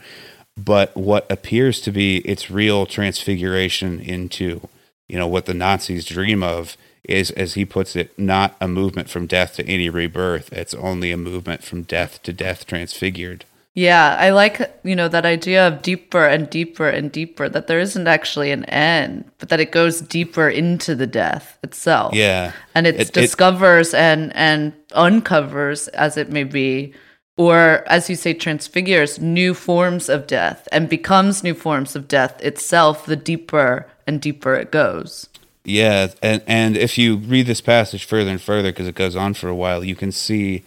But 0.56 0.96
what 0.96 1.30
appears 1.30 1.80
to 1.82 1.92
be 1.92 2.18
its 2.18 2.50
real 2.50 2.86
transfiguration 2.86 4.00
into 4.00 4.68
you 5.08 5.18
know 5.18 5.28
what 5.28 5.46
the 5.46 5.54
Nazis 5.54 6.04
dream 6.04 6.42
of 6.42 6.76
is, 7.04 7.30
as 7.32 7.54
he 7.54 7.64
puts 7.64 7.96
it, 7.96 8.16
not 8.18 8.56
a 8.60 8.68
movement 8.68 9.10
from 9.10 9.26
death 9.26 9.56
to 9.56 9.66
any 9.66 9.88
rebirth. 9.88 10.52
It's 10.52 10.74
only 10.74 11.10
a 11.10 11.16
movement 11.16 11.64
from 11.64 11.82
death 11.82 12.22
to 12.22 12.32
death 12.32 12.66
transfigured. 12.66 13.44
Yeah, 13.74 14.16
I 14.18 14.30
like, 14.30 14.60
you 14.82 14.96
know, 14.96 15.06
that 15.08 15.24
idea 15.24 15.66
of 15.68 15.80
deeper 15.82 16.26
and 16.26 16.50
deeper 16.50 16.88
and 16.88 17.10
deeper, 17.12 17.48
that 17.48 17.68
there 17.68 17.78
isn't 17.78 18.08
actually 18.08 18.50
an 18.50 18.64
end, 18.64 19.24
but 19.38 19.48
that 19.48 19.60
it 19.60 19.70
goes 19.70 20.00
deeper 20.00 20.48
into 20.48 20.96
the 20.96 21.06
death 21.06 21.56
itself. 21.62 22.12
Yeah. 22.14 22.52
And 22.74 22.86
it, 22.86 22.96
It- 22.96 23.00
it- 23.08 23.12
discovers 23.12 23.94
and 23.94 24.34
and 24.34 24.72
uncovers, 24.92 25.86
as 25.88 26.16
it 26.16 26.30
may 26.30 26.42
be, 26.44 26.92
or 27.36 27.84
as 27.86 28.10
you 28.10 28.16
say, 28.16 28.34
transfigures 28.34 29.20
new 29.20 29.54
forms 29.54 30.08
of 30.08 30.26
death 30.26 30.66
and 30.72 30.88
becomes 30.88 31.44
new 31.44 31.54
forms 31.54 31.94
of 31.94 32.08
death 32.08 32.42
itself, 32.42 33.06
the 33.06 33.16
deeper 33.16 33.86
and 34.06 34.20
deeper 34.20 34.54
it 34.56 34.72
goes. 34.72 35.28
Yeah, 35.64 36.08
and 36.22 36.42
and 36.48 36.76
if 36.76 36.98
you 36.98 37.16
read 37.16 37.46
this 37.46 37.60
passage 37.60 38.04
further 38.04 38.30
and 38.30 38.40
further, 38.42 38.72
because 38.72 38.88
it 38.88 38.96
goes 38.96 39.14
on 39.14 39.34
for 39.34 39.48
a 39.48 39.54
while, 39.54 39.84
you 39.84 39.94
can 39.94 40.10
see 40.10 40.64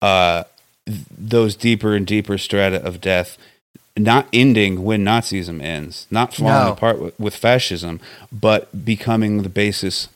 uh, 0.00 0.44
those 0.86 1.56
deeper 1.56 1.94
and 1.94 2.06
deeper 2.06 2.38
strata 2.38 2.82
of 2.84 3.00
death 3.00 3.36
not 3.98 4.28
ending 4.32 4.84
when 4.84 5.02
Nazism 5.04 5.62
ends, 5.62 6.06
not 6.10 6.34
falling 6.34 6.66
No. 6.66 6.72
apart 6.72 7.00
with, 7.00 7.18
with 7.18 7.34
fascism, 7.34 7.98
but 8.30 8.84
becoming 8.84 9.42
the 9.42 9.48
basis 9.48 10.08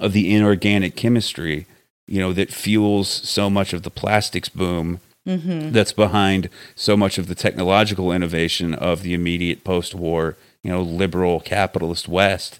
of 0.00 0.14
the 0.14 0.34
inorganic 0.34 0.96
chemistry, 0.96 1.66
you 2.08 2.18
know, 2.18 2.32
that 2.32 2.50
fuels 2.50 3.08
so 3.08 3.50
much 3.50 3.72
of 3.74 3.82
the 3.82 3.90
plastics 3.90 4.48
boom 4.48 5.00
that's 5.26 5.92
behind 5.92 6.48
so 6.74 6.96
much 6.96 7.18
of 7.18 7.28
the 7.28 7.34
technological 7.36 8.10
innovation 8.10 8.74
of 8.74 9.02
the 9.02 9.12
immediate 9.14 9.62
post-war, 9.64 10.36
you 10.64 10.70
know, 10.70 10.80
liberal 10.82 11.38
capitalist 11.40 12.08
West, 12.08 12.58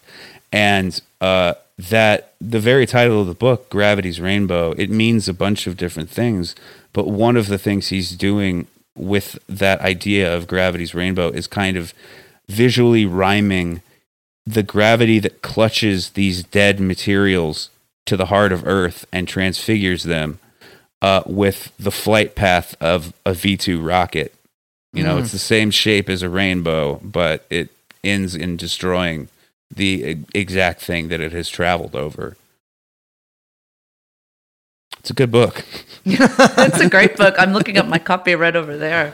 and 0.53 1.01
uh, 1.21 1.55
that 1.79 2.35
the 2.41 2.61
very 2.61 2.87
title 2.87 3.23
of 3.23 3.27
the 3.27 3.35
book, 3.35 3.71
"Gravity's 3.71 4.21
Rainbow," 4.21 4.73
it 4.73 4.91
means 4.91 5.27
a 5.29 5.35
bunch 5.35 5.67
of 5.67 5.77
different 5.77 6.11
things, 6.11 6.55
but 6.93 7.07
one 7.07 7.37
of 7.37 7.49
the 7.49 7.59
things 7.59 7.89
he's 7.89 8.13
doing 8.13 8.67
with 8.97 9.39
that 9.49 9.81
idea 9.81 10.35
of 10.35 10.47
gravity's 10.47 10.95
rainbow 10.95 11.29
is 11.29 11.47
kind 11.47 11.77
of 11.77 11.95
visually 12.49 13.07
rhyming 13.07 13.81
the 14.47 14.63
gravity 14.63 15.19
that 15.19 15.43
clutches 15.43 16.11
these 16.11 16.43
dead 16.43 16.81
materials 16.81 17.71
to 18.07 18.17
the 18.17 18.27
heart 18.27 18.53
of 18.53 18.67
Earth 18.67 19.07
and 19.13 19.29
transfigures 19.29 20.03
them 20.03 20.39
uh, 21.03 21.23
with 21.27 21.73
the 21.79 21.91
flight 21.93 22.35
path 22.35 22.75
of 22.81 23.13
a 23.25 23.33
V 23.33 23.57
2 23.57 23.81
rocket. 23.81 24.35
You 24.93 25.05
know, 25.05 25.19
it's 25.19 25.31
the 25.31 25.39
same 25.39 25.71
shape 25.71 26.09
as 26.09 26.23
a 26.23 26.29
rainbow, 26.29 26.97
but 26.97 27.47
it 27.49 27.71
ends 28.03 28.35
in 28.35 28.57
destroying 28.57 29.29
the 29.73 30.19
exact 30.35 30.81
thing 30.81 31.09
that 31.09 31.21
it 31.21 31.31
has 31.31 31.49
traveled 31.49 31.95
over. 31.95 32.37
It's 35.01 35.11
a 35.11 35.15
good 35.15 35.31
book. 35.31 35.65
it's 36.05 36.81
a 36.81 36.89
great 36.89 37.17
book. 37.17 37.35
I'm 37.39 37.53
looking 37.53 37.77
at 37.77 37.89
my 37.89 37.99
copy 37.99 38.35
right 38.35 38.55
over 38.55 38.77
there 38.77 39.13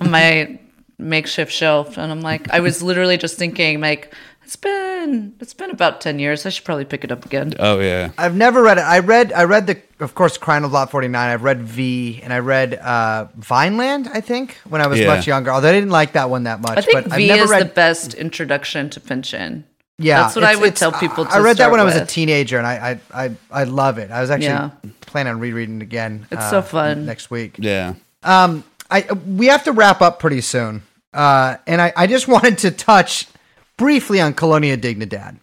on 0.00 0.10
my 0.10 0.58
makeshift 0.98 1.52
shelf, 1.52 1.98
and 1.98 2.10
I'm 2.10 2.20
like, 2.20 2.48
I 2.50 2.60
was 2.60 2.82
literally 2.82 3.16
just 3.16 3.36
thinking, 3.36 3.80
like, 3.80 4.14
it's 4.44 4.56
been 4.56 5.34
it's 5.40 5.54
been 5.54 5.70
about 5.70 6.00
ten 6.00 6.18
years. 6.18 6.44
I 6.46 6.50
should 6.50 6.64
probably 6.64 6.84
pick 6.84 7.02
it 7.02 7.10
up 7.10 7.24
again. 7.24 7.54
Oh, 7.58 7.80
yeah. 7.80 8.12
I've 8.18 8.36
never 8.36 8.62
read 8.62 8.78
it. 8.78 8.82
I 8.82 8.98
read 8.98 9.32
I 9.32 9.44
read 9.44 9.66
the 9.66 9.80
of 10.00 10.14
course 10.14 10.36
Crying 10.36 10.64
of 10.64 10.72
Lot 10.72 10.90
49. 10.90 11.30
I've 11.30 11.42
read 11.42 11.62
V 11.62 12.20
and 12.22 12.30
I 12.32 12.40
read 12.40 12.74
uh 12.74 13.28
Vineland, 13.36 14.08
I 14.12 14.20
think, 14.20 14.56
when 14.68 14.82
I 14.82 14.86
was 14.86 15.00
Yeah. 15.00 15.06
much 15.06 15.26
younger. 15.26 15.50
Although 15.50 15.70
I 15.70 15.72
didn't 15.72 15.90
like 15.90 16.12
that 16.12 16.28
one 16.30 16.42
that 16.44 16.60
much. 16.60 16.76
I 16.76 16.82
think 16.82 17.04
but 17.08 17.12
V 17.16 17.22
I've 17.24 17.28
never 17.38 17.44
is 17.44 17.50
read 17.50 17.62
the 17.70 17.72
best 17.74 18.12
introduction 18.14 18.90
to 18.90 19.00
Pynchon. 19.00 19.64
Yeah, 19.98 20.22
That's 20.22 20.34
what 20.34 20.44
I 20.44 20.56
would 20.56 20.74
tell 20.74 20.90
people 20.92 21.24
to. 21.24 21.30
I 21.30 21.36
to 21.36 21.42
read 21.42 21.50
that 21.52 21.56
start 21.56 21.70
when 21.70 21.80
I 21.80 21.84
was 21.84 21.94
a 21.94 22.04
teenager, 22.04 22.58
and 22.58 22.66
I 22.66 22.98
I 23.14 23.24
I, 23.26 23.30
I 23.50 23.64
love 23.64 23.98
it. 23.98 24.10
I 24.10 24.20
was 24.20 24.30
actually 24.30 24.48
Yeah. 24.48 24.70
planning 25.02 25.34
on 25.34 25.40
rereading 25.40 25.76
it 25.76 25.82
again. 25.82 26.26
uh, 26.32 26.36
It's 26.36 26.50
so 26.50 26.62
fun. 26.62 27.06
next 27.06 27.30
week. 27.30 27.56
Yeah. 27.58 27.94
Um, 28.24 28.64
I 28.90 29.06
we 29.26 29.46
have 29.46 29.64
to 29.64 29.72
wrap 29.72 30.02
up 30.02 30.18
pretty 30.18 30.40
soon. 30.40 30.82
Uh, 31.12 31.56
and 31.68 31.80
I 31.80 31.92
I 31.96 32.06
just 32.08 32.26
wanted 32.34 32.58
to 32.58 32.70
touch 32.72 33.28
briefly 33.76 34.20
on 34.20 34.34
Colonia 34.34 34.76
Dignidad. 34.76 35.36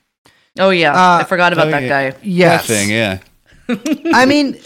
Oh 0.60 0.70
yeah, 0.72 0.92
Uh, 0.94 1.20
I 1.20 1.24
forgot 1.24 1.54
about 1.54 1.68
oh, 1.68 1.72
that 1.72 1.84
yeah. 1.84 2.12
guy. 2.12 2.18
Yes, 2.22 2.68
That 2.68 2.74
thing, 2.74 2.90
yeah. 2.90 3.20
I 4.14 4.26
mean, 4.26 4.60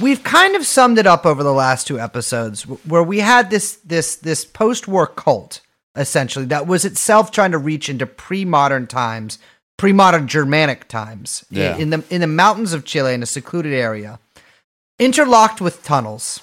we've 0.00 0.24
kind 0.24 0.56
of 0.56 0.66
summed 0.66 0.98
it 0.98 1.06
up 1.06 1.24
over 1.24 1.44
the 1.44 1.52
last 1.52 1.86
two 1.86 2.00
episodes, 2.00 2.62
where 2.66 3.04
we 3.04 3.20
had 3.20 3.48
this 3.48 3.76
this 3.84 4.16
this 4.16 4.44
post-war 4.44 5.06
cult 5.06 5.60
essentially 6.00 6.46
that 6.46 6.66
was 6.66 6.84
itself 6.84 7.30
trying 7.30 7.52
to 7.52 7.58
reach 7.58 7.88
into 7.88 8.06
pre-modern 8.06 8.86
times, 8.86 9.38
pre-modern 9.76 10.26
Germanic 10.26 10.88
times, 10.88 11.44
Yeah. 11.50 11.76
in 11.76 11.90
the 11.90 12.02
in 12.10 12.20
the 12.20 12.26
mountains 12.26 12.72
of 12.72 12.84
Chile 12.84 13.14
in 13.14 13.22
a 13.22 13.26
secluded 13.26 13.72
area, 13.72 14.18
interlocked 14.98 15.60
with 15.60 15.84
tunnels, 15.84 16.40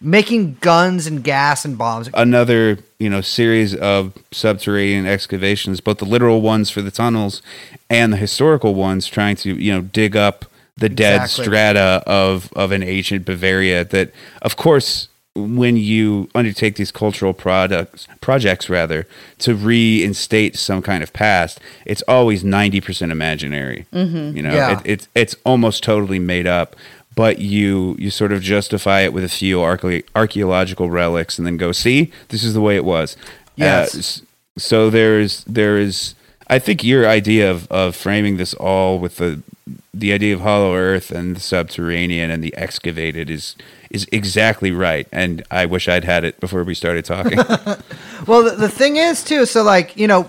making 0.00 0.56
guns 0.60 1.06
and 1.06 1.24
gas 1.24 1.64
and 1.64 1.76
bombs. 1.78 2.08
another 2.14 2.78
you 2.98 3.08
know 3.10 3.20
series 3.20 3.74
of 3.74 4.12
subterranean 4.32 5.06
excavations 5.06 5.80
both 5.80 5.98
the 5.98 6.04
literal 6.04 6.40
ones 6.40 6.70
for 6.70 6.82
the 6.82 6.90
tunnels 6.90 7.42
and 7.90 8.12
the 8.12 8.16
historical 8.16 8.74
ones 8.74 9.06
trying 9.06 9.34
to 9.36 9.54
you 9.54 9.72
know 9.72 9.80
dig 9.80 10.16
up 10.16 10.44
the 10.76 10.88
dead 10.88 11.22
Exactly. 11.22 11.44
strata 11.46 12.02
of 12.06 12.52
of 12.54 12.70
an 12.70 12.82
ancient 12.84 13.24
bavaria 13.24 13.84
that 13.84 14.12
of 14.42 14.56
course 14.56 15.08
when 15.44 15.76
you 15.76 16.28
undertake 16.34 16.76
these 16.76 16.90
cultural 16.90 17.32
products 17.32 18.06
projects 18.20 18.68
rather 18.68 19.06
to 19.38 19.54
reinstate 19.54 20.56
some 20.56 20.82
kind 20.82 21.02
of 21.02 21.12
past 21.12 21.60
it's 21.86 22.02
always 22.08 22.42
90% 22.44 23.10
imaginary 23.10 23.86
you 23.92 24.42
know 24.42 24.52
Yeah. 24.54 24.80
it, 24.80 24.82
it's 24.84 25.08
it's 25.14 25.36
almost 25.44 25.82
totally 25.82 26.18
made 26.18 26.46
up 26.46 26.76
but 27.14 27.38
you 27.38 27.96
you 27.98 28.10
sort 28.10 28.32
of 28.32 28.42
justify 28.42 29.00
it 29.00 29.12
with 29.12 29.24
a 29.24 29.28
few 29.28 29.58
archae- 29.58 30.04
archaeological 30.14 30.88
relics 30.90 31.38
and 31.38 31.46
then 31.46 31.56
go 31.56 31.72
see 31.72 32.10
this 32.28 32.42
is 32.44 32.54
the 32.54 32.60
way 32.60 32.76
it 32.76 32.84
was 32.84 33.16
Yes. 33.56 34.20
Uh, 34.20 34.24
so 34.58 34.90
there's 34.90 35.44
there 35.44 35.78
is 35.78 36.14
i 36.48 36.58
think 36.58 36.82
your 36.84 37.06
idea 37.08 37.50
of 37.50 37.66
of 37.70 37.94
framing 37.96 38.36
this 38.36 38.54
all 38.54 38.98
with 38.98 39.16
the 39.16 39.40
the 39.94 40.12
idea 40.12 40.32
of 40.34 40.40
hollow 40.42 40.74
earth 40.74 41.10
and 41.10 41.34
the 41.36 41.40
subterranean 41.40 42.30
and 42.30 42.42
the 42.42 42.54
excavated 42.56 43.28
is 43.30 43.56
is 43.90 44.06
exactly 44.12 44.70
right 44.70 45.06
and 45.12 45.42
i 45.50 45.64
wish 45.66 45.88
i'd 45.88 46.04
had 46.04 46.24
it 46.24 46.38
before 46.40 46.62
we 46.64 46.74
started 46.74 47.04
talking 47.04 47.38
Well, 48.26 48.42
the, 48.44 48.50
the 48.56 48.68
thing 48.68 48.96
is 48.96 49.22
too. 49.24 49.46
So, 49.46 49.62
like 49.62 49.96
you 49.96 50.06
know, 50.06 50.28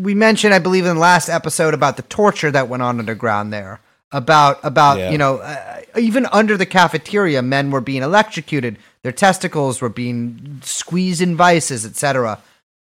we 0.00 0.14
mentioned, 0.14 0.54
I 0.54 0.60
believe, 0.60 0.86
in 0.86 0.94
the 0.94 1.00
last 1.00 1.28
episode 1.28 1.74
about 1.74 1.96
the 1.96 2.02
torture 2.04 2.50
that 2.52 2.68
went 2.68 2.82
on 2.82 2.98
underground 3.00 3.52
there. 3.52 3.80
About 4.12 4.60
about 4.62 4.98
Yeah. 4.98 5.10
you 5.10 5.18
know, 5.18 5.38
uh, 5.38 5.80
even 5.98 6.26
under 6.26 6.56
the 6.56 6.64
cafeteria, 6.64 7.42
men 7.42 7.70
were 7.70 7.80
being 7.80 8.02
electrocuted. 8.02 8.76
Their 9.02 9.12
testicles 9.12 9.80
were 9.80 9.88
being 9.88 10.60
squeezed 10.62 11.20
in 11.20 11.36
vices, 11.36 11.84
etc. 11.84 12.38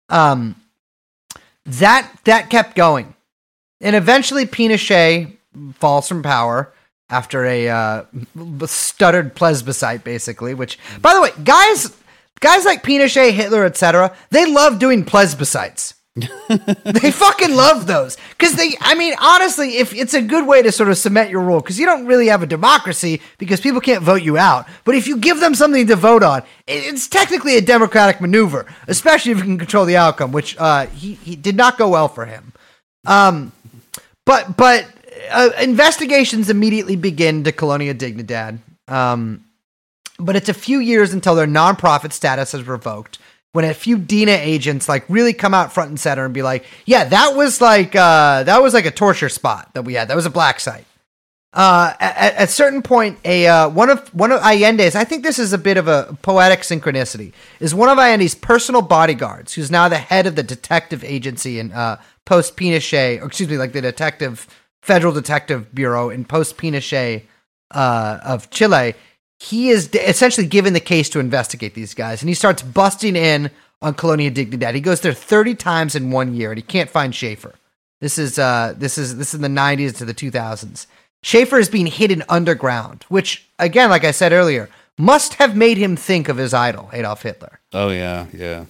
Um, 0.10 0.56
that 1.66 2.12
that 2.26 2.50
kept 2.50 2.76
going, 2.76 3.16
and 3.82 3.96
eventually 3.96 4.46
Pinochet 4.46 5.36
falls 5.76 6.08
from 6.08 6.22
power 6.24 6.72
after 7.12 7.46
a 7.46 7.70
uh, 7.70 8.06
stuttered 8.66 9.36
plebiscite, 9.36 10.04
basically. 10.04 10.54
Which, 10.54 10.80
by 11.02 11.14
the 11.14 11.22
way, 11.22 11.30
guys, 11.44 11.96
guys 12.40 12.66
like 12.66 12.84
Pinochet, 12.84 13.32
Hitler, 13.32 13.66
etc., 13.66 14.16
they 14.30 14.46
love 14.46 14.80
doing 14.80 15.06
plebiscites. 15.06 15.94
they 16.84 17.10
fucking 17.10 17.56
love 17.56 17.88
those 17.88 18.18
because 18.32 18.56
they. 18.56 18.74
I 18.82 18.96
mean, 18.96 19.14
honestly, 19.22 19.78
if 19.78 19.94
it's 19.94 20.14
a 20.14 20.22
good 20.22 20.46
way 20.46 20.62
to 20.62 20.70
sort 20.70 20.90
of 20.90 20.98
cement 20.98 21.30
your 21.30 21.40
rule, 21.40 21.62
because 21.62 21.80
you 21.80 21.86
don't 21.86 22.06
really 22.06 22.28
have 22.28 22.44
a 22.44 22.46
democracy 22.46 23.22
because 23.38 23.62
people 23.62 23.80
can't 23.80 24.04
vote 24.04 24.22
you 24.22 24.38
out. 24.38 24.68
But 24.84 24.96
if 24.96 25.08
you 25.08 25.16
give 25.16 25.40
them 25.40 25.56
something 25.56 25.88
to 25.88 25.96
vote 25.96 26.22
on, 26.22 26.44
it's 26.68 27.08
technically 27.08 27.56
a 27.56 27.62
democratic 27.62 28.20
maneuver, 28.20 28.66
especially 28.90 29.32
if 29.32 29.38
you 29.38 29.46
can 29.46 29.58
control 29.58 29.86
the 29.86 29.96
outcome, 29.96 30.34
which 30.34 30.58
uh, 30.58 30.88
he 30.88 31.14
he 31.14 31.38
did 31.38 31.56
not 31.56 31.78
go 31.78 31.88
well 31.88 32.10
for 32.10 32.26
him. 32.26 32.52
Um, 33.06 33.54
but 34.26 34.58
but 34.58 34.86
uh, 35.30 35.52
investigations 35.60 36.50
immediately 36.50 36.96
begin 36.96 37.44
to 37.44 37.52
Colonia 37.52 37.94
Dignidad. 37.94 38.60
Um, 38.88 39.46
but 40.20 40.36
it's 40.36 40.50
a 40.50 40.54
few 40.54 40.80
years 40.80 41.14
until 41.14 41.36
their 41.36 41.48
nonprofit 41.48 42.14
status 42.14 42.54
is 42.54 42.68
revoked. 42.68 43.20
When 43.54 43.66
a 43.66 43.74
few 43.74 43.98
DINA 43.98 44.32
agents 44.32 44.88
like 44.88 45.04
really 45.10 45.34
come 45.34 45.54
out 45.54 45.74
front 45.74 45.90
and 45.90 46.00
center 46.00 46.24
and 46.24 46.34
be 46.34 46.42
like, 46.42 46.64
"Yeah, 46.86 47.04
that 47.04 47.36
was 47.36 47.60
like 47.60 47.94
uh, 47.96 48.44
that 48.44 48.62
was 48.62 48.74
like 48.74 48.86
a 48.86 48.92
torture 48.92 49.28
spot 49.28 49.74
that 49.74 49.82
we 49.82 49.96
had. 49.96 50.08
That 50.08 50.16
was 50.16 50.26
a 50.26 50.30
black 50.30 50.62
site." 50.62 50.86
Uh, 51.54 51.94
at, 52.00 52.44
a 52.44 52.48
certain 52.48 52.82
point, 52.82 53.20
a 53.26 53.46
uh, 53.46 53.68
one 53.68 53.90
of 53.90 54.08
one 54.16 54.32
of 54.32 54.40
Allende's, 54.40 54.96
I 54.96 55.04
think 55.04 55.24
this 55.24 55.38
is 55.38 55.52
a 55.52 55.58
bit 55.58 55.76
of 55.76 55.90
a 55.90 56.18
poetic 56.22 56.62
synchronicity, 56.62 57.34
is 57.60 57.76
one 57.76 57.90
of 57.90 57.98
Allende's 57.98 58.36
personal 58.36 58.82
bodyguards, 58.82 59.54
who's 59.54 59.70
now 59.70 59.90
the 59.90 59.98
head 59.98 60.28
of 60.28 60.38
the 60.38 60.44
detective 60.44 61.04
agency 61.04 61.60
in 61.60 61.74
uh, 61.74 62.00
post 62.24 62.56
Pinochet, 62.56 63.22
or 63.22 63.26
excuse 63.26 63.50
me, 63.50 63.58
like 63.58 63.74
the 63.74 63.82
detective 63.82 64.48
federal 64.82 65.14
detective 65.14 65.74
bureau 65.74 66.10
in 66.10 66.26
post 66.26 66.58
Pinochet 66.58 67.24
uh, 67.72 68.20
of 68.24 68.50
Chile, 68.50 68.94
he 69.40 69.70
is 69.70 69.88
d- 69.88 70.00
essentially 70.00 70.48
given 70.48 70.74
the 70.74 70.80
case 70.80 71.10
to 71.10 71.20
investigate 71.20 71.74
these 71.74 71.94
guys, 71.94 72.22
and 72.22 72.30
he 72.30 72.36
starts 72.36 72.62
busting 72.62 73.16
in 73.16 73.50
on 73.82 73.94
Colonia 73.94 74.30
Dignidad. 74.30 74.76
He 74.76 74.82
goes 74.82 75.02
there 75.02 75.14
thirty 75.14 75.56
times 75.56 75.96
in 75.96 76.12
one 76.12 76.34
year, 76.36 76.52
and 76.52 76.58
he 76.58 76.64
can't 76.64 76.90
find 76.90 77.14
Schaefer. 77.14 77.56
This 78.00 78.18
is 78.18 78.38
uh, 78.40 78.74
this 78.78 78.98
is 78.98 79.18
this 79.18 79.30
is 79.30 79.36
in 79.36 79.42
the 79.42 79.62
'90s 79.62 79.98
to 79.98 80.06
the 80.06 80.14
2000s. 80.14 80.88
Schaefer 81.24 81.60
is 81.60 81.70
being 81.70 81.86
hidden 81.86 82.24
underground, 82.30 83.06
which, 83.08 83.48
again, 83.60 83.92
like 83.92 84.04
I 84.04 84.10
said 84.10 84.32
earlier, 84.32 84.70
must 84.98 85.36
have 85.36 85.56
made 85.56 85.78
him 85.78 85.96
think 85.96 86.30
of 86.30 86.38
his 86.38 86.54
idol, 86.54 86.90
Adolf 86.94 87.22
Hitler 87.22 87.60
Oh 87.74 87.90
yeah, 87.90 88.26
yeah. 88.34 88.66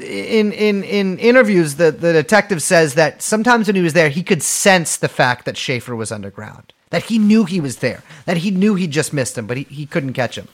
In 0.00 0.52
in 0.52 0.84
in 0.84 1.18
interviews, 1.18 1.76
the 1.76 1.90
the 1.90 2.12
detective 2.12 2.62
says 2.62 2.94
that 2.94 3.22
sometimes 3.22 3.66
when 3.66 3.76
he 3.76 3.82
was 3.82 3.92
there, 3.92 4.08
he 4.08 4.22
could 4.22 4.42
sense 4.42 4.96
the 4.96 5.08
fact 5.08 5.44
that 5.44 5.56
Schaefer 5.56 5.94
was 5.94 6.12
underground, 6.12 6.72
that 6.90 7.04
he 7.04 7.18
knew 7.18 7.44
he 7.44 7.60
was 7.60 7.78
there, 7.78 8.02
that 8.24 8.38
he 8.38 8.50
knew 8.50 8.74
he 8.74 8.86
just 8.86 9.12
missed 9.12 9.36
him, 9.36 9.46
but 9.46 9.56
he, 9.56 9.64
he 9.64 9.86
couldn't 9.86 10.12
catch 10.12 10.36
him. 10.36 10.48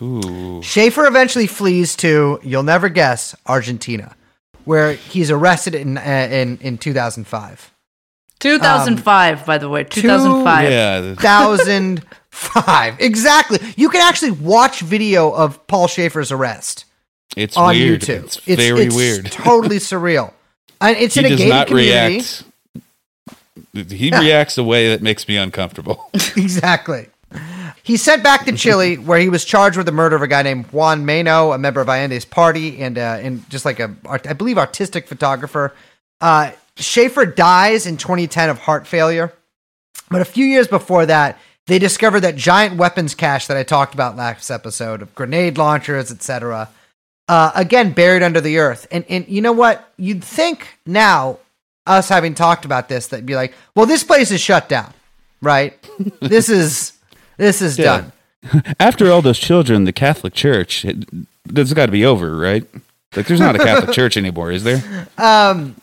Ooh. 0.00 0.62
Schaefer 0.62 1.06
eventually 1.06 1.46
flees 1.46 1.96
to 1.96 2.40
you'll 2.42 2.62
never 2.62 2.88
guess 2.88 3.34
Argentina, 3.46 4.14
where 4.64 4.92
he's 4.92 5.30
arrested 5.30 5.74
in 5.74 5.98
uh, 5.98 6.28
in 6.30 6.58
in 6.58 6.78
2005. 6.78 7.74
2005, 8.40 9.44
by 9.44 9.58
the 9.58 9.68
way. 9.68 9.82
2005. 9.82 10.70
Yeah. 10.70 11.00
2005 11.00 12.96
exactly. 13.00 13.58
You 13.76 13.88
can 13.88 14.00
actually 14.00 14.30
watch 14.30 14.80
video 14.80 15.32
of 15.32 15.66
Paul 15.66 15.88
Schaefer's 15.88 16.30
arrest 16.30 16.84
It's 17.36 17.56
on 17.56 17.74
weird. 17.74 18.00
YouTube. 18.00 18.24
It's 18.46 18.62
very 18.62 18.88
weird. 18.88 19.26
It's 19.26 19.36
totally 19.36 19.76
surreal. 19.76 20.32
And 20.80 20.96
it's 20.96 21.14
he 21.14 21.20
in 21.20 21.26
a 21.26 21.28
does 21.30 21.38
gated 21.38 21.52
not 21.52 21.66
community. 21.68 22.16
react. 22.16 22.44
He 23.90 24.10
reacts 24.10 24.56
a 24.58 24.64
way 24.64 24.88
that 24.90 25.02
makes 25.02 25.26
me 25.28 25.36
uncomfortable. 25.36 26.10
exactly. 26.36 27.08
He's 27.82 28.02
sent 28.02 28.22
back 28.22 28.44
to 28.46 28.52
Chile, 28.52 28.96
where 28.98 29.18
he 29.18 29.28
was 29.28 29.44
charged 29.44 29.76
with 29.76 29.86
the 29.86 29.92
murder 29.92 30.16
of 30.16 30.22
a 30.22 30.28
guy 30.28 30.42
named 30.42 30.66
Juan 30.66 31.04
Maino, 31.04 31.54
a 31.54 31.58
member 31.58 31.80
of 31.80 31.88
Allende's 31.88 32.24
party, 32.24 32.82
and 32.82 32.98
uh, 32.98 33.18
and 33.20 33.48
just 33.50 33.64
like 33.64 33.80
a, 33.80 33.94
I 34.08 34.32
believe, 34.32 34.58
artistic 34.58 35.08
photographer. 35.08 35.74
Uh, 36.20 36.52
Schaefer 36.76 37.26
dies 37.26 37.86
in 37.86 37.96
2010 37.96 38.50
of 38.50 38.58
heart 38.58 38.86
failure, 38.86 39.32
but 40.10 40.20
a 40.20 40.24
few 40.24 40.44
years 40.44 40.68
before 40.68 41.06
that, 41.06 41.38
they 41.66 41.78
discovered 41.78 42.20
that 42.20 42.36
giant 42.36 42.76
weapons 42.76 43.14
cache 43.14 43.46
that 43.48 43.56
I 43.56 43.62
talked 43.62 43.94
about 43.94 44.16
last 44.16 44.50
episode 44.50 45.02
of 45.02 45.14
grenade 45.14 45.58
launchers, 45.58 46.10
etc. 46.12 46.68
Uh, 47.28 47.52
again, 47.54 47.92
buried 47.92 48.22
under 48.22 48.40
the 48.40 48.58
earth. 48.58 48.86
And 48.90 49.04
and 49.08 49.28
you 49.28 49.40
know 49.42 49.52
what? 49.52 49.92
You'd 49.98 50.24
think 50.24 50.78
now, 50.86 51.38
us 51.86 52.08
having 52.08 52.34
talked 52.34 52.64
about 52.64 52.88
this, 52.88 53.08
that'd 53.08 53.26
be 53.26 53.36
like, 53.36 53.54
well, 53.74 53.86
this 53.86 54.02
place 54.02 54.30
is 54.30 54.40
shut 54.40 54.68
down, 54.68 54.92
right? 55.42 55.76
this 56.20 56.48
is 56.48 56.92
this 57.36 57.60
is 57.62 57.78
Yeah. 57.78 57.84
done. 57.84 58.12
After 58.80 59.10
all 59.10 59.20
those 59.20 59.38
children, 59.38 59.84
the 59.84 59.92
Catholic 59.92 60.32
Church, 60.32 60.84
it, 60.84 61.04
that's 61.44 61.72
got 61.74 61.86
to 61.86 61.92
be 61.92 62.04
over, 62.06 62.36
right? 62.36 62.64
Like, 63.16 63.26
there's 63.26 63.40
not 63.40 63.56
a 63.56 63.58
Catholic 63.58 63.92
Church 63.94 64.16
anymore, 64.22 64.52
is 64.52 64.64
there? 64.64 65.08
Um, 65.18 65.74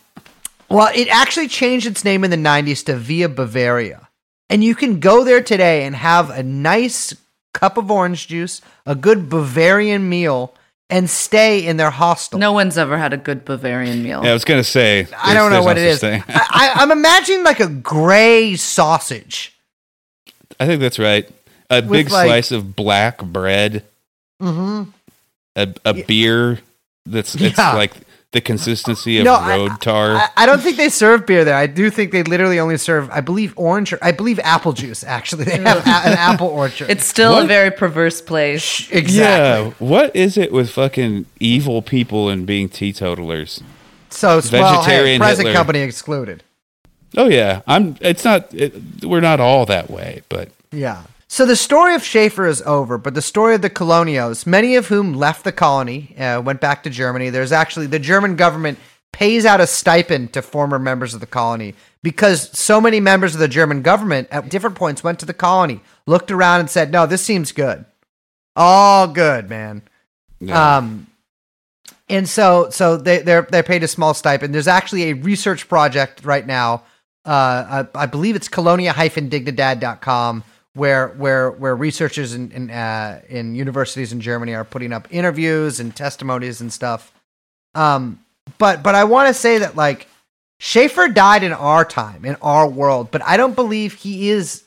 Well, 0.70 0.90
it 0.96 1.08
actually 1.10 1.48
changed 1.48 1.86
its 1.86 2.04
name 2.04 2.24
in 2.24 2.32
the 2.32 2.38
90s 2.38 2.84
to 2.86 2.96
Via 2.96 3.30
Bavaria. 3.30 4.08
And 4.50 4.64
you 4.64 4.74
can 4.74 5.00
go 5.00 5.24
there 5.24 5.42
today 5.44 5.86
and 5.86 5.96
have 5.96 6.30
a 6.30 6.42
nice 6.44 7.14
cup 7.54 7.78
of 7.78 7.92
orange 7.92 8.28
juice, 8.28 8.62
a 8.86 8.96
good 8.96 9.30
Bavarian 9.30 10.08
meal, 10.10 10.54
and 10.90 11.10
stay 11.10 11.66
in 11.66 11.78
their 11.78 11.90
hostel. 11.90 12.40
No 12.40 12.52
one's 12.52 12.78
ever 12.78 12.98
had 12.98 13.12
a 13.14 13.18
good 13.18 13.44
Bavarian 13.46 14.04
meal. 14.04 14.24
Yeah, 14.24 14.30
I 14.32 14.34
was 14.34 14.46
gonna 14.46 14.64
say. 14.64 15.08
I 15.18 15.34
don't 15.34 15.52
know 15.52 15.64
what 15.64 15.78
it 15.78 15.82
there's 15.82 15.98
is. 15.98 16.04
no 16.04 16.10
I, 16.10 16.24
I, 16.50 16.72
I'm 16.78 16.92
imagining 16.92 17.44
like 17.44 17.60
a 17.60 17.68
gray 17.68 18.56
sausage. 18.56 19.58
I 20.60 20.66
think 20.68 20.82
that's 20.82 21.00
right. 21.00 21.28
A 21.70 21.82
big 21.82 22.10
like- 22.12 22.28
slice 22.28 22.52
of 22.52 22.76
black 22.76 23.24
bread, 23.24 23.84
Mm-hmm. 24.42 24.90
a, 25.56 25.74
a 25.86 25.94
beer 25.94 26.60
that's 27.06 27.36
it's 27.36 27.58
Yeah. 27.58 27.74
like 27.74 27.94
the 28.36 28.42
consistency 28.42 29.18
of 29.18 29.24
No, 29.26 29.34
I- 29.36 29.56
road 29.58 29.82
tar. 29.82 30.16
I, 30.18 30.30
I 30.36 30.46
don't 30.46 30.60
think 30.62 30.76
they 30.78 30.90
serve 30.90 31.26
beer 31.26 31.44
there. 31.46 31.56
I 31.56 31.68
do 31.68 31.90
think 31.90 32.12
they 32.12 32.22
literally 32.22 32.60
only 32.60 32.78
serve, 32.78 33.10
I 33.10 33.22
believe, 33.22 33.54
orange 33.56 33.94
or 33.94 34.00
I 34.02 34.12
believe 34.12 34.40
apple 34.44 34.74
juice. 34.74 35.04
Actually, 35.06 35.46
they 35.46 35.58
have 35.58 35.78
a, 35.78 35.90
an 35.90 36.18
apple 36.18 36.50
orchard. 36.50 36.90
It's 36.90 37.06
still 37.06 37.32
What? 37.32 37.46
a 37.46 37.48
very 37.48 37.72
perverse 37.72 38.22
place. 38.22 38.92
exactly. 38.92 39.16
Yeah, 39.20 39.70
what 39.80 40.14
is 40.16 40.38
it 40.38 40.52
with 40.52 40.70
fucking 40.70 41.26
evil 41.40 41.82
people 41.82 42.28
and 42.30 42.46
being 42.46 42.68
teetotalers? 42.70 43.64
So, 44.10 44.28
well, 44.28 44.42
hey, 44.42 44.50
Vegetarian 44.90 45.20
present 45.22 45.48
Hitler. 45.48 45.58
company 45.58 45.80
excluded. 45.80 46.44
Oh 47.18 47.28
yeah, 47.30 47.62
I'm. 47.66 47.96
It's 48.02 48.26
not. 48.26 48.54
It, 48.54 49.04
we're 49.04 49.22
not 49.22 49.40
all 49.40 49.66
that 49.68 49.90
way, 49.90 50.22
but 50.28 50.50
Yeah. 50.72 51.04
So 51.28 51.46
the 51.46 51.56
story 51.56 51.96
of 51.96 52.04
Schaefer 52.04 52.46
is 52.46 52.62
over, 52.64 52.98
but 52.98 53.14
the 53.14 53.22
story 53.22 53.56
of 53.56 53.62
the 53.62 53.70
colonials, 53.70 54.46
many 54.46 54.76
of 54.76 54.88
whom 54.88 55.14
left 55.14 55.44
the 55.44 55.52
colony, 55.52 56.16
uh, 56.18 56.42
went 56.42 56.62
back 56.62 56.84
to 56.84 56.90
Germany. 56.90 57.30
There's 57.30 57.52
actually 57.52 57.88
the 57.88 58.00
German 58.00 58.36
government 58.36 58.78
pays 59.12 59.46
out 59.46 59.62
a 59.62 59.68
stipend 59.68 60.34
to 60.34 60.42
former 60.42 60.78
members 60.78 61.14
of 61.14 61.22
the 61.22 61.26
colony 61.26 61.74
because 62.04 62.58
so 62.58 62.80
many 62.80 63.00
members 63.00 63.34
of 63.34 63.40
the 63.40 63.48
German 63.48 63.82
government 63.82 64.28
at 64.30 64.50
different 64.50 64.76
points 64.76 65.04
went 65.04 65.20
to 65.20 65.26
the 65.26 65.34
colony, 65.34 65.82
looked 66.06 66.30
around, 66.32 66.60
and 66.60 66.70
said, 66.70 66.92
"No, 66.92 67.08
this 67.08 67.24
seems 67.24 67.52
good, 67.52 67.86
all 68.56 69.08
good, 69.08 69.50
man." 69.50 69.82
yeah. 70.40 70.78
Um, 70.78 71.08
and 72.08 72.30
so 72.30 72.70
so 72.70 72.98
they 72.98 73.20
they're 73.20 73.48
they're 73.50 73.64
paid 73.64 73.84
a 73.84 73.88
small 73.88 74.14
stipend. 74.14 74.54
There's 74.54 74.68
actually 74.68 75.10
a 75.10 75.14
research 75.14 75.68
project 75.68 76.24
right 76.24 76.46
now. 76.46 76.84
Uh, 77.26 77.86
I, 77.96 78.04
I 78.04 78.06
believe 78.06 78.36
it's 78.36 78.48
colonia-dignidad.com 78.48 80.44
where 80.76 81.08
where 81.10 81.50
where 81.50 81.76
researchers 81.76 82.34
in 82.36 82.52
in, 82.52 82.70
uh, 82.70 83.22
in 83.28 83.56
universities 83.56 84.14
in 84.14 84.22
Germany 84.22 84.54
are 84.54 84.64
putting 84.64 84.94
up 84.94 85.08
interviews 85.10 85.80
and 85.80 85.96
testimonies 85.96 86.62
and 86.62 86.72
stuff. 86.72 87.12
Um, 87.74 88.20
but 88.60 88.84
but 88.84 88.94
I 88.94 89.06
want 89.06 89.28
to 89.30 89.34
say 89.34 89.58
that 89.58 89.76
like 89.76 90.08
Schaefer 90.60 91.08
died 91.08 91.44
in 91.44 91.52
our 91.52 91.84
time 91.84 92.24
in 92.24 92.36
our 92.44 92.68
world, 92.70 93.10
but 93.10 93.24
I 93.26 93.38
don't 93.38 93.56
believe 93.56 93.94
he 93.96 94.30
is. 94.30 94.64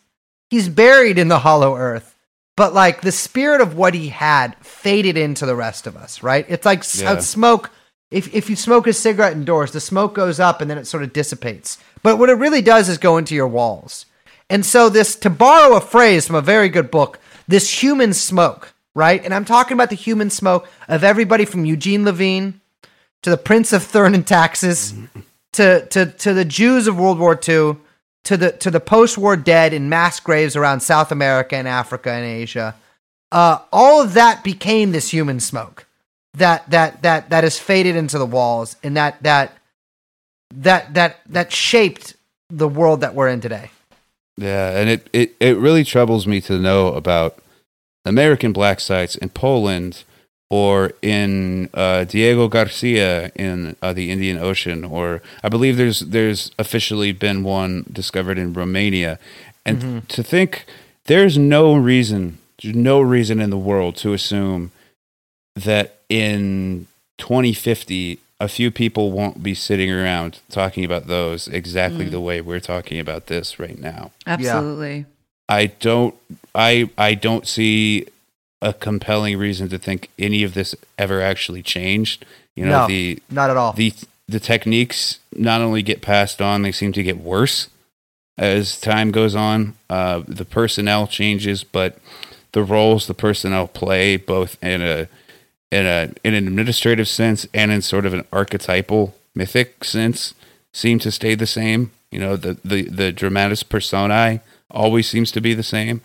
He's 0.51 0.69
buried 0.69 1.19
in 1.19 1.29
the 1.29 1.39
hollow 1.39 1.77
earth 1.77 2.17
but 2.59 2.75
like 2.75 3.03
the 3.03 3.13
spirit 3.13 3.61
of 3.61 3.77
what 3.77 3.95
he 3.95 4.09
had 4.09 4.57
faded 4.57 5.17
into 5.17 5.47
the 5.47 5.55
rest 5.55 5.87
of 5.87 5.97
us, 5.97 6.25
right? 6.25 6.45
It's 6.49 6.67
like 6.67 6.83
Yeah. 6.93 7.21
smoke. 7.21 7.71
If 8.11 8.35
if 8.35 8.51
you 8.51 8.57
smoke 8.57 8.89
a 8.89 8.93
cigarette 8.93 9.35
indoors, 9.35 9.71
the 9.71 9.81
smoke 9.81 10.13
goes 10.13 10.41
up 10.41 10.61
and 10.61 10.69
then 10.69 10.77
it 10.77 10.89
sort 10.89 11.05
of 11.05 11.13
dissipates. 11.13 11.79
But 12.03 12.19
what 12.19 12.31
it 12.31 12.35
really 12.35 12.61
does 12.61 12.89
is 12.89 12.99
go 12.99 13.17
into 13.17 13.37
your 13.37 13.47
walls. 13.47 14.07
And 14.51 14.65
so 14.65 14.89
this, 14.89 15.15
to 15.17 15.31
borrow 15.31 15.77
a 15.77 15.81
phrase 15.81 16.27
from 16.27 16.37
a 16.37 16.43
very 16.43 16.69
good 16.69 16.91
book, 16.91 17.19
this 17.47 17.83
human 17.83 18.15
smoke, 18.15 18.75
right? 18.95 19.23
And 19.25 19.35
I'm 19.35 19.45
talking 19.45 19.75
about 19.75 19.91
the 19.91 19.97
human 19.97 20.31
smoke 20.31 20.69
of 20.89 21.05
everybody 21.05 21.45
from 21.45 21.65
Eugene 21.65 22.05
Levine 22.05 22.61
to 23.23 23.31
the 23.31 23.37
Prince 23.37 23.73
of 23.73 23.83
Thurn 23.83 24.15
and 24.15 24.27
Taxis 24.27 24.95
to 25.53 25.87
to 25.87 26.07
to 26.07 26.35
the 26.35 26.45
Jews 26.45 26.87
of 26.87 26.99
World 26.99 27.19
War 27.19 27.35
II, 27.35 27.77
to 28.25 28.37
the 28.37 28.53
to 28.53 28.71
the 28.71 28.81
post-war 28.81 29.37
dead 29.37 29.73
in 29.73 29.89
mass 29.89 30.21
graves 30.21 30.57
around 30.57 30.81
South 30.81 31.13
America 31.13 31.57
and 31.57 31.69
Africa 31.69 32.11
and 32.11 32.25
Asia. 32.25 32.75
Uh, 33.31 33.59
all 33.73 34.03
of 34.03 34.15
that 34.15 34.43
became 34.43 34.93
this 34.93 35.11
human 35.11 35.41
smoke 35.41 35.87
that 36.35 36.69
that 36.71 37.03
that 37.03 37.31
that 37.31 37.45
has 37.45 37.59
faded 37.59 37.97
into 37.97 38.19
the 38.19 38.27
walls 38.27 38.77
and 38.83 38.97
that 38.97 39.23
that 39.23 39.57
that 40.55 40.95
that 40.95 41.17
that 41.27 41.53
shaped 41.53 42.15
the 42.49 42.69
world 42.69 43.01
that 43.03 43.15
we're 43.15 43.29
in 43.29 43.41
today. 43.41 43.71
Yeah, 44.39 44.71
and 44.79 44.89
it, 44.89 45.11
it, 45.13 45.35
it 45.41 45.57
really 45.57 45.83
troubles 45.83 46.25
me 46.25 46.41
to 46.43 46.61
know 46.61 46.95
about 46.95 47.39
American 48.05 48.53
black 48.53 48.79
sites 48.79 49.17
in 49.17 49.31
Poland 49.31 50.05
or 50.49 50.93
in 51.03 51.69
uh, 51.75 52.05
Diego 52.05 52.47
Garcia 52.47 53.33
in 53.35 53.75
uh, 53.83 53.93
the 53.93 54.13
Indian 54.13 54.39
Ocean, 54.39 54.85
or 54.85 55.23
I 55.43 55.49
believe 55.49 55.77
there's 55.77 56.01
there's 56.01 56.53
officially 56.57 57.11
been 57.11 57.43
one 57.43 57.85
discovered 57.93 58.39
in 58.39 58.53
Romania, 58.53 59.19
and 59.67 60.09
to 60.09 60.23
think 60.23 60.65
there's 61.07 61.37
no 61.37 61.75
reason, 61.75 62.39
there's 62.63 62.77
no 62.77 63.01
reason 63.01 63.41
in 63.41 63.51
the 63.51 63.59
world 63.59 63.97
to 63.97 64.13
assume 64.13 64.71
that 65.57 65.99
in 66.09 66.87
2050 67.19 68.21
a 68.41 68.49
few 68.49 68.71
people 68.71 69.11
won't 69.11 69.43
be 69.43 69.55
sitting 69.55 69.91
around 69.91 70.41
talking 70.49 70.85
about 70.85 71.07
those 71.07 71.49
exactly 71.49 72.09
the 72.09 72.21
way 72.21 72.41
we're 72.41 72.61
talking 72.61 73.01
about 73.01 73.27
this 73.27 73.59
right 73.59 73.79
now. 73.79 74.13
Absolutely. 74.27 75.07
I 75.49 75.67
don't 75.67 76.15
I 76.55 76.91
I 76.97 77.15
don't 77.15 77.47
see 77.47 78.07
a 78.61 78.73
compelling 78.73 79.39
reason 79.39 79.69
to 79.71 79.79
think 79.79 80.11
any 80.19 80.43
of 80.43 80.55
this 80.55 80.75
ever 80.97 81.21
actually 81.21 81.63
changed. 81.63 82.25
You 82.55 82.67
know, 82.67 82.83
no, 82.83 82.87
the 82.87 83.23
not 83.31 83.51
at 83.51 83.57
all. 83.57 83.73
the 83.73 83.93
the 84.29 84.41
techniques 84.41 85.19
not 85.33 85.61
only 85.61 85.83
get 85.83 86.03
passed 86.03 86.43
on, 86.43 86.63
they 86.63 86.73
seem 86.73 86.93
to 86.93 87.03
get 87.03 87.19
worse 87.19 87.69
as 88.37 88.81
time 88.81 89.11
goes 89.11 89.35
on. 89.35 89.75
Uh, 89.91 90.23
the 90.27 90.45
personnel 90.45 91.07
changes, 91.07 91.65
but 91.65 91.99
the 92.53 92.63
roles 92.63 93.07
the 93.07 93.15
personnel 93.15 93.67
play, 93.67 94.17
both 94.17 94.63
in 94.63 94.83
a 94.83 95.09
in 95.71 95.87
a 95.87 96.11
in 96.25 96.35
an 96.35 96.47
administrative 96.47 97.09
sense 97.09 97.47
and 97.53 97.71
in 97.71 97.83
sort 97.83 98.07
of 98.07 98.15
an 98.15 98.25
archetypal 98.33 99.15
mythic 99.35 99.85
sense, 99.85 100.35
seem 100.73 100.99
to 101.01 101.11
stay 101.11 101.35
the 101.35 101.47
same. 101.47 101.91
You 102.11 102.21
know, 102.21 102.37
the 102.37 102.59
the 102.65 102.83
the 102.85 103.13
dramatis 103.13 103.63
personae 103.63 104.41
always 104.71 105.09
seems 105.09 105.31
to 105.33 105.41
be 105.41 105.55
the 105.55 105.63
same. 105.63 106.01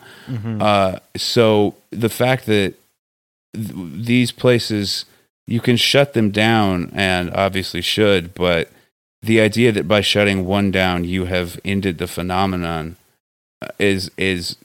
Uh, 0.61 0.99
so 1.17 1.75
the 1.91 2.09
fact 2.09 2.45
that 2.45 2.73
th- 3.53 3.71
these 3.75 4.31
places 4.31 5.05
you 5.45 5.59
can 5.59 5.75
shut 5.75 6.13
them 6.13 6.31
down 6.31 6.89
and 6.93 7.29
obviously 7.31 7.81
should, 7.81 8.33
but 8.33 8.69
the 9.21 9.41
idea 9.41 9.71
that 9.71 9.87
by 9.87 10.01
shutting 10.01 10.45
one 10.45 10.71
down 10.71 11.03
you 11.03 11.25
have 11.25 11.59
ended 11.65 11.97
the 11.97 12.07
phenomenon 12.07 12.95
uh, 13.61 13.67
is 13.79 14.11
is 14.17 14.55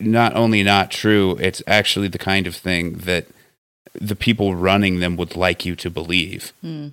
not 0.00 0.34
only 0.34 0.62
not 0.62 0.90
true, 0.90 1.36
it's 1.40 1.62
actually 1.66 2.08
the 2.08 2.18
kind 2.18 2.46
of 2.46 2.56
thing 2.56 2.94
that 2.98 3.26
the 3.94 4.16
people 4.16 4.54
running 4.54 5.00
them 5.00 5.16
would 5.16 5.36
like 5.36 5.64
you 5.64 5.76
to 5.76 5.90
believe. 5.90 6.52
Hmm. 6.60 6.88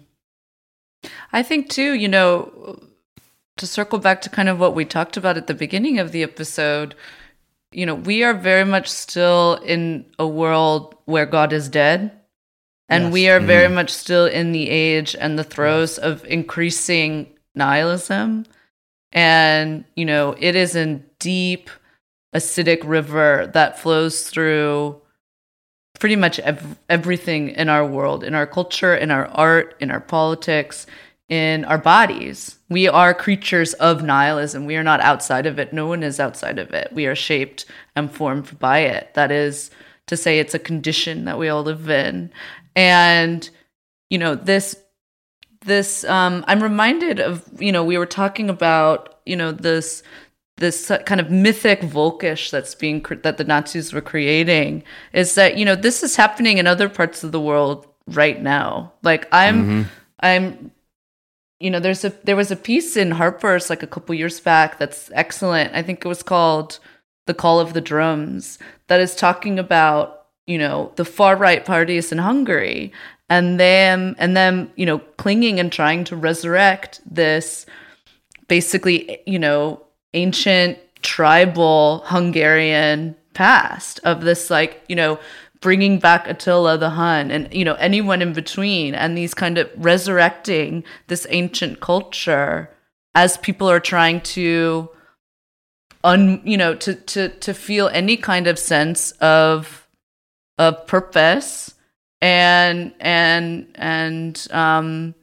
I 1.31 1.43
think 1.43 1.69
too, 1.69 1.93
you 1.93 2.07
know, 2.07 2.79
to 3.57 3.67
circle 3.67 3.99
back 3.99 4.21
to 4.21 4.29
kind 4.29 4.49
of 4.49 4.59
what 4.59 4.75
we 4.75 4.85
talked 4.85 5.17
about 5.17 5.37
at 5.37 5.47
the 5.47 5.53
beginning 5.53 5.99
of 5.99 6.11
the 6.11 6.23
episode, 6.23 6.95
you 7.71 7.85
know, 7.85 7.95
we 7.95 8.23
are 8.23 8.33
very 8.33 8.65
much 8.65 8.87
still 8.87 9.55
in 9.65 10.05
a 10.17 10.27
world 10.27 10.95
where 11.05 11.25
God 11.25 11.53
is 11.53 11.69
dead. 11.69 12.11
And 12.89 13.05
Yes. 13.05 13.13
we 13.13 13.29
are 13.29 13.39
very 13.41 13.67
mm. 13.67 13.73
much 13.73 13.89
still 13.89 14.25
in 14.25 14.53
the 14.53 14.69
age 14.69 15.15
and 15.19 15.37
the 15.37 15.43
throes 15.43 15.97
of 15.97 16.23
increasing 16.25 17.27
nihilism. 17.53 18.45
And, 19.11 19.83
you 19.95 20.05
know, 20.05 20.35
it 20.39 20.55
is 20.55 20.75
a 20.75 20.95
deep, 21.19 21.69
acidic 22.33 22.79
river 22.83 23.49
that 23.53 23.79
flows 23.79 24.29
through 24.29 25.01
pretty 25.97 26.15
much 26.15 26.39
ev- 26.39 26.77
everything 26.89 27.49
in 27.49 27.69
our 27.69 27.85
world, 27.85 28.23
in 28.23 28.33
our 28.33 28.47
culture, 28.47 28.95
in 28.95 29.11
our 29.11 29.27
art, 29.27 29.75
in 29.79 29.91
our 29.91 29.99
politics, 29.99 30.85
in 31.29 31.65
our 31.65 31.77
bodies. 31.77 32.57
We 32.69 32.87
are 32.87 33.13
creatures 33.13 33.73
of 33.75 34.03
nihilism. 34.03 34.65
We 34.65 34.75
are 34.75 34.83
not 34.83 35.01
outside 35.01 35.45
of 35.45 35.59
it. 35.59 35.73
No 35.73 35.87
one 35.87 36.03
is 36.03 36.19
outside 36.19 36.59
of 36.59 36.71
it. 36.73 36.91
We 36.93 37.05
are 37.05 37.15
shaped 37.15 37.65
and 37.95 38.11
formed 38.11 38.59
by 38.59 38.79
it. 38.79 39.13
That 39.13 39.31
is 39.31 39.71
to 40.07 40.15
say, 40.15 40.39
it's 40.39 40.53
a 40.53 40.59
condition 40.59 41.25
that 41.25 41.37
we 41.37 41.49
all 41.49 41.63
live 41.63 41.89
in. 41.89 42.31
And, 42.75 43.49
you 44.09 44.17
know, 44.17 44.35
this 44.35 44.75
this 45.65 46.03
um 46.05 46.45
i'm 46.47 46.61
reminded 46.61 47.19
of 47.19 47.43
you 47.61 47.71
know 47.71 47.83
we 47.83 47.97
were 47.97 48.05
talking 48.05 48.49
about 48.49 49.19
you 49.25 49.35
know 49.35 49.51
this 49.51 50.03
this 50.57 50.91
kind 51.05 51.21
of 51.21 51.29
mythic 51.29 51.81
volkish 51.81 52.49
that's 52.49 52.75
being 52.75 53.05
that 53.21 53.37
the 53.37 53.43
nazis 53.43 53.93
were 53.93 54.01
creating 54.01 54.83
is 55.13 55.35
that 55.35 55.57
you 55.57 55.63
know 55.63 55.75
this 55.75 56.03
is 56.03 56.15
happening 56.15 56.57
in 56.57 56.67
other 56.67 56.89
parts 56.89 57.23
of 57.23 57.31
the 57.31 57.41
world 57.41 57.87
right 58.07 58.41
now. 58.41 58.93
Like 59.03 59.27
i'm 59.31 59.63
mm-hmm. 59.63 59.81
i'm 60.21 60.71
you 61.59 61.69
know 61.69 61.79
there's 61.79 62.03
a 62.03 62.09
there 62.23 62.35
was 62.35 62.51
a 62.51 62.55
piece 62.55 62.97
in 62.97 63.11
harper's 63.11 63.69
like 63.69 63.83
a 63.83 63.87
couple 63.87 64.15
years 64.15 64.39
back 64.39 64.77
that's 64.77 65.11
excellent. 65.13 65.73
I 65.73 65.83
think 65.83 66.03
it 66.03 66.07
was 66.07 66.23
called 66.23 66.79
the 67.25 67.33
call 67.33 67.59
of 67.59 67.73
the 67.73 67.81
drums 67.81 68.57
that 68.87 68.99
is 68.99 69.15
talking 69.15 69.59
about 69.59 70.27
you 70.47 70.57
know 70.57 70.91
the 70.95 71.05
far 71.05 71.35
right 71.35 71.65
parties 71.65 72.11
in 72.11 72.17
hungary 72.17 72.91
and 73.29 73.59
them 73.59 74.15
and 74.17 74.35
them 74.35 74.71
you 74.75 74.85
know 74.85 74.99
clinging 75.17 75.59
and 75.59 75.71
trying 75.71 76.03
to 76.05 76.15
resurrect 76.15 77.01
this 77.05 77.65
basically 78.47 79.19
you 79.25 79.37
know 79.37 79.81
ancient 80.17 80.77
tribal 81.03 82.03
hungarian 82.05 83.15
past 83.33 83.99
of 84.03 84.21
this 84.21 84.49
like 84.49 84.83
you 84.89 84.95
know 84.95 85.19
bringing 85.61 85.99
back 85.99 86.27
attila 86.27 86.77
the 86.77 86.89
hun 86.89 87.29
and 87.31 87.53
you 87.53 87.63
know 87.63 87.75
anyone 87.75 88.21
in 88.21 88.33
between 88.33 88.95
and 88.95 89.17
these 89.17 89.33
kind 89.33 89.57
of 89.57 89.69
resurrecting 89.77 90.83
this 91.07 91.27
ancient 91.29 91.79
culture 91.79 92.69
as 93.13 93.37
people 93.37 93.69
are 93.69 93.79
trying 93.79 94.19
to 94.21 94.89
un 96.03 96.41
you 96.43 96.57
know 96.57 96.73
to 96.75 96.95
to 96.95 97.29
to 97.29 97.53
feel 97.53 97.89
any 97.89 98.17
kind 98.17 98.47
of 98.47 98.57
sense 98.57 99.11
of 99.21 99.87
of 100.57 100.85
purpose 100.87 101.75
and 102.21 102.93
and 102.99 103.67
and 103.75 104.47
um 104.51 105.13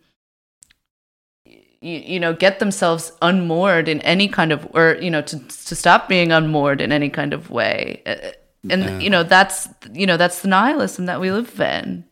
you, 1.84 1.98
you 1.98 2.20
know 2.20 2.32
get 2.32 2.58
themselves 2.58 3.12
unmoored 3.20 3.88
in 3.88 4.00
any 4.00 4.26
kind 4.26 4.52
of 4.52 4.66
or 4.74 4.96
you 5.00 5.10
know 5.10 5.22
to 5.22 5.38
to 5.38 5.76
stop 5.76 6.08
being 6.08 6.32
unmoored 6.32 6.80
in 6.80 6.90
any 6.90 7.10
kind 7.10 7.32
of 7.32 7.50
way 7.50 8.02
Uh, 8.06 8.30
and 8.70 9.02
you 9.02 9.10
know 9.10 9.22
that's 9.22 9.68
you 9.92 10.06
know 10.06 10.16
that's 10.16 10.40
the 10.40 10.48
nihilism 10.48 11.04
that 11.06 11.20
we 11.20 11.30
live 11.30 11.60
in 11.60 12.04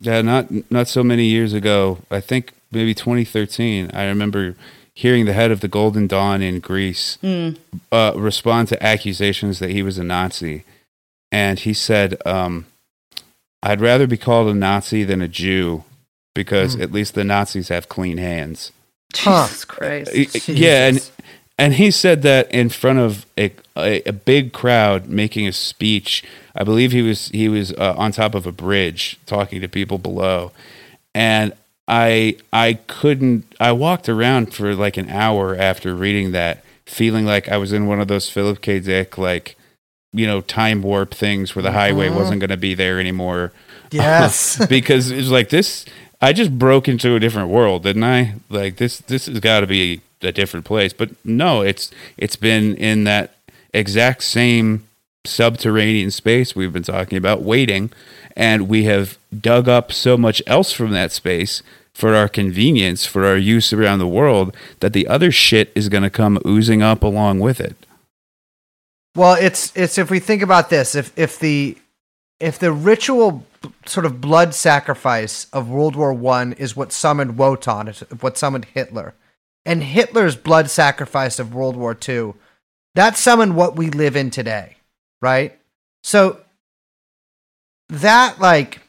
Yeah, 0.00 0.22
not 0.22 0.46
not 0.70 0.88
so 0.88 1.02
many 1.04 1.24
years 1.24 1.52
ago. 1.52 1.98
I 2.10 2.20
think 2.20 2.52
maybe 2.70 2.94
2013. 2.94 3.90
I 3.94 4.04
remember 4.06 4.54
hearing 4.92 5.24
the 5.26 5.32
head 5.32 5.50
of 5.50 5.60
the 5.60 5.68
Golden 5.68 6.06
Dawn 6.06 6.42
in 6.42 6.60
Greece 6.60 7.18
uh, 7.92 8.12
respond 8.16 8.68
to 8.68 8.82
accusations 8.82 9.58
that 9.58 9.70
he 9.70 9.82
was 9.82 9.98
a 9.98 10.04
Nazi, 10.04 10.64
and 11.30 11.58
he 11.58 11.72
said, 11.74 12.16
um, 12.26 12.66
"I'd 13.62 13.80
rather 13.80 14.06
be 14.06 14.16
called 14.16 14.48
a 14.48 14.54
Nazi 14.54 15.04
than 15.04 15.22
a 15.22 15.28
Jew 15.28 15.84
because 16.34 16.76
at 16.76 16.92
least 16.92 17.14
the 17.14 17.24
Nazis 17.24 17.68
have 17.68 17.88
clean 17.88 18.18
hands." 18.18 18.72
Huh. 19.14 19.46
jesus 19.46 19.64
christ 19.64 20.10
Uh, 20.12 20.52
Yeah, 20.52 20.88
and 20.88 21.10
and 21.56 21.74
he 21.74 21.90
said 21.92 22.22
that 22.22 22.50
in 22.50 22.68
front 22.68 22.98
of 22.98 23.26
a, 23.38 23.52
a 23.76 24.02
a 24.08 24.12
big 24.12 24.52
crowd 24.52 25.06
making 25.08 25.46
a 25.46 25.52
speech. 25.52 26.24
I 26.56 26.64
believe 26.64 26.92
he 26.92 27.02
was 27.02 27.28
he 27.28 27.48
was 27.48 27.72
uh, 27.72 27.94
on 27.96 28.10
top 28.12 28.34
of 28.34 28.46
a 28.46 28.52
bridge 28.52 29.18
talking 29.26 29.60
to 29.60 29.68
people 29.68 29.98
below, 29.98 30.50
and 31.14 31.52
I 31.86 32.36
I 32.52 32.74
couldn't. 32.88 33.44
I 33.60 33.70
walked 33.72 34.08
around 34.08 34.52
for 34.52 34.74
like 34.74 34.96
an 34.96 35.10
hour 35.10 35.54
after 35.56 35.94
reading 35.94 36.32
that, 36.32 36.64
feeling 36.86 37.24
like 37.24 37.48
I 37.48 37.56
was 37.56 37.72
in 37.72 37.86
one 37.86 38.00
of 38.00 38.08
those 38.08 38.28
Philip 38.28 38.60
K. 38.60 38.80
Dick 38.80 39.16
like 39.16 39.54
you 40.12 40.26
know 40.26 40.40
time 40.40 40.82
warp 40.82 41.12
things 41.14 41.54
where 41.54 41.62
the 41.62 41.72
highway 41.72 42.08
wasn't 42.08 42.40
going 42.40 42.50
to 42.50 42.56
be 42.56 42.74
there 42.74 42.98
anymore 43.00 43.52
Yes. 43.90 44.64
because 44.68 45.10
it's 45.10 45.28
like 45.28 45.48
this 45.50 45.84
i 46.24 46.32
just 46.32 46.58
broke 46.58 46.88
into 46.88 47.14
a 47.14 47.20
different 47.20 47.48
world 47.48 47.82
didn't 47.82 48.04
i? 48.04 48.34
Like 48.48 48.76
this 48.76 48.98
this 48.98 49.26
has 49.26 49.40
got 49.40 49.60
to 49.60 49.66
be 49.66 50.00
a 50.24 50.32
different 50.32 50.66
place. 50.66 50.92
But 50.92 51.10
no 51.24 51.62
it's 51.62 51.90
it's 52.16 52.36
been 52.36 52.76
in 52.76 53.04
that 53.04 53.36
exact 53.72 54.22
same 54.22 54.86
subterranean 55.26 56.10
space 56.10 56.54
we've 56.54 56.72
been 56.72 56.82
talking 56.82 57.18
about 57.18 57.42
waiting. 57.42 57.90
And 58.36 58.68
we 58.68 58.84
have 58.84 59.18
dug 59.38 59.68
up 59.68 59.92
so 59.92 60.16
much 60.16 60.42
else 60.46 60.72
from 60.72 60.90
that 60.90 61.12
space 61.12 61.62
for 61.92 62.14
our 62.14 62.28
convenience 62.28 63.06
for 63.06 63.24
our 63.24 63.36
use 63.36 63.72
around 63.72 64.00
the 64.00 64.08
world 64.08 64.56
that 64.80 64.92
the 64.92 65.06
other 65.06 65.30
shit 65.30 65.70
is 65.76 65.88
going 65.88 66.02
to 66.02 66.10
come 66.10 66.40
oozing 66.44 66.82
up 66.82 67.04
along 67.04 67.38
with 67.38 67.60
it. 67.60 67.76
Well, 69.14 69.34
it's 69.34 69.72
it's 69.76 69.96
if 69.96 70.10
we 70.10 70.18
think 70.18 70.42
about 70.42 70.70
this, 70.70 70.96
if 70.96 71.16
if 71.16 71.38
the 71.38 71.78
if 72.40 72.58
the 72.58 72.72
ritual 72.72 73.46
sort 73.86 74.06
of 74.06 74.20
blood 74.20 74.54
sacrifice 74.54 75.46
of 75.52 75.68
World 75.68 75.96
War 75.96 76.12
One 76.12 76.52
is 76.52 76.76
what 76.76 76.92
summoned 76.92 77.38
Wotan, 77.38 77.88
is 77.88 78.00
what 78.20 78.36
summoned 78.36 78.66
Hitler, 78.66 79.14
and 79.64 79.82
Hitler's 79.82 80.36
blood 80.36 80.70
sacrifice 80.70 81.38
of 81.38 81.54
World 81.54 81.76
War 81.76 81.94
Two, 81.94 82.34
that 82.94 83.16
summoned 83.16 83.56
what 83.56 83.76
we 83.76 83.90
live 83.90 84.16
in 84.16 84.30
today, 84.30 84.76
right? 85.22 85.58
So 86.02 86.40
that 87.88 88.40
like 88.40 88.80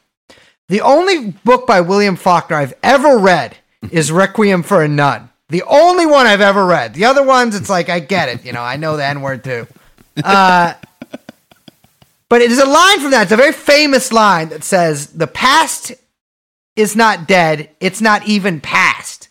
the 0.68 0.80
only 0.80 1.30
book 1.30 1.66
by 1.66 1.80
William 1.80 2.16
Faulkner 2.16 2.56
I've 2.56 2.74
ever 2.82 3.18
read 3.18 3.56
is 3.90 4.10
Requiem 4.10 4.62
for 4.62 4.82
a 4.82 4.88
Nun. 4.88 5.30
The 5.48 5.62
only 5.62 6.06
one 6.06 6.26
I've 6.26 6.40
ever 6.40 6.66
read. 6.66 6.94
The 6.94 7.04
other 7.04 7.22
ones, 7.22 7.54
it's 7.54 7.70
like 7.70 7.88
I 7.88 8.00
get 8.00 8.28
it, 8.28 8.44
you 8.44 8.52
know, 8.52 8.62
I 8.62 8.76
know 8.76 8.96
the 8.96 9.04
N 9.04 9.22
word 9.22 9.44
too. 9.44 9.66
Uh, 10.24 10.74
but 12.28 12.42
it 12.42 12.50
is 12.50 12.58
a 12.58 12.66
line 12.66 13.00
from 13.00 13.10
that. 13.12 13.24
It's 13.24 13.32
a 13.32 13.36
very 13.36 13.52
famous 13.52 14.12
line 14.12 14.48
that 14.50 14.64
says, 14.64 15.08
"The 15.08 15.26
past 15.26 15.92
is 16.74 16.96
not 16.96 17.26
dead; 17.26 17.70
it's 17.80 18.00
not 18.00 18.26
even 18.26 18.60
past." 18.60 19.28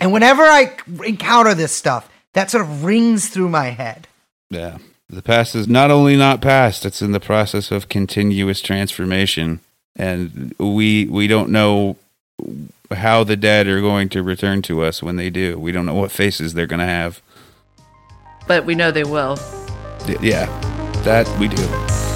And 0.00 0.12
whenever 0.12 0.42
I 0.42 0.76
encounter 1.04 1.54
this 1.54 1.72
stuff, 1.72 2.08
that 2.34 2.50
sort 2.50 2.64
of 2.64 2.84
rings 2.84 3.28
through 3.28 3.48
my 3.48 3.70
head. 3.70 4.06
Yeah. 4.50 4.78
The 5.10 5.22
past 5.22 5.54
is 5.54 5.66
not 5.66 5.90
only 5.90 6.16
not 6.16 6.42
past, 6.42 6.84
it's 6.84 7.00
in 7.00 7.12
the 7.12 7.20
process 7.20 7.70
of 7.70 7.88
continuous 7.88 8.60
transformation. 8.60 9.60
And 9.96 10.54
we 10.58 11.06
we 11.06 11.26
don't 11.26 11.48
know 11.50 11.96
how 12.94 13.24
the 13.24 13.36
dead 13.36 13.66
are 13.66 13.80
going 13.80 14.08
to 14.10 14.22
return 14.22 14.60
to 14.62 14.82
us 14.82 15.02
when 15.02 15.16
they 15.16 15.30
do. 15.30 15.58
We 15.58 15.72
don't 15.72 15.86
know 15.86 15.94
what 15.94 16.10
faces 16.12 16.52
they're 16.54 16.66
going 16.66 16.80
to 16.80 16.86
have. 16.86 17.20
but 18.46 18.64
we 18.64 18.74
know 18.74 18.90
they 18.90 19.04
will 19.04 19.38
Yeah. 20.22 20.46
That 21.04 21.28
we 21.38 21.48
do. 21.48 22.07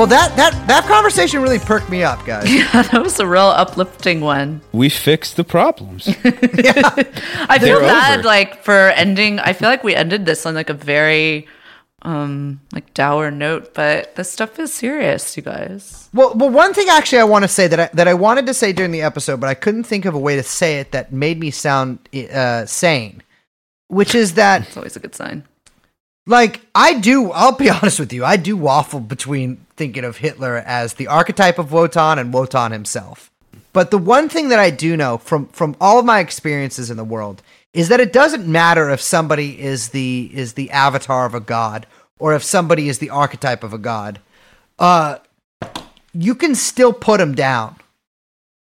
Well, 0.00 0.06
that 0.06 0.34
that 0.36 0.66
that 0.66 0.84
conversation 0.86 1.42
really 1.42 1.58
perked 1.58 1.90
me 1.90 2.02
up, 2.02 2.24
guys. 2.24 2.50
Yeah, 2.50 2.80
that 2.84 3.02
was 3.02 3.20
a 3.20 3.26
real 3.26 3.42
uplifting 3.42 4.22
one. 4.22 4.62
We 4.72 4.88
fixed 4.88 5.36
the 5.36 5.44
problems. 5.44 6.08
I 6.24 7.58
feel 7.58 7.60
They're 7.60 7.80
bad 7.80 8.20
over. 8.20 8.26
like 8.26 8.64
for 8.64 8.88
ending. 8.96 9.40
I 9.40 9.52
feel 9.52 9.68
like 9.68 9.84
we 9.84 9.94
ended 9.94 10.24
this 10.24 10.46
on 10.46 10.54
like 10.54 10.70
a 10.70 10.74
very 10.74 11.46
um 12.00 12.62
like 12.72 12.94
dour 12.94 13.30
note, 13.30 13.74
but 13.74 14.14
this 14.16 14.30
stuff 14.32 14.58
is 14.58 14.72
serious, 14.72 15.36
you 15.36 15.42
guys. 15.42 16.08
Well, 16.14 16.32
well, 16.34 16.48
one 16.48 16.72
thing 16.72 16.88
actually 16.88 17.18
I 17.18 17.24
want 17.24 17.42
to 17.44 17.48
say 17.48 17.66
that 17.68 17.78
I, 17.80 17.90
that 17.92 18.08
I 18.08 18.14
wanted 18.14 18.46
to 18.46 18.54
say 18.54 18.72
during 18.72 18.92
the 18.92 19.02
episode, 19.02 19.38
but 19.38 19.50
I 19.50 19.54
couldn't 19.54 19.84
think 19.84 20.06
of 20.06 20.14
a 20.14 20.18
way 20.18 20.34
to 20.36 20.42
say 20.42 20.80
it 20.80 20.92
that 20.92 21.12
made 21.12 21.38
me 21.38 21.50
sound 21.50 21.98
uh, 22.32 22.64
sane, 22.64 23.22
which 23.88 24.14
is 24.14 24.32
that 24.32 24.62
It's 24.62 24.78
always 24.78 24.96
a 24.96 25.00
good 25.00 25.14
sign. 25.14 25.44
like 26.26 26.62
I 26.74 26.94
do. 26.94 27.32
I'll 27.32 27.52
be 27.52 27.68
honest 27.76 28.00
with 28.00 28.14
you. 28.14 28.24
I 28.24 28.38
do 28.38 28.56
waffle 28.56 29.00
between 29.00 29.66
thinking 29.80 30.04
of 30.04 30.18
Hitler 30.18 30.62
as 30.66 30.92
the 30.94 31.06
archetype 31.06 31.58
of 31.58 31.72
Wotan 31.72 32.18
and 32.18 32.34
Wotan 32.34 32.70
himself. 32.70 33.30
But 33.72 33.90
the 33.90 33.96
one 33.96 34.28
thing 34.28 34.50
that 34.50 34.58
I 34.58 34.68
do 34.68 34.94
know 34.94 35.16
from 35.16 35.46
from 35.48 35.74
all 35.80 35.98
of 35.98 36.04
my 36.04 36.18
experiences 36.20 36.90
in 36.90 36.98
the 36.98 37.04
world 37.16 37.40
is 37.72 37.88
that 37.88 37.98
it 37.98 38.12
doesn't 38.12 38.46
matter 38.46 38.90
if 38.90 39.00
somebody 39.00 39.58
is 39.58 39.88
the 39.88 40.30
is 40.34 40.52
the 40.52 40.70
avatar 40.70 41.24
of 41.24 41.34
a 41.34 41.40
god 41.40 41.86
or 42.18 42.34
if 42.34 42.42
somebody 42.44 42.90
is 42.90 42.98
the 42.98 43.08
archetype 43.08 43.64
of 43.64 43.72
a 43.72 43.78
god. 43.78 44.20
Uh, 44.78 45.16
you 46.12 46.34
can 46.34 46.54
still 46.54 46.92
put 46.92 47.16
them 47.18 47.34
down. 47.34 47.76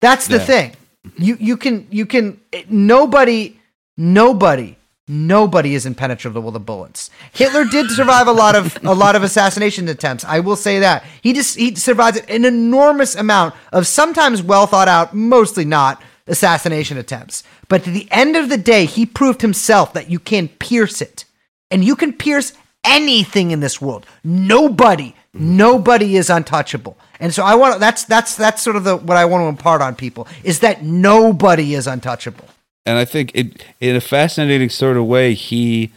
That's 0.00 0.28
the 0.28 0.36
Yeah. 0.38 0.44
thing. 0.52 0.76
You 1.18 1.36
you 1.40 1.56
can 1.56 1.88
you 1.90 2.06
can 2.06 2.38
nobody 2.70 3.56
nobody 3.96 4.76
nobody 5.08 5.74
is 5.74 5.86
impenetrable 5.86 6.52
to 6.52 6.58
bullets. 6.58 7.10
Hitler 7.32 7.64
did 7.64 7.90
survive 7.90 8.28
a 8.28 8.32
lot 8.32 8.54
of 8.54 8.78
a 8.84 8.94
lot 8.94 9.16
of 9.16 9.22
assassination 9.22 9.88
attempts. 9.88 10.24
I 10.24 10.40
will 10.40 10.56
say 10.56 10.78
that. 10.80 11.04
He 11.20 11.32
just 11.32 11.56
he 11.56 11.74
survived 11.74 12.28
an 12.28 12.44
enormous 12.44 13.14
amount 13.14 13.54
of 13.72 13.86
sometimes 13.86 14.42
well 14.42 14.66
thought 14.66 14.88
out, 14.88 15.14
mostly 15.14 15.64
not 15.64 16.02
assassination 16.26 16.96
attempts. 16.96 17.42
But 17.68 17.86
at 17.86 17.94
the 17.94 18.08
end 18.10 18.36
of 18.36 18.48
the 18.48 18.58
day, 18.58 18.84
he 18.84 19.06
proved 19.06 19.42
himself 19.42 19.92
that 19.94 20.10
you 20.10 20.18
can 20.18 20.48
pierce 20.48 21.00
it. 21.00 21.24
And 21.70 21.84
you 21.84 21.96
can 21.96 22.12
pierce 22.12 22.52
anything 22.84 23.50
in 23.50 23.60
this 23.60 23.80
world. 23.80 24.06
Nobody, 24.22 25.14
nobody 25.32 26.16
is 26.16 26.28
untouchable. 26.28 26.98
And 27.18 27.32
so 27.32 27.44
I 27.44 27.54
want 27.54 27.80
that's 27.80 28.04
that's 28.04 28.34
that's 28.36 28.62
sort 28.62 28.76
of 28.76 28.84
the 28.84 28.96
what 28.96 29.16
I 29.16 29.24
want 29.24 29.42
to 29.42 29.48
impart 29.48 29.80
on 29.80 29.94
people 29.94 30.26
is 30.42 30.60
that 30.60 30.82
nobody 30.82 31.74
is 31.74 31.86
untouchable. 31.86 32.48
And 32.86 32.98
I 32.98 33.04
think 33.04 33.30
it 33.34 33.64
in 33.80 33.96
a 33.96 34.00
fascinating 34.00 34.68
sort 34.70 34.96
of 34.96 35.06
way 35.06 35.34
he 35.34 35.92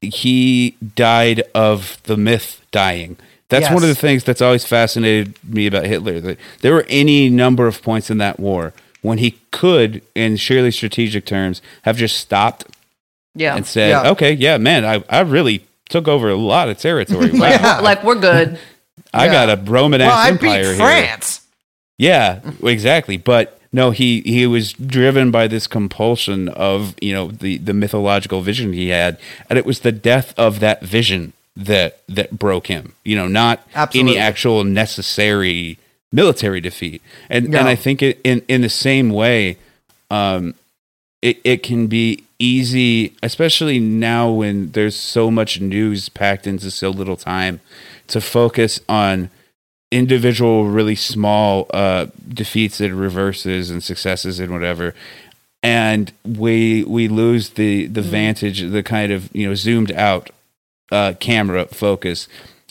he 0.00 0.76
died 0.94 1.42
of 1.54 1.98
the 2.04 2.16
myth 2.16 2.60
dying. 2.70 3.16
That's 3.48 3.68
one 3.68 3.82
of 3.82 3.88
the 3.88 3.94
things 3.94 4.24
that's 4.24 4.40
always 4.40 4.64
fascinated 4.64 5.34
me 5.44 5.66
about 5.66 5.84
Hitler. 5.84 6.20
That 6.20 6.38
there 6.62 6.72
were 6.72 6.86
any 6.88 7.28
number 7.28 7.66
of 7.66 7.82
points 7.82 8.08
in 8.10 8.16
that 8.18 8.40
war 8.40 8.72
when 9.02 9.18
he 9.18 9.32
could, 9.50 10.00
in 10.14 10.36
surely 10.36 10.70
strategic 10.70 11.26
terms, 11.26 11.60
have 11.82 11.96
just 11.98 12.16
stopped 12.16 12.64
Yeah. 13.34 13.54
and 13.54 13.66
said, 13.66 13.90
Yeah. 13.90 14.10
"Okay, 14.12 14.32
yeah, 14.32 14.56
man, 14.56 14.84
I, 14.86 15.04
I 15.10 15.20
really 15.20 15.66
took 15.90 16.08
over 16.08 16.30
a 16.30 16.36
lot 16.36 16.70
of 16.70 16.78
territory. 16.78 17.30
Wow, 17.34 17.48
Yeah. 17.50 17.80
like 17.80 18.02
we're 18.02 18.14
good. 18.18 18.58
I 19.12 19.26
got 19.28 19.50
a 19.50 19.60
Roman 19.70 20.00
Well, 20.00 20.10
ass 20.10 20.26
I 20.28 20.30
beat 20.30 20.42
empire 20.48 20.64
here." 20.64 20.76
France. 20.76 21.40
Yeah, 21.98 22.40
exactly. 22.64 23.18
But 23.18 23.60
no, 23.72 23.90
he 23.90 24.20
he 24.22 24.46
was 24.46 24.72
driven 24.72 25.30
by 25.30 25.46
this 25.48 25.66
compulsion 25.66 26.48
of 26.50 26.94
you 27.00 27.14
know 27.14 27.28
the 27.28 27.58
the 27.58 27.72
mythological 27.74 28.42
vision 28.42 28.72
he 28.72 28.88
had, 28.88 29.18
and 29.48 29.58
it 29.58 29.64
was 29.66 29.80
the 29.80 29.92
death 29.92 30.34
of 30.38 30.60
that 30.60 30.82
vision 30.82 31.32
that 31.56 32.02
that 32.08 32.38
broke 32.38 32.66
him. 32.66 32.94
You 33.04 33.16
know, 33.16 33.28
not 33.28 33.66
Absolutely. 33.74 34.12
any 34.12 34.20
actual 34.20 34.64
necessary 34.64 35.78
military 36.12 36.60
defeat. 36.60 37.00
And 37.30 37.48
No. 37.48 37.58
and 37.60 37.68
I 37.68 37.74
think 37.74 38.02
it, 38.02 38.20
in 38.24 38.42
in 38.48 38.60
the 38.60 38.68
same 38.68 39.10
way, 39.10 39.56
um, 40.10 40.54
it 41.22 41.38
it 41.44 41.62
can 41.62 41.86
be 41.86 42.24
easy, 42.38 43.14
especially 43.22 43.78
now 43.78 44.28
when 44.30 44.72
there's 44.72 44.96
so 44.96 45.30
much 45.30 45.60
news 45.60 46.08
packed 46.08 46.46
into 46.46 46.70
so 46.70 46.90
little 46.90 47.16
time, 47.16 47.60
to 48.08 48.20
focus 48.20 48.80
on 48.88 49.30
individual 49.92 50.66
really 50.66 50.96
small 50.96 51.66
uh 51.72 52.06
defeats 52.28 52.80
and 52.80 52.98
reverses 52.98 53.70
and 53.70 53.84
successes 53.84 54.40
and 54.40 54.50
whatever. 54.50 54.94
And 55.62 56.12
we 56.24 56.82
we 56.84 57.06
lose 57.06 57.50
the 57.50 57.86
the 57.86 58.02
vantage 58.02 58.62
the 58.62 58.82
kind 58.82 59.12
of 59.12 59.34
you 59.34 59.46
know 59.46 59.54
zoomed 59.54 59.92
out 59.92 60.30
uh 60.90 61.12
camera 61.20 61.66
focus 61.66 62.26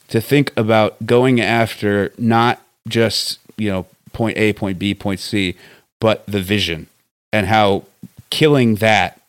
to 0.10 0.20
think 0.20 0.52
about 0.58 1.06
going 1.06 1.40
after 1.40 2.12
not 2.18 2.62
just 2.88 3.40
you 3.56 3.70
know 3.70 3.86
point 4.12 4.38
a 4.38 4.52
point 4.54 4.78
b 4.78 4.94
point 4.94 5.20
c 5.20 5.56
but 6.02 6.26
the 6.26 6.42
vision 6.42 6.88
and 7.32 7.48
how 7.48 7.86
killing 8.30 8.76
that 8.76 9.22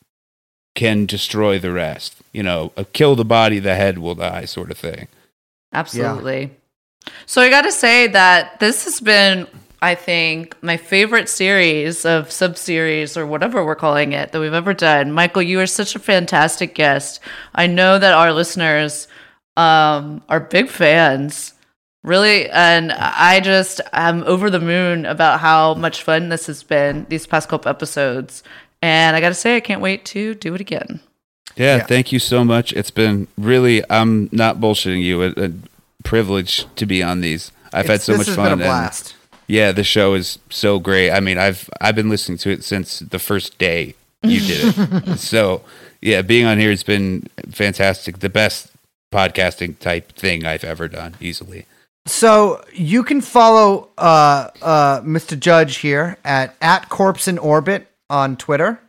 can 0.75 1.07
destroy 1.07 1.59
the 1.59 1.71
rest 1.71 2.17
you 2.33 2.43
know 2.43 2.73
kill 2.93 3.15
the 3.15 3.25
body 3.25 3.59
the 3.61 3.77
head 3.77 3.99
will 3.99 4.15
die 4.15 4.45
sort 4.45 4.71
of 4.71 4.79
thing. 4.79 5.07
Absolutely. 5.73 6.51
So 7.27 7.43
I 7.43 7.51
got 7.51 7.63
to 7.63 7.73
say 7.73 8.07
that 8.09 8.61
this 8.61 8.85
has 8.85 9.01
been, 9.01 9.47
I 9.81 9.95
think, 9.95 10.57
my 10.63 10.77
favorite 10.77 11.29
series 11.29 12.05
of 12.05 12.31
sub 12.31 12.57
series 12.57 13.17
or 13.17 13.27
whatever 13.27 13.65
we're 13.65 13.75
calling 13.75 14.13
it 14.13 14.33
that 14.33 14.41
we've 14.41 14.53
ever 14.53 14.75
done. 14.75 15.13
Michael, 15.13 15.43
you 15.43 15.61
are 15.61 15.67
such 15.67 15.95
a 15.97 15.99
fantastic 15.99 16.75
guest. 16.75 17.21
I 17.55 17.67
know 17.67 17.99
that 17.99 18.13
our 18.15 18.33
listeners 18.33 19.09
um, 19.57 20.23
are 20.29 20.41
big 20.41 20.69
fans. 20.69 21.55
Really, 22.05 22.51
and 22.51 22.91
I 22.91 23.39
just 23.39 23.81
am 23.93 24.25
over 24.25 24.51
the 24.51 24.59
moon 24.59 25.07
about 25.07 25.39
how 25.39 25.75
much 25.75 26.03
fun 26.03 26.31
this 26.31 26.47
has 26.49 26.65
been 26.65 27.07
these 27.09 27.29
past 27.29 27.49
couple 27.49 27.69
episodes. 27.69 28.43
And 28.83 29.15
I 29.15 29.21
got 29.21 29.29
to 29.29 29.37
say, 29.37 29.55
I 29.55 29.61
can't 29.61 29.81
wait 29.81 30.05
to 30.07 30.35
do 30.35 30.53
it 30.57 30.61
again. 30.61 30.99
Yeah, 31.55 31.77
Yeah. 31.77 31.85
thank 31.85 32.11
you 32.11 32.19
so 32.19 32.45
much. 32.45 32.73
It's 32.73 32.91
been 32.91 33.29
really, 33.39 33.85
I'm 33.89 34.29
not 34.33 34.57
bullshitting 34.57 35.01
you, 35.01 35.23
a, 35.23 35.29
a 35.37 35.53
privilege 36.05 36.67
to 36.77 36.87
be 36.87 37.03
on 37.03 37.21
these. 37.21 37.53
I've 37.73 37.87
had 37.87 37.95
It's- 37.95 38.05
so 38.05 38.13
this 38.13 38.19
much 38.21 38.27
has 38.29 38.37
fun. 38.37 38.51
been 38.59 38.61
a 38.61 38.65
blast. 38.65 39.15
yeah, 39.47 39.73
the 39.73 39.85
show 39.85 40.15
is 40.15 40.39
so 40.51 40.79
great. 40.79 41.11
I 41.11 41.21
mean, 41.21 41.39
I've 41.39 41.69
I've 41.81 41.95
been 41.97 42.09
listening 42.09 42.39
to 42.39 42.51
it 42.51 42.65
since 42.65 42.99
the 43.01 43.19
first 43.19 43.59
day 43.59 43.95
you 44.23 44.41
did 44.41 44.75
it. 44.77 45.19
so 45.19 45.63
yeah, 46.01 46.23
being 46.23 46.47
on 46.47 46.59
here 46.59 46.71
has 46.71 46.83
been 46.83 47.29
fantastic. 47.51 48.19
The 48.21 48.29
best 48.29 48.69
podcasting 49.13 49.79
type 49.79 50.13
thing 50.13 50.45
I've 50.47 50.65
ever 50.65 50.89
done, 50.89 51.15
easily. 51.21 51.67
So 52.07 52.65
you 52.73 53.05
can 53.05 53.21
follow 53.21 53.89
uh, 53.97 54.49
uh, 54.61 55.01
Mr. 55.03 55.39
Judge 55.39 55.77
here 55.79 56.17
at 56.25 56.55
at 56.61 56.89
Corpse 56.89 57.29
in 57.29 57.39
Orbit 57.39 57.87
on 58.11 58.37
Twitter, 58.37 58.81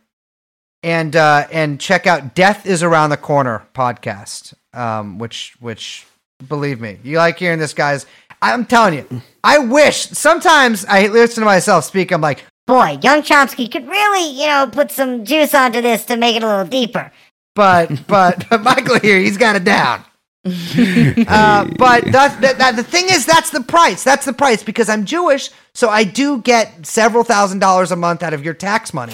and 0.82 1.16
uh, 1.16 1.48
and 1.52 1.80
check 1.80 2.08
out 2.08 2.34
Death 2.36 2.66
is 2.66 2.82
Around 2.84 3.12
the 3.12 3.18
Corner 3.18 3.66
podcast, 3.76 4.54
um, 4.74 5.20
which 5.20 5.56
which 5.60 6.06
believe 6.48 6.80
me, 6.80 7.00
you 7.04 7.18
like 7.18 7.40
hearing 7.40 7.60
this, 7.60 7.74
guys. 7.74 8.06
I'm 8.42 8.66
telling 8.66 8.96
you, 8.96 9.22
I 9.44 9.58
wish 9.60 9.98
sometimes 10.10 10.86
I 10.86 11.08
listen 11.08 11.42
to 11.42 11.46
myself 11.46 11.86
speak. 11.86 12.12
I'm 12.12 12.22
like, 12.22 12.44
Boy, 12.66 12.98
young 13.02 13.22
Chomsky 13.22 13.70
could 13.70 13.88
really, 13.88 14.40
you 14.40 14.48
know, 14.48 14.70
put 14.72 14.90
some 14.90 15.26
juice 15.26 15.54
onto 15.54 15.82
this 15.82 16.06
to 16.06 16.16
make 16.16 16.36
it 16.38 16.44
a 16.44 16.48
little 16.48 16.66
deeper. 16.66 17.12
but 17.56 17.90
but 18.08 18.46
but 18.50 18.64
Michael 18.64 19.00
here, 19.00 19.20
he's 19.20 19.38
got 19.38 19.56
it 19.56 19.64
down. 19.64 20.04
uh, 20.46 21.66
but 21.78 22.04
that, 22.12 22.38
that, 22.42 22.58
that 22.58 22.76
the 22.76 22.84
thing 22.84 23.06
is, 23.10 23.26
that's 23.26 23.50
the 23.50 23.62
price. 23.62 24.04
That's 24.04 24.26
the 24.26 24.34
price 24.34 24.62
because 24.62 24.90
I'm 24.90 25.06
Jewish, 25.06 25.50
so 25.74 25.88
I 25.88 26.04
do 26.04 26.42
get 26.42 26.86
several 26.86 27.24
thousand 27.24 27.60
dollars 27.60 27.92
a 27.92 27.96
month 27.96 28.24
out 28.24 28.34
of 28.34 28.44
your 28.44 28.54
tax 28.54 28.94
money. 28.94 29.14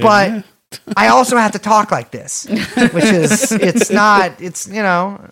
But 0.00 0.44
I 0.96 1.08
also 1.08 1.36
have 1.36 1.52
to 1.52 1.60
talk 1.60 1.92
like 1.92 2.10
this, 2.10 2.46
which 2.48 3.04
is 3.04 3.52
it's 3.52 3.90
not 3.90 4.40
it's 4.40 4.66
you 4.66 4.82
know 4.82 5.30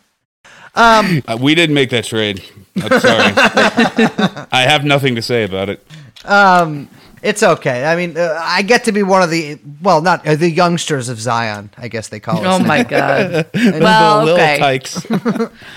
um 0.74 1.22
Uh, 1.28 1.36
we 1.40 1.54
didn't 1.54 1.74
make 1.74 1.90
that 1.90 2.04
trade. 2.04 2.42
I'm 2.76 3.00
sorry. 3.00 3.32
I 4.52 4.62
have 4.66 4.84
nothing 4.84 5.14
to 5.16 5.22
say 5.22 5.44
about 5.44 5.68
it. 5.68 5.84
um 6.24 6.88
it's 7.22 7.42
okay. 7.42 7.86
I 7.86 7.96
mean, 7.96 8.18
uh, 8.18 8.38
I 8.38 8.60
get 8.60 8.84
to 8.84 8.92
be 8.92 9.02
one 9.02 9.22
of 9.22 9.30
the 9.30 9.58
well, 9.80 10.02
not 10.02 10.26
uh, 10.26 10.34
the 10.36 10.50
youngsters 10.50 11.08
of 11.08 11.18
Zion, 11.18 11.70
I 11.78 11.88
guess 11.88 12.08
they 12.08 12.20
call 12.20 12.44
us. 12.44 12.60
Oh 12.60 12.62
my 12.62 12.82
God. 12.82 13.30
the 13.54 13.78
well, 13.80 14.28
okay. 14.28 14.58
Tykes. 14.58 15.06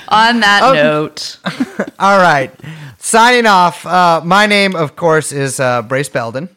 On 0.09 0.39
that 0.41 0.59
Oh. 0.63 0.73
note, 0.73 1.37
All 1.99 2.17
right, 2.17 2.51
signing 2.97 3.45
off. 3.45 3.85
Uh, 3.85 4.19
my 4.25 4.45
name, 4.45 4.75
of 4.75 4.97
course, 4.97 5.31
is 5.31 5.61
uh, 5.61 5.83
Brace 5.83 6.09
Belden. 6.09 6.49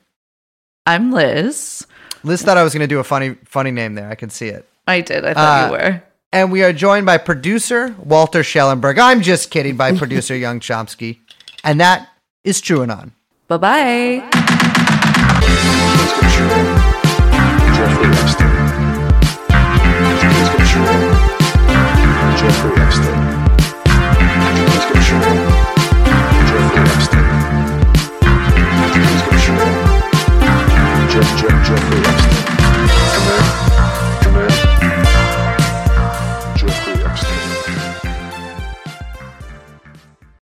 I'm 0.86 1.12
Liz. 1.12 1.86
Liz 2.24 2.42
thought 2.42 2.56
I 2.58 2.64
was 2.64 2.72
going 2.74 2.80
to 2.82 2.88
do 2.92 2.98
a 2.98 3.04
funny, 3.04 3.36
funny 3.44 3.70
name 3.70 3.94
there. 3.94 4.10
I 4.10 4.16
can 4.16 4.28
see 4.30 4.48
it. 4.48 4.68
I 4.88 5.02
did. 5.02 5.24
I 5.24 5.34
thought 5.34 5.62
Uh, 5.62 5.66
you 5.66 5.72
were 5.72 6.02
and 6.32 6.52
we 6.52 6.62
are 6.62 6.72
joined 6.72 7.06
by 7.06 7.18
producer 7.18 7.94
Walter 7.98 8.42
Schellenberg. 8.42 8.98
I'm 8.98 9.22
just 9.22 9.50
kidding, 9.50 9.76
by 9.76 9.96
producer 9.96 10.36
Young 10.36 10.60
Chomsky. 10.60 11.18
And 11.64 11.80
that 11.80 12.08
is 12.44 12.60
TrueAnon. 12.62 13.12
Bye 13.48 13.56
bye. 13.56 14.30
Jeff, 31.10 31.38
Jeff, 31.38 31.66
Jeffrey. 31.66 32.19